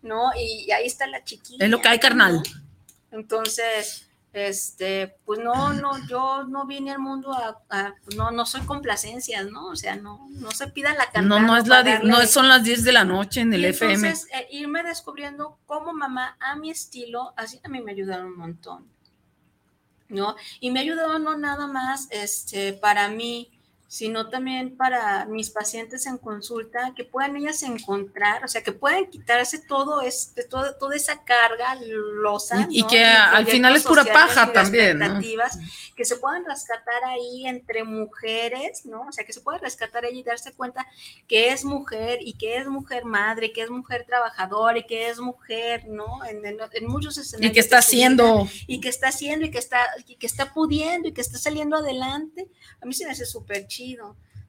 ¿no? 0.00 0.30
Y, 0.38 0.70
ahí 0.70 0.86
está 0.86 1.08
la 1.08 1.24
chiquita. 1.24 1.64
Es 1.64 1.68
lo 1.68 1.80
que 1.80 1.88
hay, 1.88 1.98
carnal. 1.98 2.40
Entonces, 3.10 4.07
este, 4.32 5.16
pues 5.24 5.40
no, 5.40 5.72
no, 5.72 6.06
yo 6.06 6.44
no 6.44 6.66
vine 6.66 6.92
al 6.92 6.98
mundo 6.98 7.32
a, 7.32 7.94
no, 8.16 8.30
no 8.30 8.46
soy 8.46 8.60
complacencias, 8.62 9.46
¿no? 9.50 9.68
O 9.68 9.76
sea, 9.76 9.96
no, 9.96 10.28
no 10.30 10.50
se 10.50 10.68
pida 10.68 10.92
la 10.94 11.10
cantidad. 11.10 11.22
No, 11.22 11.40
no 11.40 11.56
es 11.56 11.66
la, 11.66 12.00
no 12.00 12.24
son 12.26 12.48
las 12.48 12.62
10 12.62 12.84
de 12.84 12.92
la 12.92 13.04
noche 13.04 13.40
en 13.40 13.52
el 13.52 13.64
FM. 13.64 13.94
Entonces, 13.94 14.28
eh, 14.32 14.46
irme 14.50 14.82
descubriendo 14.82 15.58
como 15.66 15.92
mamá 15.92 16.36
a 16.40 16.56
mi 16.56 16.70
estilo, 16.70 17.32
así 17.36 17.60
a 17.64 17.68
mí 17.68 17.80
me 17.80 17.92
ayudaron 17.92 18.26
un 18.26 18.36
montón, 18.36 18.86
¿no? 20.08 20.36
Y 20.60 20.70
me 20.70 20.80
ayudaron 20.80 21.24
no 21.24 21.36
nada 21.36 21.66
más, 21.66 22.08
este, 22.10 22.74
para 22.74 23.08
mí, 23.08 23.57
sino 23.88 24.28
también 24.28 24.76
para 24.76 25.24
mis 25.24 25.48
pacientes 25.48 26.04
en 26.04 26.18
consulta, 26.18 26.92
que 26.94 27.04
puedan 27.04 27.36
ellas 27.36 27.62
encontrar, 27.62 28.44
o 28.44 28.48
sea, 28.48 28.62
que 28.62 28.70
puedan 28.70 29.06
quitarse 29.06 29.60
todo 29.60 30.02
este, 30.02 30.44
todo, 30.44 30.74
toda 30.74 30.94
esa 30.94 31.24
carga 31.24 31.74
losa. 31.80 32.66
Y, 32.68 32.86
que 32.86 33.02
al 33.02 33.46
final 33.46 33.74
es 33.74 33.84
pura 33.84 34.04
paja 34.04 34.52
también. 34.52 35.00
Que 35.96 36.04
se 36.04 36.16
puedan 36.16 36.44
rescatar 36.44 37.02
ahí 37.06 37.46
entre 37.46 37.82
mujeres, 37.82 38.84
¿no? 38.84 39.06
O 39.08 39.12
sea, 39.12 39.24
que 39.24 39.32
se 39.32 39.40
pueda 39.40 39.56
rescatar 39.56 40.04
ahí 40.04 40.18
y 40.18 40.22
darse 40.22 40.52
cuenta 40.52 40.86
que 41.26 41.48
es 41.48 41.64
mujer 41.64 42.18
y 42.20 42.34
que 42.34 42.58
es 42.58 42.68
mujer 42.68 43.06
madre, 43.06 43.52
que 43.52 43.62
es 43.62 43.70
mujer 43.70 44.04
trabajadora 44.06 44.78
y 44.78 44.86
que 44.86 45.08
es 45.08 45.18
mujer, 45.18 45.88
¿no? 45.88 46.20
En, 46.26 46.86
muchos 46.86 47.16
escenarios. 47.16 47.50
Y 47.50 47.54
que 47.54 47.60
está 47.60 47.78
haciendo. 47.78 48.46
Y 48.66 48.80
que 48.80 48.90
está 48.90 49.08
haciendo 49.08 49.46
y 49.46 49.50
que 49.50 49.58
está, 49.58 49.80
y 50.06 50.16
que 50.16 50.26
está 50.26 50.52
pudiendo 50.52 51.08
y 51.08 51.12
que 51.12 51.22
está 51.22 51.38
saliendo 51.38 51.76
adelante. 51.76 52.48
A 52.80 52.86
mí 52.86 52.92
se 52.92 53.06
me 53.06 53.12
hace 53.12 53.24
súper 53.24 53.66
chido 53.66 53.77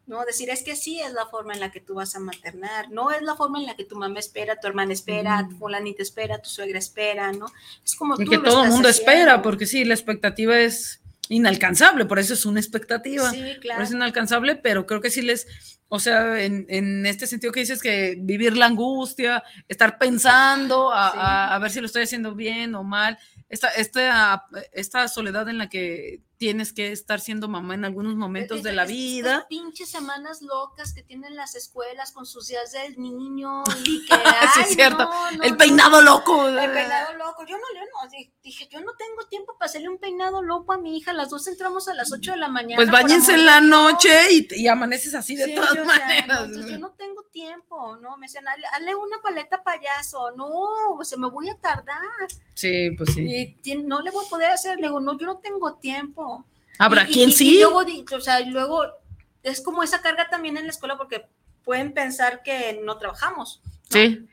¿no? 0.07 0.25
Decir, 0.25 0.49
es 0.49 0.63
que 0.63 0.75
sí 0.75 0.99
es 0.99 1.13
la 1.13 1.27
forma 1.27 1.53
en 1.53 1.59
la 1.59 1.71
que 1.71 1.79
tú 1.81 1.93
vas 1.95 2.15
a 2.15 2.19
maternar, 2.19 2.89
no 2.89 3.11
es 3.11 3.21
la 3.21 3.35
forma 3.35 3.59
en 3.59 3.67
la 3.67 3.75
que 3.75 3.83
tu 3.85 3.95
mamá 3.95 4.17
espera, 4.19 4.59
tu 4.59 4.65
hermana 4.67 4.91
espera, 4.93 5.45
tu 5.49 5.55
fulanita 5.57 6.01
espera, 6.01 6.39
tu 6.41 6.49
suegra 6.49 6.79
espera, 6.79 7.31
¿no? 7.31 7.45
Es 7.85 7.95
como 7.95 8.15
y 8.19 8.25
que 8.25 8.37
todo 8.39 8.63
el 8.63 8.69
mundo 8.71 8.89
espera, 8.89 9.41
porque 9.43 9.65
sí, 9.67 9.85
la 9.85 9.93
expectativa 9.93 10.59
es 10.59 11.01
inalcanzable, 11.29 12.05
por 12.05 12.17
eso 12.17 12.33
es 12.33 12.45
una 12.45 12.59
expectativa. 12.59 13.29
Sí, 13.29 13.57
claro. 13.61 13.83
es 13.83 13.91
inalcanzable, 13.91 14.55
pero 14.55 14.87
creo 14.87 14.99
que 14.99 15.11
sí 15.11 15.21
les, 15.21 15.45
o 15.87 15.99
sea, 15.99 16.43
en, 16.43 16.65
en 16.69 17.05
este 17.05 17.27
sentido 17.27 17.53
que 17.53 17.59
dices 17.59 17.81
que 17.83 18.15
vivir 18.19 18.57
la 18.57 18.65
angustia, 18.65 19.43
estar 19.67 19.99
pensando 19.99 20.91
a, 20.91 21.11
Sí. 21.11 21.17
a- 21.21 21.55
a 21.55 21.59
ver 21.59 21.69
si 21.69 21.79
lo 21.81 21.85
estoy 21.85 22.01
haciendo 22.03 22.33
bien 22.33 22.73
o 22.73 22.83
mal, 22.83 23.19
esta, 23.47 23.67
esta, 23.69 24.45
esta 24.73 25.07
soledad 25.07 25.47
en 25.49 25.59
la 25.59 25.69
que 25.69 26.21
tienes 26.39 26.71
que 26.71 26.91
estar 26.93 27.19
siendo 27.19 27.49
mamá 27.49 27.75
en 27.75 27.83
algunos 27.83 28.15
momentos 28.15 28.63
de 28.63 28.71
la 28.71 28.83
Es- 28.83 28.89
vida. 28.89 29.31
Estas 29.33 29.47
pinches 29.47 29.89
semanas 29.89 30.41
locas 30.41 30.93
que 30.93 31.03
tienen 31.03 31.35
las 31.35 31.53
escuelas 31.53 32.13
con 32.13 32.25
sus 32.25 32.47
días 32.47 32.71
del 32.71 32.97
niño 32.99 33.63
y 33.85 34.05
que. 34.05 34.15
Sí, 34.15 34.59
es 34.61 34.67
ay, 34.69 34.73
cierto. 34.73 35.03
no, 35.03 35.31
no, 35.31 35.43
El 35.43 35.51
no. 35.51 35.57
peinado 35.57 36.01
loco. 36.01 36.47
El 36.47 36.71
peinado 36.71 37.13
loco. 37.15 37.45
Yo 37.45 37.57
no, 37.57 37.63
yo 37.75 37.81
no. 37.81 38.09
Dije, 38.41 38.67
yo 38.71 38.79
no 38.79 38.93
tengo 38.95 39.27
tiempo 39.29 39.55
para 39.59 39.67
hacerle 39.69 39.89
un 39.89 39.97
peinado 39.99 40.41
loco 40.41 40.71
a 40.73 40.77
mi 40.77 40.97
hija. 40.97 41.11
Las 41.13 41.29
dos 41.29 41.45
entramos 41.47 41.87
a 41.89 41.93
las 41.93 42.11
8 42.11 42.31
de 42.31 42.37
la 42.37 42.47
mañana. 42.47 42.77
Pues 42.77 42.89
bañense 42.89 43.33
en 43.33 43.45
la 43.45 43.59
noche 43.59 44.09
y, 44.31 44.47
y 44.51 44.67
amaneces 44.69 45.13
así 45.13 45.35
de 45.35 45.45
Sí, 45.45 45.55
todas 45.55 45.75
yo, 45.75 45.83
o 45.83 45.85
sea, 45.85 46.25
no, 46.25 46.33
maneras. 46.47 46.67
yo 46.69 46.79
no 46.79 46.91
tengo 46.91 47.23
tiempo, 47.31 47.97
¿no? 47.97 48.15
Me 48.17 48.27
decían, 48.27 48.45
hazle, 48.47 48.95
una 48.95 49.21
paleta 49.21 49.61
payaso. 49.61 50.31
No, 50.31 51.03
se 51.03 51.17
me 51.17 51.29
voy 51.29 51.49
a 51.49 51.57
tardar. 51.59 51.99
Sí, 52.53 52.91
pues 52.97 53.13
sí. 53.13 53.57
Y 53.61 53.75
no 53.83 54.01
le 54.01 54.11
voy 54.11 54.25
a 54.25 54.29
poder 54.29 54.51
hacer. 54.51 54.77
Le 54.79 54.87
digo, 54.87 55.01
no, 55.01 55.17
yo 55.17 55.25
no 55.25 55.37
tengo 55.39 55.75
tiempo. 55.75 56.28
Habrá 56.79 57.03
Y- 57.07 57.13
quien 57.13 57.29
y- 57.29 57.33
sí. 57.33 57.57
Y 57.57 57.61
luego, 57.61 57.83
o 58.15 58.21
sea, 58.21 58.39
luego 58.39 58.83
es 59.43 59.61
como 59.61 59.83
esa 59.83 60.01
carga 60.01 60.27
también 60.29 60.57
en 60.57 60.63
la 60.63 60.71
escuela 60.71 60.97
porque 60.97 61.27
pueden 61.63 61.93
pensar 61.93 62.41
que 62.41 62.81
no 62.83 62.97
trabajamos, 62.97 63.61
Sí, 63.89 64.27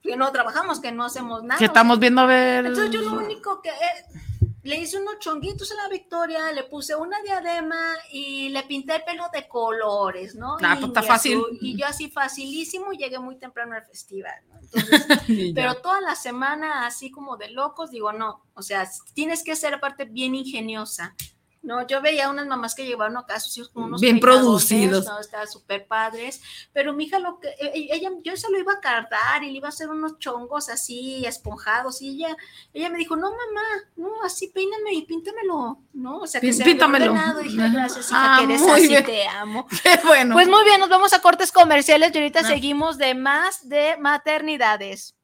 que 0.00 0.16
no 0.16 0.32
trabajamos, 0.32 0.80
que 0.80 0.92
no 0.92 1.04
hacemos 1.04 1.42
nada. 1.42 1.58
que 1.58 1.66
estamos 1.66 1.98
viendo 1.98 2.22
a 2.22 2.26
ver. 2.26 2.64
Entonces 2.66 2.90
yo 2.92 3.02
lo 3.02 3.12
único 3.18 3.60
que 3.60 3.68
eh, 3.70 4.20
le 4.62 4.76
hice 4.78 4.96
unos 4.98 5.18
chonguitos 5.18 5.70
a 5.72 5.74
la 5.74 5.88
Victoria, 5.88 6.52
le 6.52 6.62
puse 6.64 6.94
una 6.94 7.20
diadema 7.22 7.80
y 8.12 8.48
le 8.50 8.62
pinté 8.62 8.94
el 8.96 9.02
pelo 9.02 9.24
de 9.32 9.48
colores, 9.48 10.34
¿no? 10.36 10.56
Ah, 10.62 10.74
y, 10.76 10.80
pues 10.80 10.88
está 10.88 11.02
fácil. 11.02 11.38
azul, 11.38 11.58
y 11.60 11.76
yo 11.76 11.84
así 11.86 12.08
facilísimo 12.10 12.92
llegué 12.92 13.18
muy 13.18 13.36
temprano 13.36 13.74
al 13.74 13.84
festival, 13.84 14.34
¿no? 14.48 14.60
Entonces, 14.60 15.06
pero 15.54 15.74
toda 15.82 16.00
la 16.00 16.14
semana 16.14 16.86
así 16.86 17.10
como 17.10 17.36
de 17.36 17.50
locos, 17.50 17.90
digo, 17.90 18.12
no, 18.12 18.44
o 18.54 18.62
sea, 18.62 18.88
tienes 19.14 19.42
que 19.42 19.56
ser 19.56 19.74
aparte 19.74 20.04
bien 20.04 20.34
ingeniosa. 20.36 21.14
No, 21.62 21.86
yo 21.86 22.02
veía 22.02 22.28
unas 22.28 22.46
mamás 22.48 22.74
que 22.74 22.84
llevaron 22.84 23.16
acá 23.16 23.36
a 23.36 23.40
sus 23.40 23.56
hijos 23.56 23.68
con 23.68 23.84
unos 23.84 24.00
Bien 24.00 24.18
producidos. 24.18 25.04
No, 25.04 25.20
estaban 25.20 25.46
súper 25.48 25.86
padres, 25.86 26.40
pero 26.72 26.92
mi 26.92 27.04
hija 27.04 27.20
lo 27.20 27.38
que, 27.38 27.48
e- 27.50 27.88
ella, 27.94 28.10
yo 28.24 28.36
se 28.36 28.50
lo 28.50 28.58
iba 28.58 28.72
a 28.72 28.80
cargar 28.80 29.44
y 29.44 29.52
le 29.52 29.58
iba 29.58 29.68
a 29.68 29.70
hacer 29.70 29.88
unos 29.88 30.18
chongos 30.18 30.68
así, 30.68 31.24
esponjados, 31.24 32.02
y 32.02 32.08
ella, 32.10 32.36
ella 32.74 32.90
me 32.90 32.98
dijo, 32.98 33.14
no 33.14 33.30
mamá, 33.30 33.62
no, 33.94 34.24
así 34.24 34.48
peíname 34.48 34.92
y 34.94 35.02
píntamelo, 35.02 35.78
¿no? 35.92 36.18
O 36.18 36.26
sea, 36.26 36.40
que 36.40 36.48
Pín- 36.48 36.52
se 36.52 36.64
vea 36.64 36.72
píntamelo. 36.72 37.14
Y 37.44 37.48
dije, 37.50 37.70
gracias, 37.72 38.10
hija, 38.10 38.34
Ah, 38.34 38.38
que 38.38 38.44
eres 38.44 38.62
así, 38.68 38.88
bien. 38.88 39.04
te 39.04 39.28
amo. 39.28 39.66
Qué 39.84 40.00
bueno. 40.04 40.34
Pues 40.34 40.48
muy 40.48 40.64
bien, 40.64 40.80
nos 40.80 40.88
vamos 40.88 41.12
a 41.12 41.20
cortes 41.22 41.52
comerciales 41.52 42.10
y 42.12 42.18
ahorita 42.18 42.40
Ah. 42.40 42.44
seguimos 42.48 42.98
de 42.98 43.14
más 43.14 43.68
de 43.68 43.96
maternidades. 43.98 45.14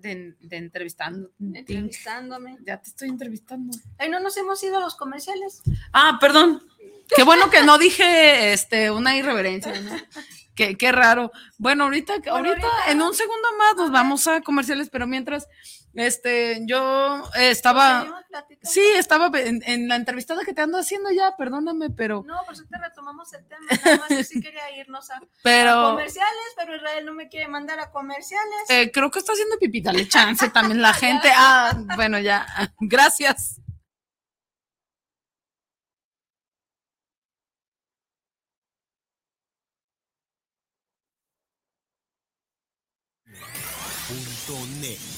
De, 0.00 0.34
de 0.40 0.56
entrevistando. 0.56 1.30
Entrevistándome. 1.40 2.58
Ya 2.64 2.80
te 2.80 2.88
estoy 2.90 3.08
entrevistando. 3.08 3.76
Ay, 3.98 4.08
no 4.08 4.20
nos 4.20 4.36
hemos 4.36 4.62
ido 4.62 4.78
a 4.78 4.80
los 4.80 4.96
comerciales. 4.96 5.62
Ah, 5.92 6.18
perdón. 6.20 6.62
Qué 7.14 7.22
bueno 7.22 7.48
que 7.50 7.62
no 7.62 7.78
dije 7.78 8.52
este, 8.52 8.90
una 8.90 9.16
irreverencia, 9.16 9.80
¿no? 9.80 9.90
Qué, 10.54 10.76
qué 10.76 10.90
raro. 10.90 11.30
Bueno, 11.56 11.84
ahorita, 11.84 12.14
ahorita, 12.14 12.32
ahorita- 12.36 12.90
en 12.90 13.00
un 13.00 13.14
segundo 13.14 13.48
más 13.58 13.76
nos 13.76 13.92
vamos 13.92 14.26
a 14.26 14.40
comerciales, 14.40 14.90
pero 14.90 15.06
mientras, 15.06 15.46
este, 16.00 16.60
yo 16.66 17.22
eh, 17.36 17.50
estaba, 17.50 18.24
sí, 18.62 18.80
estaba 18.96 19.30
en, 19.38 19.62
en 19.66 19.88
la 19.88 19.96
entrevistada 19.96 20.44
que 20.44 20.52
te 20.54 20.62
ando 20.62 20.78
haciendo 20.78 21.10
ya, 21.10 21.36
perdóname, 21.36 21.90
pero, 21.90 22.22
No, 22.26 22.40
pues 22.46 22.58
ahorita 22.60 22.78
retomamos 22.78 23.32
el 23.34 23.46
tema. 23.46 23.66
Nada 23.84 23.96
más 23.98 24.08
que 24.08 24.24
sí 24.24 24.40
quería 24.40 24.70
irnos 24.76 25.10
a, 25.10 25.16
a 25.16 25.22
pero, 25.42 25.90
comerciales, 25.90 26.32
pero 26.56 26.76
Israel 26.76 27.06
no 27.06 27.14
me 27.14 27.28
quiere 27.28 27.48
mandar 27.48 27.80
a 27.80 27.90
comerciales. 27.90 28.70
eh, 28.70 28.90
creo 28.92 29.10
que 29.10 29.18
está 29.18 29.32
haciendo 29.32 29.58
pipí, 29.58 29.80
dale 29.80 30.06
chance 30.08 30.48
también 30.50 30.80
la 30.82 30.92
gente. 30.94 31.28
Ah, 31.34 31.72
bueno, 31.96 32.18
ya, 32.18 32.46
gracias. 32.80 33.60
Punto 44.08 44.56
net. 44.80 45.17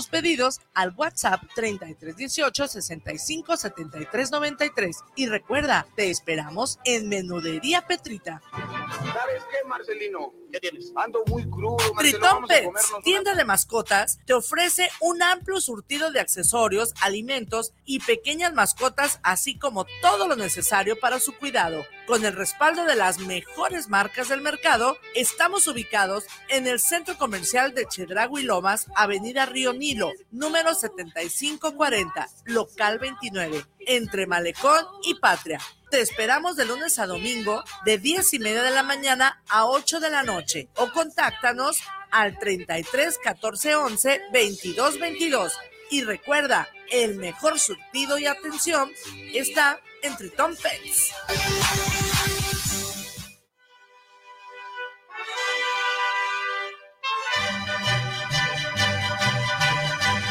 tus 0.00 0.06
pedidos 0.06 0.60
al 0.72 0.94
WhatsApp 0.96 1.42
3318 1.54 2.68
65 2.68 3.56
73 3.58 4.30
93. 4.30 4.96
Y 5.14 5.26
recuerda, 5.26 5.86
te 5.94 6.08
esperamos 6.08 6.78
en 6.86 7.10
Menudería 7.10 7.86
Petrita. 7.86 8.40
¿Sabes 8.50 9.42
qué, 9.50 9.68
Marcelino? 9.68 10.32
¿Qué 10.50 10.58
tienes? 10.58 10.90
Ando 10.96 11.22
muy 11.26 11.44
crudo, 11.50 11.76
Marcelo. 11.94 12.46
Pets, 12.48 12.92
tienda 13.04 13.34
de 13.34 13.44
mascotas, 13.44 14.18
te 14.24 14.32
ofrece 14.32 14.88
un 15.02 15.22
amplio 15.22 15.60
surtido 15.60 16.10
de 16.10 16.20
accesorios, 16.20 16.94
alimentos 17.02 17.74
y 17.84 18.00
pequeñas 18.00 18.54
mascotas, 18.54 19.20
así 19.22 19.58
como 19.58 19.84
todo 20.00 20.28
lo 20.28 20.34
necesario 20.34 20.98
para 20.98 21.20
su 21.20 21.36
cuidado. 21.36 21.84
Con 22.10 22.24
el 22.24 22.32
respaldo 22.32 22.86
de 22.86 22.96
las 22.96 23.20
mejores 23.20 23.88
marcas 23.88 24.28
del 24.28 24.40
mercado, 24.40 24.98
estamos 25.14 25.68
ubicados 25.68 26.24
en 26.48 26.66
el 26.66 26.80
centro 26.80 27.16
comercial 27.16 27.72
de 27.72 27.86
Chedragui 27.86 28.42
Lomas, 28.42 28.88
Avenida 28.96 29.46
Río 29.46 29.72
Nilo, 29.72 30.10
número 30.32 30.74
7540, 30.74 32.28
local 32.46 32.98
29, 32.98 33.64
entre 33.86 34.26
Malecón 34.26 34.84
y 35.04 35.20
Patria. 35.20 35.60
Te 35.88 36.00
esperamos 36.00 36.56
de 36.56 36.64
lunes 36.64 36.98
a 36.98 37.06
domingo 37.06 37.62
de 37.84 37.98
10 37.98 38.34
y 38.34 38.38
media 38.40 38.64
de 38.64 38.72
la 38.72 38.82
mañana 38.82 39.40
a 39.48 39.66
8 39.66 40.00
de 40.00 40.10
la 40.10 40.24
noche 40.24 40.68
o 40.74 40.90
contáctanos 40.90 41.78
al 42.10 42.36
33 42.40 43.18
14 43.22 43.76
11 43.76 44.20
22 44.32 44.98
22. 44.98 45.52
Y 45.92 46.02
recuerda, 46.02 46.68
el 46.90 47.18
mejor 47.18 47.60
surtido 47.60 48.18
y 48.18 48.26
atención 48.26 48.90
está 49.32 49.78
en 50.02 50.16
Tritón 50.16 50.56
Pets. 50.56 51.99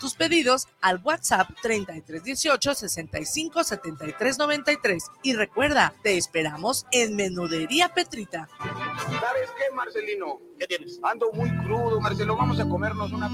tus 0.00 0.14
pedidos 0.14 0.66
al 0.80 1.00
WhatsApp 1.04 1.48
3318 1.62 2.74
65 2.74 3.62
73 3.62 4.38
93. 4.38 5.04
Y 5.22 5.34
recuerda, 5.34 5.94
te 6.02 6.16
esperamos 6.16 6.86
en 6.90 7.14
Menudería 7.14 7.90
Petrita. 7.90 8.48
¿Sabes 8.58 9.50
qué, 9.56 9.74
Marcelino? 9.74 10.40
¿Qué 10.58 10.66
tienes? 10.66 10.98
Ando 11.02 11.30
muy 11.32 11.50
crudo, 11.58 12.00
Marcelo. 12.00 12.36
Vamos 12.36 12.58
a 12.58 12.68
comernos 12.68 13.12
una... 13.12 13.28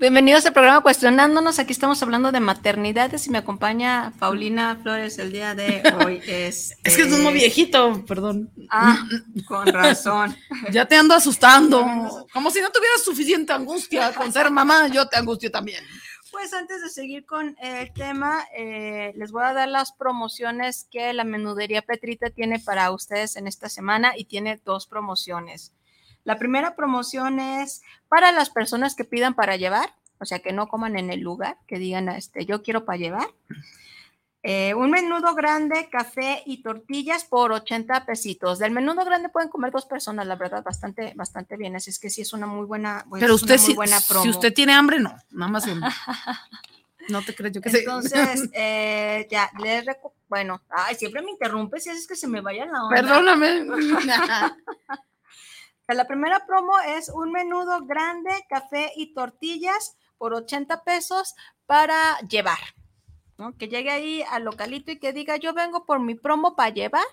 Bienvenidos 0.00 0.46
al 0.46 0.52
programa 0.52 0.80
Cuestionándonos. 0.80 1.58
Aquí 1.58 1.72
estamos 1.72 2.00
hablando 2.04 2.30
de 2.30 2.38
maternidades 2.38 3.26
y 3.26 3.30
me 3.30 3.38
acompaña 3.38 4.12
Paulina 4.20 4.78
Flores 4.80 5.18
el 5.18 5.32
día 5.32 5.56
de 5.56 5.82
hoy. 6.04 6.22
Es 6.28 6.76
que 6.84 7.02
es 7.02 7.12
uno 7.12 7.32
viejito, 7.32 8.04
perdón. 8.06 8.48
Ah, 8.70 9.04
con 9.48 9.66
razón. 9.66 10.36
Ya 10.70 10.86
te 10.86 10.94
ando 10.94 11.14
asustando. 11.14 11.84
Como 12.32 12.52
si 12.52 12.60
no 12.60 12.70
tuvieras 12.70 13.02
suficiente 13.02 13.52
angustia 13.52 14.14
con 14.16 14.32
ser 14.32 14.52
mamá, 14.52 14.86
yo 14.86 15.08
te 15.08 15.16
angustio 15.16 15.50
también. 15.50 15.82
Pues 16.30 16.52
antes 16.52 16.80
de 16.80 16.90
seguir 16.90 17.26
con 17.26 17.56
el 17.60 17.92
tema, 17.92 18.46
eh, 18.56 19.12
les 19.16 19.32
voy 19.32 19.42
a 19.42 19.52
dar 19.52 19.68
las 19.68 19.90
promociones 19.90 20.86
que 20.92 21.12
la 21.12 21.24
menudería 21.24 21.82
Petrita 21.82 22.30
tiene 22.30 22.60
para 22.60 22.92
ustedes 22.92 23.34
en 23.34 23.48
esta 23.48 23.68
semana 23.68 24.12
y 24.16 24.26
tiene 24.26 24.60
dos 24.64 24.86
promociones. 24.86 25.72
La 26.28 26.38
primera 26.38 26.76
promoción 26.76 27.40
es 27.40 27.80
para 28.10 28.32
las 28.32 28.50
personas 28.50 28.94
que 28.94 29.04
pidan 29.04 29.32
para 29.32 29.56
llevar, 29.56 29.94
o 30.20 30.26
sea, 30.26 30.40
que 30.40 30.52
no 30.52 30.68
coman 30.68 30.98
en 30.98 31.10
el 31.10 31.20
lugar, 31.20 31.56
que 31.66 31.78
digan, 31.78 32.10
este, 32.10 32.44
yo 32.44 32.62
quiero 32.62 32.84
para 32.84 32.98
llevar. 32.98 33.28
Eh, 34.42 34.74
un 34.74 34.90
menudo 34.90 35.34
grande, 35.34 35.88
café 35.90 36.42
y 36.44 36.62
tortillas 36.62 37.24
por 37.24 37.50
80 37.50 38.04
pesitos. 38.04 38.58
Del 38.58 38.72
menudo 38.72 39.06
grande 39.06 39.30
pueden 39.30 39.48
comer 39.48 39.70
dos 39.72 39.86
personas, 39.86 40.26
la 40.26 40.36
verdad, 40.36 40.62
bastante, 40.62 41.14
bastante 41.16 41.56
bien. 41.56 41.76
Así 41.76 41.88
es 41.88 41.98
que 41.98 42.10
sí 42.10 42.20
es 42.20 42.34
una 42.34 42.46
muy 42.46 42.66
buena, 42.66 43.06
pues, 43.08 43.20
Pero 43.22 43.34
es 43.34 43.40
usted, 43.42 43.56
si, 43.56 43.72
buena 43.72 43.98
promo. 44.06 44.22
si 44.24 44.28
usted 44.28 44.52
tiene 44.52 44.74
hambre, 44.74 45.00
no, 45.00 45.16
nada 45.30 45.50
más. 45.50 45.64
No 47.08 47.22
te 47.22 47.34
crees 47.34 47.54
yo 47.54 47.62
que 47.62 47.70
sí. 47.70 47.78
Entonces, 47.78 48.50
eh, 48.52 49.26
ya, 49.30 49.50
les 49.62 49.86
recu- 49.86 50.12
bueno, 50.28 50.60
ay, 50.68 50.94
siempre 50.94 51.22
me 51.22 51.30
interrumpes 51.30 51.86
y 51.86 51.88
haces 51.88 52.06
que 52.06 52.14
se 52.14 52.28
me 52.28 52.42
vaya 52.42 52.66
la 52.66 52.84
onda. 52.84 52.96
Perdóname. 52.96 53.64
La 55.94 56.06
primera 56.06 56.44
promo 56.46 56.78
es 56.80 57.08
un 57.08 57.32
menudo 57.32 57.86
grande, 57.86 58.30
café 58.48 58.92
y 58.94 59.14
tortillas 59.14 59.96
por 60.18 60.34
80 60.34 60.84
pesos 60.84 61.34
para 61.64 62.18
llevar. 62.28 62.58
¿no? 63.38 63.56
Que 63.56 63.68
llegue 63.68 63.90
ahí 63.90 64.22
al 64.28 64.44
localito 64.44 64.90
y 64.90 64.98
que 64.98 65.14
diga, 65.14 65.36
yo 65.36 65.54
vengo 65.54 65.86
por 65.86 65.98
mi 66.00 66.14
promo 66.14 66.56
para 66.56 66.74
llevar. 66.74 67.06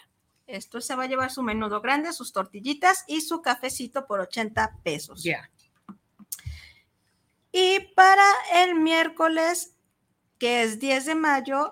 Esto 0.46 0.82
se 0.82 0.96
va 0.96 1.04
a 1.04 1.08
llevar 1.08 1.32
su 1.32 1.42
menudo 1.42 1.80
grande, 1.80 2.12
sus 2.12 2.34
tortillitas 2.34 3.06
y 3.08 3.22
su 3.22 3.42
cafecito 3.42 4.06
por 4.08 4.20
80 4.20 4.80
pesos. 4.84 5.24
Ya. 5.24 5.50
Y 7.52 7.80
para 7.96 8.26
el 8.56 8.76
miércoles, 8.76 9.78
que 10.38 10.64
es 10.64 10.80
10 10.80 11.06
de 11.06 11.16
mayo, 11.16 11.72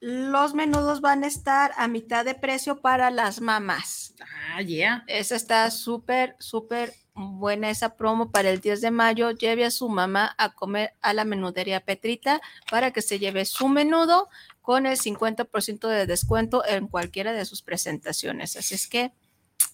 los 0.00 0.54
menudos 0.54 1.00
van 1.00 1.24
a 1.24 1.26
estar 1.26 1.72
a 1.76 1.88
mitad 1.88 2.24
de 2.24 2.34
precio 2.34 2.80
para 2.80 3.10
las 3.10 3.40
mamás. 3.40 4.14
Ah, 4.54 4.62
ya. 4.62 5.04
Esa 5.06 5.36
está 5.36 5.70
súper, 5.70 6.36
súper 6.38 6.94
buena 7.14 7.70
esa 7.70 7.96
promo 7.96 8.30
para 8.30 8.50
el 8.50 8.60
10 8.60 8.82
de 8.82 8.90
mayo. 8.90 9.30
Lleve 9.30 9.64
a 9.64 9.70
su 9.70 9.88
mamá 9.88 10.34
a 10.38 10.52
comer 10.52 10.94
a 11.00 11.14
la 11.14 11.24
menudería 11.24 11.80
Petrita 11.80 12.40
para 12.70 12.90
que 12.92 13.02
se 13.02 13.18
lleve 13.18 13.44
su 13.46 13.68
menudo 13.68 14.28
con 14.60 14.84
el 14.84 14.98
50% 14.98 15.88
de 15.88 16.06
descuento 16.06 16.64
en 16.66 16.88
cualquiera 16.88 17.32
de 17.32 17.44
sus 17.44 17.62
presentaciones. 17.62 18.56
Así 18.56 18.74
es 18.74 18.88
que 18.88 19.12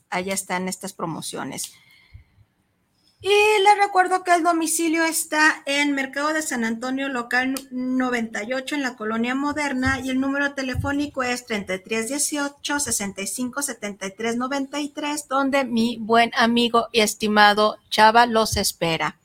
allá 0.09 0.35
están 0.35 0.69
estas 0.69 0.93
promociones. 0.93 1.75
Y 3.25 3.63
les 3.63 3.79
recuerdo 3.79 4.25
que 4.25 4.35
el 4.35 4.43
domicilio 4.43 5.05
está 5.05 5.63
en 5.65 5.95
Mercado 5.95 6.33
de 6.33 6.43
San 6.43 6.65
Antonio, 6.65 7.09
local 7.09 7.55
98 7.71 8.75
en 8.75 8.83
la 8.83 8.97
colonia 8.97 9.37
moderna 9.37 10.01
y 10.01 10.11
el 10.11 10.19
número 10.19 10.55
telefónico 10.55 11.23
es 11.23 11.47
3318 11.47 12.81
65 12.81 13.63
73 13.63 14.37
93, 14.37 15.29
donde 15.29 15.65
mi 15.65 15.99
buen 16.01 16.33
amigo 16.35 16.89
y 16.91 16.99
estimado 16.99 17.77
Chava 17.91 18.27
los 18.27 18.57
espera. 18.57 19.21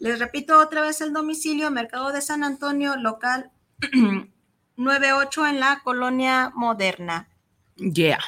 Les 0.00 0.18
repito 0.18 0.60
otra 0.60 0.82
vez 0.82 1.00
el 1.00 1.14
domicilio, 1.14 1.70
Mercado 1.70 2.12
de 2.12 2.20
San 2.20 2.44
Antonio, 2.44 2.96
local 2.96 3.50
98 4.76 5.46
en 5.46 5.60
la 5.60 5.80
colonia 5.82 6.52
moderna. 6.54 7.30
Ya. 7.76 8.18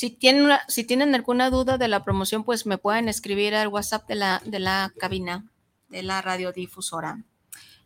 Si 0.00 0.08
tienen, 0.08 0.44
una- 0.46 0.62
si 0.66 0.84
tienen 0.84 1.14
alguna 1.14 1.50
duda 1.50 1.76
de 1.76 1.86
la 1.86 2.02
promoción, 2.02 2.42
pues 2.42 2.64
me 2.64 2.78
pueden 2.78 3.06
escribir 3.10 3.54
al 3.54 3.68
WhatsApp 3.68 4.08
de 4.08 4.14
la, 4.14 4.40
de 4.46 4.58
la 4.58 4.94
cabina, 4.98 5.44
de 5.90 6.02
la 6.02 6.22
radiodifusora. 6.22 7.22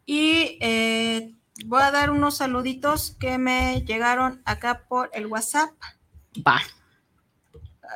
Y 0.07 0.57
eh, 0.61 1.35
voy 1.67 1.83
a 1.83 1.91
dar 1.91 2.11
unos 2.13 2.37
saluditos 2.37 3.17
que 3.19 3.37
me 3.39 3.83
llegaron 3.85 4.41
acá 4.45 4.85
por 4.89 5.11
el 5.13 5.27
WhatsApp. 5.27 5.71
Va. 6.47 6.61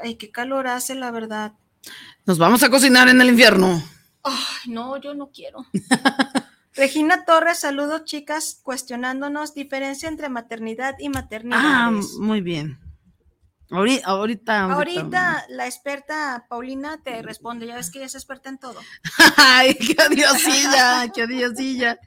Ay, 0.03 0.17
qué 0.17 0.33
calor 0.33 0.67
hace, 0.67 0.97
la 0.97 1.13
verdad. 1.13 1.53
Nos 2.27 2.39
vamos 2.39 2.65
a 2.65 2.71
cocinar 2.71 3.07
en 3.09 3.21
el 3.21 3.29
infierno. 3.29 3.81
Ay, 4.25 4.73
no, 4.73 4.97
yo 4.97 5.15
no 5.15 5.31
quiero. 5.31 5.65
Regina 6.75 7.25
Torres, 7.25 7.61
saludos 7.61 8.05
chicas, 8.05 8.59
cuestionándonos 8.65 9.55
diferencia 9.55 10.09
entre 10.09 10.29
maternidad 10.29 10.97
y 10.99 11.09
maternidad. 11.09 11.61
Ah, 11.63 11.93
muy 12.19 12.41
bien. 12.41 12.81
Ahorita, 13.71 14.07
ahorita. 14.07 14.65
Ahorita 14.65 15.45
la 15.51 15.67
experta 15.67 16.47
Paulina 16.49 17.03
te 17.03 17.21
responde, 17.23 17.67
ya 17.67 17.77
ves 17.77 17.91
que 17.91 17.99
ella 17.99 18.07
es 18.07 18.15
experta 18.15 18.49
en 18.49 18.59
todo. 18.59 18.81
Ay, 19.37 19.75
qué 19.75 19.97
diosilla, 20.15 21.11
qué 21.15 21.27
diosilla. 21.27 21.99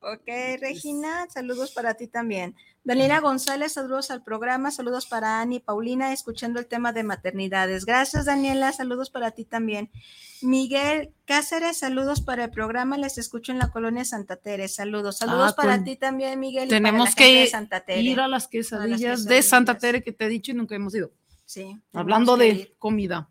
Ok, 0.00 0.26
Regina, 0.60 1.26
saludos 1.32 1.72
para 1.72 1.94
ti 1.94 2.06
también. 2.06 2.56
Daniela 2.84 3.20
González, 3.20 3.72
saludos 3.74 4.10
al 4.10 4.22
programa, 4.22 4.70
saludos 4.70 5.06
para 5.06 5.40
Ani 5.40 5.56
y 5.56 5.60
Paulina, 5.60 6.12
escuchando 6.12 6.58
el 6.58 6.66
tema 6.66 6.92
de 6.92 7.02
maternidades. 7.02 7.84
Gracias, 7.84 8.24
Daniela, 8.24 8.72
saludos 8.72 9.10
para 9.10 9.32
ti 9.32 9.44
también. 9.44 9.90
Miguel 10.40 11.12
Cáceres, 11.26 11.78
saludos 11.78 12.22
para 12.22 12.44
el 12.44 12.50
programa, 12.50 12.96
les 12.96 13.18
escucho 13.18 13.52
en 13.52 13.58
la 13.58 13.70
colonia 13.70 14.04
Santa 14.06 14.36
Tere, 14.36 14.68
saludos. 14.68 15.18
Saludos 15.18 15.50
Ah, 15.52 15.56
para 15.56 15.76
con- 15.76 15.84
ti 15.84 15.96
también, 15.96 16.40
Miguel. 16.40 16.68
Tenemos 16.68 17.14
de 17.14 17.14
que 17.16 17.46
Santa 17.48 17.80
Tere. 17.80 18.00
ir 18.00 18.20
a 18.20 18.28
las 18.28 18.46
quesadillas 18.46 19.24
de 19.26 19.42
Santa 19.42 19.74
quesadillas. 19.74 19.80
Tere 19.80 20.02
que 20.02 20.12
te 20.12 20.24
he 20.24 20.28
dicho 20.28 20.52
y 20.52 20.54
nunca 20.54 20.74
hemos 20.74 20.94
ido. 20.94 21.10
Sí, 21.44 21.76
Hablando 21.92 22.36
de 22.38 22.48
ir. 22.48 22.74
comida. 22.78 23.28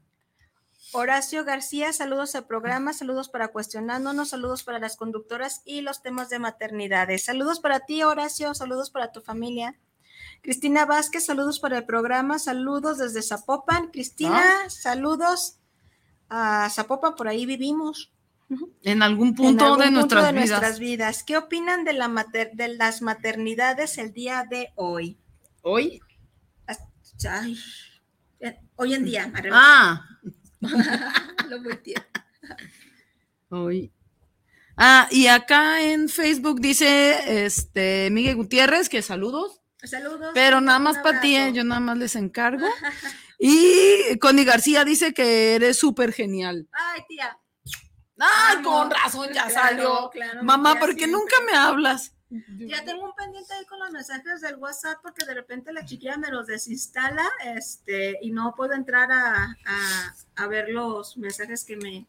Horacio 0.98 1.46
García, 1.46 1.94
saludos 1.94 2.34
al 2.34 2.48
programa, 2.48 2.92
saludos 2.92 3.30
para 3.30 3.50
cuestionándonos, 3.50 4.30
saludos 4.30 4.64
para 4.64 4.80
las 4.80 4.96
conductoras 4.98 5.62
y 5.64 5.82
los 5.82 6.02
temas 6.02 6.30
de 6.30 6.40
maternidades. 6.40 7.24
Saludos 7.24 7.60
para 7.60 7.82
ti, 7.82 8.02
Horacio, 8.02 8.56
saludos 8.56 8.90
para 8.90 9.12
tu 9.12 9.22
familia. 9.22 9.76
Cristina 10.42 10.86
Vázquez, 10.86 11.24
saludos 11.24 11.60
para 11.60 11.78
el 11.78 11.86
programa, 11.86 12.40
saludos 12.40 12.98
desde 12.98 13.22
Zapopan. 13.22 13.92
Cristina, 13.92 14.44
saludos 14.70 15.60
a 16.30 16.68
Zapopan, 16.72 17.14
por 17.14 17.28
ahí 17.28 17.46
vivimos. 17.46 18.12
En 18.82 19.04
algún 19.04 19.28
En 19.30 19.36
punto 19.36 19.66
algún 19.66 19.80
de 19.80 19.86
punto 19.86 20.00
nuestras 20.00 20.26
de 20.26 20.32
vidas. 20.32 20.50
nuestras 20.50 20.80
vidas. 20.80 21.24
¿Qué 21.24 21.38
opinan 21.38 21.84
de, 21.84 21.94
la 21.94 22.08
mater- 22.08 22.54
de 22.56 22.70
las 22.70 23.04
maternidades 23.04 24.00
el 24.00 24.14
día 24.14 24.48
de 24.50 24.72
hoy? 24.76 25.20
Hoy. 25.62 26.02
Ay, 27.30 27.56
hoy 28.78 28.94
en 28.94 29.04
día. 29.06 29.32
Ah, 29.52 30.02
Lo 31.50 31.62
volteé. 31.64 31.96
hoy. 33.50 33.92
Ah, 34.76 35.08
y 35.12 35.28
acá 35.28 35.82
en 35.82 36.08
Facebook 36.10 36.60
dice 36.62 37.46
este 37.46 38.10
Miguel 38.12 38.36
Gutiérrez 38.36 38.90
que 38.90 39.02
saludos, 39.02 39.62
Saludos. 39.84 40.32
pero 40.36 40.62
nada 40.62 40.78
más 40.80 40.98
para 41.00 41.20
ti, 41.20 41.36
yo 41.54 41.64
nada 41.64 41.80
más 41.82 41.98
les 41.98 42.16
encargo. 42.16 42.68
Y 43.40 44.18
Connie 44.18 44.46
García 44.46 44.84
dice 44.84 45.14
que 45.14 45.54
eres 45.54 45.78
súper 45.78 46.12
genial. 46.12 46.68
Ay, 46.72 47.02
tía. 47.08 47.38
Amo. 48.18 48.64
con 48.68 48.90
razón 48.90 49.28
ya 49.32 49.46
Claro, 49.46 49.68
salió. 49.68 50.10
claro, 50.12 50.44
Mamá, 50.44 50.80
¿por 50.80 50.96
qué 50.96 51.06
siempre. 51.06 51.20
nunca 51.20 51.36
me 51.46 51.56
hablas? 51.56 52.16
Ya 52.30 52.84
tengo 52.84 53.06
un 53.06 53.16
pendiente 53.16 53.54
ahí 53.54 53.66
con 53.66 53.80
los 53.80 53.92
mensajes 53.92 54.42
del 54.42 54.58
WhatsApp 54.58 54.98
porque 55.02 55.26
de 55.26 55.34
repente 55.34 55.72
la 55.72 55.86
chiquilla 55.86 56.18
me 56.18 56.30
los 56.30 56.46
desinstala 56.48 57.26
este, 57.56 58.18
y 58.22 58.32
no 58.32 58.54
puedo 58.56 58.74
entrar 58.74 59.10
a, 59.12 59.56
a- 60.36 60.48
ver 60.48 60.70
los 60.70 61.18
mensajes 61.18 61.64
que 61.64 61.78
me, 61.78 62.06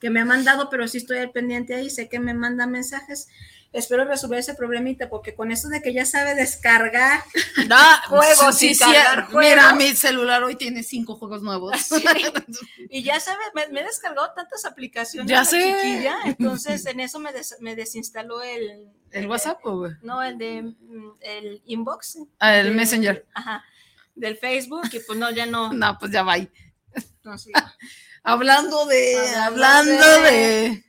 que 0.00 0.10
me 0.10 0.20
ha 0.20 0.24
mandado, 0.24 0.68
pero 0.70 0.86
sí 0.88 0.98
estoy 0.98 1.18
al 1.18 1.30
pendiente 1.30 1.74
ahí, 1.74 1.90
sé 1.90 2.08
que 2.08 2.20
me 2.20 2.34
manda 2.34 2.66
mensajes. 2.66 3.28
Espero 3.72 4.04
resolver 4.06 4.38
ese 4.38 4.54
problemita 4.54 5.10
porque 5.10 5.34
con 5.34 5.50
eso 5.52 5.68
de 5.68 5.82
que 5.82 5.92
ya 5.92 6.06
sabe 6.06 6.34
descargar, 6.34 7.22
Ah, 7.70 8.02
Juegos 8.08 8.56
sí, 8.56 8.68
sin 8.68 8.74
sí, 8.76 8.84
cargar 8.84 9.28
Mira, 9.34 9.74
mi 9.74 9.94
celular 9.94 10.42
hoy 10.44 10.56
tiene 10.56 10.82
cinco 10.82 11.16
juegos 11.16 11.42
nuevos. 11.42 11.72
y 12.90 13.02
ya 13.02 13.20
sabe, 13.20 13.42
me, 13.54 13.68
me 13.68 13.80
he 13.80 13.84
descargado 13.84 14.32
tantas 14.34 14.64
aplicaciones. 14.64 15.28
Ya 15.30 15.44
sé. 15.44 15.74
chiquilla, 15.82 16.16
entonces 16.24 16.86
en 16.86 17.00
eso 17.00 17.18
me, 17.18 17.32
des- 17.32 17.56
me 17.60 17.74
desinstaló 17.76 18.42
el, 18.42 18.88
¿El 19.10 19.26
WhatsApp 19.26 19.58
o 19.64 19.78
güey? 19.78 19.92
No, 20.02 20.22
el 20.22 20.38
de 20.38 20.62
mm, 20.62 21.10
el 21.20 21.62
inbox. 21.66 22.18
Ah, 22.38 22.56
el 22.56 22.74
Messenger. 22.74 23.26
Ajá. 23.34 23.64
Del 24.14 24.38
Facebook, 24.38 24.88
y 24.92 25.00
pues 25.00 25.18
no, 25.18 25.30
ya 25.30 25.44
no. 25.44 25.72
No, 25.72 25.98
pues 25.98 26.10
ya 26.12 26.22
va 26.22 26.34
ahí. 26.34 26.48
Hablando 28.26 28.86
de, 28.86 29.16
Hablando 29.36 29.94
hablando 29.94 30.22
de- 30.22 30.84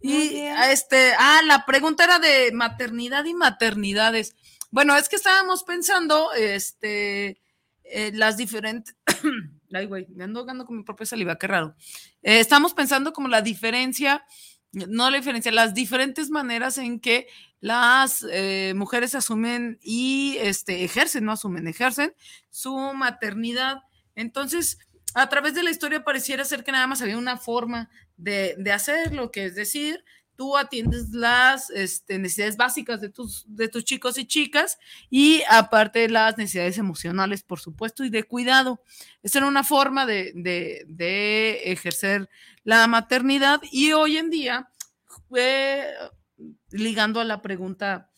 Y 0.00 0.36
este, 0.70 1.12
ah, 1.18 1.40
la 1.44 1.66
pregunta 1.66 2.04
era 2.04 2.20
de 2.20 2.52
maternidad 2.52 3.24
y 3.24 3.34
maternidades. 3.34 4.36
Bueno, 4.70 4.96
es 4.96 5.08
que 5.08 5.16
estábamos 5.16 5.64
pensando, 5.64 6.32
este, 6.34 7.40
eh, 7.82 8.12
las 8.14 8.36
diferentes. 8.36 8.94
Ay, 9.74 9.86
güey, 9.86 10.06
me 10.10 10.22
ando 10.22 10.38
ahogando 10.38 10.64
con 10.66 10.76
mi 10.76 10.84
propia 10.84 11.04
saliva, 11.04 11.36
qué 11.36 11.48
raro. 11.48 11.74
Eh, 12.22 12.38
estamos 12.38 12.74
pensando 12.74 13.12
como 13.12 13.26
la 13.26 13.42
diferencia, 13.42 14.24
no 14.70 15.10
la 15.10 15.16
diferencia, 15.16 15.50
las 15.50 15.74
diferentes 15.74 16.30
maneras 16.30 16.78
en 16.78 17.00
que 17.00 17.26
las 17.58 18.24
eh, 18.30 18.72
mujeres 18.76 19.16
asumen 19.16 19.80
y 19.82 20.36
este, 20.38 20.84
ejercen, 20.84 21.24
no 21.24 21.32
asumen, 21.32 21.66
ejercen 21.66 22.14
su 22.50 22.76
maternidad. 22.94 23.78
Entonces, 24.14 24.78
a 25.14 25.28
través 25.28 25.54
de 25.54 25.62
la 25.62 25.70
historia 25.70 26.04
pareciera 26.04 26.44
ser 26.44 26.64
que 26.64 26.72
nada 26.72 26.86
más 26.86 27.02
había 27.02 27.18
una 27.18 27.36
forma 27.36 27.90
de, 28.16 28.54
de 28.58 28.72
hacerlo, 28.72 29.30
que 29.30 29.46
es 29.46 29.54
decir, 29.54 30.04
tú 30.36 30.56
atiendes 30.56 31.08
las 31.10 31.68
este, 31.70 32.18
necesidades 32.18 32.56
básicas 32.56 33.00
de 33.00 33.08
tus, 33.08 33.44
de 33.48 33.66
tus 33.68 33.84
chicos 33.84 34.18
y 34.18 34.24
chicas 34.26 34.78
y 35.10 35.42
aparte 35.50 36.08
las 36.08 36.38
necesidades 36.38 36.78
emocionales, 36.78 37.42
por 37.42 37.58
supuesto, 37.58 38.04
y 38.04 38.10
de 38.10 38.22
cuidado. 38.22 38.80
Esa 39.24 39.38
era 39.38 39.48
una 39.48 39.64
forma 39.64 40.06
de, 40.06 40.32
de- 40.36 40.84
de 40.86 41.72
ejercer 41.72 42.28
la 42.62 42.86
maternidad 42.86 43.60
y 43.72 43.92
hoy 43.92 44.16
en 44.18 44.30
día, 44.30 44.68
eh, 45.36 45.88
ligando 46.70 47.20
a 47.20 47.24
la 47.24 47.42
pregunta 47.42 48.10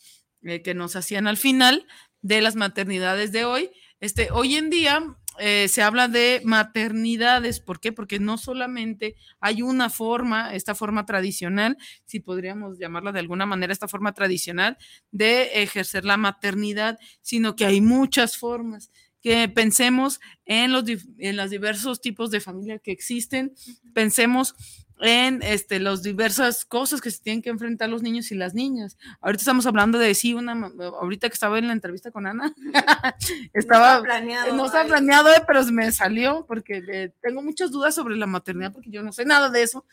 eh, 0.43 0.61
que 0.63 0.75
nos 0.75 0.97
hacían 0.97 1.27
al 1.27 1.37
final 1.39 1.87
de 2.21 2.43
las 2.43 2.55
maternidades 2.55 3.33
de 3.33 3.47
hoy, 3.47 3.71
este, 4.01 4.31
hoy 4.31 4.57
en 4.57 4.69
día 4.71 5.17
eh, 5.39 5.69
se 5.69 5.83
habla 5.83 6.09
de 6.09 6.43
maternidades. 6.45 7.61
¿Por 7.61 7.81
qué? 7.81 7.93
Porque 7.93 8.19
no 8.19 8.37
solamente 8.39 9.17
hay 9.41 9.63
una 9.63 9.89
forma, 9.91 10.55
esta 10.55 10.75
forma 10.75 11.07
tradicional, 11.07 11.77
si 12.05 12.21
podríamos 12.21 12.79
llamarla 12.79 13.13
de 13.13 13.21
alguna 13.21 13.47
manera, 13.47 13.73
esta 13.73 13.89
forma 13.89 14.13
tradicional 14.13 14.77
de 15.11 15.63
ejercer 15.63 16.05
la 16.05 16.17
maternidad, 16.17 16.99
sino 17.21 17.57
que 17.57 17.67
hay 17.67 17.81
muchas 17.81 18.37
formas. 18.37 18.91
Que 19.21 19.49
pensemos 19.49 20.21
en 20.45 20.73
los, 20.73 20.85
en 21.19 21.37
los 21.37 21.51
diversos 21.51 22.01
tipos 22.01 22.31
de 22.31 22.41
familia 22.41 22.79
que 22.79 22.93
existen, 22.93 23.55
pensemos 23.93 24.55
en 25.03 25.43
este, 25.43 25.81
las 25.81 26.03
diversas 26.03 26.65
cosas 26.65 27.01
que 27.01 27.11
se 27.11 27.23
tienen 27.23 27.43
que 27.43 27.51
enfrentar 27.51 27.89
los 27.89 28.03
niños 28.03 28.31
y 28.33 28.35
las 28.35 28.55
niñas. 28.55 28.99
Ahorita 29.21 29.41
estamos 29.41 29.67
hablando 29.67 29.99
de 29.99 30.15
sí, 30.15 30.35
una, 30.35 30.53
ahorita 30.53 31.29
que 31.29 31.35
estaba 31.35 31.59
en 31.59 31.67
la 31.69 31.73
entrevista 31.73 32.11
con 32.11 32.27
Ana, 32.27 32.55
estaba, 33.55 33.95
No 33.95 33.99
está 33.99 34.03
planeado, 34.03 34.57
no 34.57 34.67
está 34.67 34.85
planeado, 34.85 35.29
eh, 35.31 35.43
pero 35.47 35.65
me 35.67 35.91
salió 35.93 36.45
porque 36.47 36.83
eh, 36.87 37.13
tengo 37.23 37.43
muchas 37.43 37.71
dudas 37.71 37.95
sobre 37.95 38.17
la 38.17 38.27
maternidad 38.27 38.73
porque 38.73 38.91
yo 38.91 39.03
no 39.03 39.13
sé 39.13 39.25
nada 39.25 39.49
de 39.49 39.63
eso. 39.63 39.87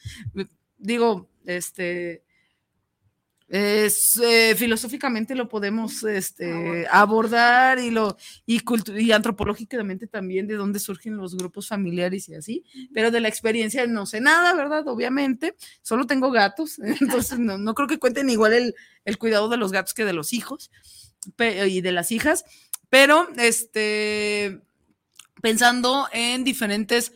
Digo, 0.77 1.29
este, 1.45 2.23
es, 3.49 4.17
eh, 4.17 4.55
filosóficamente 4.57 5.33
lo 5.33 5.47
podemos 5.47 6.03
este, 6.03 6.85
abordar 6.91 7.79
y, 7.79 7.91
lo, 7.91 8.17
y, 8.45 8.61
y 8.97 9.11
antropológicamente 9.11 10.05
también 10.05 10.47
de 10.47 10.55
dónde 10.55 10.79
surgen 10.79 11.15
los 11.15 11.37
grupos 11.37 11.67
familiares 11.67 12.27
y 12.27 12.35
así, 12.35 12.65
pero 12.93 13.09
de 13.09 13.21
la 13.21 13.29
experiencia 13.29 13.87
no 13.87 14.05
sé 14.05 14.19
nada, 14.19 14.53
¿verdad? 14.53 14.85
Obviamente, 14.87 15.55
solo 15.81 16.05
tengo 16.05 16.31
gatos, 16.31 16.79
entonces 17.01 17.39
no, 17.39 17.57
no 17.57 17.73
creo 17.73 17.87
que 17.87 17.99
cuenten 17.99 18.29
igual 18.29 18.53
el, 18.53 18.75
el 19.05 19.17
cuidado 19.17 19.47
de 19.47 19.57
los 19.57 19.71
gatos 19.71 19.93
que 19.93 20.05
de 20.05 20.13
los 20.13 20.33
hijos 20.33 20.69
y 21.37 21.81
de 21.81 21.91
las 21.91 22.11
hijas, 22.11 22.43
pero 22.89 23.27
este, 23.37 24.61
pensando 25.41 26.07
en 26.11 26.43
diferentes 26.43 27.13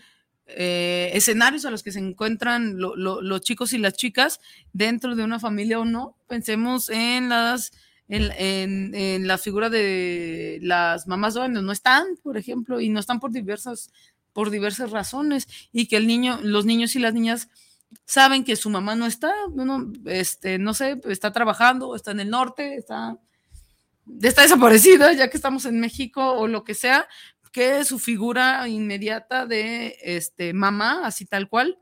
eh, 0.56 1.12
escenarios 1.14 1.66
a 1.66 1.72
los 1.72 1.84
que 1.84 1.92
se 1.92 2.00
encuentran 2.00 2.78
lo- 2.80 2.96
lo- 2.96 3.22
los 3.22 3.42
chicos 3.42 3.74
y 3.74 3.78
las 3.78 3.94
chicas 3.94 4.40
dentro 4.74 5.16
de 5.16 5.24
una 5.24 5.40
familia 5.40 5.80
o 5.80 5.86
no, 5.86 6.16
pensemos 6.28 6.90
en 6.90 7.30
las 7.30 7.72
en, 8.10 8.94
en- 8.94 9.26
la 9.28 9.38
figura 9.38 9.70
de 9.70 10.60
las 10.62 11.08
mamás 11.08 11.34
donde 11.34 11.62
no 11.62 11.72
están, 11.72 12.04
por 12.22 12.36
ejemplo, 12.38 12.82
y 12.82 12.90
no 12.90 13.00
están 13.00 13.20
por 13.22 13.32
diversas 13.32 13.92
por 14.34 14.50
diversas 14.50 14.92
razones 14.92 15.48
y 15.74 15.88
que 15.88 15.98
el 15.98 16.08
niño, 16.08 16.40
los 16.42 16.66
niños 16.66 16.96
y 16.96 17.00
las 17.00 17.14
niñas 17.14 17.50
saben 18.06 18.44
que 18.46 18.56
su 18.56 18.70
mamá 18.70 18.96
no 18.96 19.06
está, 19.06 19.34
no, 19.54 19.92
este, 20.06 20.58
no 20.58 20.74
sé, 20.74 21.00
está 21.10 21.32
trabajando, 21.34 21.96
está 21.96 22.12
en 22.12 22.22
el 22.22 22.30
norte, 22.30 22.76
está, 22.76 23.18
está 24.22 24.42
desaparecida, 24.44 25.14
ya 25.14 25.30
que 25.30 25.38
estamos 25.38 25.66
en 25.66 25.80
México 25.80 26.34
o 26.34 26.48
lo 26.48 26.64
que 26.64 26.74
sea, 26.74 27.08
que 27.52 27.84
su 27.86 28.00
figura 28.00 28.68
inmediata 28.68 29.46
de 29.46 29.98
este, 30.02 30.54
mamá, 30.54 31.06
así 31.06 31.26
tal 31.26 31.50
cual, 31.50 31.78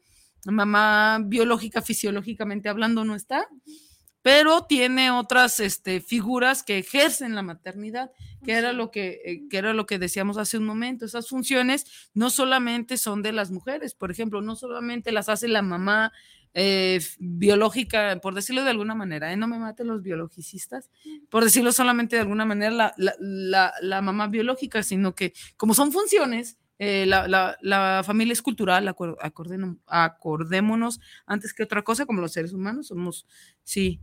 mamá 0.46 1.20
biológica, 1.24 1.82
fisiológicamente 1.82 2.70
hablando, 2.70 3.04
no 3.04 3.16
está, 3.16 3.48
pero 4.22 4.66
tiene 4.66 5.12
otras 5.12 5.60
este, 5.60 6.02
figuras 6.02 6.64
que 6.64 6.78
ejercen 6.80 7.36
la 7.36 7.42
maternidad, 7.42 8.12
que 8.44 8.54
era 8.54 8.74
lo 8.74 8.92
que, 8.92 9.22
eh, 9.24 9.42
que 9.50 9.58
era 9.58 9.74
lo 9.74 9.86
que 9.86 10.00
decíamos 10.00 10.38
hace 10.38 10.58
un 10.58 10.66
momento. 10.66 11.06
Esas 11.06 11.30
funciones 11.30 12.10
no 12.14 12.30
solamente 12.30 12.98
son 12.98 13.22
de 13.22 13.32
las 13.32 13.52
mujeres, 13.52 13.94
por 13.96 14.12
ejemplo, 14.12 14.42
no 14.42 14.56
solamente 14.56 15.12
las 15.12 15.30
hace 15.30 15.48
la 15.48 15.62
mamá 15.62 16.12
eh, 16.54 17.00
biológica, 17.20 18.20
por 18.22 18.34
decirlo 18.36 18.64
de 18.64 18.72
alguna 18.72 18.96
manera, 18.96 19.32
¿eh? 19.32 19.38
no 19.38 19.48
me 19.48 19.60
maten 19.60 19.88
los 19.88 20.02
biologicistas, 20.02 20.90
por 21.30 21.44
decirlo 21.44 21.72
solamente 21.72 22.16
de 22.16 22.22
alguna 22.24 22.46
manera, 22.46 22.72
la, 22.72 22.94
la- 22.98 23.74
la- 23.82 24.02
mamá 24.02 24.28
biológica, 24.28 24.84
sino 24.84 25.14
que 25.16 25.34
como 25.58 25.74
son 25.74 25.92
funciones, 25.92 26.58
eh, 26.80 27.06
la, 27.06 28.04
familia 28.04 28.34
es 28.34 28.42
cultural, 28.42 28.88
acordémonos 29.88 31.00
antes 31.26 31.54
que 31.54 31.64
otra 31.64 31.82
cosa, 31.84 32.06
como 32.06 32.22
los 32.22 32.32
seres 32.34 32.54
humanos, 32.54 32.88
somos, 32.88 33.26
sí, 33.64 34.00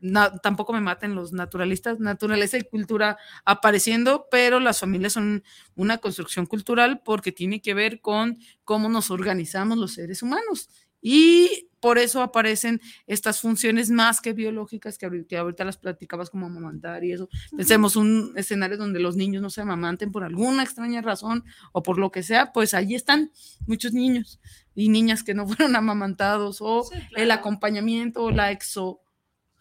na- 0.00 0.36
tampoco 0.38 0.72
me 0.72 0.80
maten 0.80 1.14
los 1.14 1.32
naturalistas, 1.32 2.00
naturaleza 2.00 2.58
y 2.58 2.62
cultura 2.62 3.16
apareciendo, 3.44 4.26
pero 4.30 4.60
las 4.60 4.80
familias 4.80 5.12
son 5.12 5.44
una 5.76 5.98
construcción 5.98 6.46
cultural 6.46 7.02
porque 7.04 7.32
tiene 7.32 7.60
que 7.60 7.74
ver 7.74 8.00
con 8.00 8.38
cómo 8.64 8.88
nos 8.88 9.10
organizamos 9.10 9.78
los 9.78 9.94
seres 9.94 10.22
humanos. 10.22 10.68
Y 11.02 11.68
por 11.80 11.98
eso 11.98 12.22
aparecen 12.22 12.80
estas 13.08 13.40
funciones 13.40 13.90
más 13.90 14.20
que 14.20 14.32
biológicas 14.32 14.96
que 14.98 15.06
ahorita, 15.06 15.26
que 15.28 15.36
ahorita 15.36 15.64
las 15.64 15.76
platicabas 15.76 16.30
como 16.30 16.46
amamantar 16.46 17.02
y 17.02 17.10
eso. 17.12 17.28
Pensemos 17.56 17.96
un 17.96 18.32
escenario 18.36 18.76
donde 18.78 19.00
los 19.00 19.16
niños 19.16 19.42
no 19.42 19.50
se 19.50 19.62
amamanten 19.62 20.12
por 20.12 20.22
alguna 20.22 20.62
extraña 20.62 21.02
razón 21.02 21.44
o 21.72 21.82
por 21.82 21.98
lo 21.98 22.12
que 22.12 22.22
sea, 22.22 22.52
pues 22.52 22.72
ahí 22.72 22.94
están 22.94 23.32
muchos 23.66 23.92
niños 23.94 24.40
y 24.76 24.90
niñas 24.90 25.24
que 25.24 25.34
no 25.34 25.44
fueron 25.48 25.74
amamantados 25.74 26.58
o 26.60 26.84
Sí, 26.84 26.96
el 27.16 27.32
acompañamiento 27.32 28.22
o 28.22 28.30
la 28.30 28.52
exo 28.52 29.00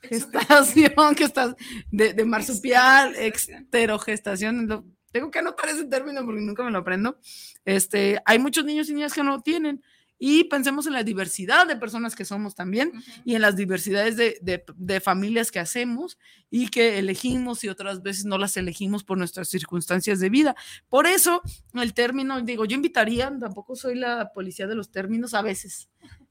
gestación 0.03 1.15
que 1.15 1.23
estás 1.23 1.55
de, 1.91 2.13
de 2.13 2.25
marsupial, 2.25 3.15
exterogestación. 3.15 4.67
lo- 4.67 4.85
tengo 5.11 5.29
que 5.29 5.39
anotar 5.39 5.67
ese 5.69 5.85
término 5.85 6.23
porque 6.23 6.39
nunca 6.41 6.63
me 6.63 6.71
lo 6.71 6.77
aprendo. 6.77 7.17
Este, 7.65 8.21
hay 8.25 8.39
muchos 8.39 8.63
niños 8.63 8.89
y 8.89 8.93
niñas 8.93 9.13
que 9.13 9.23
no 9.23 9.31
lo 9.31 9.41
tienen. 9.41 9.83
Y 10.23 10.43
pensemos 10.43 10.85
en 10.85 10.93
la 10.93 11.03
diversidad 11.03 11.65
de 11.65 11.75
personas 11.77 12.15
que 12.15 12.25
somos 12.25 12.53
también 12.53 12.91
y 13.25 13.33
en 13.33 13.41
las 13.41 13.55
diversidades 13.55 14.17
de, 14.17 14.37
de- 14.43 14.63
de 14.75 14.99
familias 15.01 15.49
que 15.49 15.57
hacemos 15.57 16.19
y 16.51 16.67
que 16.67 16.99
elegimos 16.99 17.63
y 17.63 17.69
otras 17.69 18.03
veces 18.03 18.25
no 18.25 18.37
las 18.37 18.55
elegimos 18.55 19.03
por 19.03 19.17
nuestras 19.17 19.49
circunstancias 19.49 20.19
de 20.19 20.29
vida. 20.29 20.55
Por 20.89 21.07
eso 21.07 21.41
el 21.73 21.95
término, 21.95 22.39
digo, 22.41 22.65
yo 22.65 22.75
invitaría, 22.75 23.35
tampoco 23.39 23.75
soy 23.75 23.95
la 23.95 24.31
policía 24.31 24.67
de 24.67 24.75
los 24.75 24.91
términos 24.91 25.33
a 25.33 25.41
veces, 25.41 25.89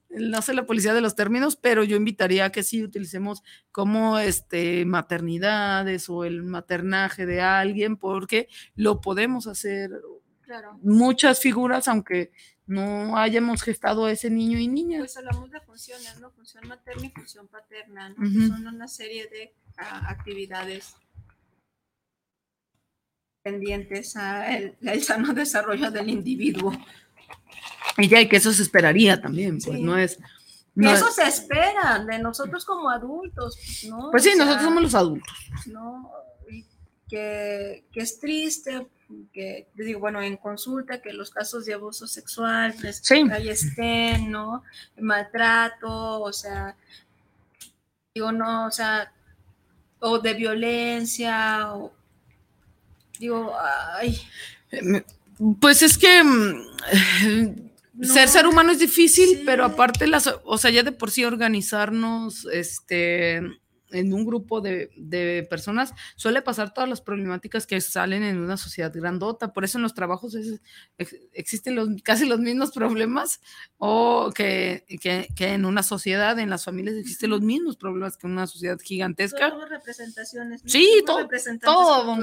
no 0.08 0.40
sé 0.40 0.54
la 0.54 0.66
policía 0.66 0.94
de 0.94 1.00
los 1.00 1.16
términos, 1.16 1.56
pero 1.56 1.82
yo 1.82 1.96
invitaría 1.96 2.44
a 2.44 2.50
que 2.52 2.62
sí 2.62 2.84
utilicemos 2.84 3.42
como 3.72 4.20
este 4.20 4.84
maternidades 4.84 6.08
o 6.08 6.24
el 6.24 6.44
maternaje 6.44 7.26
de 7.26 7.40
alguien, 7.40 7.96
porque 7.96 8.46
lo 8.76 9.00
podemos 9.00 9.48
hacer 9.48 9.90
Claro. 10.42 10.78
muchas 10.82 11.38
figuras, 11.40 11.86
aunque 11.86 12.32
no 12.70 13.16
hayamos 13.18 13.62
gestado 13.62 14.04
a 14.04 14.12
ese 14.12 14.30
niño 14.30 14.56
y 14.58 14.68
niña. 14.68 15.00
Pues 15.00 15.16
hablamos 15.16 15.50
de 15.50 15.60
funciones, 15.60 16.20
¿no? 16.20 16.30
Función 16.30 16.68
materna 16.68 17.06
y 17.06 17.10
función 17.10 17.48
paterna. 17.48 18.14
Son 18.16 18.64
una 18.64 18.86
serie 18.86 19.26
de 19.26 19.52
ah, 19.76 20.04
actividades 20.08 20.94
pendientes 23.42 24.16
al 24.16 24.76
el 24.80 25.02
sano 25.02 25.32
desarrollo 25.34 25.90
del 25.90 26.10
individuo. 26.10 26.72
Y 27.98 28.08
ya, 28.08 28.20
y 28.20 28.28
que 28.28 28.36
eso 28.36 28.52
se 28.52 28.62
esperaría 28.62 29.20
también, 29.20 29.58
pues 29.60 29.80
no 29.80 29.98
es. 29.98 30.18
Y 30.76 30.80
no 30.82 30.92
eso 30.92 31.08
es- 31.08 31.16
se 31.16 31.24
espera 31.26 32.04
de 32.04 32.20
nosotros 32.20 32.64
como 32.64 32.88
adultos, 32.88 33.58
¿no? 33.88 34.10
pues 34.12 34.22
sí, 34.22 34.28
O 34.30 34.32
sea, 34.36 34.44
nosotros 34.44 34.64
somos 34.64 34.82
los 34.84 34.94
adultos. 34.94 35.36
¿no? 35.66 36.08
Y 36.48 36.64
que, 37.08 37.84
que 37.92 38.00
es 38.00 38.20
triste, 38.20 38.86
que 39.32 39.68
te 39.76 39.84
digo, 39.84 40.00
bueno, 40.00 40.20
en 40.22 40.36
consulta, 40.36 41.00
que 41.00 41.12
los 41.12 41.30
casos 41.30 41.64
de 41.66 41.74
abuso 41.74 42.06
sexual, 42.06 42.74
pues, 42.80 43.00
Sí. 43.02 43.22
ahí 43.32 43.48
estén, 43.48 44.30
¿no? 44.30 44.62
Maltrato, 44.98 46.20
o 46.22 46.32
sea, 46.32 46.76
digo, 48.14 48.32
no, 48.32 48.66
o 48.66 48.70
sea, 48.70 49.12
o 50.00 50.18
de 50.18 50.34
violencia, 50.34 51.72
o 51.74 51.92
digo, 53.18 53.54
ay, 53.98 54.20
Pues 55.60 55.82
es 55.82 55.96
que 55.98 56.22
mm, 56.22 58.02
ser 58.04 58.28
ser 58.28 58.46
humano 58.46 58.72
es 58.72 58.78
difícil, 58.78 59.28
Sí. 59.28 59.42
pero 59.44 59.64
aparte, 59.64 60.06
las, 60.06 60.32
o 60.44 60.58
sea, 60.58 60.70
ya 60.70 60.82
de 60.82 60.92
por 60.92 61.10
sí 61.10 61.24
organizarnos 61.24 62.46
este, 62.52 63.42
en 63.92 64.12
un 64.12 64.24
grupo 64.24 64.60
de, 64.60 64.90
de 64.96 65.46
personas 65.48 65.92
suele 66.16 66.42
pasar 66.42 66.72
todas 66.74 66.88
las 66.88 67.00
problemáticas 67.00 67.66
que 67.66 67.80
salen 67.80 68.22
en 68.22 68.38
una 68.38 68.56
sociedad 68.56 68.92
grandota. 68.94 69.52
Por 69.52 69.64
eso 69.64 69.78
en 69.78 69.82
los 69.82 69.94
trabajos 69.94 70.34
es- 70.34 70.60
existen 71.32 71.74
los, 71.74 71.88
casi 72.04 72.26
los 72.26 72.40
mismos 72.40 72.70
problemas 72.72 73.40
o 73.78 74.30
que, 74.34 74.84
que, 75.00 75.28
que 75.34 75.48
en 75.54 75.64
una 75.64 75.82
sociedad, 75.82 76.38
en 76.38 76.50
las 76.50 76.64
familias 76.64 76.96
existen 76.96 77.30
los 77.30 77.40
mismos 77.40 77.76
problemas 77.76 78.16
que 78.16 78.26
en 78.26 78.32
una 78.34 78.46
sociedad 78.46 78.78
gigantesca. 78.82 79.50
todas 79.50 79.68
representaciones. 79.70 80.62
Sí, 80.64 81.02
todo- 81.06 81.18
todo. 81.64 82.16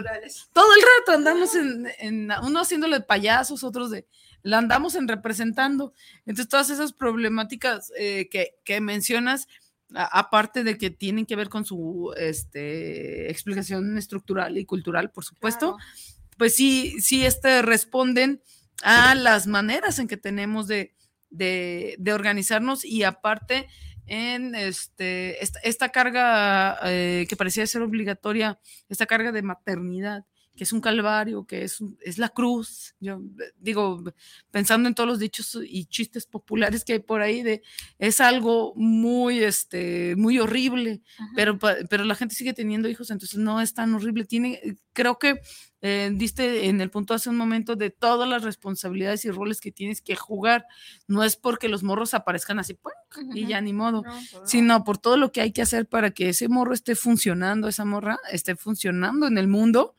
todo 0.53 0.73
el 0.75 0.81
rato 0.81 1.11
andamos 1.17 1.55
en, 1.55 1.87
en 1.99 2.31
uno 2.43 2.61
haciéndole 2.61 3.01
payasos, 3.01 3.63
otros 3.63 3.91
de 3.91 4.05
la 4.43 4.59
andamos 4.59 4.95
en 4.95 5.07
representando. 5.07 5.93
Entonces, 6.25 6.47
todas 6.47 6.69
esas 6.69 6.93
problemáticas 6.93 7.91
eh, 7.97 8.29
que, 8.29 8.55
que 8.63 8.79
mencionas, 8.79 9.47
a- 9.95 10.19
aparte 10.19 10.63
de 10.63 10.77
que 10.77 10.89
tienen 10.89 11.25
que 11.25 11.35
ver 11.35 11.49
con 11.49 11.65
su 11.65 12.13
este, 12.17 13.29
explicación 13.31 13.97
estructural 13.97 14.57
y 14.57 14.65
cultural, 14.65 15.11
por 15.11 15.23
supuesto, 15.25 15.75
Claro. 15.77 15.91
pues 16.37 16.55
sí, 16.55 16.95
sí 16.99 17.25
este, 17.25 17.61
responden 17.61 18.41
a 18.83 19.15
las 19.15 19.47
maneras 19.47 19.99
en 19.99 20.07
que 20.07 20.17
tenemos 20.17 20.67
de, 20.67 20.93
de, 21.29 21.95
de 21.99 22.13
organizarnos 22.13 22.85
y 22.85 23.03
aparte 23.03 23.67
en 24.05 24.55
este, 24.55 25.43
esta, 25.43 25.59
esta 25.59 25.89
carga 25.89 26.79
eh, 26.83 27.25
que 27.27 27.35
parecía 27.35 27.65
ser 27.67 27.81
obligatoria, 27.81 28.59
esta 28.87 29.05
carga 29.05 29.31
de 29.31 29.41
maternidad, 29.41 30.25
que 30.57 30.63
es 30.63 30.73
un 30.73 30.81
calvario, 30.81 31.45
que 31.45 31.63
es, 31.63 31.77
es 32.01 32.17
la 32.17 32.29
cruz. 32.29 32.95
Yo 32.99 33.13
eh, 33.39 33.53
digo, 33.59 34.03
pensando 34.51 34.89
en 34.89 34.95
todos 34.95 35.07
los 35.07 35.19
dichos 35.19 35.57
y 35.65 35.85
chistes 35.85 36.25
populares 36.25 36.83
que 36.83 36.93
hay 36.93 36.99
por 36.99 37.21
ahí, 37.21 37.43
de, 37.43 37.61
es 37.99 38.19
algo 38.19 38.73
muy, 38.75 39.43
este, 39.43 40.15
muy 40.17 40.39
horrible, 40.39 41.01
Ajá. 41.17 41.31
pero, 41.35 41.59
pero 41.59 42.03
la 42.03 42.15
gente 42.15 42.35
sigue 42.35 42.53
teniendo 42.53 42.89
hijos, 42.89 43.11
entonces 43.11 43.37
no 43.39 43.61
es 43.61 43.73
tan 43.73 43.93
horrible. 43.93 44.25
Tiene, 44.25 44.77
creo 44.93 45.19
que 45.19 45.39
eh, 45.81 46.09
diste 46.11 46.65
en 46.69 46.81
el 46.81 46.89
punto 46.89 47.13
hace 47.13 47.29
un 47.29 47.37
momento 47.37 47.75
de 47.75 47.91
todas 47.91 48.27
las 48.27 48.43
responsabilidades 48.43 49.25
y 49.25 49.29
roles 49.29 49.61
que 49.61 49.71
tienes 49.71 50.01
que 50.01 50.15
jugar. 50.15 50.65
No 51.07 51.23
es 51.23 51.35
porque 51.35 51.69
los 51.69 51.83
morros 51.83 52.15
aparezcan 52.15 52.57
así 52.57 52.73
¡pum! 52.73 52.91
y 53.35 53.45
ya 53.45 53.61
ni 53.61 53.73
modo, 53.73 54.01
No, 54.01 54.15
no. 54.15 54.47
sino 54.47 54.83
por 54.83 54.97
todo 54.97 55.17
lo 55.17 55.31
que 55.31 55.41
hay 55.41 55.51
que 55.51 55.61
hacer 55.61 55.87
para 55.87 56.09
que 56.09 56.29
ese 56.29 56.49
morro 56.49 56.73
esté 56.73 56.95
funcionando, 56.95 57.67
esa 57.67 57.85
morra 57.85 58.17
esté 58.31 58.55
funcionando 58.55 59.27
en 59.27 59.37
el 59.37 59.47
mundo 59.47 59.93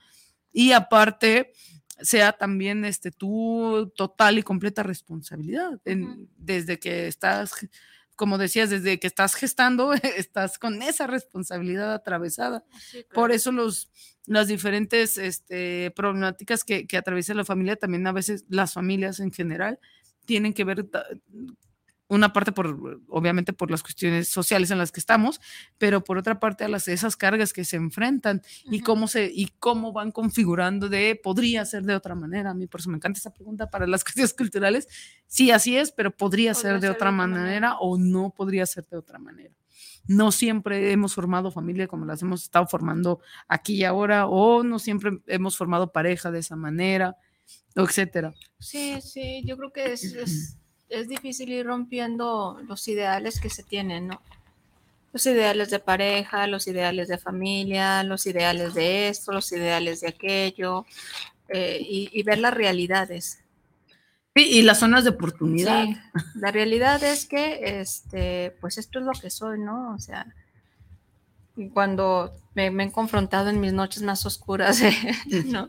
y 0.52 0.72
aparte 0.72 1.52
sea 2.00 2.32
también 2.32 2.84
este 2.84 3.10
tu 3.10 3.92
total 3.96 4.38
y 4.38 4.42
completa 4.42 4.82
responsabilidad 4.82 5.80
en- 5.84 6.28
desde 6.36 6.78
que 6.78 7.08
estás 7.08 7.52
como 8.14 8.36
decías 8.36 8.68
desde 8.70 8.98
que 8.98 9.06
estás 9.06 9.34
gestando 9.34 9.92
estás 10.16 10.58
con 10.58 10.82
esa 10.82 11.06
responsabilidad 11.06 11.92
atravesada. 11.94 12.64
Sí, 12.80 13.04
por 13.14 13.30
eso 13.32 13.52
los 13.52 13.90
las 14.26 14.48
diferentes 14.48 15.16
este, 15.18 15.90
problemáticas 15.92 16.62
que, 16.64 16.86
que 16.86 16.96
atraviesa 16.98 17.32
la 17.34 17.44
familia 17.44 17.76
también 17.76 18.06
a 18.06 18.12
veces 18.12 18.44
las 18.48 18.72
familias 18.74 19.20
en 19.20 19.32
general 19.32 19.78
tienen 20.26 20.52
que 20.52 20.64
ver 20.64 20.84
una 22.09 22.32
parte 22.32 22.52
por 22.52 23.01
obviamente 23.09 23.52
por 23.52 23.70
las 23.70 23.82
cuestiones 23.82 24.28
sociales 24.28 24.70
en 24.70 24.78
las 24.78 24.93
que 24.93 25.01
estamos 25.01 25.40
pero 25.76 26.02
por 26.02 26.18
otra 26.18 26.40
parte 26.40 26.64
a 26.64 26.68
las 26.68 26.89
esas 26.89 27.16
cargas 27.16 27.52
que 27.52 27.64
se 27.64 27.76
enfrentan 27.76 28.43
y 28.64 28.80
cómo 28.80 29.09
se 29.09 29.30
y 29.32 29.48
cómo 29.59 29.93
van 29.93 30.12
configurando 30.12 30.89
de 30.89 31.18
podría 31.22 31.64
ser 31.64 31.85
de 31.85 31.94
otra 31.94 32.14
manera. 32.14 32.51
A 32.51 32.55
mí 32.55 32.66
por 32.66 32.80
eso 32.80 32.90
me 32.90 32.97
encanta 32.97 33.18
esa 33.18 33.32
pregunta 33.32 33.70
para 33.70 33.86
las 33.86 34.05
cuestiones 34.05 34.35
culturales. 34.35 34.89
Sí 35.26 35.51
así 35.51 35.76
es 35.76 35.93
pero 35.93 36.10
podría, 36.10 36.55
ser 36.55 36.80
de 36.80 36.89
otra 36.89 37.10
manera, 37.10 37.76
o 37.78 37.98
no 37.98 38.30
podría 38.30 38.66
ser 38.66 38.86
de 38.89 38.97
otra 38.97 39.18
manera. 39.18 39.55
No 40.06 40.32
siempre 40.32 40.93
hemos 40.93 41.14
formado 41.14 41.51
familia 41.51 41.86
como 41.86 42.06
las 42.06 42.22
hemos 42.22 42.43
estado 42.43 42.66
formando 42.66 43.20
aquí 43.47 43.76
y 43.76 43.85
ahora 43.85 44.26
o 44.26 44.62
no 44.62 44.78
siempre 44.78 45.20
hemos 45.26 45.56
formado 45.56 45.93
pareja 45.93 46.30
de 46.30 46.39
esa 46.39 46.56
manera 46.56 47.16
etcétera. 47.74 48.35
Sí, 48.59 49.01
sí, 49.01 49.43
yo 49.44 49.56
creo 49.56 49.72
que 49.72 49.93
es, 49.93 50.05
es, 50.05 50.59
es 50.89 51.09
difícil 51.09 51.51
ir 51.51 51.66
rompiendo 51.66 52.60
los 52.66 52.86
ideales 52.89 53.40
que 53.40 53.51
se 53.51 53.62
tienen, 53.62 54.09
¿no? 54.09 54.20
Los 55.12 55.27
ideales 55.27 55.70
de 55.70 55.78
pareja, 55.78 56.47
los 56.47 56.66
ideales 56.66 57.09
de 57.09 57.19
familia, 57.19 58.02
los 58.05 58.27
ideales 58.27 58.74
de 58.74 59.09
esto, 59.09 59.32
los 59.32 59.51
ideales 59.52 60.01
de 60.01 60.09
aquello, 60.09 60.86
eh, 61.48 61.78
y, 61.81 62.10
y 62.12 62.23
ver 62.23 62.39
las 62.39 62.55
realidades. 62.55 63.40
sí, 64.36 64.43
y 64.44 64.62
las 64.62 64.78
zonas 64.78 65.05
de 65.05 65.10
oportunidad 65.10 65.85
Sí, 65.85 65.97
la 66.35 66.51
realidad 66.52 67.02
es 67.02 67.27
que, 67.27 67.81
este, 67.81 68.55
pues 68.60 68.78
esto 68.78 68.98
es 68.98 69.06
lo 69.06 69.12
que 69.12 69.31
soy, 69.31 69.59
¿no? 69.59 69.94
O 69.94 69.98
sea, 69.98 70.27
cuando 71.73 72.32
me, 72.55 72.70
me 72.70 72.85
he 72.85 72.93
confrontado 72.93 73.48
en 73.48 73.60
mis 73.60 73.73
noches 73.73 74.02
más 74.02 74.24
oscuras, 74.27 74.81
¿no? 75.47 75.69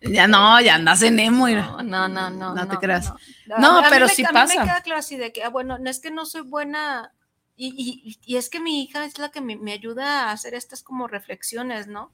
Ya 0.00 0.26
no 0.26 0.60
ya 0.60 0.76
andas 0.76 1.02
en 1.02 1.18
emo. 1.18 1.48
No, 1.48 1.82
no, 1.82 2.08
no, 2.08 2.30
no. 2.30 2.54
No 2.54 2.68
te 2.68 2.76
creas. 2.78 3.12
No, 3.58 3.82
pero 3.90 4.08
sí 4.08 4.24
a 4.24 4.28
mí 4.28 4.32
pasa. 4.34 4.58
me 4.60 4.64
queda 4.64 4.80
claro 4.82 4.98
así 5.00 5.16
de 5.16 5.32
que, 5.32 5.42
ah, 5.44 5.48
bueno, 5.50 5.78
no 5.78 5.90
es 5.90 6.00
que 6.00 6.10
no 6.10 6.24
soy 6.26 6.42
buena. 6.42 7.12
Y, 7.56 7.74
y- 7.76 8.18
y 8.24 8.36
es 8.36 8.48
que 8.48 8.58
mi 8.60 8.82
hija 8.82 9.04
es 9.04 9.18
la 9.18 9.30
que 9.30 9.40
me, 9.42 9.56
me 9.56 9.72
ayuda 9.72 10.28
a 10.28 10.32
hacer 10.32 10.54
estas 10.54 10.82
como 10.82 11.06
reflexiones, 11.08 11.86
¿no? 11.88 12.12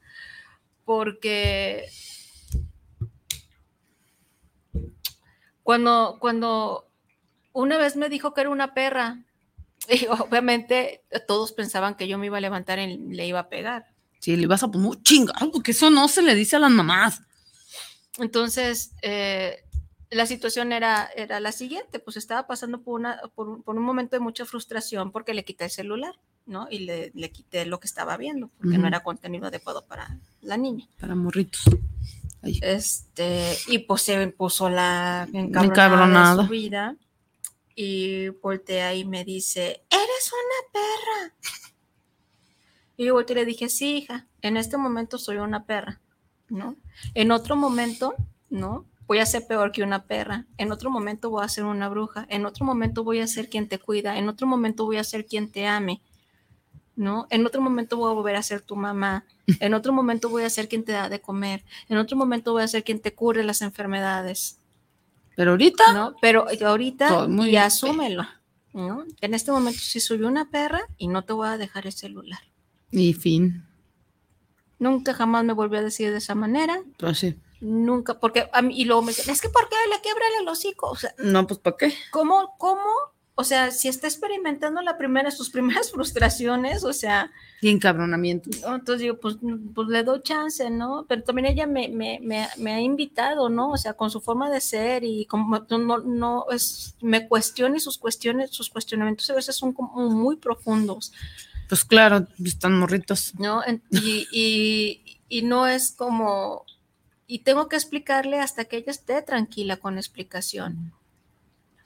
Porque 0.85 1.85
cuando, 5.63 6.19
cuando 6.21 6.89
una 7.53 7.79
vez 7.79 7.97
me 7.97 8.09
dijo 8.09 8.35
que 8.35 8.43
era 8.43 8.51
una 8.51 8.75
perra, 8.75 9.19
y 9.89 10.07
obviamente 10.07 11.05
todos 11.27 11.53
pensaban 11.53 11.95
que 11.97 12.09
yo 12.09 12.19
me 12.19 12.27
iba 12.27 12.39
a 12.39 12.41
levantar 12.41 12.79
y 12.79 12.97
le 12.99 13.27
iba 13.27 13.41
a 13.41 13.49
pegar. 13.49 13.87
sí 14.21 14.37
le 14.37 14.43
ibas 14.43 14.63
a 14.63 14.69
poner 14.69 15.01
chingado 15.03 15.51
porque 15.53 15.71
eso 15.73 15.91
no 15.91 16.09
se 16.09 16.23
le 16.23 16.35
dice 16.35 16.57
a 16.57 16.61
las 16.61 16.71
mamás 16.71 17.23
Entonces, 18.19 18.93
eh, 19.03 19.65
la 20.11 20.27
situación 20.27 20.73
era, 20.73 21.09
era 21.17 21.41
la 21.41 21.53
siguiente, 21.53 21.99
pues 21.99 22.17
estaba 22.17 22.47
pasando 22.47 22.81
por, 22.83 23.01
una, 23.01 23.21
por, 23.35 23.49
un, 23.49 23.63
por 23.63 23.77
un 23.77 23.83
momento 23.85 24.17
de 24.17 24.21
mucha 24.21 24.45
frustración 24.45 25.11
porque 25.13 25.35
le 25.35 25.45
quité 25.45 25.65
el 25.65 25.71
celular, 25.71 26.15
¿no? 26.47 26.69
Y 26.71 26.81
le, 26.81 27.11
le 27.15 27.31
quité 27.31 27.67
lo 27.67 27.81
que 27.81 27.87
estaba 27.89 28.17
viendo, 28.17 28.49
porque 28.59 28.79
no 28.79 28.87
era 28.87 29.03
contenido 29.03 29.47
adecuado 29.47 29.85
para 29.87 30.19
la 30.43 30.57
niña. 30.57 30.87
para 31.01 31.15
morritos 31.15 31.65
Ay. 32.43 32.59
Este, 32.63 33.57
y 33.67 33.79
pues 33.81 34.03
se 34.03 34.27
puso 34.29 34.71
la 34.71 35.29
encabronada, 35.33 35.65
Encabronada. 35.67 36.37
de 36.37 36.43
su 36.45 36.49
vida 36.51 36.97
y 37.75 38.29
voltea 38.29 38.95
y 38.95 39.05
me 39.05 39.25
dice, 39.25 39.83
eres 39.91 40.33
una 40.33 40.73
perra. 40.73 41.35
Y 42.97 43.07
yo 43.07 43.15
volteé 43.15 43.35
y 43.35 43.39
le 43.41 43.45
dije, 43.45 43.69
sí, 43.69 43.97
hija, 43.99 44.27
en 44.41 44.57
este 44.57 44.77
momento 44.79 45.19
soy 45.19 45.37
una 45.39 45.65
perra, 45.67 46.01
¿no? 46.49 46.77
En 47.15 47.31
otro 47.31 47.57
momento, 47.57 48.15
¿no? 48.51 48.85
Voy 49.07 49.19
a 49.19 49.27
ser 49.27 49.47
peor 49.47 49.73
que 49.73 49.83
una 49.83 50.05
perra. 50.05 50.47
En 50.59 50.73
otro 50.73 50.91
momento 50.91 51.31
voy 51.31 51.45
a 51.45 51.49
ser 51.49 51.65
una 51.65 51.89
bruja. 51.89 52.27
En 52.29 52.45
otro 52.45 52.65
momento 52.65 53.05
voy 53.05 53.21
a 53.21 53.27
ser 53.27 53.49
quien 53.49 53.69
te 53.69 53.79
cuida. 53.79 54.19
En 54.19 54.29
otro 54.29 54.47
momento 54.47 54.85
voy 54.85 54.97
a 54.97 55.05
ser 55.05 55.27
quien 55.27 55.49
te 55.51 55.67
ame. 55.67 56.01
¿No? 56.97 57.27
En 57.31 57.47
otro 57.47 57.61
momento 57.61 57.97
voy 57.97 58.11
a 58.11 58.15
volver 58.15 58.37
a 58.37 58.43
ser 58.43 58.63
tu 58.63 58.75
mamá. 58.75 59.25
En 59.61 59.75
otro 59.75 59.93
momento 59.93 60.29
voy 60.29 60.43
a 60.43 60.51
ser 60.51 60.69
quien 60.69 60.83
te 60.83 60.93
da 60.93 61.09
de 61.09 61.21
comer. 61.21 61.63
En 61.89 61.99
otro 61.99 62.17
momento 62.17 62.53
voy 62.53 62.63
a 62.63 62.69
ser 62.69 62.83
quien 62.83 63.01
te 63.01 63.15
cure 63.15 63.45
las 63.45 63.63
enfermedades. 63.63 64.59
pero 65.37 65.53
ahorita 65.53 65.93
¿No? 65.93 66.17
Pero 66.21 66.47
ahorita 66.65 67.09
Todo 67.09 67.29
muy 67.29 67.51
y 67.51 67.57
asúmelo. 67.57 68.27
¿no? 68.73 69.05
En 69.21 69.35
este 69.35 69.53
momento 69.53 69.81
sí 69.81 70.01
soy 70.01 70.23
una 70.23 70.51
perra 70.51 70.81
y 70.99 71.09
no 71.09 71.23
te 71.23 71.33
voy 71.33 71.49
a 71.49 71.59
dejar 71.59 71.87
el 71.87 71.93
celular. 71.93 72.41
Y 72.91 73.13
fin. 73.13 73.65
Nunca 74.79 75.15
jamás 75.15 75.45
me 75.45 75.53
volvió 75.53 75.79
a 75.79 75.83
decir 75.83 76.11
de 76.11 76.19
esa 76.19 76.35
manera. 76.35 76.83
Pues 76.99 77.19
sí. 77.19 77.37
Nunca, 77.61 78.19
porque 78.21 78.49
a 78.53 78.61
mí, 78.63 78.79
y 78.79 78.85
luego 78.85 79.03
me 79.03 79.13
dicen, 79.13 79.31
es 79.33 79.41
que 79.41 79.49
¿por 79.49 79.69
qué 79.69 79.77
le 79.91 80.01
quiebra 80.03 80.25
el 80.41 80.49
hocico? 80.49 80.91
O 80.91 80.97
sea, 80.97 81.15
No, 81.19 81.47
pues 81.47 81.59
¿para 81.59 81.77
qué? 81.77 81.95
¿cómo, 82.11 82.55
cómo? 82.59 82.83
O 83.39 83.45
sea, 83.45 83.71
si 83.71 83.89
está 83.89 84.07
experimentando 84.07 84.81
la 84.81 84.97
primera, 84.97 85.31
sus 85.31 85.51
primeras 85.51 85.91
frustraciones, 85.93 86.85
o 86.85 86.93
sea, 86.93 87.31
Y 87.61 87.69
encabronamiento. 87.69 88.51
¿no? 88.63 88.77
entonces 88.77 89.01
digo, 89.01 89.19
pues, 89.19 89.37
pues 89.75 89.89
le 89.89 90.03
doy 90.05 90.23
chance, 90.23 90.69
¿no? 90.71 91.05
Pero 91.09 91.23
también 91.23 91.47
ella 91.47 91.67
me, 91.67 91.89
me, 91.89 92.19
me, 92.23 92.49
me 92.59 92.73
ha 92.75 92.81
invitado, 92.81 93.49
¿no? 93.49 93.71
O 93.71 93.77
sea, 93.77 93.95
con 93.95 94.11
su 94.11 94.21
forma 94.21 94.51
de 94.51 94.61
ser 94.61 95.05
y 95.05 95.27
como 95.27 95.59
no, 95.69 95.99
no 95.99 96.47
es, 96.51 96.95
me 97.01 97.29
cuestiona 97.29 97.77
y 97.77 97.81
sus 97.81 97.99
cuestiones, 97.99 98.51
sus 98.51 98.71
cuestionamientos 98.71 99.29
a 99.31 99.35
veces 99.35 99.57
son 99.57 99.73
como 99.73 100.09
muy 100.11 100.37
profundos. 100.37 101.13
Pues 101.69 101.85
claro, 101.85 102.27
están 102.45 102.79
morritos. 102.79 103.33
¿no? 103.39 103.63
Y, 103.91 104.27
y- 104.31 105.03
y 105.29 105.43
no 105.43 105.67
es 105.67 105.91
como, 105.93 106.65
y 107.27 107.41
tengo 107.41 107.69
que 107.69 107.75
explicarle 107.77 108.39
hasta 108.41 108.65
que 108.67 108.77
ella 108.77 108.93
esté 108.93 109.21
tranquila 109.23 109.77
con 109.77 109.95
la 109.95 110.01
explicación. 110.01 110.93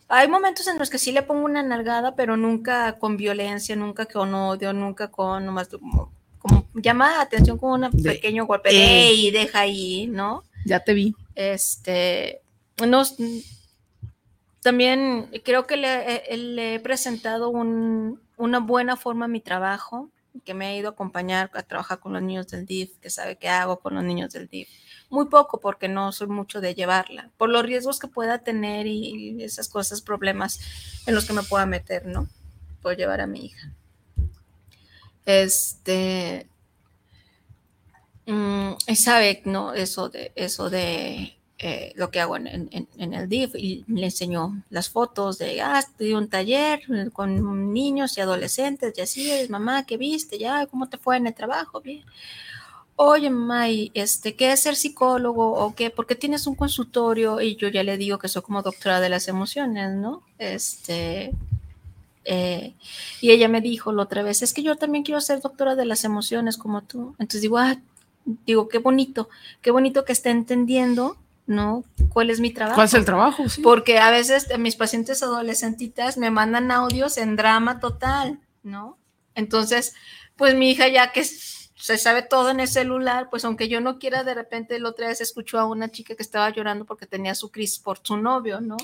Hay 0.09 0.28
momentos 0.28 0.66
en 0.66 0.78
los 0.78 0.90
que 0.90 0.98
sí 0.98 1.12
le 1.12 1.23
pongo 1.23 1.44
una 1.47 1.62
nalgada, 1.62 2.15
pero 2.16 2.36
nunca 2.36 2.98
con 2.98 3.16
violencia, 3.16 3.77
nunca 3.77 4.07
con 4.07 4.35
odio, 4.35 4.73
nunca 4.73 5.09
con 5.09 5.47
nomás 5.47 5.69
como, 5.69 6.12
como 6.39 6.66
llama 6.74 7.12
la 7.12 7.23
atención 7.23 7.57
con 7.57 7.82
un 7.85 7.90
pequeño 8.02 8.44
golpe. 8.44 8.70
eh. 8.70 9.09
¡Ey! 9.09 9.31
Deja 9.31 9.61
ahí, 9.61 10.07
¿no? 10.09 10.44
Ya 10.66 10.81
te 10.81 10.93
vi. 10.93 11.15
Este, 11.35 12.40
no, 12.86 13.02
también 14.62 15.31
creo 15.44 15.66
que 15.66 15.77
le, 15.77 16.36
le 16.36 16.74
he 16.74 16.81
presentado 16.81 17.48
un- 17.48 18.20
una 18.41 18.59
buena 18.59 18.97
forma 18.97 19.29
mi 19.29 19.41
trabajo, 19.41 20.11
que 20.45 20.55
me 20.55 20.67
ha 20.67 20.77
ido 20.77 20.89
a 20.89 20.93
acompañar 20.93 21.51
a 21.55 21.62
trabajar 21.62 22.01
con 22.01 22.12
los 22.12 22.23
niños 22.23 22.49
del 22.49 22.65
DIF, 22.65 22.97
que 23.01 23.11
sabe 23.11 23.37
qué 23.37 23.49
hago 23.49 23.81
con 23.81 23.95
los 23.95 24.05
niños 24.05 24.33
del 24.33 24.49
DIF. 24.49 24.69
Muy 25.11 25.27
poco 25.27 25.61
porque 25.61 25.89
no 25.89 26.12
soy 26.12 26.29
mucho 26.29 26.61
de 26.61 26.75
llevarla, 26.75 27.31
por 27.37 27.51
los 27.51 27.62
riesgos 27.62 27.99
que 27.99 28.09
pueda 28.09 28.39
tener 28.39 28.87
y, 28.87 29.37
y 29.39 29.45
esas 29.45 29.69
cosas, 29.69 30.01
problemas 30.01 30.61
en 31.07 31.15
los 31.15 31.27
que 31.27 31.33
me 31.33 31.43
pueda 31.43 31.67
meter, 31.67 32.07
¿no? 32.07 32.29
Por 32.81 32.97
llevar 32.97 33.21
a 33.21 33.27
mi 33.27 33.47
hija. 33.47 33.73
Este, 35.27 36.49
mm, 38.27 38.73
y 38.87 38.97
sabe, 38.97 39.43
¿no? 39.45 39.75
Eso 39.75 40.09
de, 40.09 40.33
eso 40.35 40.71
de 40.71 41.40
eh, 41.62 41.93
lo 41.97 42.11
que 42.11 42.20
hago 42.20 42.37
en, 42.37 42.47
en- 42.49 42.89
en 42.99 43.15
el 43.15 43.28
DIF 43.28 43.55
y 43.57 43.85
le 43.89 44.07
enseñó 44.07 44.62
las 44.70 44.89
fotos 44.91 45.39
de, 45.39 45.61
ah, 45.62 45.78
estudié 45.78 46.16
un 46.16 46.28
taller 46.28 46.81
eh, 46.95 47.11
con 47.12 47.73
niños 47.73 48.16
y 48.19 48.20
adolescentes 48.23 48.95
y 48.97 49.01
así, 49.03 49.31
es, 49.31 49.51
mamá, 49.51 49.85
¿qué 49.87 49.97
viste? 49.99 50.39
Ya, 50.39 50.66
¿cómo 50.66 50.89
te 50.89 50.99
fue 50.99 51.16
en 51.19 51.27
el 51.27 51.35
trabajo? 51.35 51.81
Bien. 51.82 52.05
Oye, 52.97 53.31
mamá, 53.31 53.70
¿y 53.70 53.91
este, 53.95 54.37
¿qué 54.37 54.53
es 54.53 54.61
ser 54.61 54.77
psicólogo 54.77 55.55
o 55.55 55.74
qué? 55.74 55.91
¿Por 55.91 56.07
qué 56.07 56.15
tienes 56.15 56.47
un 56.47 56.55
consultorio? 56.55 57.41
Y 57.41 57.57
yo 57.57 57.69
ya 57.69 57.82
le 57.82 57.97
digo 57.97 58.19
que 58.19 58.28
soy 58.28 58.43
como 58.43 58.62
doctora 58.62 59.01
de 59.01 59.09
las 59.09 59.27
emociones, 59.28 59.93
¿no? 59.93 60.23
Este, 60.39 61.32
eh, 62.24 62.74
y 63.20 63.31
ella 63.31 63.49
me 63.49 63.61
dijo 63.61 63.93
la 63.93 64.03
otra 64.03 64.23
vez, 64.23 64.43
es 64.43 64.53
que 64.53 64.62
yo 64.62 64.77
también 64.77 65.05
quiero 65.05 65.20
ser 65.20 65.41
doctora 65.41 65.77
de 65.77 65.87
las 65.87 66.05
emociones 66.05 66.57
como 66.59 66.82
tú. 66.82 67.15
Entonces 67.19 67.43
digo, 67.43 67.59
ah, 67.59 67.78
digo, 68.47 68.69
qué 68.69 68.78
bonito, 68.78 69.28
qué 69.62 69.70
bonito 69.70 70.05
que 70.05 70.12
esté 70.12 70.31
entendiendo, 70.31 71.16
¿no? 71.51 71.85
¿Cuál 72.11 72.31
es 72.31 72.39
mi 72.39 72.53
trabajo? 72.53 72.77
¿Cuál 72.77 72.87
es 72.87 72.95
el 72.95 73.05
trabajo? 73.05 73.49
Sí. 73.49 73.61
Porque 73.61 73.99
a 73.99 74.11
veces 74.11 74.47
mis 74.59 74.77
pacientes 74.77 75.23
adolescentitas 75.23 76.17
me 76.17 76.31
mandan 76.31 76.71
audios 76.71 77.19
en 77.19 77.35
drama 77.35 77.81
total, 77.81 78.41
¿no? 78.63 78.99
Entonces, 79.35 79.95
pues 80.37 80.55
mi 80.55 80.71
hija 80.71 80.87
ya 80.89 81.11
que 81.11 81.25
se 81.25 81.99
sabe 81.99 82.23
todo 82.23 82.51
en 82.51 82.61
el 82.61 82.69
celular, 82.69 83.29
pues 83.31 83.45
aunque 83.45 83.69
yo 83.69 83.81
no 83.81 83.99
quiera, 83.99 84.23
de 84.23 84.35
repente 84.35 84.79
la 84.79 84.91
otra 84.91 85.09
vez 85.09 85.21
escuchó 85.21 85.59
a 85.59 85.67
una 85.67 85.91
chica 85.91 86.15
que 86.15 86.23
estaba 86.23 86.49
llorando 86.51 86.85
porque 86.85 87.07
tenía 87.07 87.35
su 87.35 87.51
crisis 87.51 87.81
por 87.81 87.99
su 88.01 88.17
novio, 88.17 88.61
¿no? 88.61 88.77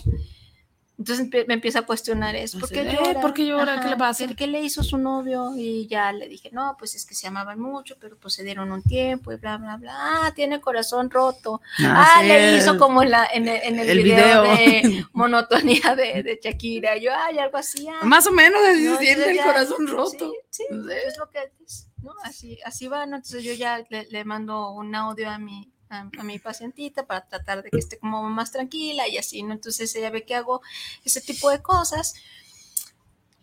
Entonces 0.98 1.28
me 1.47 1.52
empieza 1.55 1.81
a 1.81 1.82
cuestionar 1.82 2.35
eso. 2.36 2.59
¿Por 2.59 2.70
qué 2.70 2.81
"Eh, 2.81 2.94
llora? 2.98 3.20
¿por 3.20 3.35
qué 3.35 3.44
llora? 3.47 3.81
¿Qué 3.82 3.89
le 3.89 3.97
pasa? 3.98 4.27
¿Qué, 4.35 4.47
le 4.47 4.62
hizo 4.62 4.82
su 4.82 4.97
novio? 4.97 5.52
Y 5.55 5.86
ya 5.89 6.10
le 6.10 6.27
dije, 6.27 6.48
no, 6.52 6.74
pues 6.78 6.94
es 6.94 7.05
que 7.05 7.14
se 7.14 7.27
amaban 7.27 7.60
mucho, 7.60 7.97
pero 8.01 8.16
pues 8.16 8.32
se 8.32 8.44
dieron 8.44 8.73
un 8.73 8.82
tiempo 8.82 9.31
y 9.31 9.36
bla, 9.36 9.59
bla, 9.59 9.77
bla. 9.77 9.93
Ah, 9.94 10.32
tiene 10.35 10.59
corazón 10.60 11.10
roto. 11.10 11.60
Ah, 11.81 12.23
le 12.24 12.52
sí. 12.52 12.56
hizo 12.64 12.78
como 12.78 13.02
en, 13.02 13.10
la, 13.10 13.27
en, 13.31 13.47
el, 13.47 13.60
en 13.62 13.78
el 13.78 13.90
el 13.90 14.02
video, 14.02 14.43
video. 14.43 14.56
de 14.56 15.05
monotonía 15.12 15.94
de, 15.94 16.23
de 16.23 16.40
Shakira. 16.43 16.97
Yo, 16.97 17.10
ay, 17.14 17.39
algo 17.40 17.59
así. 17.59 17.86
ah. 17.89 18.01
Más 18.02 18.27
o 18.27 18.32
menos 18.32 18.59
así 18.66 18.85
No, 18.85 18.93
entonces 18.98 19.18
el 19.27 19.36
ya- 19.36 19.44
corazón 19.44 19.86
roto. 19.86 20.10
Sí, 20.10 20.32
sí, 20.51 20.64
Sí. 20.70 20.77
es 21.06 21.18
lo 21.18 21.28
que 21.28 21.39
es, 21.66 21.89
¿no? 22.02 22.12
Así, 22.24 22.59
así 22.64 22.89
va, 22.89 23.05
¿no? 23.05 23.16
Entonces 23.16 23.44
yo 23.44 23.52
ya 23.52 23.85
le, 23.90 24.06
le 24.06 24.24
mando 24.24 24.70
un 24.70 24.94
audio 24.94 25.28
a 25.28 25.39
mi, 25.39 25.70
a, 25.89 26.09
a 26.19 26.23
mi 26.23 26.39
pacientita 26.39 27.07
para 27.07 27.27
tratar 27.27 27.63
de 27.63 27.71
que 27.71 27.79
esté 27.79 27.99
como 27.99 28.23
más 28.31 28.53
tranquila 28.53 29.09
y 29.09 29.19
así, 29.19 29.43
¿no? 29.43 29.53
Entonces 29.53 29.95
ella 29.95 30.11
ve 30.11 30.25
que 30.25 30.35
hago 30.35 30.63
ese 31.05 31.21
tipo 31.21 31.51
de 31.51 31.63
cosas. 31.63 32.15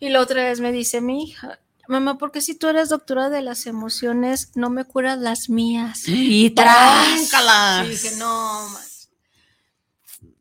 Y 0.00 0.08
la 0.08 0.20
otra 0.20 0.44
vez 0.44 0.60
me 0.60 0.72
dice 0.72 1.00
mi 1.00 1.24
hija, 1.24 1.60
mamá, 1.88 2.18
porque 2.18 2.40
si 2.40 2.54
tú 2.54 2.68
eres 2.68 2.88
doctora 2.88 3.30
de 3.30 3.42
las 3.42 3.66
emociones, 3.66 4.50
no 4.54 4.70
me 4.70 4.84
curas 4.84 5.18
las 5.18 5.48
mías? 5.48 6.02
Y 6.06 6.50
¡Tras! 6.50 7.30
tráncala. 7.30 7.84
Y 7.86 7.90
dije, 7.90 8.16
no, 8.16 8.68
man". 8.68 8.82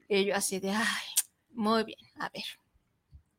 Y 0.10 0.26
yo 0.26 0.36
así 0.36 0.60
de, 0.60 0.72
ay, 0.72 1.08
muy 1.54 1.84
bien, 1.84 2.00
a 2.20 2.30
ver. 2.30 2.44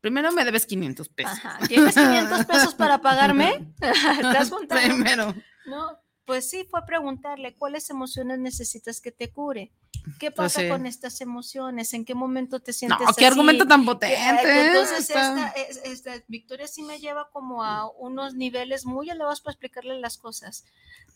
Primero 0.00 0.32
me 0.32 0.44
debes 0.44 0.66
500 0.66 1.08
pesos. 1.08 1.32
Ajá, 1.32 1.58
¿tienes 1.66 1.94
500 1.94 2.44
pesos 2.46 2.74
para 2.74 3.00
pagarme? 3.00 3.72
¿Estás 3.80 4.50
juntando? 4.50 4.94
Primero. 4.94 5.34
No, 5.66 5.98
pues 6.24 6.48
sí, 6.48 6.66
fue 6.70 6.84
preguntarle 6.86 7.54
cuáles 7.54 7.90
emociones 7.90 8.38
necesitas 8.38 9.00
que 9.00 9.12
te 9.12 9.30
cure. 9.30 9.70
¿Qué 10.18 10.30
Pues 10.30 10.52
pasa 10.52 10.60
sí. 10.60 10.68
con 10.68 10.86
estas 10.86 11.20
emociones? 11.22 11.94
¿En 11.94 12.04
qué 12.04 12.14
momento 12.14 12.60
te 12.60 12.72
No, 12.72 12.76
sientes 12.76 12.98
qué 13.16 13.24
así? 13.24 13.32
argumento 13.32 13.66
tan 13.66 13.80
Que, 13.80 13.86
potente. 13.86 14.60
Entonces, 14.66 15.00
está- 15.08 15.48
esta, 15.48 15.48
es- 15.60 15.80
esta 15.84 16.12
Victoria 16.28 16.66
sí 16.66 16.82
me 16.82 16.98
lleva 16.98 17.28
como 17.30 17.62
a 17.62 17.90
unos 17.90 18.34
niveles 18.34 18.84
muy 18.84 19.08
elevados 19.08 19.40
para 19.40 19.52
explicarle 19.52 19.98
las 20.00 20.18
cosas, 20.18 20.64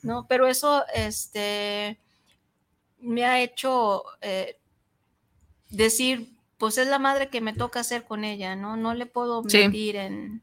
¿no? 0.03 0.27
Pero 0.27 0.47
eso, 0.47 0.85
este, 0.95 1.99
me 3.01 3.25
ha 3.27 3.41
hecho 3.43 4.05
eh, 4.23 4.59
decir, 5.71 6.31
pues 6.57 6.79
es 6.79 6.87
la 6.89 6.99
madre 6.99 7.29
que 7.29 7.41
me 7.41 7.53
toca 7.53 7.81
hacer 7.81 8.05
con 8.05 8.25
ella, 8.25 8.57
¿no? 8.57 8.77
No 8.77 8.95
le 8.95 9.07
puedo 9.07 9.43
Sí. 9.49 9.59
mentir 9.59 9.97
en... 9.97 10.43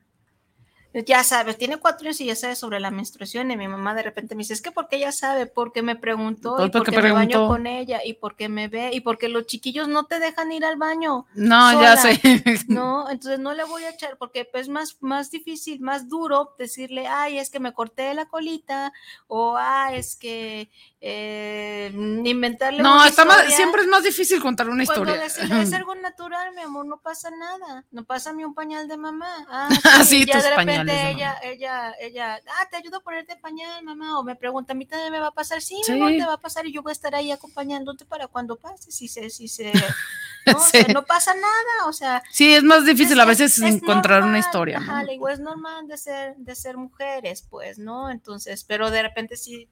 Ya 1.05 1.23
sabes, 1.25 1.57
tiene 1.57 1.77
cuatro 1.77 2.05
años 2.07 2.21
y 2.21 2.25
ya 2.25 2.35
sabe 2.37 2.55
sobre 2.55 2.79
la 2.79 2.89
menstruación 2.89 3.51
y 3.51 3.57
mi 3.57 3.67
mamá 3.67 3.93
de 3.95 4.03
repente 4.03 4.33
me 4.33 4.39
dice, 4.43 4.53
es 4.53 4.61
que 4.61 4.71
porque 4.71 4.95
ella 4.95 5.11
sabe, 5.11 5.45
porque 5.45 5.81
me 5.81 5.97
preguntó 5.97 6.55
Pues 6.55 6.67
y 6.67 6.71
porque 6.71 6.91
porque 6.93 7.07
me 7.07 7.11
baño 7.11 7.47
con 7.47 7.67
ella 7.67 7.99
y 8.05 8.13
porque 8.13 8.47
me 8.47 8.69
ve 8.69 8.91
y 8.93 9.01
porque 9.01 9.27
los 9.27 9.45
chiquillos 9.45 9.89
no 9.89 10.05
te 10.05 10.19
dejan 10.19 10.51
ir 10.53 10.63
al 10.63 10.77
baño. 10.77 11.25
No, 11.33 11.81
ya 11.81 11.97
sé. 11.97 12.19
No, 12.69 13.09
entonces 13.09 13.39
no 13.39 13.53
le 13.53 13.63
voy 13.65 13.83
a 13.83 13.89
echar 13.89 14.17
porque 14.17 14.49
es 14.53 14.69
más, 14.69 14.97
más 15.01 15.31
difícil, 15.31 15.81
más 15.81 16.07
duro 16.07 16.55
decirle, 16.57 17.07
ay, 17.07 17.39
es 17.39 17.49
que 17.49 17.59
me 17.59 17.73
corté 17.73 18.13
la 18.13 18.25
colita 18.27 18.93
o, 19.27 19.55
ah, 19.57 19.89
es 19.93 20.15
que 20.15 20.69
eh, 21.01 21.91
inventarle 21.93 22.81
No, 22.81 22.95
una 22.95 23.07
está 23.07 23.25
más, 23.25 23.37
historia. 23.37 23.55
siempre 23.57 23.81
es 23.81 23.87
más 23.87 24.03
difícil 24.03 24.41
contar 24.41 24.69
una 24.69 24.85
Cuando 24.85 25.03
historia. 25.11 25.23
decirle, 25.23 25.61
es 25.61 25.73
algo 25.73 25.93
natural, 25.95 26.53
mi 26.55 26.61
amor, 26.61 26.85
no 26.85 26.97
pasa 26.97 27.29
nada. 27.31 27.83
No 27.91 28.03
pásame 28.05 28.45
un 28.45 28.53
pañal 28.53 28.87
de 28.87 28.97
mamá. 28.97 29.25
Ah, 29.49 30.03
Sí, 30.03 30.21
y 30.23 30.25
ya 30.25 30.33
tus 30.33 30.43
de 30.43 30.49
pañales 30.85 31.03
de 31.05 31.11
ella, 31.11 31.35
ella, 31.43 31.93
ella, 31.99 32.41
ah, 32.47 32.67
te 32.69 32.77
ayudo 32.77 32.97
a 32.97 32.99
ponerte 33.01 33.35
pañal, 33.37 33.83
mamá. 33.83 34.19
O 34.19 34.23
me 34.23 34.35
pregunta, 34.35 34.73
a 34.73 34.75
mí 34.75 34.85
también 34.85 35.11
me 35.11 35.19
va 35.19 35.27
a 35.27 35.31
pasar. 35.31 35.61
Sí, 35.61 35.79
Sí. 35.83 35.91
mi 35.93 35.99
amor, 36.01 36.11
te 36.11 36.25
va 36.25 36.33
a 36.33 36.41
pasar 36.41 36.65
y 36.67 36.71
yo 36.73 36.81
voy 36.83 36.91
a 36.91 36.93
estar 36.93 37.13
ahí 37.15 37.31
acompañándote 37.31 38.05
para 38.05 38.27
cuando 38.27 38.55
pase. 38.57 38.91
Si 38.91 39.07
se, 39.07 39.29
si 39.29 39.47
se, 39.47 39.71
no, 40.45 40.57
O 40.57 40.59
Sí. 40.59 40.83
sea, 40.83 40.93
no 40.93 41.03
pasa 41.05 41.33
nada. 41.33 41.87
O 41.87 41.93
sea, 41.93 42.21
Sí, 42.31 42.53
es 42.53 42.63
más 42.63 42.85
difícil 42.85 43.17
es- 43.17 43.23
a 43.23 43.25
veces 43.25 43.57
es- 43.57 43.63
es 43.63 43.73
encontrar 43.75 44.23
una 44.23 44.39
historia. 44.39 44.77
ajá, 44.77 45.01
¿no? 45.03 45.07
digo, 45.09 45.29
es 45.29 45.39
normal 45.39 45.87
de 45.87 45.97
ser, 45.97 46.35
de 46.37 46.55
ser 46.55 46.77
mujeres, 46.77 47.45
pues, 47.49 47.77
¿no? 47.79 48.09
Entonces, 48.09 48.63
pero 48.63 48.91
de 48.91 49.01
repente 49.01 49.37
sí, 49.37 49.69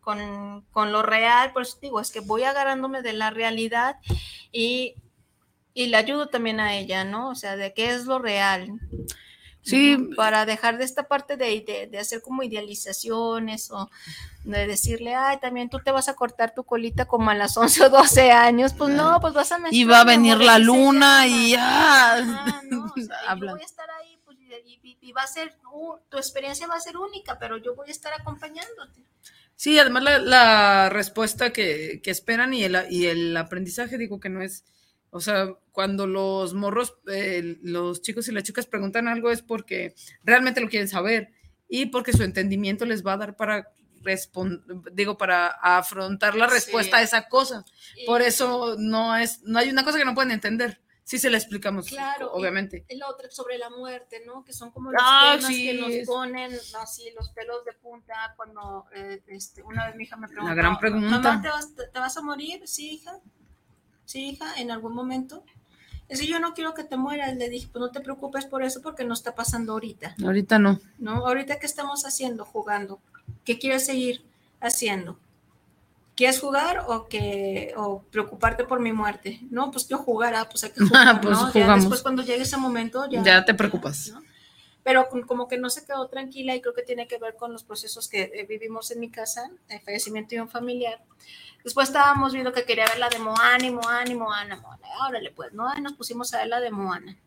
con, 0.00 0.64
con 0.72 0.90
lo 0.90 1.02
real, 1.02 1.52
por 1.52 1.62
eso 1.62 1.78
digo, 1.80 2.00
es 2.00 2.10
que 2.10 2.18
voy 2.20 2.42
agarrándome 2.42 3.02
de 3.02 3.12
la 3.12 3.30
realidad 3.30 3.96
y, 4.50 4.96
y 5.74 5.86
le 5.86 5.96
ayudo 5.96 6.26
también 6.28 6.58
a 6.58 6.74
ella, 6.74 7.04
¿no? 7.04 7.28
O 7.28 7.34
sea, 7.36 7.54
de 7.56 7.72
qué 7.72 7.94
es 7.94 8.04
lo 8.06 8.18
real. 8.18 8.68
Sí. 9.62 9.96
Para 10.16 10.46
dejar 10.46 10.78
de 10.78 10.84
esta 10.84 11.04
parte 11.04 11.36
de, 11.36 11.60
de, 11.60 11.86
de 11.86 11.98
hacer 11.98 12.22
como 12.22 12.42
idealizaciones 12.42 13.70
o 13.70 13.90
de 14.44 14.66
decirle, 14.66 15.14
ay, 15.14 15.38
también 15.38 15.68
tú 15.68 15.80
te 15.80 15.92
vas 15.92 16.08
a 16.08 16.14
cortar 16.14 16.54
tu 16.54 16.64
colita 16.64 17.04
como 17.04 17.30
a 17.30 17.34
las 17.34 17.56
11 17.56 17.84
o 17.84 17.90
12 17.90 18.32
años. 18.32 18.72
Pues 18.74 18.94
no, 18.94 19.20
pues 19.20 19.34
vas 19.34 19.52
a 19.52 19.58
Y 19.70 19.84
va 19.84 20.00
a 20.00 20.04
venir 20.04 20.38
la 20.38 20.58
luna 20.58 21.26
y 21.26 21.54
ah, 21.58 22.16
Ajá, 22.16 22.62
no, 22.70 22.84
o 22.96 23.00
sea, 23.00 23.36
yo 23.36 23.46
voy 23.50 23.60
a 23.60 23.64
estar 23.64 23.88
ahí 23.90 24.18
pues, 24.24 24.38
y, 25.00 25.12
va 25.12 25.22
a 25.22 25.26
ser, 25.26 25.56
tu 26.08 26.16
experiencia 26.16 26.66
va 26.66 26.76
a 26.76 26.80
ser 26.80 26.96
única, 26.96 27.38
pero 27.38 27.56
yo 27.56 27.74
voy 27.74 27.88
a 27.88 27.92
estar 27.92 28.12
acompañándote. 28.12 29.04
Sí, 29.56 29.78
además 29.78 30.04
la, 30.04 30.18
la 30.18 30.88
respuesta 30.88 31.52
que, 31.52 32.00
que 32.02 32.10
esperan 32.10 32.54
y 32.54 32.64
el, 32.64 32.78
y 32.88 33.06
el 33.06 33.36
aprendizaje, 33.36 33.98
digo 33.98 34.18
que 34.18 34.30
no 34.30 34.40
es 34.40 34.64
O 35.10 35.20
sea, 35.20 35.52
cuando 35.72 36.06
los 36.06 36.54
morros, 36.54 36.94
eh, 37.12 37.58
los 37.62 38.00
chicos 38.02 38.28
y 38.28 38.32
las 38.32 38.44
chicas 38.44 38.66
preguntan 38.66 39.08
algo 39.08 39.30
es 39.30 39.42
porque 39.42 39.94
realmente 40.22 40.60
lo 40.60 40.68
quieren 40.68 40.88
saber 40.88 41.32
y 41.68 41.86
porque 41.86 42.12
su 42.12 42.22
entendimiento 42.22 42.84
les 42.84 43.04
va 43.04 43.14
a 43.14 43.16
dar 43.18 43.36
para 43.36 43.68
digo, 44.94 45.18
para 45.18 45.48
afrontar 45.48 46.34
la 46.34 46.46
respuesta 46.46 46.96
Sí. 46.96 47.00
a 47.02 47.04
esa 47.04 47.28
cosa. 47.28 47.64
Por 48.06 48.22
Y- 48.22 48.24
eso 48.24 48.76
no 48.78 49.14
es, 49.14 49.42
no 49.42 49.58
hay 49.58 49.68
una 49.68 49.84
cosa 49.84 49.98
que 49.98 50.06
no 50.06 50.14
pueden 50.14 50.30
entender. 50.30 50.80
Si 51.04 51.18
se 51.18 51.28
la 51.28 51.36
explicamos, 51.38 51.86
Claro, 51.88 52.30
y- 52.34 52.38
obviamente. 52.40 52.84
El 52.88 53.02
otro 53.02 53.28
sobre 53.30 53.58
la 53.58 53.68
muerte, 53.68 54.22
¿no? 54.24 54.42
Que 54.44 54.52
son 54.54 54.70
como 54.70 54.90
los 54.92 55.02
Ah, 55.04 55.34
temas 55.36 55.52
sí, 55.52 55.66
que 55.66 55.74
nos 55.74 56.06
ponen 56.06 56.52
así 56.80 57.10
los 57.14 57.28
pelos 57.30 57.62
de 57.66 57.72
punta 57.74 58.14
cuando 58.36 58.86
eh, 58.94 59.22
este, 59.26 59.62
una 59.64 59.86
vez 59.88 59.96
mi 59.96 60.04
hija 60.04 60.16
me 60.16 60.28
preguntó. 60.28 60.54
gran 60.54 60.78
pregunta. 60.78 61.08
Mamá, 61.18 61.42
¿te 61.42 61.48
vas, 61.48 61.74
te 61.74 61.98
vas 61.98 62.16
a 62.16 62.22
morir? 62.22 62.62
Sí, 62.66 62.92
hija. 62.94 63.18
Sí, 64.10 64.30
hija, 64.30 64.54
en 64.56 64.72
algún 64.72 64.92
momento. 64.92 65.44
Es 66.08 66.18
que 66.20 66.26
yo 66.26 66.40
no 66.40 66.52
quiero 66.52 66.74
que 66.74 66.82
te 66.82 66.96
mueras. 66.96 67.36
Le 67.36 67.48
dije, 67.48 67.68
pues 67.72 67.80
no 67.80 67.90
te 67.92 68.00
preocupes 68.00 68.44
por 68.44 68.64
eso 68.64 68.82
porque 68.82 69.04
no 69.04 69.14
está 69.14 69.36
pasando 69.36 69.72
ahorita. 69.74 70.16
Ahorita 70.24 70.58
no. 70.58 70.80
¿No? 70.98 71.24
Ahorita, 71.28 71.60
¿qué 71.60 71.66
estamos 71.66 72.04
haciendo? 72.04 72.44
Jugando. 72.44 72.98
¿Qué 73.44 73.60
quieres 73.60 73.86
seguir 73.86 74.24
haciendo? 74.60 75.16
¿Quieres 76.16 76.40
jugar 76.40 76.84
o 76.88 77.06
que 77.06 77.72
o 77.76 78.02
preocuparte 78.10 78.64
por 78.64 78.80
mi 78.80 78.92
muerte? 78.92 79.38
No, 79.48 79.70
pues 79.70 79.86
yo 79.86 79.98
jugar, 79.98 80.34
ah, 80.34 80.48
pues 80.50 80.64
hay 80.64 80.70
que 80.70 80.80
jugar, 80.84 81.20
Pues 81.20 81.38
¿no? 81.38 81.46
Ya 81.46 81.52
jugamos. 81.52 81.84
después 81.84 82.02
cuando 82.02 82.22
llegue 82.24 82.42
ese 82.42 82.56
momento 82.56 83.08
ya, 83.08 83.22
Ya 83.22 83.44
te 83.44 83.54
preocupas. 83.54 84.10
¿no? 84.12 84.20
Pero 84.82 85.08
como 85.26 85.46
que 85.46 85.58
no 85.58 85.68
se 85.70 85.84
quedó 85.84 86.08
tranquila 86.08 86.54
y 86.54 86.60
creo 86.60 86.74
que 86.74 86.82
tiene 86.82 87.06
que 87.06 87.18
ver 87.18 87.36
con 87.36 87.52
los 87.52 87.64
procesos 87.64 88.08
que 88.08 88.22
eh, 88.34 88.46
vivimos 88.48 88.90
en 88.90 89.00
mi 89.00 89.10
casa, 89.10 89.50
el 89.68 89.80
fallecimiento 89.80 90.34
de 90.34 90.40
un 90.42 90.48
familiar. 90.48 91.02
Después 91.62 91.88
estábamos 91.88 92.32
viendo 92.32 92.52
que 92.52 92.64
quería 92.64 92.86
ver 92.86 92.98
la 92.98 93.10
de 93.10 93.18
Moana 93.18 93.66
y 93.66 93.70
Moana 93.70 94.10
y 94.10 94.14
Moana, 94.14 94.56
Moana. 94.56 94.88
Órale, 95.06 95.30
pues, 95.30 95.52
¿no? 95.52 95.68
Ahí 95.68 95.82
nos 95.82 95.92
pusimos 95.92 96.32
a 96.32 96.38
ver 96.38 96.46
la 96.48 96.60
de 96.60 96.70
Moana. 96.70 97.18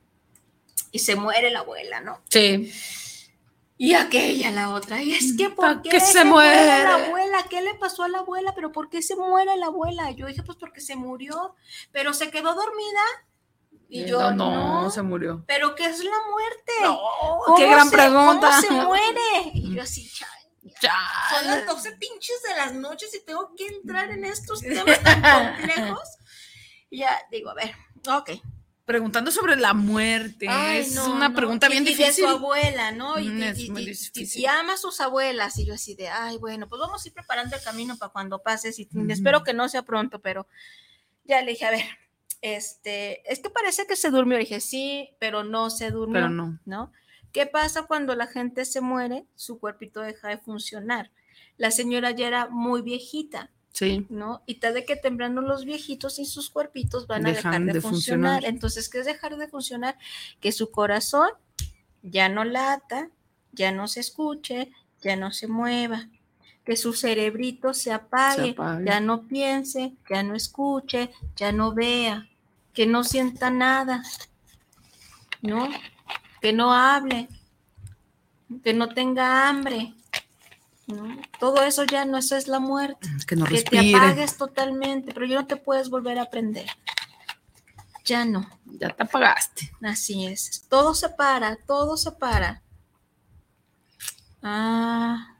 Y 0.92 1.00
se 1.00 1.16
muere 1.16 1.52
la 1.52 1.60
abuela, 1.60 2.02
¿no? 2.02 2.20
Sí. 2.30 2.72
Y 3.78 3.94
aquella, 3.96 4.52
la 4.52 4.70
otra. 4.72 5.02
Y 5.02 5.14
es 5.14 5.36
que, 5.36 5.50
¿Pa' 5.50 5.56
¿por 5.56 5.82
qué 5.82 5.90
qué 5.90 6.00
se 6.00 6.14
se 6.14 6.26
muere 6.26 6.56
muere? 6.56 6.84
la 6.84 6.96
abuela? 7.06 7.46
¿Qué 7.50 7.62
le 7.62 7.74
pasó 7.76 8.04
a 8.04 8.08
la 8.08 8.20
abuela? 8.20 8.54
¿Pero 8.56 8.72
por 8.72 8.90
qué 8.90 9.02
se 9.02 9.16
muere 9.16 9.58
la 9.58 9.68
abuela? 9.68 10.12
Yo 10.12 10.28
dije, 10.28 10.44
pues 10.44 10.58
porque 10.58 10.82
se 10.82 10.96
murió, 10.96 11.56
pero 11.92 12.14
se 12.14 12.30
quedó 12.32 12.54
dormida. 12.54 13.02
Y 13.96 14.06
yo, 14.06 14.20
no, 14.32 14.32
no, 14.32 14.82
no, 14.84 14.90
se 14.90 15.02
murió. 15.04 15.44
¿pero 15.48 15.76
qué 15.76 15.86
es 15.86 16.04
la 16.04 16.18
muerte? 16.32 16.72
Oh, 16.88 17.56
qué 17.58 17.68
gran 17.70 17.90
se- 17.90 17.96
pregunta. 17.96 18.50
¿Cómo 18.50 18.62
se 18.62 18.72
muere? 18.88 19.52
Y 19.54 19.76
yo 19.76 19.84
así, 19.84 20.10
"Chay, 20.10 20.28
Ya. 20.82 20.94
son 21.30 21.46
las 21.48 21.66
12 21.68 21.92
pinches 21.98 22.42
de 22.48 22.56
las 22.56 22.74
noches 22.74 23.14
y 23.14 23.24
tengo 23.24 23.54
que 23.56 23.68
entrar 23.68 24.10
en 24.10 24.26
estos 24.26 24.62
temas 24.62 25.00
tan 25.04 25.22
complejos. 25.92 26.10
Y 26.90 27.00
ya 27.00 27.22
digo, 27.32 27.52
a 27.52 27.54
ver, 27.54 27.76
ok. 28.08 28.32
Preguntando 28.86 29.32
sobre 29.32 29.56
la 29.56 29.74
muerte. 29.74 30.48
Ay, 30.50 30.80
es 30.80 30.94
no, 30.96 31.14
una 31.14 31.30
no. 31.30 31.36
pregunta 31.36 31.68
Y- 31.68 31.72
bien 31.72 31.84
y 31.84 31.88
difícil. 31.90 32.26
de 32.26 32.30
su 32.32 32.36
abuela, 32.36 32.92
¿no? 32.92 33.18
Y, 33.20 33.30
Mm, 33.30 33.44
y- 33.56 33.82
y- 33.82 33.92
y- 34.16 34.42
y 34.42 34.46
ama 34.46 34.74
a 34.74 34.78
sus 34.78 35.00
abuelas. 35.00 35.58
Y 35.58 35.66
yo 35.66 35.74
así 35.76 35.96
de, 35.96 36.10
ay, 36.10 36.38
bueno, 36.38 36.68
pues 36.68 36.80
vamos 36.82 37.04
a 37.04 37.08
ir 37.08 37.14
preparando 37.14 37.56
el 37.56 37.62
camino 37.64 37.96
para 37.98 38.12
cuando 38.12 38.42
pases. 38.42 38.80
Y 38.80 38.90
espero 39.10 39.44
que 39.44 39.54
no 39.54 39.70
sea 39.70 39.84
pronto, 39.84 40.20
pero 40.20 40.48
ya 41.24 41.42
le 41.42 41.52
dije, 41.52 41.66
a 41.66 41.72
ver, 41.72 41.86
este, 42.44 43.32
es 43.32 43.40
que 43.40 43.50
parece 43.50 43.88
que 43.88 43.96
se 43.96 44.12
durmió. 44.12 44.38
Dije, 44.38 44.60
sí, 44.60 45.10
pero 45.18 45.44
no 45.46 45.70
se 45.70 45.90
durmió. 45.92 46.14
Pero 46.16 46.30
no. 46.30 46.60
¿no? 46.66 46.92
¿Qué 47.32 47.46
pasa 47.48 47.84
cuando 47.84 48.16
la 48.16 48.28
gente 48.28 48.66
se 48.66 48.82
muere? 48.82 49.26
Su 49.36 49.60
cuerpito 49.60 50.02
deja 50.02 50.28
de 50.28 50.38
funcionar. 50.38 51.10
La 51.58 51.72
señora 51.72 52.12
ya 52.12 52.28
era 52.28 52.48
muy 52.50 52.82
viejita, 52.82 53.50
Sí. 53.72 54.06
¿no? 54.10 54.44
Y 54.46 54.56
tarde 54.56 54.86
que 54.86 54.96
temprano 54.96 55.42
los 55.42 55.66
viejitos 55.66 56.20
y 56.20 56.26
sus 56.26 56.50
cuerpitos 56.52 57.08
van 57.08 57.26
a 57.26 57.32
dejar 57.32 57.62
de, 57.64 57.74
de 57.74 57.82
funcionar. 57.82 58.34
funcionar. 58.34 58.46
Entonces, 58.46 58.90
¿qué 58.90 59.00
es 59.00 59.06
dejar 59.06 59.36
de 59.38 59.48
funcionar? 59.48 59.98
Que 60.42 60.52
su 60.52 60.70
corazón 60.70 61.30
ya 62.04 62.28
no 62.30 62.44
lata, 62.44 63.10
ya 63.54 63.72
no 63.72 63.88
se 63.88 64.02
escuche, 64.02 64.70
ya 65.02 65.16
no 65.16 65.32
se 65.32 65.48
mueva. 65.48 66.10
Que 66.66 66.76
su 66.76 66.94
cerebrito 66.94 67.74
se 67.74 67.92
apague, 67.92 68.52
apague. 68.52 68.86
ya 68.86 69.00
no 69.00 69.28
piense, 69.28 69.94
ya 70.10 70.24
no 70.24 70.36
escuche, 70.36 71.10
ya 71.36 71.52
no 71.52 71.74
vea, 71.74 72.28
que 72.74 72.86
no 72.86 73.04
sienta 73.04 73.50
nada, 73.50 74.04
¿no? 75.42 75.70
Que 76.42 76.54
no 76.54 76.74
hable, 76.74 77.30
que 78.64 78.74
no 78.74 78.90
tenga 78.90 79.48
hambre. 79.48 79.94
¿no? 80.88 81.18
Todo 81.40 81.64
eso 81.64 81.86
ya 81.86 82.04
no, 82.06 82.18
eso 82.18 82.36
es 82.36 82.50
la 82.50 82.60
muerte 82.60 83.08
Que 83.26 83.38
no 83.38 83.46
que 83.46 83.62
te 83.62 83.96
apagues 83.96 84.38
totalmente, 84.38 85.14
pero 85.14 85.26
ya 85.26 85.36
no 85.36 85.48
te 85.48 85.56
puedes 85.56 85.90
volver 85.90 86.20
a 86.20 86.24
aprender. 86.24 86.68
Ya 88.06 88.26
no, 88.26 88.50
Ya 88.66 88.90
te 88.90 89.04
apagaste. 89.04 89.72
así 89.82 90.26
es. 90.28 90.66
Todo 90.68 90.94
se 90.94 91.08
para, 91.10 91.56
todo 91.56 91.96
se 91.96 92.12
para. 92.12 92.62
Ah, 94.42 95.38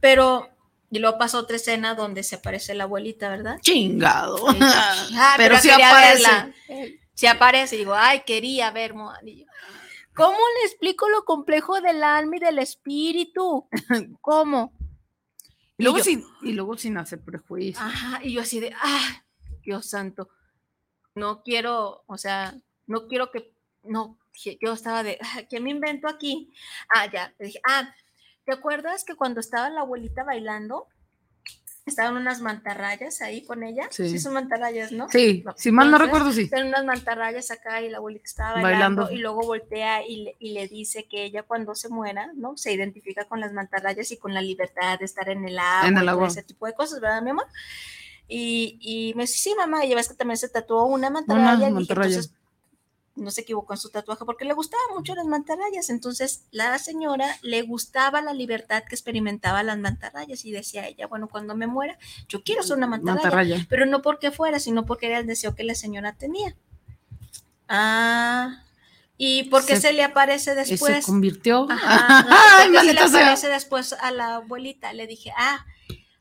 pero, 0.00 0.48
y 0.90 0.98
luego 0.98 1.18
pasó 1.18 1.38
otra 1.38 1.56
escena 1.56 1.94
donde 1.94 2.22
se 2.22 2.36
aparece 2.36 2.74
la 2.74 2.84
abuelita, 2.84 3.28
¿verdad? 3.28 3.58
Chingado. 3.60 4.36
Ah, 4.58 5.34
pero 5.36 5.56
sí 5.58 5.68
quería 5.68 5.88
aparece. 5.88 6.22
verla. 6.22 6.54
Si 7.14 7.26
aparece, 7.26 7.76
digo, 7.76 7.94
ay, 7.94 8.22
quería 8.26 8.70
ver 8.70 8.94
Moana. 8.94 9.20
Y 9.28 9.40
yo, 9.40 9.46
¿Cómo 10.14 10.36
le 10.60 10.66
explico 10.66 11.08
lo 11.08 11.24
complejo 11.24 11.80
del 11.80 12.02
alma 12.04 12.36
y 12.36 12.40
del 12.40 12.58
espíritu? 12.58 13.68
¿Cómo? 14.20 14.72
Y 15.78 15.82
luego, 15.84 15.98
yo- 15.98 16.04
sin, 16.04 16.24
y 16.42 16.52
luego 16.52 16.76
sin 16.76 16.96
hacer 16.98 17.20
prejuicios. 17.20 17.82
Ajá, 17.84 18.20
y 18.22 18.32
yo 18.32 18.40
así 18.40 18.60
de, 18.60 18.72
ah, 18.80 19.22
Dios 19.62 19.88
santo, 19.90 20.28
no 21.14 21.42
quiero, 21.42 22.02
o 22.06 22.16
sea, 22.18 22.54
no 22.86 23.08
quiero 23.08 23.30
que, 23.30 23.52
no, 23.82 24.18
yo 24.60 24.72
estaba 24.72 25.02
de, 25.02 25.18
ah, 25.20 25.42
¿qué 25.48 25.60
me 25.60 25.70
invento 25.70 26.08
aquí? 26.08 26.50
Ah, 26.94 27.10
ya, 27.10 27.34
dije, 27.38 27.60
ah, 27.68 27.94
¿te 28.46 28.52
acuerdas 28.52 29.04
que 29.04 29.14
cuando 29.14 29.40
estaba 29.40 29.68
la 29.68 29.80
abuelita 29.82 30.24
bailando, 30.24 30.86
estaban 31.84 32.16
unas 32.16 32.40
mantarrayas 32.40 33.20
ahí 33.22 33.44
con 33.44 33.62
ella? 33.62 33.88
Sí. 33.90 34.18
son 34.18 34.32
mantarrayas, 34.34 34.90
¿no? 34.92 35.08
Sí, 35.08 35.42
No, 35.44 35.54
si 35.56 35.70
mal 35.70 35.90
no 35.90 35.98
recuerdo, 35.98 36.32
sí. 36.32 36.42
Estaban 36.42 36.68
unas 36.68 36.84
mantarrayas 36.84 37.50
acá 37.50 37.82
y 37.82 37.90
la 37.90 37.98
abuelita 37.98 38.24
estaba 38.24 38.54
bailando, 38.54 39.02
Bailando. 39.02 39.10
y 39.12 39.18
luego 39.18 39.42
voltea 39.42 40.06
y 40.06 40.16
le, 40.24 40.36
y 40.38 40.52
le 40.52 40.66
dice 40.68 41.04
que 41.08 41.24
ella 41.24 41.42
cuando 41.42 41.74
se 41.74 41.88
muera, 41.88 42.30
¿no? 42.34 42.56
Se 42.56 42.72
identifica 42.72 43.24
con 43.26 43.40
las 43.40 43.52
mantarrayas 43.52 44.10
y 44.10 44.16
con 44.16 44.32
la 44.34 44.40
libertad 44.42 44.98
de 44.98 45.04
estar 45.04 45.28
en 45.28 45.46
el 45.46 45.58
agua, 45.58 45.88
En 45.88 45.98
el 45.98 46.04
y 46.04 46.08
agua. 46.08 46.28
ese 46.28 46.42
tipo 46.42 46.66
de 46.66 46.72
cosas, 46.74 47.00
¿verdad, 47.00 47.22
mi 47.22 47.30
amor? 47.30 47.46
Y, 48.28 48.78
y 48.80 49.14
me 49.14 49.22
dice, 49.24 49.38
sí, 49.38 49.54
mamá, 49.56 49.84
y 49.84 49.94
ves 49.94 50.08
que 50.08 50.14
también 50.14 50.36
se 50.38 50.48
tatuó 50.48 50.86
una 50.86 51.10
mantarraya. 51.10 51.54
y 51.54 51.58
dije, 51.58 51.70
mantarraya. 51.72 52.08
entonces, 52.16 52.32
no 53.16 53.30
se 53.30 53.40
equivocó 53.40 53.72
en 53.74 53.78
su 53.78 53.88
tatuaje 53.90 54.24
porque 54.24 54.44
le 54.44 54.52
gustaban 54.54 54.86
mucho 54.94 55.14
las 55.14 55.24
mantarrayas. 55.26 55.90
Entonces, 55.90 56.44
la 56.50 56.78
señora 56.78 57.26
le 57.42 57.62
gustaba 57.62 58.20
la 58.22 58.32
libertad 58.34 58.84
que 58.88 58.94
experimentaba 58.94 59.62
las 59.62 59.78
mantarrayas 59.78 60.44
y 60.44 60.52
decía 60.52 60.86
ella, 60.86 61.06
bueno, 61.06 61.26
cuando 61.28 61.56
me 61.56 61.66
muera, 61.66 61.98
yo 62.28 62.42
quiero 62.42 62.62
ser 62.62 62.76
una 62.76 62.86
mantarraya 62.86 63.22
Mantarraya. 63.22 63.66
pero 63.68 63.86
no 63.86 64.02
porque 64.02 64.30
fuera, 64.30 64.60
sino 64.60 64.86
porque 64.86 65.06
era 65.06 65.18
el 65.18 65.26
deseo 65.26 65.54
que 65.54 65.64
la 65.64 65.74
señora 65.74 66.12
tenía. 66.12 66.54
Ah, 67.68 68.62
y 69.18 69.44
porque 69.44 69.76
Se- 69.76 69.80
se, 69.88 69.92
le 69.92 70.04
aparece 70.04 70.52
Y 70.52 70.54
se 70.54 70.70
después. 70.72 71.04
convirtió. 71.06 71.66
Ajá, 71.70 72.26
Ay, 72.60 72.74
se 72.86 72.92
le 72.94 72.94
sea. 72.94 73.06
aparece 73.06 73.48
después 73.48 73.92
a 73.94 74.10
la 74.10 74.36
abuelita. 74.36 74.92
Le 74.92 75.06
dije, 75.06 75.32
ah, 75.36 75.64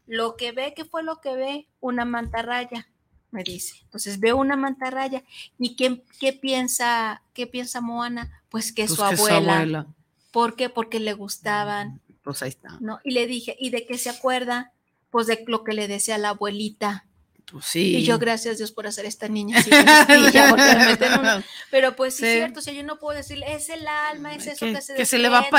lo 0.08 0.36
que 0.38 0.52
ve, 0.54 0.74
¿qué 0.76 0.86
fue 0.86 1.04
lo 1.04 1.20
que 1.20 1.36
ve? 1.36 1.68
Una 1.82 2.06
mantarraya, 2.06 2.88
me 3.36 3.44
dice. 3.44 3.76
Entonces 3.84 4.20
veo 4.20 4.38
una 4.38 4.56
mantarraya. 4.56 5.24
¿Y 5.60 5.76
qué, 5.76 6.04
qué 6.20 6.34
piensa, 6.34 7.22
qué 7.34 7.46
piensa 7.46 7.82
Moana? 7.82 8.42
Pues 8.50 8.72
que, 8.72 8.86
Pues 8.86 8.98
su, 8.98 9.06
que 9.06 9.34
abuela. 9.34 9.86
¿Por 10.32 10.56
qué? 10.56 10.70
Porque 10.70 11.00
le 11.00 11.14
gustaban, 11.14 12.02
Pues 12.24 12.42
ahí 12.42 12.50
está. 12.50 12.78
¿no? 12.80 13.00
Y 13.04 13.12
le 13.12 13.28
dije, 13.28 13.56
¿y 13.60 13.70
de 13.70 13.86
qué 13.86 13.98
se 13.98 14.10
acuerda? 14.10 14.72
Pues 15.12 15.28
de 15.28 15.44
lo 15.48 15.64
que 15.64 15.74
le 15.74 15.88
decía 15.88 16.18
la 16.18 16.30
abuelita. 16.30 17.05
Pues 17.52 17.66
sí. 17.66 17.98
Y 17.98 18.04
yo, 18.04 18.18
gracias 18.18 18.58
Dios 18.58 18.72
por 18.72 18.88
hacer 18.88 19.06
esta 19.06 19.28
niña 19.28 19.60
así. 19.60 19.70
Pero 21.72 21.96
pues 21.96 22.16
sí, 22.16 22.24
Sí. 22.24 22.26
es 22.26 22.34
cierto, 22.38 22.60
o 22.60 22.62
sea, 22.64 22.74
yo 22.74 22.84
no 22.84 22.98
puedo 22.98 23.16
decirle, 23.18 23.54
es 23.54 23.70
el 23.70 23.88
alma, 23.88 24.34
es 24.34 24.48
eso 24.48 24.66
Que- 24.66 24.74
que, 24.74 24.82
se 24.82 24.96
que 24.96 25.06
se 25.06 25.18
le 25.20 25.30
va 25.30 25.40
a 25.40 25.50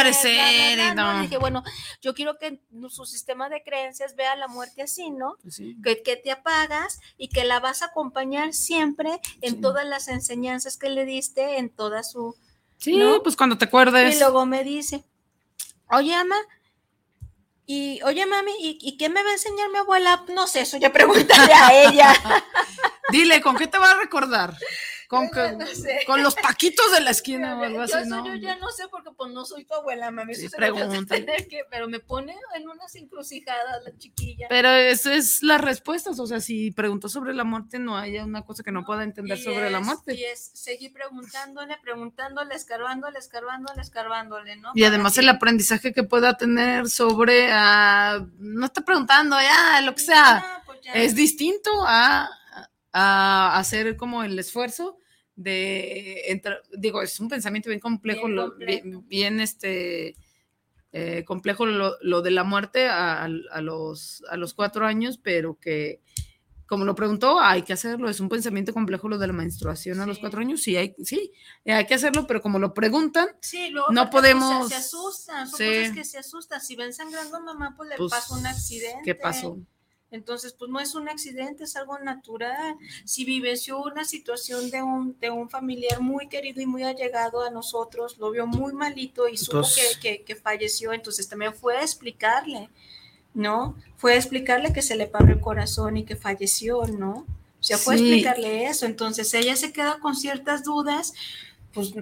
no. 0.94 1.22
Dije, 1.22 1.38
bueno, 1.38 1.62
yo 2.02 2.14
quiero 2.14 2.38
que 2.38 2.60
su 2.88 3.04
sistema 3.06 3.48
de 3.48 3.62
creencias 3.62 4.16
vea 4.16 4.34
la 4.36 4.48
muerte 4.48 4.82
así, 4.82 5.10
¿no? 5.10 5.36
Pues 5.42 5.54
sí. 5.56 5.76
Que, 5.82 6.02
que 6.02 6.16
te 6.16 6.32
apagas 6.32 6.98
y 7.16 7.28
que 7.28 7.44
la 7.44 7.60
vas 7.60 7.82
a 7.82 7.86
acompañar 7.86 8.52
siempre 8.52 9.20
en 9.40 9.60
todas 9.60 9.86
las 9.86 10.08
enseñanzas 10.08 10.76
que 10.76 10.88
le 10.90 11.04
diste, 11.04 11.58
en 11.58 11.70
toda 11.70 12.02
su... 12.02 12.34
Sí, 12.78 12.96
¿no? 12.96 13.22
pues 13.22 13.36
cuando 13.36 13.56
te 13.56 13.64
acuerdes. 13.66 14.16
Y 14.16 14.18
luego 14.18 14.44
me 14.44 14.62
dice, 14.62 15.04
oye, 15.90 16.14
ama, 16.14 16.36
y 17.66 18.00
oye, 18.04 18.24
mami, 18.26 18.52
¿y, 18.60 18.96
qué 18.96 19.08
me 19.08 19.24
va 19.24 19.30
a 19.30 19.32
enseñar 19.32 19.68
mi 19.70 19.78
abuela? 19.78 20.24
No 20.28 20.46
sé, 20.46 20.60
eso 20.60 20.76
ya 20.76 20.92
pregúntale 20.92 21.52
a 21.52 21.88
ella. 21.88 22.14
Dile, 23.10 23.40
¿con 23.40 23.56
qué 23.56 23.66
te 23.66 23.76
va 23.76 23.90
a 23.90 23.96
recordar? 23.96 24.56
Con, 25.08 25.26
Yo 25.26 25.30
que- 25.32 25.52
no 25.52 25.66
sé. 25.66 26.00
con 26.06 26.22
los 26.22 26.34
taquitos 26.36 26.92
de 26.92 27.00
la 27.00 27.10
esquina 27.10 27.58
o 27.58 27.62
algo 27.62 27.78
yo, 27.78 27.82
así, 27.84 28.06
eso 28.06 28.16
¿no? 28.16 28.26
yo 28.26 28.34
ya 28.34 28.56
no 28.56 28.68
sé 28.70 28.84
porque 28.90 29.10
pues 29.16 29.32
no 29.32 29.44
soy 29.44 29.64
tu 29.64 29.74
abuela, 29.74 30.10
mami. 30.10 30.34
Sí, 30.34 30.46
eso 30.46 30.56
tener 31.06 31.48
que- 31.48 31.62
pero 31.70 31.88
me 31.88 32.00
pone 32.00 32.34
en 32.54 32.68
unas 32.68 32.94
encrucijadas 32.94 33.84
la 33.84 33.96
chiquilla. 33.96 34.46
Pero 34.48 34.70
eso 34.70 35.10
es 35.10 35.42
las 35.42 35.60
respuestas, 35.60 36.18
o 36.18 36.26
sea, 36.26 36.40
si 36.40 36.70
preguntó 36.70 37.08
sobre 37.08 37.34
la 37.34 37.44
muerte, 37.44 37.78
no 37.78 37.96
hay 37.96 38.18
una 38.18 38.42
cosa 38.42 38.62
que 38.62 38.72
no 38.72 38.84
pueda 38.84 39.04
entender 39.04 39.38
sobre 39.38 39.70
la 39.70 39.80
muerte. 39.80 40.14
Y 40.14 40.24
es 40.24 40.50
seguir 40.54 40.92
preguntándole, 40.92 41.76
preguntándole, 41.82 42.54
escarbándole, 42.54 43.18
escarbándole, 43.18 43.80
escarbándole, 43.82 44.56
¿no? 44.56 44.72
Y 44.74 44.80
Para 44.82 44.94
además 44.94 45.14
que- 45.14 45.20
el 45.20 45.28
aprendizaje 45.28 45.92
que 45.92 46.02
pueda 46.02 46.36
tener 46.36 46.88
sobre, 46.88 47.48
ah, 47.52 48.24
no 48.38 48.66
está 48.66 48.82
preguntando, 48.82 49.36
ya, 49.40 49.80
lo 49.82 49.94
que 49.94 50.02
sea, 50.02 50.36
Ah, 50.38 50.62
pues 50.66 50.80
ya. 50.82 50.92
es 50.92 51.14
distinto 51.14 51.70
a, 51.86 52.28
a 52.98 53.58
hacer 53.58 53.96
como 53.96 54.22
el 54.24 54.38
esfuerzo 54.38 54.98
de, 55.34 56.22
entrar- 56.32 56.62
digo, 56.78 57.02
es 57.02 57.20
un 57.20 57.28
pensamiento 57.28 57.68
bien 57.68 57.78
complejo, 57.80 58.22
Bien 58.26 58.36
lo- 58.36 58.54
bien, 58.56 59.06
bien, 59.06 59.40
este, 59.40 60.16
eh, 60.92 61.24
complejo 61.26 61.66
lo, 61.66 61.94
lo 62.00 62.22
de 62.22 62.30
la 62.30 62.42
muerte 62.42 62.88
a, 62.88 63.24
a 63.24 63.60
los, 63.60 64.24
a 64.30 64.36
los 64.38 64.54
cuatro 64.54 64.86
años, 64.86 65.18
pero 65.22 65.58
que, 65.60 66.00
como 66.66 66.86
lo 66.86 66.94
preguntó, 66.94 67.38
hay 67.38 67.62
que 67.62 67.74
hacerlo, 67.74 68.08
es 68.08 68.18
un 68.18 68.30
pensamiento 68.30 68.72
complejo 68.72 69.10
lo 69.10 69.18
de 69.18 69.26
la 69.26 69.34
menstruación 69.34 70.00
a 70.00 70.06
los 70.06 70.18
cuatro 70.18 70.40
años, 70.40 70.62
sí, 70.62 70.74
hay, 70.76 70.94
sí, 71.04 71.32
hay 71.66 71.84
que 71.86 71.94
hacerlo, 71.94 72.26
pero 72.26 72.40
como 72.40 72.58
lo 72.58 72.72
preguntan, 72.72 73.28
Sí, 73.42 73.68
luego 73.68 73.88
no 73.92 74.08
pues, 74.08 74.22
podemos- 74.22 74.68
Se, 74.68 74.74
se 74.74 74.80
asustan, 74.80 75.48
son 75.48 75.58
Sí. 75.58 75.66
cosas 75.66 75.92
que 75.94 76.04
se 76.04 76.18
asustan. 76.18 76.60
Si 76.62 76.74
ven 76.76 76.94
sangrando 76.94 77.36
a 77.36 77.40
mamá, 77.40 77.74
pues 77.76 77.90
le 77.90 77.96
pues, 77.98 78.10
pasa 78.10 78.34
un 78.34 78.46
accidente. 78.46 79.02
¿qué 79.04 79.14
pasó? 79.14 79.58
Entonces, 80.16 80.52
pues 80.58 80.70
no 80.70 80.80
es 80.80 80.94
un 80.96 81.08
accidente, 81.08 81.64
es 81.64 81.76
algo 81.76 81.98
natural. 82.00 82.76
Si 83.04 83.24
vivenció 83.24 83.80
una 83.80 84.04
situación 84.04 84.70
de 84.70 84.82
un, 84.82 85.16
de 85.20 85.30
un 85.30 85.48
familiar 85.48 86.00
muy 86.00 86.28
querido 86.28 86.60
y 86.60 86.66
muy 86.66 86.82
allegado 86.82 87.42
a 87.42 87.50
nosotros, 87.50 88.18
lo 88.18 88.30
vio 88.32 88.46
muy 88.46 88.72
malito 88.72 89.28
y 89.28 89.36
supo 89.36 89.62
que, 89.74 90.00
que- 90.00 90.22
que 90.24 90.34
falleció, 90.34 90.92
entonces 90.92 91.28
también 91.28 91.54
fue 91.54 91.76
a 91.76 91.82
explicarle, 91.82 92.68
¿no? 93.34 93.76
Fue 93.96 94.14
a 94.14 94.16
explicarle 94.16 94.72
que 94.72 94.82
se 94.82 94.96
le 94.96 95.06
paró 95.06 95.32
el 95.32 95.40
corazón 95.40 95.96
y 95.96 96.04
que 96.04 96.16
falleció, 96.16 96.84
¿no? 96.86 97.24
O 97.60 97.62
sea, 97.62 97.78
fue 97.78 97.94
a 97.94 97.98
Sí. 97.98 98.04
explicarle 98.04 98.66
eso. 98.66 98.86
Entonces 98.86 99.32
ella 99.34 99.56
se 99.56 99.72
queda 99.72 99.98
con 100.00 100.14
ciertas 100.16 100.64
dudas, 100.64 101.12
pues 101.72 101.92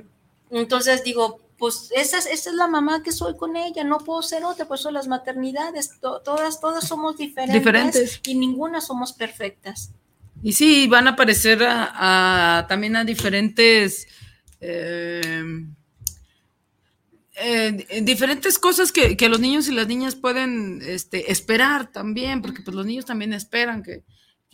entonces 0.50 1.02
digo, 1.04 1.40
pues 1.58 1.90
esa, 1.94 2.18
es- 2.18 2.26
esa 2.26 2.50
es 2.50 2.56
la 2.56 2.66
mamá 2.66 3.02
que 3.02 3.12
soy 3.12 3.36
con 3.36 3.56
ella, 3.56 3.84
no 3.84 3.98
puedo 3.98 4.22
ser 4.22 4.44
otra, 4.44 4.66
por 4.66 4.78
eso 4.78 4.90
las 4.90 5.06
maternidades, 5.08 6.00
to- 6.00 6.20
todas, 6.22 6.60
todas 6.60 6.86
somos 6.88 7.16
diferentes, 7.16 7.54
Diferentes. 7.60 8.20
y 8.26 8.34
ninguna 8.34 8.80
somos 8.80 9.12
perfectas. 9.12 9.90
Y 10.42 10.52
sí, 10.52 10.86
van 10.88 11.06
a 11.06 11.10
aparecer 11.12 11.62
a, 11.64 12.58
a- 12.58 12.66
también 12.66 12.96
a 12.96 13.04
diferentes 13.04 14.06
eh, 14.60 15.64
eh, 17.36 18.00
diferentes 18.02 18.58
cosas 18.58 18.92
que, 18.92 19.16
que 19.16 19.28
los 19.28 19.40
niños 19.40 19.66
y 19.68 19.72
las 19.72 19.88
niñas 19.88 20.14
pueden 20.14 20.80
este, 20.86 21.32
esperar 21.32 21.90
también, 21.90 22.40
porque 22.42 22.62
pues 22.62 22.74
los 22.76 22.86
niños 22.86 23.04
también 23.06 23.32
esperan 23.32 23.82
que, 23.82 24.02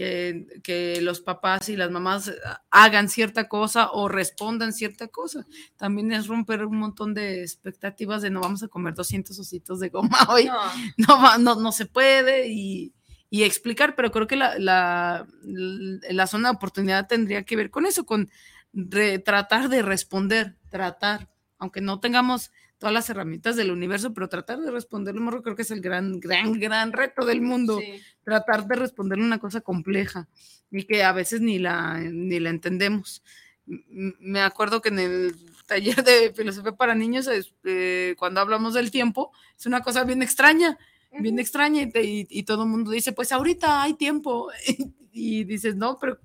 que, 0.00 0.46
que 0.62 1.02
los 1.02 1.20
papás 1.20 1.68
y 1.68 1.76
las 1.76 1.90
mamás 1.90 2.32
hagan 2.70 3.10
cierta 3.10 3.48
cosa 3.48 3.90
o 3.92 4.08
respondan 4.08 4.72
cierta 4.72 5.08
cosa. 5.08 5.44
También 5.76 6.10
es 6.12 6.26
romper 6.26 6.64
un 6.64 6.78
montón 6.78 7.12
de 7.12 7.42
expectativas 7.42 8.22
de 8.22 8.30
no 8.30 8.40
vamos 8.40 8.62
a 8.62 8.68
comer 8.68 8.94
200 8.94 9.38
ositos 9.38 9.78
de 9.78 9.90
goma 9.90 10.16
hoy 10.30 10.46
No, 10.46 10.56
no, 10.96 11.22
va- 11.22 11.36
no, 11.36 11.54
no 11.56 11.70
se 11.70 11.84
puede 11.84 12.48
y, 12.48 12.94
y 13.28 13.42
explicar, 13.42 13.94
pero 13.94 14.10
creo 14.10 14.26
que 14.26 14.36
la, 14.36 14.58
la, 14.58 15.26
la 15.42 16.26
zona 16.26 16.48
de 16.48 16.56
oportunidad 16.56 17.06
tendría 17.06 17.44
que 17.44 17.56
ver 17.56 17.70
con 17.70 17.84
eso, 17.84 18.06
con 18.06 18.30
re- 18.72 19.18
tratar 19.18 19.68
de 19.68 19.82
responder, 19.82 20.56
tratar, 20.70 21.28
aunque 21.58 21.82
no 21.82 22.00
tengamos 22.00 22.52
todas 22.80 22.92
las 22.92 23.08
herramientas 23.10 23.54
del 23.54 23.70
universo, 23.70 24.12
pero 24.12 24.28
tratar 24.28 24.58
de 24.58 24.72
responderlo, 24.72 25.20
morro, 25.20 25.42
creo 25.42 25.54
que 25.54 25.62
es 25.62 25.70
el 25.70 25.80
gran, 25.80 26.18
gran, 26.18 26.58
gran 26.58 26.92
reto 26.92 27.24
del 27.24 27.40
mundo, 27.42 27.78
sí. 27.78 28.00
tratar 28.24 28.66
de 28.66 28.74
responderle 28.74 29.22
una 29.24 29.38
cosa 29.38 29.60
compleja 29.60 30.26
y 30.72 30.82
que 30.84 31.04
a 31.04 31.12
veces 31.12 31.40
ni 31.40 31.58
la, 31.60 31.98
ni 32.00 32.40
la 32.40 32.50
entendemos. 32.50 33.22
Me 33.66 34.40
acuerdo 34.40 34.80
que 34.80 34.88
en 34.88 34.98
el 34.98 35.34
taller 35.66 36.02
de 36.02 36.32
filosofía 36.34 36.72
para 36.72 36.94
niños, 36.96 37.28
este, 37.28 38.16
cuando 38.18 38.40
hablamos 38.40 38.74
del 38.74 38.90
tiempo, 38.90 39.30
es 39.56 39.66
una 39.66 39.82
cosa 39.82 40.02
bien 40.04 40.22
extraña, 40.22 40.76
bien 41.20 41.38
extraña 41.38 41.82
y, 41.82 41.90
te- 41.90 42.02
y- 42.04 42.26
y 42.30 42.42
todo 42.44 42.62
el 42.64 42.68
mundo 42.70 42.90
dice, 42.90 43.12
pues 43.12 43.30
ahorita 43.30 43.82
hay 43.82 43.94
tiempo. 43.94 44.50
y 45.12 45.44
dices, 45.44 45.76
no, 45.76 45.98
pero 46.00 46.18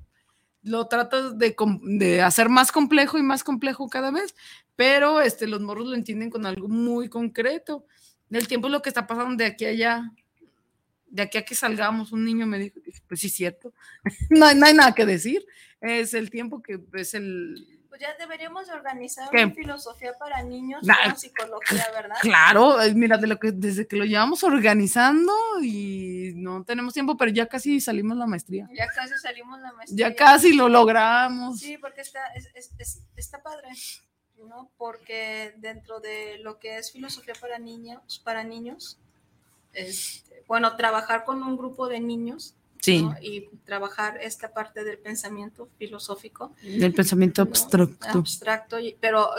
lo 0.66 0.88
tratas 0.88 1.38
de, 1.38 1.56
de 1.84 2.22
hacer 2.22 2.50
más 2.50 2.72
complejo 2.72 3.18
y 3.18 3.24
más 3.24 3.44
complejo 3.44 3.88
cada 3.88 4.12
vez, 4.12 4.36
pero 4.76 5.22
este, 5.22 5.48
los 5.48 5.62
morros 5.62 5.88
lo 5.88 5.96
entienden 5.96 6.32
con 6.32 6.46
algo 6.46 6.68
muy 6.68 7.08
concreto. 7.08 7.86
El 8.32 8.48
tiempo 8.48 8.68
es 8.68 8.74
lo 8.74 8.82
que 8.82 8.90
está 8.90 9.06
pasando 9.06 9.36
de 9.36 9.46
aquí 9.46 9.66
a 9.66 9.70
allá, 9.70 10.12
de 11.08 11.22
aquí 11.22 11.38
a 11.38 11.46
que 11.46 11.54
salgamos. 11.54 12.12
Un 12.12 12.26
niño 12.26 12.48
me 12.48 12.58
dijo, 12.58 12.80
pues 13.08 13.20
sí, 13.20 13.30
cierto, 13.30 13.74
no, 14.32 14.54
no 14.56 14.66
hay 14.66 14.74
nada 14.74 14.94
que 14.96 15.06
decir, 15.06 15.46
es 15.82 16.14
el 16.14 16.30
tiempo 16.30 16.62
que 16.62 16.80
es 16.94 17.14
el... 17.14 17.75
Pues 17.98 18.10
ya 18.10 18.14
deberíamos 18.20 18.68
de 18.68 18.74
organizar 18.74 19.30
¿Qué? 19.30 19.46
una 19.46 19.54
filosofía 19.56 20.12
para 20.20 20.44
niños 20.44 20.84
Nah, 20.84 20.96
con 21.06 21.18
psicología, 21.18 21.86
¿verdad? 21.94 22.18
Claro, 22.22 22.82
eh, 22.82 22.94
mira, 22.94 23.16
de 23.18 23.28
lo 23.28 23.40
que, 23.40 23.54
desde 23.54 23.88
que 23.88 23.96
lo 23.96 24.04
llevamos 24.04 24.44
organizando 24.44 25.32
y 25.64 26.34
no 26.36 26.66
tenemos 26.66 26.94
tiempo, 26.94 27.16
pero 27.16 27.32
ya 27.32 27.48
casi 27.48 27.80
salimos 27.80 28.18
la 28.18 28.28
maestría. 28.28 28.68
Ya 28.76 28.88
casi 28.88 29.14
salimos 29.22 29.62
la 29.62 29.72
maestría. 29.72 30.10
Ya 30.10 30.14
casi 30.16 30.52
lo 30.52 30.68
logramos. 30.68 31.58
Sí, 31.60 31.78
porque 31.78 32.02
está, 32.02 32.28
es- 32.36 32.50
es- 32.54 32.72
es- 32.78 33.02
está 33.16 33.42
padre, 33.42 33.70
¿no? 34.46 34.70
Porque 34.76 35.54
dentro 35.60 36.02
de 36.02 36.38
lo 36.40 36.60
que 36.60 36.78
es 36.78 36.92
filosofía 36.92 37.36
para 37.40 37.60
niños, 37.60 38.20
para 38.26 38.44
niños, 38.44 39.00
este, 39.72 40.44
bueno, 40.48 40.76
trabajar 40.76 41.24
con 41.24 41.42
un 41.44 41.56
grupo 41.56 41.88
de 41.88 42.02
niños 42.02 42.56
Sí, 42.86 43.02
¿no? 43.02 43.16
y 43.22 43.50
trabajar 43.66 44.20
esta 44.22 44.54
parte 44.54 44.84
del 44.84 44.98
pensamiento 45.00 45.68
filosófico 45.80 46.54
del 46.62 46.94
pensamiento 46.94 47.44
¿no? 47.44 47.50
abstracto. 47.50 48.20
abstracto, 48.20 48.78
pero 49.00 49.30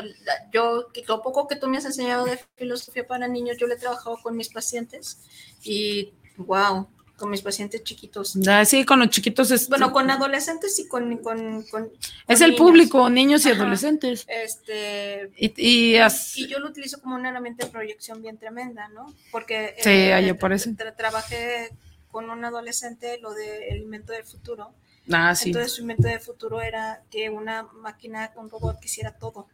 yo, 0.53 0.87
lo 1.07 1.23
poco 1.23 1.47
que 1.47 1.57
tú 1.57 1.69
me 1.69 1.79
has 1.79 1.85
enseñado 1.85 2.25
de 2.27 2.39
filosofía 2.57 3.07
para 3.07 3.29
niños, 3.29 3.57
yo 3.59 3.67
le 3.67 3.75
he 3.75 3.79
trabajado 3.79 4.19
con 4.23 4.37
mis 4.37 4.49
pacientes 4.49 5.19
y, 5.63 6.13
wow, 6.37 6.89
con 7.17 7.31
mis 7.31 7.41
pacientes 7.41 7.83
chiquitos. 7.83 8.37
Ah, 8.47 8.65
Sí, 8.67 8.85
con 8.85 8.99
los 8.99 9.09
chiquitos 9.09 9.51
es, 9.51 9.69
Bueno, 9.71 9.91
con 9.91 10.11
adolescentes 10.11 10.79
y 10.79 10.87
con... 10.87 11.17
con, 11.19 11.63
con- 11.71 11.91
es 12.29 12.39
con 12.41 12.43
el 12.45 12.51
niños. 12.51 12.59
público, 12.59 13.09
niños 13.09 13.47
y 13.47 13.51
Ajá. 13.53 13.63
adolescentes. 13.63 14.27
Este, 14.29 15.31
Y, 15.37 15.55
y 15.93 15.97
as- 15.97 16.37
y 16.37 16.47
yo 16.47 16.59
lo 16.59 16.69
utilizo 16.69 17.01
como 17.01 17.15
una 17.15 17.31
herramienta 17.31 17.65
de 17.65 17.73
proyección 17.73 18.21
bien 18.21 18.37
tremenda, 18.39 18.89
¿no? 18.89 19.07
Porque 19.33 19.75
Sí, 19.79 19.89
eh, 19.89 20.13
ahí 20.13 20.27
tra- 20.27 20.33
aparece. 20.33 20.71
tra- 20.73 20.95
trabajé 20.95 21.71
con 22.17 22.31
un 22.31 22.43
adolescente 22.47 23.19
lo 23.21 23.35
del 23.35 23.77
invento 23.77 24.11
del 24.15 24.25
futuro. 24.25 24.73
ah, 25.13 25.35
sí, 25.35 25.51
Entonces 25.51 25.73
su 25.73 25.83
invento 25.83 26.09
del 26.09 26.19
futuro 26.21 26.63
era 26.63 27.03
que 27.11 27.29
una 27.29 27.65
máquina, 27.75 28.33
un 28.37 28.49
robot 28.49 28.81
que 28.81 28.87
hiciera 28.87 29.13
todo, 29.19 29.49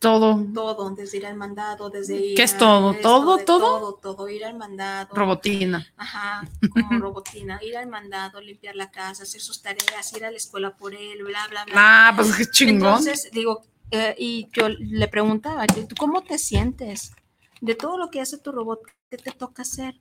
todo 0.00 0.44
todo, 0.52 0.90
desde 0.90 1.18
ir 1.18 1.26
al 1.26 1.36
mandado, 1.36 1.88
desde 1.88 2.16
ir 2.16 2.34
¿Qué 2.36 2.42
es 2.42 2.58
todo? 2.58 2.90
esto, 2.90 3.02
¿Todo, 3.02 3.36
de 3.36 3.44
todo? 3.44 3.60
todo, 3.60 3.94
todo, 3.94 4.28
ir 4.28 4.44
al 4.44 4.58
mandado. 4.58 5.14
robotina. 5.14 5.86
Ajá, 5.96 6.48
como 6.72 6.98
robotina, 6.98 7.60
ir 7.62 7.76
al 7.76 7.86
mandado, 7.86 8.40
limpiar 8.40 8.74
la 8.74 8.90
casa, 8.90 9.22
hacer 9.22 9.40
sus 9.40 9.62
tareas, 9.62 10.12
ir 10.16 10.24
a 10.24 10.32
la 10.32 10.36
escuela 10.36 10.76
por 10.76 10.92
él, 10.96 11.22
bla, 11.22 11.46
bla, 11.48 11.64
bla. 11.64 11.74
Ah, 11.76 12.12
pues 12.16 12.34
qué 12.34 12.46
chingón. 12.46 12.88
Entonces, 12.98 13.30
digo, 13.30 13.62
eh, 13.92 14.16
y 14.18 14.48
yo 14.52 14.68
le 14.68 15.06
preguntaba, 15.06 15.64
¿tú 15.68 15.94
cómo 15.96 16.24
te 16.24 16.38
sientes? 16.38 17.12
De 17.60 17.76
todo 17.76 17.98
lo 17.98 18.10
que 18.10 18.20
hace 18.20 18.36
tu 18.36 18.50
robot, 18.50 18.80
¿qué 19.10 19.16
te 19.18 19.32
toca 19.32 19.62
hacer? 19.62 19.96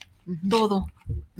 Todo. 0.49 0.87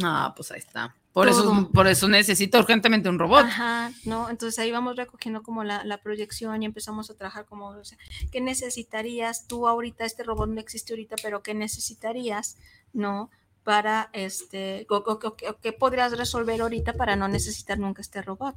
Ah, 0.02 0.34
pues 0.36 0.52
ahí 0.52 0.60
está. 0.60 0.96
Por 1.14 1.28
eso, 1.28 1.70
por 1.74 1.88
eso 1.88 2.08
necesito 2.08 2.58
urgentemente 2.60 3.10
un 3.10 3.20
robot. 3.20 3.46
Ajá, 3.46 3.92
¿no? 4.06 4.30
Entonces 4.30 4.58
ahí 4.60 4.72
vamos 4.72 4.96
recogiendo 4.96 5.44
como 5.44 5.64
la, 5.64 5.84
la 5.84 5.98
proyección 6.00 6.62
y 6.64 6.66
empezamos 6.66 7.10
a 7.10 7.16
trabajar 7.16 7.46
como, 7.46 7.68
o 7.70 7.84
sea, 7.86 7.98
¿qué 8.32 8.42
necesitarías 8.42 9.46
tú 9.48 9.68
ahorita? 9.68 10.06
Este 10.06 10.24
robot 10.24 10.50
no 10.50 10.60
existe 10.60 10.94
ahorita, 10.94 11.16
pero 11.22 11.42
¿qué 11.44 11.54
necesitarías, 11.54 12.58
no? 12.94 13.30
Para, 13.64 14.10
este, 14.14 14.88
o, 14.90 14.96
o- 14.98 15.20
o- 15.22 15.28
o 15.50 15.58
¿qué 15.62 15.74
podrías 15.74 16.18
resolver 16.18 16.62
ahorita 16.62 16.94
para 16.94 17.16
no 17.16 17.28
necesitar 17.28 17.78
nunca 17.78 18.02
este 18.02 18.22
robot? 18.22 18.56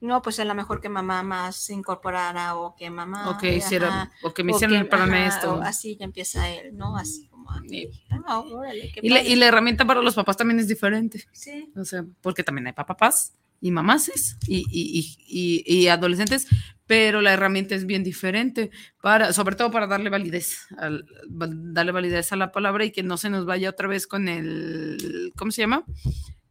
No, 0.00 0.22
pues 0.22 0.38
a 0.40 0.44
lo 0.44 0.54
mejor 0.54 0.80
que 0.80 0.88
mamá 0.88 1.22
más 1.22 1.56
se 1.56 1.74
incorporara 1.74 2.54
o 2.56 2.74
que 2.76 2.88
mamá... 2.88 3.28
O 3.30 3.36
que 3.38 3.56
hiciera, 3.56 3.88
ajá, 4.02 4.12
o 4.22 4.32
que 4.32 4.42
me 4.44 4.52
hicieran 4.52 4.88
para 4.88 5.26
esto. 5.26 5.60
así 5.62 5.96
ya 5.96 6.04
empieza 6.04 6.48
él, 6.48 6.76
¿no? 6.76 6.96
Así 6.96 7.28
Y- 7.70 7.88
ah, 8.26 8.40
órale, 8.40 8.90
qué 8.92 9.00
Y, 9.02 9.08
la- 9.10 9.16
padre. 9.20 9.30
y 9.30 9.36
la 9.36 9.46
herramienta 9.46 9.84
para 9.86 10.02
los 10.02 10.14
papás 10.14 10.36
también 10.36 10.58
es 10.60 10.68
diferente. 10.68 11.24
Sí, 11.32 11.70
O 11.76 11.84
sea, 11.84 12.04
porque 12.20 12.42
también 12.44 12.66
hay 12.66 12.72
papás 12.72 13.34
y 13.60 13.70
mamases 13.70 14.36
y, 14.46 14.64
y, 14.70 15.64
y, 15.66 15.88
adolescentes, 15.88 16.46
pero 16.86 17.20
la 17.20 17.32
herramienta 17.32 17.74
es 17.74 17.86
bien 17.86 18.04
diferente, 18.04 18.70
para, 19.02 19.32
sobre 19.32 19.56
todo 19.56 19.70
para 19.70 19.86
darle 19.86 20.10
validez, 20.10 20.66
al- 20.78 21.04
va- 21.30 21.48
darle 21.50 21.92
validez 21.92 22.32
a 22.32 22.36
la 22.36 22.52
palabra 22.52 22.84
y 22.84 22.92
que 22.92 23.02
no 23.02 23.16
se 23.16 23.30
nos 23.30 23.44
vaya 23.46 23.70
otra 23.70 23.88
vez 23.88 24.06
con 24.06 24.28
el, 24.28 25.32
¿cómo 25.36 25.50
se 25.50 25.62
llama? 25.62 25.84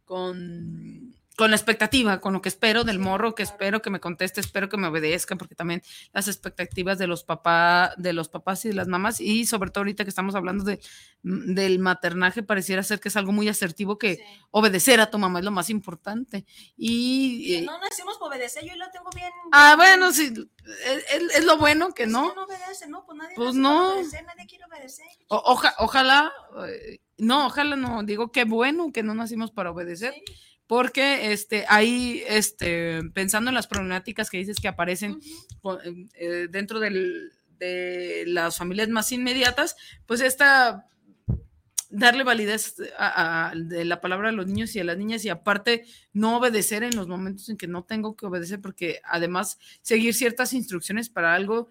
Con 0.04 1.14
con 1.38 1.50
la 1.50 1.56
expectativa, 1.56 2.20
con 2.20 2.32
lo 2.32 2.42
que 2.42 2.48
espero 2.48 2.82
del 2.82 2.98
morro, 2.98 3.36
que 3.36 3.44
espero 3.44 3.80
que 3.80 3.90
me 3.90 4.00
conteste, 4.00 4.40
espero 4.40 4.68
que 4.68 4.76
me 4.76 4.88
obedezca, 4.88 5.36
porque 5.36 5.54
también 5.54 5.82
las 6.12 6.26
expectativas 6.26 6.98
de 6.98 7.06
los 7.06 7.22
papás, 7.22 7.92
de 7.96 8.12
los 8.12 8.28
papás 8.28 8.64
y 8.64 8.68
de 8.70 8.74
las 8.74 8.88
mamás, 8.88 9.20
y 9.20 9.46
sobre 9.46 9.70
todo 9.70 9.82
ahorita 9.82 10.02
que 10.04 10.10
estamos 10.10 10.34
hablando 10.34 10.64
de, 10.64 10.80
mm, 11.22 11.54
del 11.54 11.78
maternaje, 11.78 12.42
pareciera 12.42 12.82
ser 12.82 12.98
que 12.98 13.08
es 13.08 13.16
algo 13.16 13.30
muy 13.30 13.48
asertivo 13.48 13.98
que 13.98 14.16
Sí. 14.16 14.22
obedecer 14.50 15.00
a 15.00 15.10
tu 15.12 15.18
mamá 15.18 15.38
es 15.38 15.44
lo 15.44 15.52
más 15.52 15.70
importante. 15.70 16.44
Y, 16.76 17.54
eh, 17.54 17.62
no 17.62 17.78
nacimos 17.78 18.18
por 18.18 18.28
obedecer, 18.32 18.64
yo 18.64 18.74
lo 18.76 18.90
tengo 18.90 19.08
bien. 19.14 19.30
ah, 19.52 19.74
bueno, 19.76 20.12
sí, 20.12 20.34
es, 21.34 21.44
lo 21.44 21.56
bueno 21.56 21.94
que 21.94 22.06
no. 22.08 22.30
si 22.30 22.34
no 22.36 22.44
obedece, 22.44 22.88
no, 22.88 23.04
pues 23.06 23.16
nadie 23.16 23.36
Pues 23.36 23.54
no. 23.54 23.92
obedecer, 23.92 24.24
nadie 24.24 24.46
quiere 24.48 24.64
obedecer. 24.64 25.06
O- 25.28 25.42
oja- 25.52 25.74
ojalá, 25.78 26.32
eh, 26.68 26.98
no, 27.16 27.46
ojalá 27.46 27.76
no, 27.76 28.02
digo 28.02 28.32
qué 28.32 28.44
bueno 28.44 28.90
que 28.92 29.02
no 29.04 29.14
nacimos 29.14 29.50
para 29.52 29.70
obedecer, 29.70 30.14
Sí. 30.14 30.34
Porque 30.68 31.32
este, 31.32 31.64
ahí, 31.68 32.22
este, 32.28 33.02
pensando 33.14 33.50
en 33.50 33.56
las 33.56 33.66
problemáticas 33.66 34.30
que 34.30 34.38
dices 34.38 34.58
que 34.60 34.68
aparecen 34.68 35.18
co- 35.60 35.80
eh, 35.82 36.46
dentro 36.50 36.78
del- 36.78 37.32
de 37.58 38.22
las 38.28 38.56
familias 38.58 38.88
más 38.88 39.10
inmediatas, 39.10 39.74
pues 40.06 40.20
esta 40.20 40.86
darle 41.90 42.22
validez 42.22 42.74
a, 42.98 43.48
a- 43.50 43.54
de 43.54 43.84
la 43.86 44.00
palabra 44.02 44.28
a 44.28 44.32
los 44.32 44.46
niños 44.46 44.76
y 44.76 44.80
a 44.80 44.84
las 44.84 44.98
niñas 44.98 45.24
y 45.24 45.30
aparte 45.30 45.86
no 46.12 46.36
obedecer 46.36 46.82
en 46.82 46.94
los 46.94 47.08
momentos 47.08 47.48
en 47.48 47.56
que 47.56 47.66
no 47.66 47.82
tengo 47.84 48.14
que 48.14 48.26
obedecer 48.26 48.60
porque 48.60 49.00
además 49.04 49.58
seguir 49.80 50.12
ciertas 50.14 50.52
instrucciones 50.52 51.08
para 51.08 51.34
algo 51.34 51.70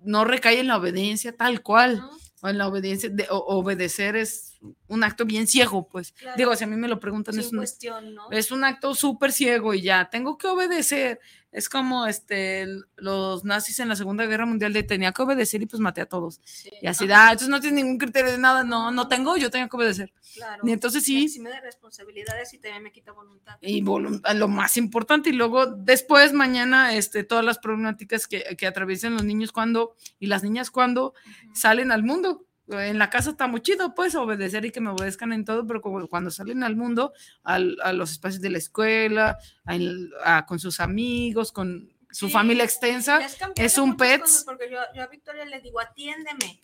no 0.00 0.24
recae 0.26 0.60
en 0.60 0.66
la 0.66 0.76
obediencia 0.76 1.34
tal 1.34 1.62
cual 1.62 1.96
¿no? 1.98 2.10
o 2.42 2.48
en 2.48 2.58
la 2.58 2.68
obediencia 2.68 3.08
de 3.08 3.26
o- 3.30 3.38
obedecer 3.38 4.16
es 4.16 4.47
un 4.88 5.04
acto 5.04 5.24
bien 5.24 5.46
ciego 5.46 5.88
pues 5.88 6.12
Claro. 6.12 6.36
digo 6.36 6.56
si 6.56 6.64
a 6.64 6.66
mí 6.66 6.74
me 6.76 6.88
lo 6.88 6.98
preguntan 6.98 7.38
es 7.38 7.46
Sin 7.46 7.56
un, 7.56 7.60
cuestión, 7.60 8.14
¿no? 8.14 8.30
es 8.30 8.50
un 8.50 8.64
acto 8.64 8.94
súper 8.94 9.30
ciego 9.32 9.72
y 9.74 9.82
ya, 9.82 10.08
tengo 10.10 10.36
que 10.36 10.46
obedecer. 10.48 11.20
Es 11.50 11.70
como 11.70 12.06
este, 12.06 12.66
los 12.96 13.42
nazis 13.42 13.80
en 13.80 13.88
la 13.88 13.96
Segunda 13.96 14.26
Guerra 14.26 14.44
Mundial 14.44 14.74
de 14.74 14.82
tenía 14.82 15.12
que 15.12 15.22
obedecer 15.22 15.62
y 15.62 15.66
pues 15.66 15.80
maté 15.80 16.02
a 16.02 16.06
todos. 16.06 16.40
Sí. 16.44 16.68
Y 16.82 16.86
así, 16.86 17.06
ah, 17.10 17.28
entonces 17.30 17.48
no 17.48 17.58
tienes 17.58 17.82
ningún 17.82 17.96
criterio 17.96 18.30
de 18.32 18.36
nada, 18.36 18.64
no, 18.64 18.90
no 18.90 19.08
tengo, 19.08 19.34
yo 19.38 19.50
tengo 19.50 19.66
que 19.68 19.76
obedecer. 19.78 20.12
Claro. 20.34 20.62
Y 20.66 20.72
entonces 20.72 21.04
sí, 21.04 21.26
Si 21.30 21.40
me 21.40 21.48
da 21.48 21.58
responsabilidades 21.60 22.52
y 22.52 22.58
también 22.58 22.82
me 22.82 22.92
quita 22.92 23.12
voluntad. 23.12 23.56
y 23.62 23.80
volun- 23.82 24.20
lo 24.34 24.48
más 24.48 24.76
importante, 24.76 25.30
y 25.30 25.32
luego 25.32 25.64
después, 25.66 26.34
mañana, 26.34 26.94
este, 26.94 27.24
todas 27.24 27.44
las 27.44 27.58
problemáticas 27.58 28.26
que, 28.26 28.44
que 28.58 28.66
atraviesan 28.66 29.14
los 29.14 29.24
niños 29.24 29.50
cuando 29.50 29.94
y 30.18 30.26
las 30.26 30.42
niñas 30.42 30.70
cuando 30.70 31.14
Ujú. 31.14 31.54
salen 31.54 31.92
al 31.92 32.02
mundo. 32.02 32.44
En 32.70 32.98
la 32.98 33.08
casa 33.08 33.30
está 33.30 33.46
muy 33.46 33.62
chido, 33.62 33.94
pues, 33.94 34.14
obedecer 34.14 34.64
y 34.64 34.70
que 34.70 34.80
me 34.80 34.90
obedezcan 34.90 35.32
en 35.32 35.44
todo, 35.44 35.66
pero 35.66 35.80
como 35.80 36.06
cuando 36.08 36.30
salen 36.30 36.62
al 36.62 36.76
mundo, 36.76 37.12
al- 37.42 37.78
a 37.82 37.92
los 37.92 38.10
espacios 38.12 38.42
de 38.42 38.50
la 38.50 38.58
escuela, 38.58 39.38
al- 39.64 40.12
a- 40.24 40.44
con 40.44 40.58
sus 40.58 40.80
amigos, 40.80 41.50
con 41.52 41.90
su 42.10 42.26
Sí, 42.26 42.32
familia 42.32 42.64
extensa, 42.64 43.20
es 43.56 43.78
un 43.78 43.96
pets. 43.96 44.42
Porque 44.46 44.70
yo, 44.70 44.78
yo 44.94 45.02
a 45.02 45.06
Victoria 45.06 45.44
le 45.44 45.60
digo, 45.60 45.80
atiéndeme. 45.80 46.60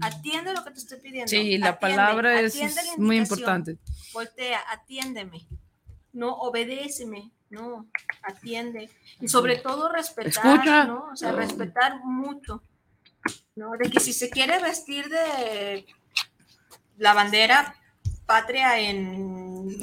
Atiende 0.00 0.52
lo 0.52 0.64
que 0.64 0.70
te 0.72 0.78
estoy 0.78 0.98
pidiendo. 0.98 1.28
sí, 1.28 1.56
la 1.56 1.70
atiende, 1.70 1.96
palabra 1.96 2.40
es, 2.40 2.54
atiende 2.54 2.74
la 2.84 2.92
es 2.92 2.98
muy 2.98 3.16
importante. 3.18 3.78
Voltea, 4.12 4.60
atiéndeme. 4.70 5.46
No, 6.12 6.34
obedéceme. 6.34 7.30
No, 7.50 7.88
atiende. 8.22 8.90
Y 9.20 9.28
sobre 9.28 9.56
todo 9.56 9.88
respetar, 9.88 10.28
Escucha. 10.56 10.84
¿no? 10.84 11.08
O 11.12 11.16
sea, 11.16 11.32
respetar 11.32 12.04
mucho. 12.04 12.62
¿No? 13.58 13.72
De 13.72 13.90
que 13.90 14.00
si 14.00 14.12
se 14.12 14.30
quiere 14.30 14.58
vestir 14.60 15.08
de 15.08 15.84
la 16.96 17.12
bandera 17.14 17.74
patria 18.26 18.78
en 18.78 19.78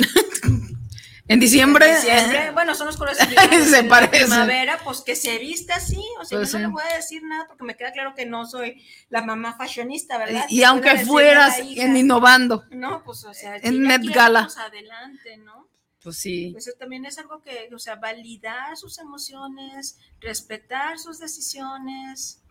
En 1.27 1.39
diciembre, 1.39 1.95
diciembre, 1.95 2.51
bueno, 2.51 2.75
son 2.75 2.85
los 2.85 2.97
colores 2.97 3.17
Se 3.69 3.79
en 3.79 3.89
la 3.89 3.89
parece. 3.89 4.25
primavera, 4.25 4.79
pues 4.83 5.01
que 5.01 5.15
se 5.15 5.39
vista 5.39 5.75
así, 5.77 6.03
o 6.21 6.23
sea, 6.25 6.37
Pues 6.37 6.51
yo 6.51 6.59
no 6.59 6.65
sí. 6.65 6.67
le 6.67 6.73
voy 6.83 6.83
a 6.93 6.95
decir 6.97 7.23
nada 7.23 7.47
porque 7.47 7.63
me 7.63 7.75
queda 7.75 7.91
claro 7.91 8.13
que 8.15 8.27
no 8.27 8.45
soy 8.45 8.85
la 9.09 9.23
mamá 9.23 9.57
fashionista, 9.57 10.19
¿verdad? 10.19 10.45
y, 10.49 10.59
Que 10.59 10.65
aunque 10.65 10.99
fueras 10.99 11.57
en 11.59 11.97
innovando, 11.97 12.63
No, 12.69 13.01
pues, 13.03 13.23
o 13.25 13.33
sea, 13.33 13.57
en 13.57 13.81
Met 13.81 14.03
Gala. 14.03 14.47
adelante, 14.57 15.37
¿no? 15.37 15.67
pues 16.03 16.17
sí. 16.17 16.53
Eso 16.55 16.69
también 16.77 17.03
es 17.05 17.17
algo 17.17 17.41
que, 17.41 17.67
o 17.73 17.79
sea, 17.79 17.95
validar 17.95 18.77
sus 18.77 18.99
emociones, 18.99 19.97
respetar 20.21 20.99
sus 20.99 21.17
decisiones, 21.17 22.43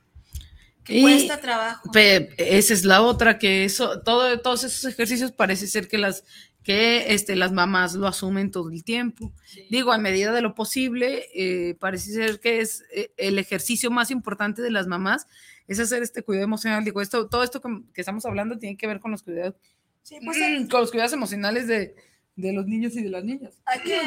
que 0.84 0.98
Y- 0.98 1.02
cuesta 1.02 1.40
trabajo. 1.40 1.90
Esa 1.94 2.74
es 2.74 2.84
la 2.84 3.02
otra, 3.02 3.38
que 3.38 3.64
eso, 3.64 4.00
todo, 4.02 4.38
todos 4.40 4.64
esos 4.64 4.84
ejercicios 4.84 5.32
parece 5.32 5.66
ser 5.66 5.88
que 5.88 5.98
las, 5.98 6.24
que 6.62 7.12
este, 7.14 7.36
las 7.36 7.52
mamás 7.52 7.94
lo 7.94 8.06
asumen 8.06 8.50
todo 8.50 8.70
el 8.70 8.84
tiempo. 8.84 9.32
Sí. 9.46 9.66
Digo, 9.70 9.92
a 9.92 9.98
medida 9.98 10.32
de 10.32 10.40
lo 10.42 10.54
posible, 10.54 11.26
eh, 11.34 11.74
parece 11.80 12.12
ser 12.12 12.40
que 12.40 12.60
es 12.60 12.84
eh, 12.94 13.12
el 13.16 13.38
ejercicio 13.38 13.90
más 13.90 14.10
importante 14.10 14.62
de 14.62 14.70
las 14.70 14.86
mamás, 14.86 15.26
es 15.66 15.80
hacer 15.80 16.02
este 16.02 16.22
cuidado 16.22 16.44
emocional. 16.44 16.84
Digo, 16.84 17.00
esto, 17.00 17.28
todo 17.28 17.42
esto 17.42 17.60
que, 17.60 17.68
que 17.94 18.00
estamos 18.02 18.24
hablando 18.26 18.58
tiene 18.58 18.76
que 18.76 18.86
ver 18.86 19.00
con 19.00 19.10
los 19.10 19.22
cuidados, 19.22 19.54
Sí, 20.02 20.16
pues 20.22 20.36
con 20.70 20.82
los 20.82 20.90
cuidados 20.90 21.14
emocionales 21.14 21.66
de, 21.66 21.94
de 22.36 22.52
los 22.52 22.66
niños 22.66 22.94
y 22.94 23.02
de 23.02 23.08
las 23.08 23.24
niñas. 23.24 23.54
hay 23.64 23.80
que, 23.80 24.00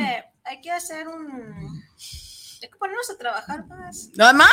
hay 0.44 0.62
que 0.62 0.70
hacer 0.72 1.08
un... 1.08 1.82
Hay 2.62 2.70
que 2.70 2.78
ponernos 2.78 3.10
a 3.10 3.18
trabajar 3.18 3.66
más. 3.68 4.10
Además, 4.18 4.50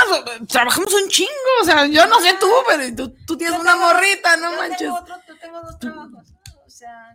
trabajamos 0.49 0.93
un 0.95 1.09
chingo, 1.09 1.31
o 1.63 1.65
sea, 1.65 1.87
yo 1.87 2.07
no 2.07 2.21
sé 2.21 2.35
tú, 2.39 2.51
pero 2.69 2.95
tú, 2.95 3.15
tú 3.27 3.37
tienes 3.39 3.57
Yo 3.57 3.61
una 3.63 3.73
tengo- 3.73 3.87
morrita, 3.87 4.37
no 4.37 4.51
yo 4.51 4.57
manches. 4.59 4.79
Tengo 4.81 4.95
otro, 4.97 5.17
yo 5.27 5.39
tengo 5.39 5.61
dos 5.63 5.79
trabajos, 5.79 6.35
o 6.67 6.71
sea... 6.71 7.15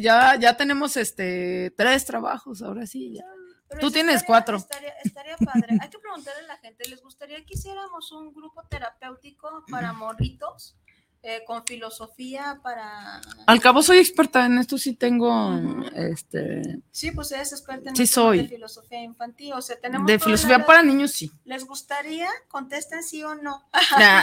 Ya, 0.00 0.36
ya 0.36 0.56
tenemos 0.56 0.96
este 0.96 1.70
tres 1.76 2.06
trabajos, 2.06 2.62
ahora 2.62 2.86
sí, 2.86 3.12
ya. 3.14 3.24
pero 3.68 3.80
Tú 3.82 3.90
tienes 3.90 4.14
estaría- 4.16 4.26
cuatro. 4.26 4.56
Estaría, 4.56 4.94
estaría 5.04 5.36
padre. 5.36 5.76
Hay 5.82 5.90
que 5.90 5.98
preguntarle 5.98 6.44
a 6.44 6.46
la 6.46 6.56
gente, 6.58 6.88
¿les 6.88 7.02
gustaría 7.02 7.44
que 7.44 7.52
hiciéramos 7.54 8.10
un 8.12 8.32
grupo 8.32 8.62
terapéutico 8.70 9.64
para 9.70 9.92
morritos? 9.92 10.76
Eh, 11.24 11.44
con 11.46 11.64
filosofía 11.64 12.58
para... 12.62 13.20
Al 13.46 13.60
cabo 13.60 13.80
soy 13.82 13.98
experta 13.98 14.44
en 14.44 14.58
esto, 14.58 14.76
sí 14.76 14.94
tengo, 14.94 15.56
este, 15.94 16.80
Sí, 16.90 17.12
pues 17.12 17.30
eres 17.32 17.52
experta 17.52 17.90
en 17.90 17.96
Sí 17.96 18.06
soy. 18.06 18.42
de 18.42 18.48
filosofía 18.48 19.02
infantil. 19.02 19.52
O 19.52 19.62
sea, 19.62 19.78
tenemos 19.80 20.06
de 20.06 20.18
filosofía 20.18 20.58
la- 20.58 20.66
para 20.66 20.82
niños, 20.82 21.12
sí. 21.12 21.30
¿Les 21.44 21.64
gustaría? 21.64 22.28
Contesten 22.48 23.02
sí 23.04 23.22
o 23.22 23.34
no. 23.36 23.64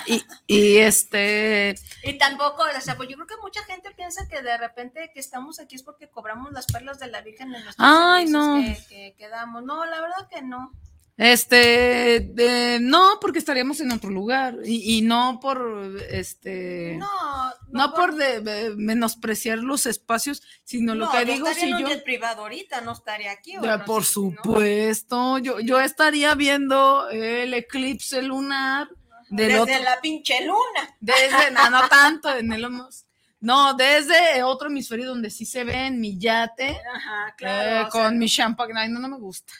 Y, 0.07 0.23
y 0.47 0.77
este, 0.77 1.75
Y 2.03 2.17
tampoco, 2.17 2.63
o 2.63 2.81
sea, 2.81 2.97
pues 2.97 3.07
yo 3.07 3.15
creo 3.15 3.27
que 3.27 3.37
mucha 3.41 3.63
gente 3.63 3.91
piensa 3.91 4.27
que 4.27 4.41
de 4.41 4.57
repente 4.57 5.11
que 5.13 5.19
estamos 5.19 5.59
aquí 5.59 5.75
es 5.75 5.83
porque 5.83 6.09
cobramos 6.09 6.51
las 6.51 6.65
perlas 6.65 6.99
de 6.99 7.07
la 7.07 7.21
Virgen 7.21 7.53
en 7.55 7.63
nuestros 7.63 7.75
Ay, 7.89 8.25
no. 8.25 8.55
que, 8.55 8.77
que, 8.89 9.15
que 9.17 9.29
damos. 9.29 9.63
No, 9.63 9.85
la 9.85 10.01
verdad 10.01 10.27
que 10.29 10.41
no. 10.41 10.71
Este, 11.21 12.21
de- 12.33 12.79
no, 12.81 13.17
porque 13.19 13.39
estaríamos 13.39 13.81
en 13.81 13.91
otro 13.91 14.09
lugar 14.09 14.55
y, 14.63 14.97
y 14.97 15.01
no 15.01 15.41
por, 15.41 16.01
este, 16.09 16.95
no, 16.97 17.07
No, 17.67 17.93
por 17.93 18.15
de- 18.15 18.39
de 18.39 18.73
menospreciar 18.77 19.57
los 19.57 19.85
espacios, 19.85 20.41
sino 20.63 20.95
lo 20.95 21.07
no, 21.07 21.11
que 21.11 21.25
yo 21.25 21.33
digo, 21.33 21.53
si 21.53 21.69
en 21.69 21.77
yo, 21.79 21.87
jet 21.89 22.05
privado 22.05 22.43
ahorita, 22.43 22.79
no 22.79 22.93
estaría 22.93 23.31
aquí. 23.33 23.51
Ya, 23.51 23.59
bueno, 23.59 23.83
por 23.85 24.05
supuesto, 24.05 25.39
yo, 25.39 25.59
yo 25.59 25.81
estaría 25.81 26.35
viendo 26.35 27.09
el 27.09 27.53
eclipse 27.53 28.21
lunar 28.21 28.87
Desde 29.29 29.59
otro, 29.59 29.79
la 29.83 29.99
pinche 29.99 30.45
luna. 30.45 30.95
Desde, 31.01 31.51
no, 31.51 31.69
no 31.69 31.89
tanto, 31.89 32.33
en 32.33 32.53
el 32.53 32.65
No, 33.41 33.73
desde 33.73 34.41
otro 34.43 34.69
hemisferio 34.69 35.07
donde 35.09 35.29
sí 35.29 35.45
se 35.45 35.65
ve 35.65 35.87
en 35.87 35.99
mi 35.99 36.17
yate, 36.17 36.79
Ajá, 36.95 37.27
eh, 37.27 37.33
claro. 37.37 37.87
o 37.89 37.91
sea, 37.91 38.03
con 38.05 38.17
mi 38.17 38.29
champagne, 38.29 38.73
ay, 38.79 38.89
no, 38.89 39.01
no 39.01 39.09
me 39.09 39.17
gusta. 39.17 39.51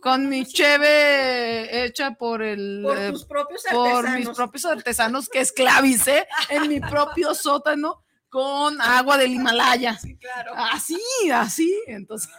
Con 0.00 0.28
mi 0.28 0.44
cheve 0.46 1.84
hecha 1.84 2.12
por 2.12 2.42
el. 2.42 2.80
por 2.82 2.98
eh, 2.98 3.10
tus 3.10 3.24
propios 3.24 3.62
por 3.70 3.88
artesanos. 3.98 4.18
mis 4.28 4.36
propios 4.36 4.64
artesanos 4.64 5.28
que 5.28 5.40
esclavicé 5.40 6.26
en 6.48 6.68
mi 6.68 6.80
propio 6.80 7.34
sótano 7.34 8.02
con 8.30 8.80
agua 8.80 9.18
del 9.18 9.32
Himalaya. 9.32 9.98
Sí, 9.98 10.16
claro. 10.16 10.52
Así, 10.54 11.00
así. 11.34 11.82
Entonces, 11.88 12.30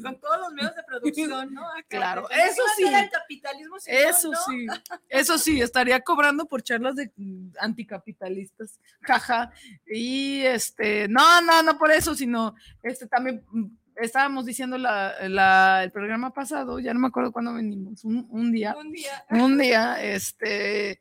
con 0.00 0.18
todos 0.20 0.38
los 0.42 0.52
medios 0.52 0.76
de 0.76 0.82
producción, 0.84 1.52
¿no? 1.52 1.68
Acá, 1.70 1.82
Claro, 1.88 2.30
eso 2.30 2.62
sí. 2.76 2.84
el 2.84 3.10
capitalismo, 3.10 3.76
Eso 3.84 4.30
¿no? 4.30 4.38
sí, 4.46 4.66
eso 5.08 5.38
sí, 5.38 5.60
estaría 5.60 6.00
cobrando 6.02 6.46
por 6.46 6.62
charlas 6.62 6.94
de 6.94 7.12
mm, 7.16 7.48
anticapitalistas, 7.58 8.78
jaja. 9.02 9.50
Y 9.86 10.42
este, 10.42 11.08
no, 11.08 11.40
no, 11.40 11.64
no 11.64 11.76
por 11.76 11.90
eso, 11.90 12.14
sino 12.14 12.54
este 12.84 13.08
también 13.08 13.44
mm, 13.50 13.64
estábamos 14.00 14.44
diciendo 14.46 14.78
la, 14.78 15.14
la- 15.28 15.82
el 15.84 15.90
programa 15.92 16.32
pasado, 16.32 16.78
ya 16.78 16.92
no 16.94 17.00
me 17.00 17.08
acuerdo 17.08 17.32
cuándo 17.32 17.54
venimos, 17.54 18.04
un, 18.04 18.26
un 18.30 18.52
día, 18.52 18.74
Un 18.76 18.92
día. 18.92 19.24
un 19.30 19.58
día, 19.58 20.02
este, 20.02 21.00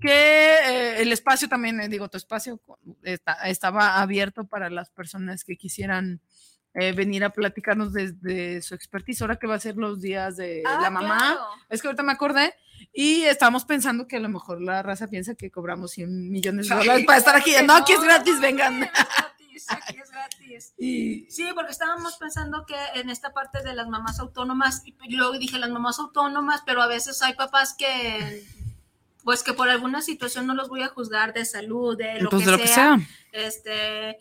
que 0.00 0.10
eh, 0.10 1.02
el 1.02 1.12
espacio 1.12 1.48
también, 1.48 1.80
eh, 1.80 1.88
digo, 1.88 2.08
tu 2.08 2.16
espacio 2.16 2.60
está- 3.02 3.48
estaba 3.48 4.00
abierto 4.00 4.46
para 4.46 4.70
las 4.70 4.90
personas 4.90 5.44
que 5.44 5.56
quisieran 5.56 6.20
eh, 6.78 6.92
venir 6.92 7.24
a 7.24 7.30
platicarnos 7.30 7.94
desde 7.94 8.60
su 8.60 8.74
expertise, 8.74 9.22
ahora 9.22 9.36
que 9.36 9.46
va 9.46 9.54
a 9.54 9.58
ser 9.60 9.76
los 9.76 10.02
días 10.02 10.36
de 10.36 10.62
Ah, 10.66 10.78
la 10.82 10.90
mamá. 10.90 11.16
claro. 11.16 11.40
Es 11.70 11.80
que 11.80 11.88
ahorita 11.88 12.02
me 12.02 12.12
acordé 12.12 12.52
y 12.92 13.22
estamos 13.22 13.64
pensando 13.64 14.06
que 14.06 14.16
a 14.16 14.20
lo 14.20 14.28
mejor 14.28 14.60
la 14.60 14.82
raza 14.82 15.08
piensa 15.08 15.34
que 15.34 15.50
cobramos 15.50 15.92
100 15.92 16.30
millones 16.30 16.68
de 16.68 16.74
dólares 16.74 17.06
para 17.06 17.16
estar 17.18 17.34
aquí. 17.34 17.52
que 17.52 17.62
No, 17.66 17.76
aquí 17.76 17.92
es 17.94 17.98
no, 18.00 18.04
gratis, 18.04 18.34
no, 18.34 18.40
vengan. 18.42 18.80
gratis, 19.64 19.88
aquí 19.88 20.00
es 20.00 20.10
gratis. 20.10 20.50
es. 20.54 20.74
Y 20.78 21.26
Sí, 21.30 21.48
porque 21.54 21.72
estábamos 21.72 22.16
pensando 22.16 22.66
que 22.66 22.76
en 22.94 23.10
esta 23.10 23.32
parte 23.32 23.62
de 23.62 23.74
las 23.74 23.88
mamás 23.88 24.18
autónomas, 24.18 24.82
y 24.84 25.16
luego 25.16 25.38
dije 25.38 25.58
las 25.58 25.70
mamás 25.70 25.98
autónomas, 25.98 26.62
pero 26.66 26.82
a 26.82 26.86
veces 26.86 27.22
hay 27.22 27.34
papás 27.34 27.74
que, 27.76 28.44
pues 29.24 29.42
que 29.42 29.52
por 29.52 29.68
alguna 29.68 30.02
situación 30.02 30.46
no 30.46 30.54
los 30.54 30.68
voy 30.68 30.82
a 30.82 30.88
juzgar 30.88 31.32
de 31.32 31.44
salud, 31.44 31.96
de 31.96 32.20
lo, 32.20 32.30
pues 32.30 32.44
que, 32.44 32.50
de 32.50 32.56
lo 32.56 32.62
que 32.62 32.68
sea, 32.68 32.74
sea. 32.74 32.98
este, 33.32 34.18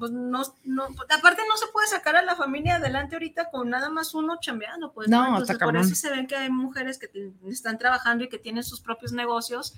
pues 0.00 0.12
no, 0.12 0.42
no, 0.64 0.84
aparte 0.84 1.42
no 1.46 1.56
se 1.58 1.66
puede 1.72 1.86
sacar 1.86 2.16
a 2.16 2.22
la 2.22 2.34
familia 2.34 2.76
adelante 2.76 3.16
ahorita 3.16 3.50
con 3.50 3.68
nada 3.68 3.90
más 3.90 4.14
uno 4.14 4.38
chambeando, 4.40 4.92
pues, 4.92 5.08
No, 5.08 5.24
Entonces, 5.26 5.50
está 5.50 5.64
por 5.64 5.76
eso 5.76 5.94
se 5.94 6.10
ven 6.10 6.26
que 6.26 6.36
hay 6.36 6.50
mujeres 6.50 6.98
que 6.98 7.10
están 7.48 7.76
trabajando 7.76 8.24
y 8.24 8.28
que 8.30 8.38
tienen 8.38 8.64
sus 8.64 8.80
propios 8.80 9.12
negocios, 9.12 9.74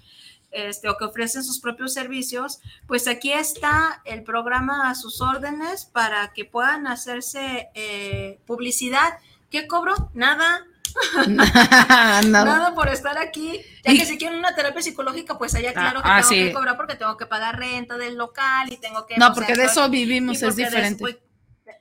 este, 0.52 0.88
o 0.88 0.96
que 0.96 1.04
ofrecen 1.04 1.42
sus 1.44 1.60
propios 1.60 1.92
servicios, 1.94 2.60
pues 2.86 3.08
aquí 3.08 3.32
está 3.32 4.02
el 4.04 4.22
programa 4.22 4.90
a 4.90 4.94
sus 4.94 5.20
órdenes 5.20 5.86
para 5.86 6.32
que 6.32 6.44
puedan 6.44 6.86
hacerse 6.86 7.68
eh, 7.74 8.38
publicidad. 8.46 9.18
¿Qué 9.50 9.66
cobro? 9.66 10.10
Nada, 10.14 10.64
Nada. 11.28 12.22
nada 12.22 12.74
por 12.74 12.88
estar 12.88 13.18
aquí. 13.18 13.60
Ya 13.84 13.92
que 13.92 14.04
si 14.04 14.18
quieren 14.18 14.38
una 14.38 14.54
terapia 14.54 14.82
psicológica, 14.82 15.38
pues 15.38 15.54
allá 15.54 15.72
claro 15.72 16.02
que 16.02 16.08
ah, 16.08 16.16
tengo 16.18 16.28
sí. 16.28 16.34
que 16.36 16.52
cobrar 16.52 16.76
porque 16.76 16.96
tengo 16.96 17.16
que 17.16 17.26
pagar 17.26 17.58
renta 17.58 17.96
del 17.96 18.16
local 18.16 18.70
y 18.72 18.76
tengo 18.76 19.06
que... 19.06 19.16
No, 19.16 19.26
sea, 19.26 19.34
porque 19.34 19.54
de 19.54 19.64
eso 19.64 19.88
vivimos, 19.88 20.36
es 20.36 20.42
porque 20.44 20.62
de- 20.62 20.68
diferente. 20.68 21.00
pues, 21.00 21.16
de- 21.64 21.72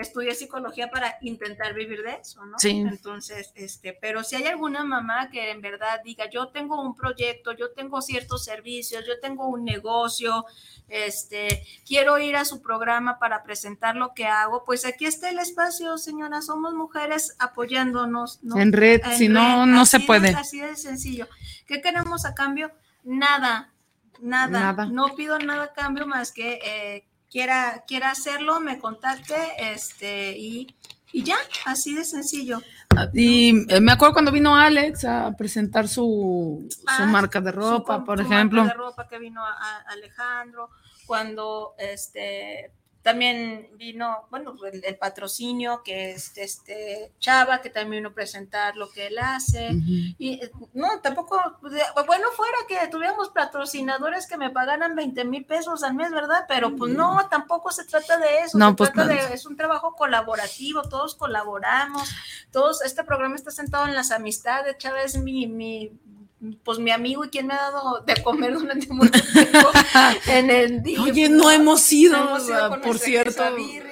estudié 0.00 0.34
psicología 0.34 0.90
para 0.90 1.16
intentar 1.22 1.74
vivir 1.74 2.02
de 2.02 2.14
eso, 2.14 2.44
¿no? 2.44 2.58
Sí. 2.58 2.70
Entonces, 2.86 3.52
este, 3.54 3.92
pero 3.92 4.22
si 4.24 4.36
hay 4.36 4.44
alguna 4.44 4.84
mamá 4.84 5.30
que 5.30 5.50
en 5.50 5.60
verdad 5.60 6.00
diga, 6.04 6.28
yo 6.30 6.48
tengo 6.48 6.80
un 6.82 6.94
proyecto, 6.94 7.52
yo 7.52 7.72
tengo 7.72 8.00
ciertos 8.02 8.44
servicios, 8.44 9.04
yo 9.06 9.18
tengo 9.20 9.46
un 9.48 9.64
negocio, 9.64 10.44
este, 10.88 11.66
quiero 11.86 12.18
ir 12.18 12.36
a 12.36 12.44
su 12.44 12.62
programa 12.62 13.18
para 13.18 13.42
presentar 13.42 13.96
lo 13.96 14.14
que 14.14 14.26
hago, 14.26 14.64
pues 14.64 14.84
aquí 14.86 15.06
está 15.06 15.30
el 15.30 15.38
espacio, 15.38 15.98
señora, 15.98 16.42
somos 16.42 16.74
mujeres 16.74 17.34
apoyándonos, 17.38 18.42
¿no? 18.42 18.58
En 18.60 18.72
red, 18.72 19.00
En 19.04 19.18
si 19.18 19.28
no, 19.28 19.64
red, 19.66 19.72
no 19.72 19.86
se 19.86 19.98
de- 19.98 20.04
puede. 20.06 20.28
así 20.30 20.60
de 20.60 20.76
sencillo. 20.76 21.28
¿Qué 21.66 21.80
queremos 21.80 22.24
a 22.24 22.34
cambio? 22.34 22.70
Nada, 23.02 23.72
nada. 24.20 24.60
Nada. 24.60 24.86
No 24.86 25.14
pido 25.14 25.38
nada 25.38 25.64
a 25.64 25.72
cambio 25.72 26.06
más 26.06 26.32
que 26.32 26.60
eh, 26.64 27.04
quiera, 27.30 27.84
quiera 27.86 28.10
hacerlo, 28.10 28.60
me 28.60 28.78
contacte 28.78 29.34
este, 29.58 30.36
y, 30.36 30.74
y 31.12 31.22
ya, 31.22 31.36
así 31.64 31.94
de 31.94 32.04
sencillo. 32.04 32.60
Y 33.12 33.70
eh, 33.72 33.80
me 33.80 33.92
acuerdo 33.92 34.14
cuando 34.14 34.32
vino 34.32 34.56
Alex 34.56 35.04
a 35.04 35.32
presentar 35.36 35.86
su, 35.88 36.66
su 36.70 36.82
Ah, 36.86 37.06
marca 37.06 37.40
de 37.40 37.50
Su 37.52 37.56
ropa, 37.58 37.96
com- 37.96 38.04
por 38.04 38.18
su 38.18 38.24
marca 38.24 38.36
ejemplo. 38.36 38.64
de 38.64 38.72
ropa 38.72 39.08
que 39.08 39.18
vino 39.18 39.44
a, 39.44 39.52
a 39.52 39.78
Alejandro, 39.92 40.70
cuando 41.06 41.74
este 41.78 42.72
también 43.06 43.68
vino, 43.74 44.26
bueno, 44.32 44.56
el, 44.64 44.84
el 44.84 44.98
patrocinio 44.98 45.84
que 45.84 46.10
es 46.10 46.36
este 46.36 47.12
Chava, 47.20 47.62
que 47.62 47.70
también 47.70 48.02
vino 48.02 48.08
a 48.08 48.14
presentar 48.14 48.74
lo 48.74 48.90
que 48.90 49.06
él 49.06 49.18
hace. 49.20 49.70
Y 50.18 50.40
no, 50.74 50.88
tampoco, 51.02 51.40
bueno, 51.60 52.26
fuera 52.34 52.58
que 52.66 52.88
tuviéramos 52.88 53.28
patrocinadores 53.28 54.26
que 54.26 54.36
me 54.36 54.50
pagaran 54.50 54.96
20 54.96 55.24
mil 55.24 55.44
pesos 55.44 55.84
al 55.84 55.94
mes, 55.94 56.10
¿verdad? 56.10 56.46
Pero 56.48 56.74
pues 56.74 56.94
no, 56.94 57.28
tampoco 57.28 57.70
se 57.70 57.84
trata 57.84 58.18
de 58.18 58.40
eso. 58.40 58.58
No, 58.58 58.70
se 58.70 58.74
pues, 58.74 58.92
trata 58.92 59.14
no. 59.14 59.28
de, 59.28 59.34
es 59.34 59.46
un 59.46 59.56
trabajo 59.56 59.94
colaborativo, 59.94 60.82
todos 60.82 61.14
colaboramos, 61.14 62.12
todos, 62.50 62.82
este 62.82 63.04
programa 63.04 63.36
está 63.36 63.52
sentado 63.52 63.86
en 63.86 63.94
las 63.94 64.10
amistades, 64.10 64.78
Chávez 64.78 65.14
es 65.14 65.22
mi, 65.22 65.46
mi, 65.46 65.92
pues 66.64 66.78
mi 66.78 66.90
amigo 66.90 67.24
y 67.24 67.28
quien 67.28 67.46
me 67.46 67.54
ha 67.54 67.70
dado 67.70 68.00
de 68.00 68.22
comer 68.22 68.54
durante 68.54 68.86
mucho 68.92 69.20
tiempo 69.32 69.70
en 70.26 70.50
el 70.50 70.82
día. 70.82 71.02
Oye, 71.02 71.28
no 71.28 71.50
hemos 71.50 71.92
ido, 71.92 72.16
Hemos 72.16 72.48
ido 72.48 72.64
ah, 72.64 72.68
con 72.70 72.80
por 72.80 72.98
cierto. 72.98 73.42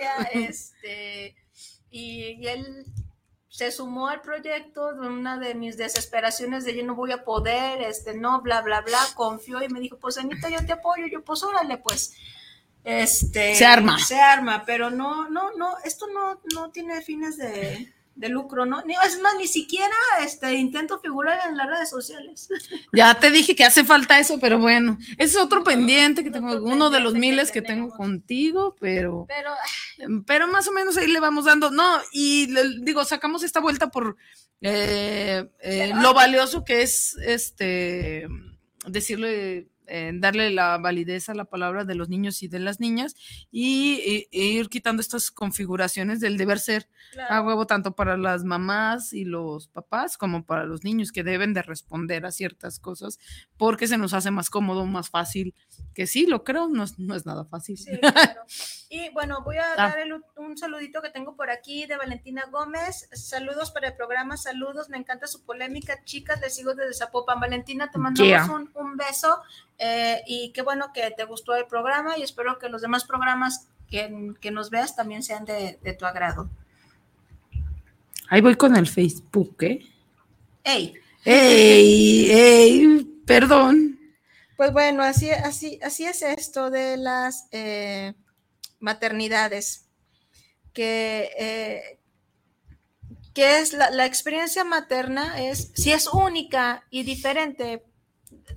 este, 0.33 1.37
y, 1.91 2.37
y 2.41 2.47
él 2.47 2.87
se 3.55 3.71
sumó 3.71 4.09
al 4.09 4.21
proyecto 4.21 4.95
de 4.95 5.07
una 5.07 5.39
de 5.39 5.55
mis 5.55 5.77
desesperaciones 5.77 6.65
de 6.65 6.75
yo 6.75 6.85
no 6.85 6.97
voy 6.97 7.13
a 7.13 7.23
poder, 7.23 7.83
este, 7.83 8.13
no, 8.13 8.43
bla, 8.43 8.63
bla, 8.63 8.81
bla, 8.81 8.99
confió 9.15 9.63
y 9.63 9.69
me 9.69 9.79
dijo, 9.79 9.97
pues 9.97 10.19
Anita, 10.19 10.49
yo 10.49 10.67
te 10.67 10.73
apoyo, 10.73 11.07
yo 11.07 11.23
pues 11.23 11.45
órale, 11.45 11.79
pues, 11.79 12.15
este, 12.83 13.55
Se 13.55 13.65
arma. 13.65 13.97
se 14.01 14.19
arma, 14.19 14.65
pero 14.67 14.91
no, 14.91 15.29
no, 15.31 15.53
no, 15.53 15.77
esto 15.85 16.09
no, 16.09 16.41
no 16.53 16.73
tiene 16.73 17.01
fines 17.01 17.37
de, 17.37 17.95
de 18.17 18.29
lucro, 18.29 18.65
¿no? 18.67 18.83
Ni, 18.85 18.95
es 19.05 19.21
más, 19.21 19.35
ni 19.37 19.47
siquiera, 19.49 19.95
este, 20.25 20.55
intento 20.55 21.01
figurar 21.01 21.41
en 21.49 21.57
las 21.57 21.67
redes 21.69 21.91
sociales. 21.91 22.49
Ya 22.93 23.19
te 23.19 23.31
dije 23.31 23.57
que 23.57 23.65
hace 23.65 23.85
falta 23.85 24.19
eso, 24.21 24.39
pero 24.41 24.59
bueno, 24.59 24.99
ese 25.19 25.37
es 25.37 25.37
otro 25.37 25.65
pendiente 25.65 26.23
que 26.23 26.31
tengo, 26.31 26.63
uno 26.63 26.91
de 26.91 27.01
los 27.01 27.15
miles 27.15 27.51
que 27.51 27.61
tengo 27.63 27.89
contigo, 27.91 28.77
pero, 28.79 29.27
Pero, 29.27 29.51
pero 30.27 30.47
más 30.49 30.69
o 30.69 30.73
menos 30.73 30.97
ahí 30.97 31.09
le 31.09 31.19
vamos 31.21 31.47
dando. 31.47 31.71
No, 31.71 31.99
y 32.13 32.47
le- 32.47 32.79
digo, 32.83 33.05
sacamos 33.05 33.43
esta 33.43 33.61
vuelta 33.61 33.89
por 33.91 34.17
eh, 34.61 35.49
eh, 35.61 35.93
lo 36.01 36.15
valioso 36.15 36.65
que 36.65 36.83
es 36.83 37.17
este 37.27 38.29
decirle, 38.87 39.69
eh, 39.87 40.13
darle 40.15 40.51
la 40.51 40.79
validez 40.79 41.29
a 41.29 41.35
la 41.35 41.45
palabra 41.45 41.85
de 41.85 41.95
los 41.95 42.09
niños 42.09 42.43
y 42.43 42.49
de 42.49 42.59
las 42.59 42.81
niñas 42.81 43.15
y, 43.51 44.27
y- 44.31 44.41
ir 44.59 44.69
quitando 44.69 45.01
estas 45.01 45.31
configuraciones 45.31 46.21
del 46.21 46.37
deber 46.37 46.59
ser 46.59 46.89
a 47.29 47.41
huevo 47.43 47.67
tanto 47.67 47.95
para 47.95 48.17
las 48.17 48.45
mamás 48.45 49.13
y 49.13 49.25
los 49.25 49.69
papás 49.69 50.17
como 50.19 50.45
para 50.45 50.65
los 50.65 50.85
niños 50.85 51.13
que 51.13 51.23
deben 51.23 51.55
de 51.55 51.63
responder 51.63 52.27
a 52.27 52.33
ciertas 52.33 52.79
cosas 52.81 53.19
porque 53.57 53.87
se 53.87 53.99
nos 53.99 54.15
hace 54.15 54.31
más 54.31 54.51
cómodo, 54.51 54.85
más 54.87 55.11
fácil, 55.11 55.55
que 55.95 56.07
sí, 56.07 56.27
lo 56.27 56.43
creo, 56.45 56.69
no 56.69 56.83
es, 56.85 56.99
no 56.99 57.15
es 57.15 57.25
nada 57.27 57.45
fácil. 57.45 57.79
Sí, 57.79 57.99
claro. 57.99 58.43
Y 58.91 59.11
bueno, 59.11 59.43
voy 59.45 59.57
a 59.57 59.65
Ah. 59.73 59.89
dar 59.89 59.99
el- 59.99 60.23
un 60.37 60.57
saludito 60.57 61.03
que 61.03 61.11
tengo 61.11 61.35
por 61.35 61.51
aquí 61.51 61.85
de 61.87 61.97
Valentina 61.97 62.45
Gómez. 62.53 63.09
Saludos 63.13 63.73
para 63.73 63.89
el 63.89 63.97
programa, 63.97 64.37
saludos. 64.37 64.89
Me 64.89 64.97
encanta 64.99 65.27
su 65.27 65.43
polémica, 65.45 66.05
chicas. 66.05 66.41
Les 66.41 66.55
sigo 66.55 66.75
desde 66.77 66.95
Zapopan. 66.95 67.41
Valentina, 67.41 67.91
te 67.91 67.99
mandamos 67.99 68.29
Yeah. 68.29 68.45
un, 68.55 68.71
un 68.75 68.97
beso 68.97 69.39
eh, 69.79 70.23
y 70.27 70.53
qué 70.53 70.63
bueno 70.63 70.93
que 70.93 71.11
te 71.11 71.25
gustó 71.25 71.55
el 71.55 71.67
programa 71.67 72.17
y 72.19 72.23
espero 72.23 72.59
que 72.59 72.69
los 72.69 72.83
demás 72.83 73.05
programas 73.05 73.69
que, 73.89 74.35
que 74.41 74.51
nos 74.51 74.71
veas 74.71 74.97
también 74.97 75.23
sean 75.23 75.45
de, 75.45 75.79
de 75.83 75.93
tu 75.95 76.07
agrado. 76.07 76.49
Ahí 78.29 78.41
voy 78.41 78.57
con 78.57 78.77
el 78.77 78.87
Facebook, 78.87 79.57
¿eh? 79.63 79.81
Hey, 80.63 80.95
¡Ey! 81.25 82.31
¡Ey! 82.31 83.05
Perdón. 83.27 83.99
Pues 84.57 84.73
bueno, 84.73 85.03
así, 85.03 85.31
así, 85.31 85.81
así 85.83 86.05
es 86.05 86.21
esto 86.23 86.71
de 86.71 86.99
las 86.99 87.49
eh, 87.51 88.13
maternidades, 88.79 89.87
que, 90.75 91.31
eh, 91.39 91.99
que 93.33 93.59
es 93.59 93.73
la, 93.73 93.91
la 93.91 94.05
experiencia 94.05 94.65
materna, 94.65 95.43
es, 95.43 95.73
si 95.75 95.93
es 95.93 96.07
única 96.07 96.85
y 96.91 97.05
diferente 97.05 97.83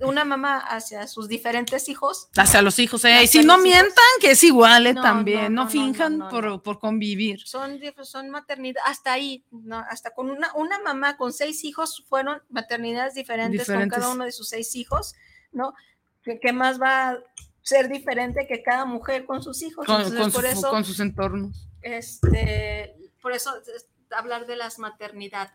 una 0.00 0.24
mamá 0.24 0.58
hacia 0.58 1.06
sus 1.06 1.28
diferentes 1.28 1.88
hijos, 1.88 2.28
Hacia 2.36 2.62
los 2.62 2.78
hijos, 2.78 3.04
¿eh? 3.04 3.22
Y 3.22 3.26
si 3.26 3.38
no 3.44 3.54
hijos. 3.54 3.62
mientan, 3.64 4.04
que 4.20 4.32
es 4.32 4.44
igual, 4.44 4.86
¿eh? 4.86 4.94
No, 4.94 5.02
También. 5.02 5.42
no, 5.42 5.48
No, 5.48 5.50
no, 5.50 5.64
no, 5.64 5.70
finjan 5.70 6.18
por, 6.30 6.62
por 6.62 6.78
convivir. 6.78 7.40
son, 7.46 7.80
son 8.02 8.30
maternidad, 8.30 8.82
hasta 8.86 9.12
ahí, 9.12 9.44
¿no? 9.50 9.78
hasta 9.78 10.10
con 10.14 10.30
una, 10.30 10.52
una 10.54 10.78
mamá 10.80 11.16
con 11.16 11.32
seis 11.32 11.64
hijos 11.64 12.04
fueron 12.08 12.42
maternidades 12.50 13.14
diferentes, 13.14 13.66
con 13.66 13.88
cada 13.88 14.10
uno 14.10 14.24
de 14.24 14.32
sus 14.32 14.48
seis 14.48 14.74
hijos, 14.76 15.14
¿no? 15.52 15.74
¿Qué, 16.22 16.38
qué 16.40 16.52
más 16.52 16.80
va 16.80 17.10
a 17.10 17.18
ser 17.62 17.88
diferente 17.88 18.46
que 18.46 18.62
cada 18.62 18.84
mujer 18.84 19.24
con 19.26 19.42
sus 19.42 19.62
hijos? 19.62 19.86
Con, 19.86 19.96
Entonces, 20.02 20.20
con 20.20 20.32
por 20.32 20.42
su- 20.42 20.48
eso, 20.48 20.70
con 20.70 20.84
sus 20.84 21.00
entornos. 21.00 21.68
este, 21.82 22.94
por 23.22 23.32
eso 23.32 23.56
es 23.74 23.86
hablar 24.10 24.46
de 24.46 24.56
las 24.56 24.78
maternidad. 24.78 25.52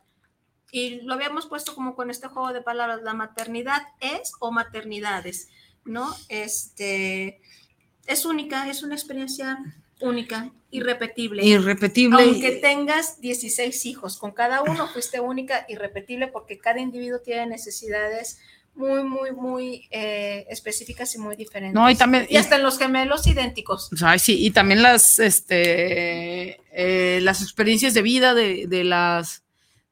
Y 0.73 1.01
lo 1.01 1.13
habíamos 1.13 1.45
puesto 1.45 1.75
como 1.75 1.95
con 1.95 2.09
este 2.09 2.27
juego 2.27 2.51
de 2.51 2.63
palabras, 2.63 3.03
la 3.03 3.13
maternidad 3.13 3.83
es 3.99 4.31
o 4.39 4.51
maternidades, 4.51 5.49
¿no? 5.85 6.15
Este, 6.29 7.41
es 8.07 8.25
única, 8.25 8.67
es 8.67 8.81
una 8.81 8.95
experiencia 8.95 9.59
única, 10.01 10.51
irrepetible. 10.71 11.45
Irrepetible. 11.45 12.23
Aunque 12.23 12.53
tengas 12.53 13.21
16 13.21 13.85
hijos, 13.85 14.17
con 14.17 14.31
cada 14.31 14.63
uno 14.63 14.87
fuiste 14.87 15.19
única, 15.19 15.63
irrepetible, 15.69 16.27
porque 16.29 16.57
cada 16.57 16.81
individuo 16.81 17.19
tiene 17.19 17.45
necesidades 17.45 18.39
muy, 18.73 19.03
muy, 19.03 19.31
muy 19.31 19.87
eh, 19.91 20.47
específicas 20.49 21.13
y 21.13 21.19
muy 21.19 21.35
diferentes. 21.35 21.75
No, 21.75 21.87
y 21.87 21.95
también. 21.95 22.25
Y 22.31 22.37
hasta 22.37 22.55
en 22.55 22.63
los 22.63 22.79
gemelos 22.79 23.27
idénticos. 23.27 23.91
Ay, 24.03 24.17
sí, 24.17 24.43
y 24.43 24.49
también 24.49 24.81
las, 24.81 25.19
este, 25.19 26.59
eh, 26.71 27.21
las 27.21 27.43
experiencias 27.43 27.93
de 27.93 28.01
vida 28.01 28.33
de, 28.33 28.65
de 28.65 28.83
las, 28.83 29.42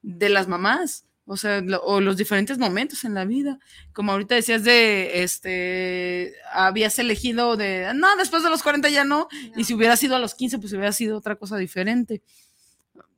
de 0.02 0.30
las 0.30 0.48
mamás, 0.48 1.06
o 1.26 1.38
sea, 1.38 1.62
lo- 1.62 1.82
o 1.84 2.02
los 2.02 2.18
diferentes 2.18 2.58
momentos 2.58 3.04
en 3.06 3.14
la 3.14 3.26
vida. 3.26 3.60
Como 3.94 4.12
ahorita 4.12 4.36
decías 4.36 4.64
de, 4.64 5.24
este, 5.24 6.34
habías 6.54 6.98
elegido 7.00 7.56
de, 7.58 7.92
no, 7.96 8.16
después 8.18 8.44
de 8.44 8.50
los 8.50 8.64
40 8.64 8.90
ya 8.90 9.04
no, 9.06 9.28
y 9.56 9.64
si 9.64 9.74
hubiera 9.74 9.96
sido 9.98 10.16
a 10.16 10.20
los 10.20 10.36
15, 10.36 10.60
pues 10.60 10.74
hubiera 10.74 10.92
sido 10.92 11.18
otra 11.18 11.36
cosa 11.36 11.58
diferente. 11.58 12.22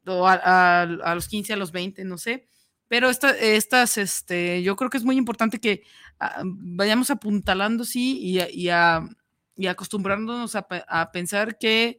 O 0.06 0.28
a, 0.28 0.34
a- 0.34 0.82
a 0.84 1.16
los 1.16 1.28
15, 1.28 1.54
a 1.54 1.58
los 1.58 1.72
20, 1.72 2.04
no 2.04 2.18
sé. 2.18 2.46
Pero 2.90 3.10
esta- 3.10 3.38
estas, 3.38 3.98
este, 3.98 4.62
yo 4.64 4.76
creo 4.76 4.90
que 4.90 4.98
es 4.98 5.06
muy 5.06 5.18
importante 5.18 5.60
que 5.60 5.84
ah, 6.20 6.42
vayamos 6.46 7.10
apuntalando, 7.10 7.86
sí, 7.86 8.20
y, 8.20 8.40
a- 8.40 8.50
y 8.52 8.70
a 8.70 9.08
y 9.56 9.68
a 9.68 11.12
pensar 11.12 11.58
que 11.60 11.98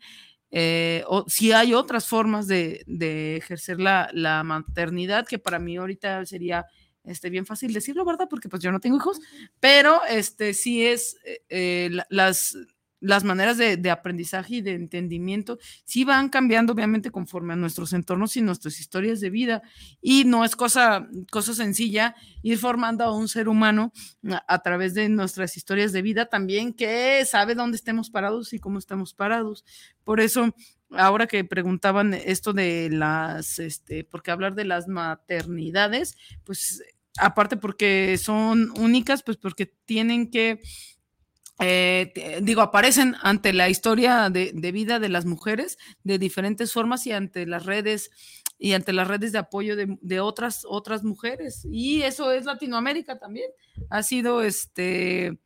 eh, 0.54 1.02
o 1.08 1.24
si 1.28 1.52
hay 1.52 1.74
otras 1.74 2.06
formas 2.08 2.46
de, 2.46 2.84
de 2.86 3.36
ejercer 3.36 3.80
la, 3.80 4.08
la 4.12 4.42
maternidad, 4.44 5.26
que 5.26 5.38
para 5.40 5.58
mí 5.58 5.76
ahorita 5.76 6.24
sería 6.26 6.64
este, 7.04 7.28
bien 7.30 7.44
fácil 7.46 7.72
decirlo, 7.74 8.04
¿verdad? 8.04 8.28
Porque 8.30 8.48
pues 8.48 8.62
yo 8.62 8.72
no 8.72 8.80
tengo 8.80 8.96
hijos, 8.96 9.20
pero 9.60 10.00
este 10.08 10.54
sí 10.54 10.86
es 10.86 11.16
eh, 11.26 11.40
eh, 11.48 11.88
la- 11.92 12.06
las, 12.08 12.56
las 13.04 13.22
maneras 13.22 13.58
de, 13.58 13.90
aprendizaje 13.90 14.56
y 14.56 14.60
de 14.62 14.72
entendimiento 14.72 15.58
sí 15.84 16.04
van 16.04 16.30
cambiando 16.30 16.72
obviamente 16.72 17.10
conforme 17.10 17.52
a 17.52 17.56
nuestros 17.56 17.92
entornos 17.92 18.36
y 18.36 18.42
nuestras 18.42 18.80
historias 18.80 19.20
de 19.20 19.28
vida 19.28 19.62
y 20.00 20.24
no 20.24 20.44
es 20.44 20.56
cosa, 20.56 21.06
cosa 21.30 21.54
sencilla 21.54 22.14
ir 22.42 22.56
formando 22.58 23.04
a 23.04 23.14
un 23.14 23.28
ser 23.28 23.48
humano 23.48 23.92
a, 24.30 24.42
a 24.48 24.62
través 24.62 24.94
de 24.94 25.08
nuestras 25.10 25.56
historias 25.56 25.92
de 25.92 26.00
vida 26.02 26.26
también 26.26 26.72
que 26.72 27.22
sabe 27.26 27.54
dónde 27.54 27.76
estemos 27.76 28.08
parados 28.08 28.52
y 28.54 28.58
cómo 28.58 28.78
estamos 28.78 29.12
parados. 29.12 29.64
Por 30.02 30.20
eso 30.20 30.54
ahora 30.90 31.26
que 31.26 31.44
preguntaban 31.44 32.14
esto 32.14 32.52
de 32.52 32.88
las, 32.90 33.58
este, 33.58 34.04
porque 34.04 34.30
hablar 34.30 34.54
de 34.54 34.64
las 34.64 34.88
maternidades, 34.88 36.16
pues 36.44 36.82
aparte 37.18 37.56
porque 37.56 38.18
son 38.18 38.70
únicas, 38.78 39.22
pues 39.22 39.36
porque 39.36 39.66
tienen 39.66 40.30
que, 40.30 40.60
eh, 41.60 42.40
digo, 42.42 42.62
aparecen 42.62 43.14
ante 43.22 43.52
la 43.52 43.68
historia 43.68 44.28
de, 44.30 44.52
de 44.54 44.72
vida 44.72 44.98
de 44.98 45.08
las 45.08 45.24
mujeres 45.24 45.78
de 46.02 46.18
diferentes 46.18 46.72
formas 46.72 47.06
y 47.06 47.12
ante 47.12 47.46
las 47.46 47.64
redes 47.64 48.10
y 48.58 48.72
ante 48.72 48.92
las 48.92 49.08
redes 49.08 49.32
de 49.32 49.38
apoyo 49.38 49.76
de, 49.76 49.98
de 50.00 50.20
otras, 50.20 50.64
otras 50.68 51.02
mujeres. 51.04 51.66
Y 51.70 52.02
eso 52.02 52.30
es 52.32 52.44
Latinoamérica 52.44 53.18
también. 53.18 53.50
Ha 53.90 54.02
sido 54.02 54.42
este 54.42 55.38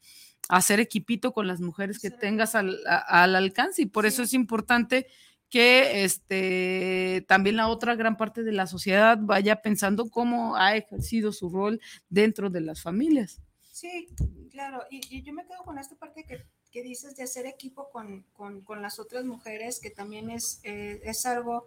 hacer 0.48 0.80
equipito 0.80 1.32
con 1.32 1.46
las 1.46 1.60
mujeres 1.60 1.98
que 1.98 2.10
tengas 2.10 2.54
al, 2.54 2.78
a- 2.86 3.22
al 3.22 3.34
alcance 3.36 3.82
y 3.82 3.86
por 3.86 4.06
eso 4.06 4.22
es 4.22 4.32
importante 4.34 5.06
que 5.50 6.04
este 6.04 7.24
también 7.26 7.56
la 7.56 7.68
otra 7.68 7.94
gran 7.96 8.16
parte 8.18 8.42
de 8.42 8.52
la 8.52 8.66
sociedad 8.66 9.18
vaya 9.20 9.62
pensando 9.62 10.10
cómo 10.10 10.56
ha 10.56 10.76
ejercido 10.76 11.32
su 11.32 11.48
rol 11.48 11.80
dentro 12.10 12.50
de 12.50 12.60
las 12.60 12.82
familias. 12.82 13.40
Sí, 13.80 14.08
claro, 14.50 14.82
y, 14.90 15.00
y 15.16 15.22
yo 15.22 15.32
me 15.32 15.46
quedo 15.46 15.62
con 15.64 15.78
esta 15.78 15.94
parte 15.94 16.24
que, 16.24 16.44
que 16.72 16.82
dices 16.82 17.14
de 17.16 17.22
hacer 17.22 17.46
equipo 17.46 17.90
con, 17.90 18.24
con- 18.32 18.60
con 18.62 18.82
las 18.82 18.98
otras 18.98 19.24
mujeres, 19.24 19.78
que 19.78 19.90
también 19.90 20.30
es, 20.30 20.58
eh, 20.64 21.00
es 21.04 21.24
algo, 21.26 21.64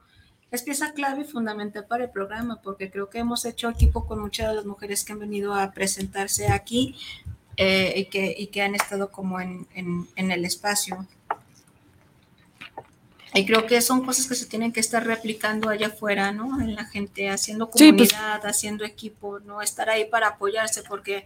es 0.51 0.61
pieza 0.63 0.91
clave 0.91 1.21
y 1.21 1.23
fundamental 1.23 1.85
para 1.87 2.03
el 2.03 2.09
programa, 2.09 2.61
porque 2.61 2.91
creo 2.91 3.09
que 3.09 3.19
hemos 3.19 3.45
hecho 3.45 3.69
equipo 3.69 4.05
con 4.05 4.19
muchas 4.19 4.49
de 4.49 4.55
las 4.55 4.65
mujeres 4.65 5.05
que 5.05 5.13
han 5.13 5.19
venido 5.19 5.53
a 5.53 5.71
presentarse 5.71 6.47
aquí 6.51 6.95
eh, 7.55 7.93
y, 7.95 8.05
que, 8.07 8.35
y 8.37 8.47
que 8.47 8.61
han 8.61 8.75
estado 8.75 9.09
como 9.09 9.39
en, 9.39 9.65
en- 9.73 10.05
en 10.17 10.31
el 10.31 10.43
espacio. 10.43 11.07
Y 13.33 13.45
creo 13.45 13.65
que 13.65 13.79
son 13.81 14.05
cosas 14.05 14.27
que 14.27 14.35
se 14.35 14.45
tienen 14.47 14.73
que 14.73 14.81
estar 14.81 15.05
replicando 15.07 15.69
allá 15.69 15.87
afuera, 15.87 16.33
¿no? 16.33 16.59
En 16.59 16.75
la 16.75 16.83
gente, 16.83 17.29
haciendo 17.29 17.71
Sí, 17.73 17.93
pues. 17.93 18.11
comunidad, 18.11 18.45
haciendo 18.45 18.83
equipo, 18.83 19.39
¿no? 19.39 19.61
Estar 19.61 19.89
ahí 19.89 20.03
para 20.09 20.27
apoyarse, 20.27 20.83
porque 20.83 21.25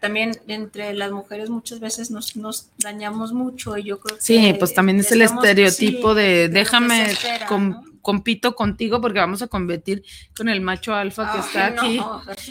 también 0.00 0.32
entre 0.48 0.92
las 0.92 1.10
mujeres 1.12 1.48
muchas 1.48 1.80
veces 1.80 2.10
nos, 2.10 2.36
nos 2.36 2.68
dañamos 2.78 3.32
mucho 3.32 3.78
y 3.78 3.84
yo 3.84 4.00
creo 4.00 4.16
que... 4.16 4.22
Sí, 4.22 4.54
pues 4.58 4.74
también 4.74 4.98
es 5.00 5.10
el 5.12 5.22
estereotipo 5.22 6.10
sí, 6.10 6.16
de 6.20 6.48
déjame 6.50 7.12
espera, 7.12 7.46
com- 7.46 7.70
¿no? 7.70 7.84
compito 8.02 8.54
contigo 8.54 9.00
porque 9.00 9.18
vamos 9.20 9.40
a 9.40 9.46
competir 9.46 10.04
con 10.36 10.50
el 10.50 10.60
macho 10.60 10.94
alfa 10.94 11.32
que 11.32 11.38
está 11.38 11.70
no. 11.70 11.80
aquí, 11.82 12.00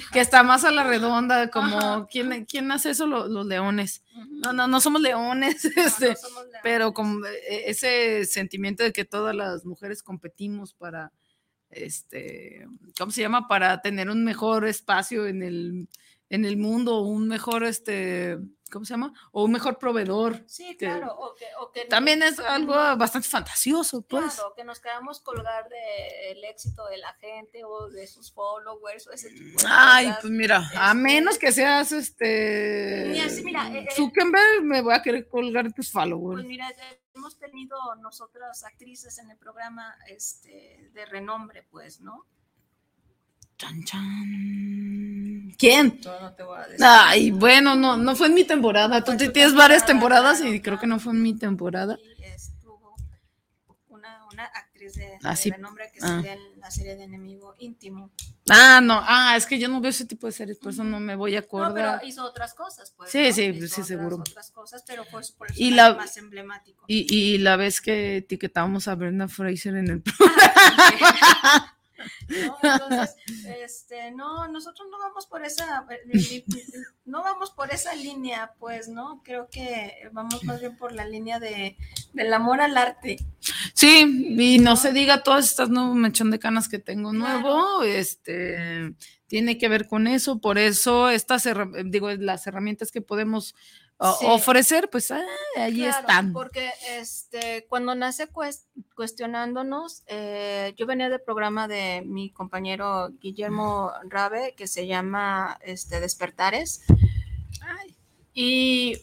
que 0.13 0.19
está 0.19 0.41
más 0.41 0.63
a 0.63 0.71
la 0.71 0.83
redonda, 0.83 1.51
como 1.51 1.77
Ajá. 1.77 2.07
¿quién, 2.09 2.45
quién 2.45 2.71
hace 2.71 2.89
eso? 2.89 3.05
Los, 3.05 3.29
los 3.29 3.45
leones. 3.45 4.01
No, 4.31 4.51
no, 4.51 4.67
no 4.67 4.81
somos 4.81 4.99
leones, 5.03 5.63
No, 5.63 5.69
este, 5.85 6.09
no 6.09 6.15
somos 6.15 6.43
leones. 6.45 6.59
pero 6.63 6.91
con 6.91 7.21
eh, 7.47 7.65
ese 7.67 8.25
sentimiento 8.25 8.81
de 8.83 8.91
que 8.91 9.05
todas 9.05 9.35
las 9.35 9.63
mujeres 9.63 10.01
competimos 10.01 10.73
para, 10.73 11.11
este, 11.69 12.65
¿cómo 12.97 13.11
se 13.11 13.21
llama? 13.21 13.47
Para 13.47 13.79
tener 13.83 14.09
un 14.09 14.23
mejor 14.23 14.65
espacio 14.65 15.27
en 15.27 15.43
el, 15.43 15.87
en 16.35 16.45
el 16.45 16.57
mundo, 16.57 17.01
un 17.01 17.27
mejor, 17.27 17.63
este, 17.63 18.39
¿cómo 18.71 18.85
se 18.85 18.93
llama? 18.95 19.13
O 19.31 19.43
un 19.45 19.51
mejor 19.51 19.77
proveedor. 19.77 20.43
Sí, 20.47 20.75
que 20.77 20.87
claro, 20.87 21.13
o 21.15 21.35
que, 21.35 21.45
o 21.59 21.71
que 21.71 21.85
También 21.85 22.23
es 22.23 22.39
algo 22.39 22.73
bastante 22.73 23.27
fantasioso, 23.29 24.01
pues. 24.01 24.33
Claro, 24.33 24.53
que 24.55 24.63
nos 24.63 24.79
queramos 24.79 25.19
colgar 25.19 25.69
del 25.69 26.43
éxito 26.45 26.87
de 26.87 26.97
la 26.97 27.13
gente 27.15 27.63
o 27.63 27.87
de 27.89 28.07
sus 28.07 28.33
followers 28.33 29.07
o 29.07 29.11
ese 29.11 29.29
tipo 29.29 29.61
de 29.61 29.67
Ay, 29.69 30.05
cosas. 30.07 30.21
pues 30.21 30.33
mira, 30.33 30.57
a 30.75 30.87
Este- 30.87 30.95
menos 30.95 31.37
que 31.37 31.51
seas 31.51 31.91
este 31.91 33.09
Mira, 33.11 33.29
sí, 33.29 33.43
mira, 33.43 33.69
eh, 33.71 33.85
eh, 33.87 33.95
Zuckerberg, 33.95 34.63
me 34.63 34.81
voy 34.81 34.95
a 34.95 35.03
querer 35.03 35.27
colgar 35.27 35.65
tus 35.67 35.75
Pues 35.75 35.91
followers. 35.91 36.43
mira, 36.45 36.67
eh, 36.71 37.01
hemos 37.13 37.37
tenido 37.37 37.77
nosotras 38.01 38.63
actrices 38.63 39.19
en 39.19 39.29
el 39.29 39.37
programa 39.37 39.95
este, 40.07 40.89
de 40.93 41.05
renombre, 41.05 41.61
pues, 41.69 42.01
¿no? 42.01 42.25
Chan, 43.63 43.83
chan. 43.85 45.53
¿Quién? 45.57 45.99
Yo 46.01 46.19
no 46.19 46.33
te 46.33 46.43
voy 46.43 46.57
a 46.59 46.67
decir. 46.67 46.85
Ay, 46.85 47.31
bueno, 47.31 47.75
no, 47.75 47.95
no 47.95 48.15
fue 48.15 48.27
en 48.27 48.33
mi 48.33 48.43
temporada. 48.43 49.03
Tú 49.03 49.15
tienes 49.15 49.53
varias 49.55 49.85
temporada, 49.85 50.33
temporadas 50.33 50.55
y 50.55 50.59
creo 50.61 50.77
que 50.79 50.87
no 50.87 50.99
fue 50.99 51.13
en 51.13 51.21
mi 51.21 51.33
temporada. 51.37 51.97
Y 52.19 52.23
estuvo 52.25 52.93
una, 53.87 54.25
una 54.33 54.43
actriz 54.45 54.95
de, 54.95 55.05
de 55.05 55.19
Ah, 55.23 55.35
sí. 55.37 55.51
renombre 55.51 55.89
que 55.93 55.99
Ah. 56.01 56.07
salía 56.07 56.33
en 56.33 56.59
la 56.59 56.69
serie 56.71 56.95
de 56.97 57.03
Enemigo 57.03 57.55
Íntimo. 57.59 58.11
Ah, 58.49 58.81
no, 58.83 58.99
ah, 59.01 59.35
es 59.37 59.45
que 59.45 59.57
yo 59.57 59.69
no 59.69 59.79
veo 59.79 59.91
ese 59.91 60.05
tipo 60.05 60.27
de 60.27 60.33
series, 60.33 60.57
por 60.57 60.73
eso 60.73 60.83
no 60.83 60.99
me 60.99 61.15
voy 61.15 61.35
a 61.37 61.39
No, 61.39 61.45
acordar. 61.45 61.73
pero 61.99 62.07
hizo 62.09 62.25
otras 62.25 62.53
cosas, 62.53 62.91
pues. 62.97 63.09
Sí, 63.11 63.27
¿no? 63.29 63.33
sí, 63.33 63.43
Hizo 63.43 63.67
sí, 63.67 63.73
otras- 63.75 63.87
seguro. 63.87 64.15
Otras 64.17 64.51
cosas, 64.51 64.83
pero 64.85 65.05
fue 65.05 65.23
su 65.23 65.31
Y 65.33 65.37
personaje 65.37 65.71
la- 65.75 65.93
más 65.93 66.17
emblemático. 66.17 66.83
Y, 66.87 67.05
y 67.15 67.37
la 67.37 67.55
vez 67.55 67.79
que 67.79 68.17
etiquetamos 68.17 68.89
a 68.89 68.95
Brenda 68.95 69.29
Fraser 69.29 69.75
en 69.77 69.89
el 69.89 70.03
¿no? 72.29 72.57
Entonces, 72.61 73.15
este, 73.59 74.11
no, 74.11 74.47
nosotros 74.47 74.87
no 74.91 74.99
vamos 74.99 75.27
por 75.27 75.45
esa, 75.45 75.85
eh, 75.89 76.43
no 77.05 77.23
vamos 77.23 77.51
por 77.51 77.71
esa 77.73 77.93
línea, 77.95 78.53
pues, 78.59 78.87
¿no? 78.87 79.21
Creo 79.23 79.47
que 79.49 80.09
vamos 80.11 80.43
más 80.43 80.59
bien 80.59 80.77
por 80.77 80.91
la 80.91 81.05
línea 81.05 81.39
de, 81.39 81.77
del 82.13 82.33
amor 82.33 82.61
al 82.61 82.77
arte. 82.77 83.17
Sí, 83.73 84.35
y 84.37 84.59
no 84.59 84.75
se 84.75 84.93
diga 84.93 85.23
todas 85.23 85.45
estas 85.49 85.69
nuevos 85.69 85.95
mechón 85.95 86.31
de 86.31 86.39
canas 86.39 86.69
que 86.69 86.79
tengo 86.79 87.11
Claro. 87.11 87.39
nuevo, 87.41 87.83
este 87.83 88.95
tiene 89.27 89.57
que 89.57 89.67
ver 89.67 89.87
con 89.87 90.05
eso, 90.05 90.39
por 90.39 90.59
eso 90.59 91.09
estas 91.09 91.47
digo 91.85 92.11
las 92.11 92.45
herramientas 92.45 92.91
que 92.91 93.01
podemos 93.01 93.55
o- 94.03 94.17
Sí. 94.19 94.25
ofrecer, 94.29 94.89
pues 94.89 95.09
ah, 95.11 95.21
ahí 95.57 95.77
Claro, 95.77 95.99
están. 95.99 96.33
Porque 96.33 96.71
este, 96.89 97.65
cuando 97.67 97.95
nace 97.95 98.27
cues- 98.29 98.65
cuestionándonos, 98.95 100.03
eh, 100.07 100.73
yo 100.77 100.85
venía 100.85 101.09
del 101.09 101.21
programa 101.21 101.67
de 101.67 102.03
mi 102.05 102.29
compañero 102.31 103.09
Guillermo 103.21 103.91
Rabe, 104.09 104.53
que 104.55 104.67
se 104.67 104.85
llama 104.87 105.57
este, 105.63 105.99
Despertares. 105.99 106.81
Y 108.35 108.99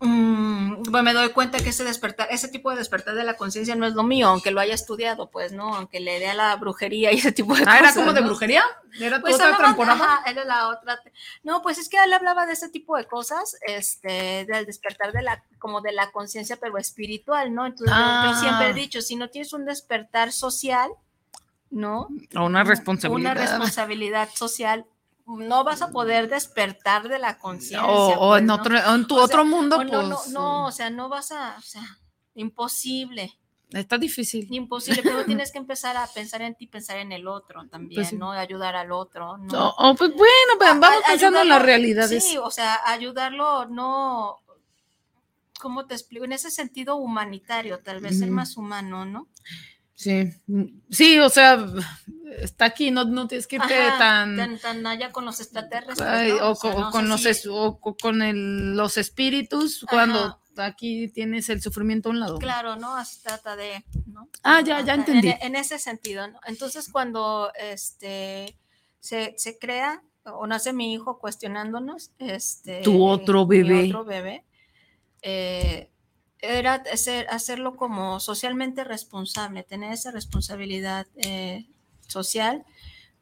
mm, 0.00 0.82
bueno, 0.90 1.02
me 1.04 1.12
doy 1.14 1.30
cuenta 1.30 1.58
que 1.58 1.70
ese 1.70 1.84
despertar, 1.84 2.28
ese 2.30 2.48
tipo 2.48 2.70
de 2.70 2.76
despertar 2.76 3.14
de 3.14 3.24
la 3.24 3.36
conciencia 3.36 3.74
no 3.76 3.86
es 3.86 3.94
lo 3.94 4.02
mío, 4.02 4.28
aunque 4.28 4.50
lo 4.50 4.60
haya 4.60 4.74
estudiado, 4.74 5.30
pues, 5.30 5.52
¿no? 5.52 5.74
Aunque 5.74 6.00
le 6.00 6.18
dé 6.18 6.26
a 6.28 6.34
la 6.34 6.54
brujería 6.56 7.10
y 7.10 7.16
ese 7.16 7.32
tipo 7.32 7.54
de 7.54 7.62
Ah, 7.62 7.78
cosas. 7.78 7.80
era 7.80 7.94
como 7.94 8.12
de 8.12 8.20
¿no? 8.20 8.26
brujería, 8.26 8.62
era 9.00 9.20
Pues 9.22 9.36
otra 9.36 9.56
ajá, 9.56 10.22
era 10.30 10.44
la 10.44 10.68
otra. 10.68 11.00
No, 11.42 11.62
pues 11.62 11.78
es 11.78 11.88
que 11.88 11.96
él 12.02 12.12
hablaba 12.12 12.44
de 12.44 12.52
ese 12.52 12.68
tipo 12.68 12.96
de 12.98 13.06
cosas, 13.06 13.56
este, 13.66 14.44
del 14.44 14.66
despertar 14.66 15.12
de 15.12 15.22
la, 15.22 15.42
como 15.58 15.80
de 15.80 15.92
la 15.92 16.10
conciencia, 16.10 16.56
pero 16.60 16.76
espiritual, 16.76 17.54
¿no? 17.54 17.64
Entonces 17.64 17.96
yo, 17.96 18.34
siempre 18.40 18.66
Ah. 18.66 18.70
he 18.70 18.74
dicho, 18.74 19.00
si 19.00 19.16
no 19.16 19.30
tienes 19.30 19.54
un 19.54 19.64
despertar 19.64 20.30
social, 20.30 20.90
¿no? 21.70 22.08
O 22.36 22.44
una 22.44 22.64
responsabilidad. 22.64 23.32
Una 23.32 23.40
responsabilidad 23.40 24.28
social, 24.34 24.84
no 25.26 25.64
vas 25.64 25.80
a 25.82 25.90
poder 25.90 26.28
despertar 26.28 27.08
de 27.08 27.18
la 27.18 27.38
conciencia. 27.38 27.86
o, 27.86 28.12
o 28.12 28.28
pues, 28.30 28.40
en 28.40 28.46
¿no? 28.46 28.54
otro, 28.56 28.76
en 28.94 29.06
tu 29.06 29.14
O 29.14 29.18
sea, 29.18 29.24
otro 29.24 29.44
mundo, 29.44 29.82
no, 29.84 30.02
no, 30.02 30.16
pues 30.16 30.28
no, 30.28 30.66
o 30.66 30.72
sea, 30.72 30.90
no 30.90 31.08
vas 31.08 31.32
a, 31.32 31.56
o 31.58 31.62
sea, 31.62 31.82
imposible. 32.34 33.32
está 33.72 33.96
difícil. 33.98 34.46
Imposible, 34.50 35.02
pero 35.02 35.24
tienes 35.26 35.50
que 35.50 35.58
empezar 35.58 35.96
a 35.96 36.06
pensar 36.06 36.42
en 36.42 36.54
ti, 36.54 36.66
pensar 36.66 36.98
en 36.98 37.10
el 37.12 37.26
otro 37.26 37.66
también, 37.68 38.00
Pues 38.02 38.08
sí. 38.10 38.16
¿no? 38.16 38.32
Ayudar 38.32 38.76
al 38.76 38.92
otro, 38.92 39.38
¿no? 39.38 39.68
O- 39.70 39.90
o, 39.90 39.94
pues 39.94 40.10
bueno, 40.12 40.54
A- 40.60 40.64
vamos 40.78 40.88
a- 41.04 41.10
pensando 41.10 41.40
en 41.40 41.48
las 41.48 41.62
realidades. 41.62 42.22
Sí, 42.24 42.36
o 42.36 42.50
sea, 42.50 42.80
ayudarlo, 42.84 43.64
no, 43.66 44.36
¿cómo 45.60 45.86
te 45.86 45.94
explico? 45.94 46.24
En 46.26 46.32
ese 46.32 46.50
sentido 46.50 46.96
humanitario, 46.96 47.80
tal 47.80 48.00
vez 48.00 48.18
ser 48.18 48.30
más 48.30 48.56
humano, 48.56 49.04
¿no? 49.06 49.28
Sí, 49.96 50.32
mm, 50.48 50.64
sí, 50.90 51.18
o 51.20 51.28
sea, 51.28 51.64
está 52.40 52.64
aquí, 52.64 52.90
no, 52.90 53.04
no 53.04 53.28
tienes 53.28 53.46
que 53.46 53.56
irte 53.56 53.74
Ajá, 53.76 53.98
tan, 53.98 54.36
tan, 54.36 54.58
tan 54.58 54.86
allá 54.86 55.12
con 55.12 55.24
los 55.24 55.38
extraterrestres. 55.40 56.00
ay, 56.00 56.32
¿no? 56.32 56.50
o, 56.50 56.54
sea, 56.56 56.88
con 56.90 57.08
los 57.08 57.22
si- 57.22 57.28
es- 57.28 57.46
o 57.46 57.78
co- 57.78 57.96
con 57.96 58.20
el- 58.22 58.74
los 58.76 58.96
espíritus 58.96 59.86
cuando 59.88 60.40
aquí 60.56 61.08
tienes 61.08 61.48
el 61.48 61.62
sufrimiento 61.62 62.08
a 62.08 62.12
un 62.12 62.20
lado. 62.20 62.38
Claro, 62.38 62.74
¿no? 62.76 62.96
Así 62.96 63.20
trata 63.22 63.54
de, 63.56 63.84
¿no? 64.06 64.28
Ah, 64.42 64.60
ya, 64.62 64.80
ya 64.80 64.94
entendí. 64.94 65.28
En, 65.28 65.38
en 65.42 65.56
ese 65.56 65.78
sentido, 65.78 66.26
¿no? 66.26 66.40
Entonces, 66.46 66.88
cuando 66.90 67.52
este 67.58 68.58
se, 68.98 69.34
se 69.36 69.58
crea 69.58 70.02
o 70.24 70.46
nace 70.46 70.72
mi 70.72 70.92
hijo 70.92 71.18
cuestionándonos, 71.20 72.10
este. 72.18 72.80
Tu 72.82 73.04
otro 73.04 73.46
mi 73.46 73.62
bebé. 73.62 73.86
otro 73.86 74.04
bebé, 74.04 74.44
eh, 75.22 75.90
era 76.44 76.74
hacer, 76.92 77.26
hacerlo 77.30 77.76
como 77.76 78.20
socialmente 78.20 78.84
responsable, 78.84 79.62
tener 79.62 79.92
esa 79.92 80.10
responsabilidad 80.10 81.06
eh, 81.16 81.66
social 82.06 82.64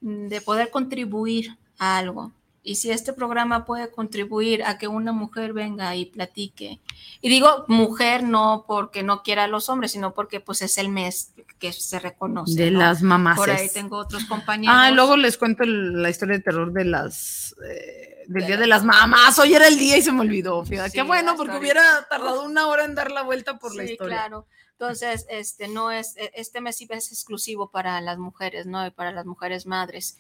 mm, 0.01 0.29
de 0.29 0.41
poder 0.41 0.71
contribuir 0.71 1.59
a 1.79 1.99
algo. 1.99 2.33
Y 2.65 2.77
si 2.77 2.93
este 2.93 3.13
programa 3.13 3.65
puede 3.65 3.91
contribuir 3.91 4.63
a 4.63 4.79
que 4.79 4.87
una 4.87 5.11
mujer 5.13 5.53
venga 5.53 5.97
y 5.97 6.07
platique, 6.07 6.81
y 7.21 7.29
digo 7.29 7.65
mujer 7.67 8.23
no 8.23 8.65
porque 8.69 9.03
no 9.03 9.23
quiera 9.25 9.45
a 9.45 9.49
los 9.49 9.69
hombres, 9.69 9.91
sino 9.93 10.15
porque 10.15 10.39
pues 10.39 10.63
es 10.63 10.79
el 10.79 10.89
mes 10.89 11.33
que 11.59 11.73
se 11.73 11.99
reconoce. 11.99 12.55
De 12.55 12.71
¿no? 12.71 12.79
las 12.79 13.03
mamás. 13.03 13.37
Por 13.37 13.51
ahí 13.51 13.69
tengo 13.69 13.97
otros 13.97 14.25
compañeros. 14.27 14.77
Ah, 14.79 14.91
luego 14.93 15.17
les 15.17 15.37
cuento 15.39 15.65
el- 15.65 16.03
la 16.03 16.11
historia 16.11 16.37
de 16.37 16.43
terror 16.43 16.73
de 16.73 16.85
las 16.85 17.55
eh, 17.69 18.25
del 18.29 18.47
día 18.47 18.57
de 18.57 18.69
las 18.69 18.85
mamás. 18.85 19.37
Hoy 19.41 19.55
era 19.55 19.67
el 19.67 19.77
día 19.77 19.97
y 19.97 20.03
se 20.03 20.13
me 20.13 20.21
olvidó. 20.21 20.65
Sí, 20.65 20.77
qué 20.93 21.03
bueno, 21.03 21.35
porque 21.37 21.55
ahorita. 21.55 21.59
hubiera 21.59 22.07
tardado 22.09 22.45
una 22.45 22.69
hora 22.69 22.85
en 22.85 22.95
dar 22.95 23.11
la 23.11 23.23
vuelta 23.23 23.59
por 23.59 23.75
la 23.75 23.85
Sí, 23.85 23.93
historia. 23.95 24.19
claro. 24.19 24.47
Entonces, 24.73 25.27
este 25.29 25.67
no 25.69 25.91
es, 25.91 26.17
e- 26.17 26.31
este 26.35 26.61
mes 26.61 26.77
sí 26.77 26.87
es 26.91 27.11
exclusivo 27.13 27.71
para 27.73 28.01
las 28.01 28.19
mujeres, 28.19 28.67
¿no? 28.67 28.87
Y 28.87 28.91
para 28.93 29.11
las 29.13 29.27
mujeres 29.27 29.67
madres. 29.67 30.17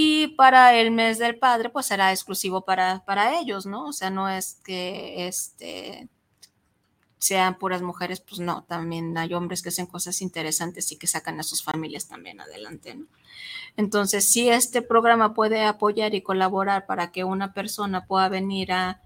Y 0.00 0.28
para 0.36 0.74
el 0.74 0.92
mes 0.92 1.18
del 1.18 1.40
padre, 1.40 1.70
pues 1.70 1.86
será 1.86 2.12
exclusivo 2.12 2.60
para, 2.64 3.04
para 3.04 3.40
ellos, 3.40 3.66
¿no? 3.66 3.88
O 3.88 3.92
sea, 3.92 4.10
no 4.10 4.28
es 4.28 4.60
que 4.62 5.26
este 5.26 6.08
sean 7.18 7.58
puras 7.58 7.82
mujeres, 7.82 8.20
pues 8.20 8.38
no, 8.38 8.62
también 8.62 9.18
hay 9.18 9.34
hombres 9.34 9.60
que 9.60 9.70
hacen 9.70 9.86
cosas 9.86 10.22
interesantes 10.22 10.92
y 10.92 10.98
que 10.98 11.08
sacan 11.08 11.40
a 11.40 11.42
sus 11.42 11.64
familias 11.64 12.06
también 12.06 12.40
adelante, 12.40 12.94
¿no? 12.94 13.06
Entonces, 13.76 14.30
si 14.30 14.48
este 14.48 14.82
programa 14.82 15.34
puede 15.34 15.64
apoyar 15.64 16.14
y 16.14 16.22
colaborar 16.22 16.86
para 16.86 17.10
que 17.10 17.24
una 17.24 17.52
persona 17.52 18.06
pueda 18.06 18.28
venir 18.28 18.70
a, 18.70 19.02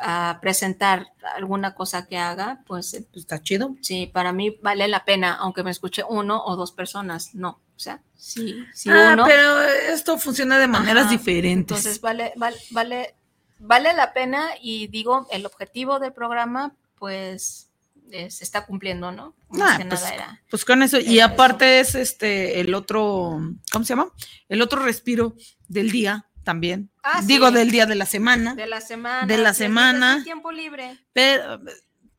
a 0.00 0.38
presentar 0.40 1.12
alguna 1.36 1.74
cosa 1.74 2.06
que 2.06 2.16
haga, 2.16 2.62
pues 2.66 2.94
eh, 2.94 3.06
está 3.14 3.42
chido. 3.42 3.76
sí, 3.80 4.06
para 4.06 4.32
mí 4.32 4.58
vale 4.62 4.88
la 4.88 5.04
pena, 5.04 5.34
aunque 5.34 5.62
me 5.62 5.70
escuche 5.70 6.02
uno 6.08 6.42
o 6.44 6.56
dos 6.56 6.72
personas, 6.72 7.34
no. 7.34 7.60
O 7.76 7.82
sea, 7.82 8.02
sí, 8.16 8.64
sí 8.74 8.90
ah, 8.90 9.12
uno. 9.14 9.24
pero 9.26 9.62
esto 9.62 10.18
funciona 10.18 10.58
de 10.58 10.68
maneras 10.68 11.04
Ajá. 11.04 11.12
diferentes. 11.12 11.78
Entonces 11.78 12.00
vale, 12.00 12.32
vale, 12.36 12.56
vale, 12.70 13.14
vale 13.58 13.94
la 13.94 14.12
pena 14.12 14.50
y 14.60 14.88
digo, 14.88 15.26
el 15.30 15.46
objetivo 15.46 15.98
del 15.98 16.12
programa, 16.12 16.74
pues 16.98 17.70
eh, 18.10 18.30
se 18.30 18.44
está 18.44 18.66
cumpliendo, 18.66 19.12
¿no? 19.12 19.34
Ah, 19.60 19.76
pues, 19.76 19.86
nada 19.86 20.14
era. 20.14 20.42
Pues 20.50 20.64
con 20.64 20.82
eso, 20.82 20.98
y 20.98 21.20
aparte 21.20 21.80
es 21.80 21.94
este 21.94 22.60
el 22.60 22.74
otro, 22.74 23.40
¿cómo 23.72 23.84
se 23.84 23.90
llama? 23.90 24.10
El 24.48 24.62
otro 24.62 24.82
respiro 24.82 25.34
del 25.68 25.90
día 25.90 26.26
también. 26.50 26.90
Ah, 27.04 27.22
Digo 27.24 27.48
sí. 27.48 27.54
del 27.54 27.70
día 27.70 27.86
de 27.86 27.94
la 27.94 28.06
semana. 28.06 28.54
De 28.56 28.66
la 28.66 28.80
semana. 28.80 29.26
de 29.26 29.38
la 29.38 29.50
es- 29.50 29.56
semana. 29.56 30.16
es 30.18 30.24
tiempo 30.24 30.50
libre. 30.50 30.98
Pero 31.12 31.60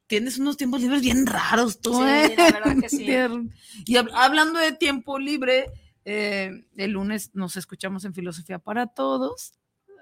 tienes 0.08 0.38
unos 0.38 0.56
tiempos 0.56 0.80
libres 0.82 1.02
bien 1.02 1.26
raros 1.26 1.82
tú, 1.82 1.94
Sí, 1.98 2.04
¿eh? 2.08 2.36
la 2.38 2.52
verdad 2.52 2.76
que 2.82 2.90
sí. 2.90 3.06
Y 3.86 3.94
hab- 3.96 4.12
hablando 4.14 4.60
de 4.60 4.72
tiempo 4.72 5.20
libre, 5.20 5.66
eh, 6.06 6.64
el 6.78 6.92
lunes 6.92 7.32
nos 7.34 7.58
escuchamos 7.58 8.06
en 8.06 8.14
Filosofía 8.14 8.58
para 8.60 8.88
Todos. 8.88 9.52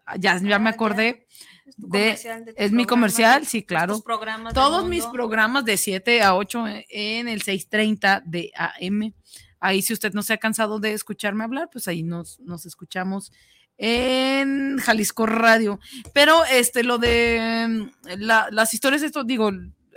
Ah, 0.06 0.16
Ya, 0.18 0.38
ya 0.40 0.56
Ah, 0.58 0.60
me 0.60 0.70
ya. 0.70 0.76
acordé. 0.76 1.28
Es 1.66 1.76
tu 1.76 1.88
de- 1.90 2.00
comercial 2.00 2.46
de 2.46 2.54
es 2.58 2.72
mi 2.72 2.86
comercial, 2.86 3.46
sí, 3.48 3.64
claro. 3.64 4.00
programas 4.02 4.54
Todos 4.54 4.88
mis 4.88 5.06
programas 5.08 5.66
de 5.66 5.78
7 5.78 6.22
a 6.22 6.36
8 6.36 6.66
en 6.90 7.28
el 7.28 7.42
6:30 7.42 8.22
de 8.26 8.52
AM. 8.56 9.14
Ahí 9.60 9.82
si 9.82 9.92
usted 9.94 10.14
no 10.14 10.24
se 10.24 10.34
ha 10.34 10.38
cansado 10.38 10.80
de 10.80 10.94
escucharme 10.94 11.44
hablar, 11.44 11.70
pues 11.72 11.88
ahí 11.90 12.02
nos, 12.02 12.40
nos 12.40 12.66
escuchamos 12.66 13.32
en 13.80 14.78
Jalisco 14.78 15.26
Radio. 15.26 15.80
Pero 16.14 16.44
este, 16.52 16.84
lo 16.84 16.98
de 17.00 17.66
mm, 17.68 17.90
la- 18.20 18.48
las 18.52 18.74
historias, 18.74 19.02
esto 19.02 19.24
digo, 19.24 19.52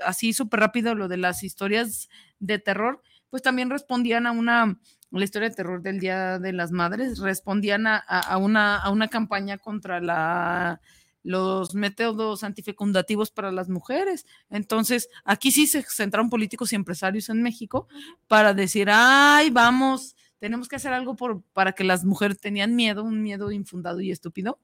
así 0.07 0.33
súper 0.33 0.61
rápido, 0.61 0.95
lo 0.95 1.09
de 1.09 1.17
las 1.19 1.43
historias 1.43 2.09
de 2.39 2.59
terror, 2.59 3.03
pues 3.29 3.43
también 3.43 3.69
respondían 3.71 4.27
a 4.27 4.31
una, 4.33 4.79
la 5.11 5.25
historia 5.25 5.49
de 5.51 5.55
terror 5.55 5.83
del 5.83 5.99
Día 6.01 6.39
de 6.39 6.53
las 6.53 6.71
Madres, 6.71 7.19
respondían 7.19 7.87
a, 7.87 7.97
a- 8.07 8.21
a 8.21 8.37
una, 8.39 8.77
a 8.79 8.91
una 8.91 9.09
campaña 9.09 9.59
contra 9.59 10.01
la 10.01 10.81
los 11.25 11.77
métodos 11.77 12.43
antifecundativos 12.43 13.31
para 13.31 13.53
las 13.53 13.69
mujeres. 13.69 14.27
Entonces, 14.51 15.09
aquí 15.25 15.53
sí 15.53 15.69
se 15.69 15.85
centraron 15.89 16.29
políticos 16.29 16.73
y 16.73 16.75
empresarios 16.75 17.29
en 17.29 17.43
México 17.45 17.87
para 18.27 18.55
decir, 18.55 18.89
ay, 18.91 19.49
vamos, 19.51 20.17
tenemos 20.43 20.67
que 20.67 20.75
hacer 20.75 20.93
algo 20.93 21.15
por, 21.15 21.41
para 21.53 21.71
que 21.71 21.85
las 21.85 22.05
mujeres 22.05 22.41
tenían 22.41 22.75
miedo, 22.75 23.05
un 23.05 23.23
miedo 23.23 23.53
infundado 23.53 24.01
y 24.01 24.11
estúpido, 24.11 24.59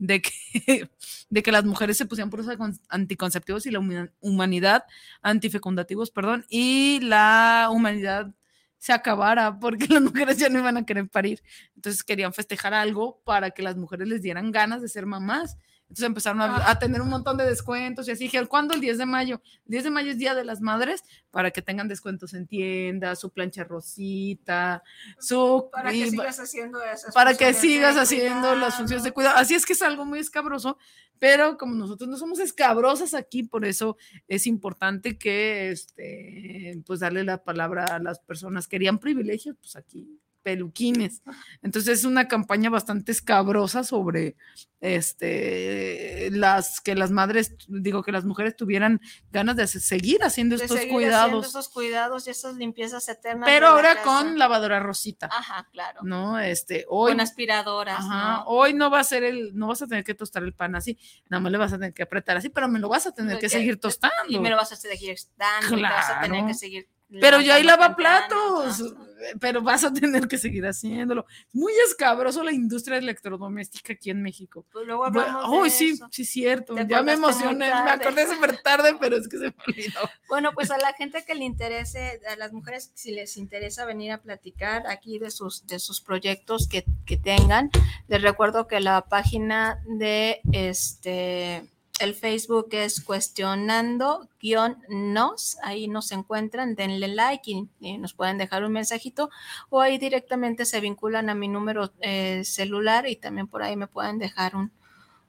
de 0.00 0.20
que, 0.22 0.32
de 1.30 1.42
que 1.44 1.52
las 1.52 1.64
mujeres 1.64 1.96
se 1.96 2.04
pusieran 2.06 2.30
por 2.30 2.40
anticonceptivos 2.88 3.64
y 3.64 3.70
la 3.70 3.78
huma- 3.78 4.10
humanidad, 4.18 4.82
antifecundativos, 5.22 6.10
perdón, 6.10 6.46
y 6.48 6.98
la 7.02 7.68
humanidad 7.70 8.34
se 8.78 8.92
acabara 8.92 9.60
porque 9.60 9.86
las 9.88 10.02
mujeres 10.02 10.36
ya 10.38 10.48
no 10.48 10.58
iban 10.58 10.76
a 10.78 10.84
querer 10.84 11.08
parir. 11.08 11.44
Entonces 11.76 12.02
querían 12.02 12.32
festejar 12.32 12.74
algo 12.74 13.20
para 13.24 13.52
que 13.52 13.62
las 13.62 13.76
mujeres 13.76 14.08
les 14.08 14.22
dieran 14.22 14.50
ganas 14.50 14.82
de 14.82 14.88
ser 14.88 15.06
mamás. 15.06 15.56
Entonces 15.90 16.06
empezaron 16.06 16.40
a, 16.40 16.70
a 16.70 16.78
tener 16.78 17.02
un 17.02 17.08
montón 17.08 17.36
de 17.36 17.44
descuentos 17.44 18.06
y 18.06 18.12
así 18.12 18.24
dijeron, 18.24 18.46
¿cuándo? 18.46 18.74
El 18.74 18.80
10 18.80 18.96
de 18.98 19.06
mayo. 19.06 19.42
El 19.66 19.72
10 19.72 19.84
de 19.84 19.90
mayo 19.90 20.10
es 20.12 20.18
Día 20.18 20.36
de 20.36 20.44
las 20.44 20.60
Madres 20.60 21.02
para 21.32 21.50
que 21.50 21.62
tengan 21.62 21.88
descuentos 21.88 22.32
en 22.32 22.46
tiendas, 22.46 23.18
su 23.18 23.30
plancha 23.30 23.64
rosita, 23.64 24.84
su... 25.18 25.68
Para 25.72 25.90
que 25.90 26.08
sigas 26.08 26.38
haciendo 26.38 26.80
esas 26.80 27.12
para 27.12 27.34
que 27.36 27.52
sigas 27.54 27.96
haciendo 27.96 28.54
las 28.54 28.76
funciones 28.76 29.02
de 29.02 29.10
cuidado. 29.10 29.36
Así 29.36 29.54
es 29.54 29.66
que 29.66 29.72
es 29.72 29.82
algo 29.82 30.04
muy 30.04 30.20
escabroso, 30.20 30.78
pero 31.18 31.58
como 31.58 31.74
nosotros 31.74 32.08
no 32.08 32.16
somos 32.16 32.38
escabrosas 32.38 33.12
aquí, 33.12 33.42
por 33.42 33.64
eso 33.64 33.96
es 34.28 34.46
importante 34.46 35.18
que, 35.18 35.72
este, 35.72 36.80
pues 36.86 37.00
darle 37.00 37.24
la 37.24 37.42
palabra 37.42 37.84
a 37.84 37.98
las 37.98 38.20
personas 38.20 38.68
que 38.68 38.76
querían 38.76 39.00
privilegios, 39.00 39.56
pues 39.60 39.74
aquí 39.74 40.20
peluquines. 40.42 41.22
Entonces 41.62 42.00
es 42.00 42.04
una 42.04 42.28
campaña 42.28 42.70
bastante 42.70 43.12
escabrosa 43.12 43.84
sobre 43.84 44.36
este 44.80 46.30
las 46.32 46.80
que 46.80 46.94
las 46.94 47.10
madres, 47.10 47.54
digo 47.68 48.02
que 48.02 48.12
las 48.12 48.24
mujeres 48.24 48.56
tuvieran 48.56 49.00
ganas 49.30 49.56
de 49.56 49.66
seguir 49.66 50.22
haciendo 50.24 50.56
de 50.56 50.64
estos 50.64 50.78
seguir 50.78 50.94
haciendo 50.94 51.10
cuidados, 51.28 51.46
esos 51.48 51.68
cuidados 51.68 52.26
y 52.26 52.30
esas 52.30 52.54
limpiezas 52.56 53.08
eternas. 53.08 53.46
pero 53.46 53.66
la 53.66 53.72
ahora 53.72 54.02
con 54.02 54.38
lavadora 54.38 54.80
rosita, 54.80 55.28
Ajá, 55.30 55.68
claro. 55.72 56.00
¿no? 56.02 56.38
Este, 56.38 56.86
hoy 56.88 57.12
Con 57.12 57.20
aspiradoras. 57.20 57.98
Ajá, 58.00 58.38
¿no? 58.38 58.44
hoy 58.46 58.72
no 58.74 58.90
va 58.90 59.00
a 59.00 59.04
ser 59.04 59.22
el, 59.24 59.54
no 59.54 59.68
vas 59.68 59.82
a 59.82 59.86
tener 59.86 60.04
que 60.04 60.14
tostar 60.14 60.42
el 60.42 60.54
pan 60.54 60.74
así, 60.74 60.98
nada 61.28 61.40
más 61.42 61.52
le 61.52 61.58
vas 61.58 61.72
a 61.72 61.76
tener 61.78 61.92
que 61.92 62.02
apretar 62.02 62.36
así, 62.38 62.48
pero 62.48 62.66
me 62.68 62.78
lo 62.78 62.88
vas 62.88 63.06
a 63.06 63.12
tener 63.12 63.38
que 63.38 63.48
seguir 63.48 63.78
tostando. 63.78 64.14
Y 64.28 64.38
me 64.38 64.48
lo 64.50 64.56
vas 64.56 64.72
a 64.72 64.76
seguir 64.76 65.16
dando, 65.36 65.76
y 65.76 65.82
te 65.82 65.82
vas 65.82 66.10
a 66.10 66.20
tener 66.20 66.30
Claro. 66.38 66.46
que 66.46 66.54
seguir. 66.54 66.88
Pero 67.18 67.38
levantando 67.38 67.86
temprano, 67.86 68.28
lavaplatos, 68.28 68.92
ajá. 68.92 69.04
pero 69.40 69.62
vas 69.62 69.82
a 69.84 69.92
tener 69.92 70.28
que 70.28 70.38
seguir 70.38 70.64
haciéndolo. 70.64 71.26
Muy 71.52 71.72
escabroso 71.88 72.44
la 72.44 72.52
industria 72.52 72.98
electrodoméstica 72.98 73.94
aquí 73.94 74.10
en 74.10 74.22
México. 74.22 74.64
Pues 74.70 74.86
luego 74.86 75.02
Bueno, 75.10 75.20
hablamos 75.20 75.50
de 75.50 75.58
Uy, 75.58 75.70
sí, 75.70 75.90
eso. 75.90 76.08
sí, 76.12 76.24
cierto. 76.24 76.76
Ya 76.76 77.02
me 77.02 77.14
emocioné, 77.14 77.66
me 77.66 77.90
acordé 77.90 78.26
súper 78.26 78.62
tarde, 78.62 78.96
pero 79.00 79.16
es 79.16 79.26
que 79.28 79.38
se 79.38 79.44
me 79.44 79.54
olvidó. 79.66 80.00
Bueno, 80.28 80.52
pues 80.54 80.70
a 80.70 80.78
la 80.78 80.92
gente 80.92 81.24
que 81.24 81.34
le 81.34 81.44
interese, 81.44 82.20
a 82.30 82.36
las 82.36 82.52
mujeres, 82.52 82.92
si 82.94 83.10
les 83.10 83.36
interesa 83.36 83.84
venir 83.84 84.12
a 84.12 84.18
platicar 84.22 84.86
aquí 84.86 85.18
de 85.18 85.30
sus, 85.32 85.66
de 85.66 85.80
sus 85.80 86.00
proyectos 86.00 86.68
que, 86.68 86.84
que 87.04 87.16
tengan, 87.16 87.70
les 88.06 88.22
recuerdo 88.22 88.68
que 88.68 88.78
la 88.78 89.02
página 89.02 89.82
de 89.86 90.40
este 90.52 91.64
el 92.00 92.14
Facebook 92.14 92.68
es 92.72 93.02
cuestionando-nos, 93.02 95.58
ahí 95.62 95.88
nos 95.88 96.12
encuentran, 96.12 96.74
denle 96.74 97.08
like 97.08 97.68
y, 97.80 97.98
nos 97.98 98.14
pueden 98.14 98.38
dejar 98.38 98.64
un 98.64 98.72
mensajito 98.72 99.30
o 99.68 99.80
ahí 99.80 99.98
directamente 99.98 100.64
se 100.64 100.80
vinculan 100.80 101.28
a 101.30 101.34
mi 101.34 101.48
número 101.48 101.92
eh, 102.00 102.42
celular 102.44 103.06
y 103.06 103.16
también 103.16 103.46
por 103.46 103.62
ahí 103.62 103.76
me 103.76 103.86
pueden 103.86 104.18
dejar 104.18 104.56
un, 104.56 104.72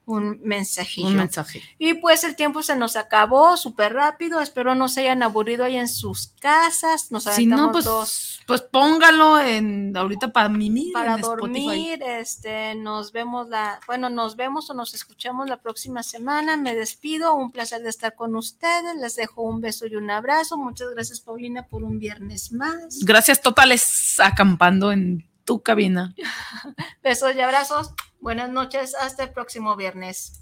un 0.06 0.40
mensajillo. 0.44 1.08
Un 1.08 1.16
mensaje. 1.16 1.62
Y 1.78 1.94
pues 1.96 2.24
el 2.24 2.36
tiempo 2.36 2.64
se 2.64 2.76
nos 2.76 2.96
acabó 2.96 3.56
súper 3.58 3.94
rápido. 3.94 4.42
Espero 4.42 4.76
no 4.76 4.90
se 4.90 5.02
hayan 5.02 5.24
aburrido 5.24 5.64
ahí 5.64 5.78
en 5.78 5.88
sus 5.88 6.28
casas. 6.40 7.12
Nos 7.12 7.24
Si 7.24 7.46
no, 7.46 7.72
pues, 7.72 7.86
dos 7.86 8.42
pues 8.48 8.62
póngalo 8.62 9.40
en 9.40 9.96
ahorita 9.96 10.34
para 10.34 10.50
mimir 10.50 10.92
para 10.94 11.14
en 11.14 11.20
Spotify. 11.20 11.64
dormir. 11.64 12.04
Este, 12.04 12.76
nos 12.76 13.12
vemos 13.12 13.48
la, 13.50 13.80
bueno, 13.88 14.10
nos 14.10 14.36
vemos 14.36 14.70
o 14.70 14.74
nos 14.74 14.94
escuchamos 14.94 15.48
la 15.48 15.58
próxima 15.58 16.04
semana. 16.04 16.58
Me 16.58 16.76
despido. 16.76 17.34
Un 17.36 17.52
placer 17.52 17.82
de 17.82 17.90
estar 17.90 18.16
con 18.16 18.36
ustedes. 18.36 18.96
Les 19.00 19.16
dejo 19.16 19.44
un 19.44 19.62
beso 19.62 19.86
y 19.88 19.96
un 19.96 20.10
abrazo. 20.10 20.58
Muchas 20.58 20.90
gracias, 20.90 21.22
Paulina, 21.22 21.68
por 21.68 21.84
un 21.84 22.00
viernes 22.00 22.52
más. 22.52 23.00
Gracias 23.04 23.42
totales 23.42 24.20
acampando 24.20 24.92
en 24.92 25.28
tu 25.46 25.62
cabina. 25.62 26.14
Besos 27.04 27.36
y 27.36 27.40
abrazos. 27.42 27.94
Buenas 28.22 28.52
noches. 28.52 28.94
Hasta 28.94 29.24
el 29.24 29.32
próximo 29.32 29.76
viernes. 29.76 30.40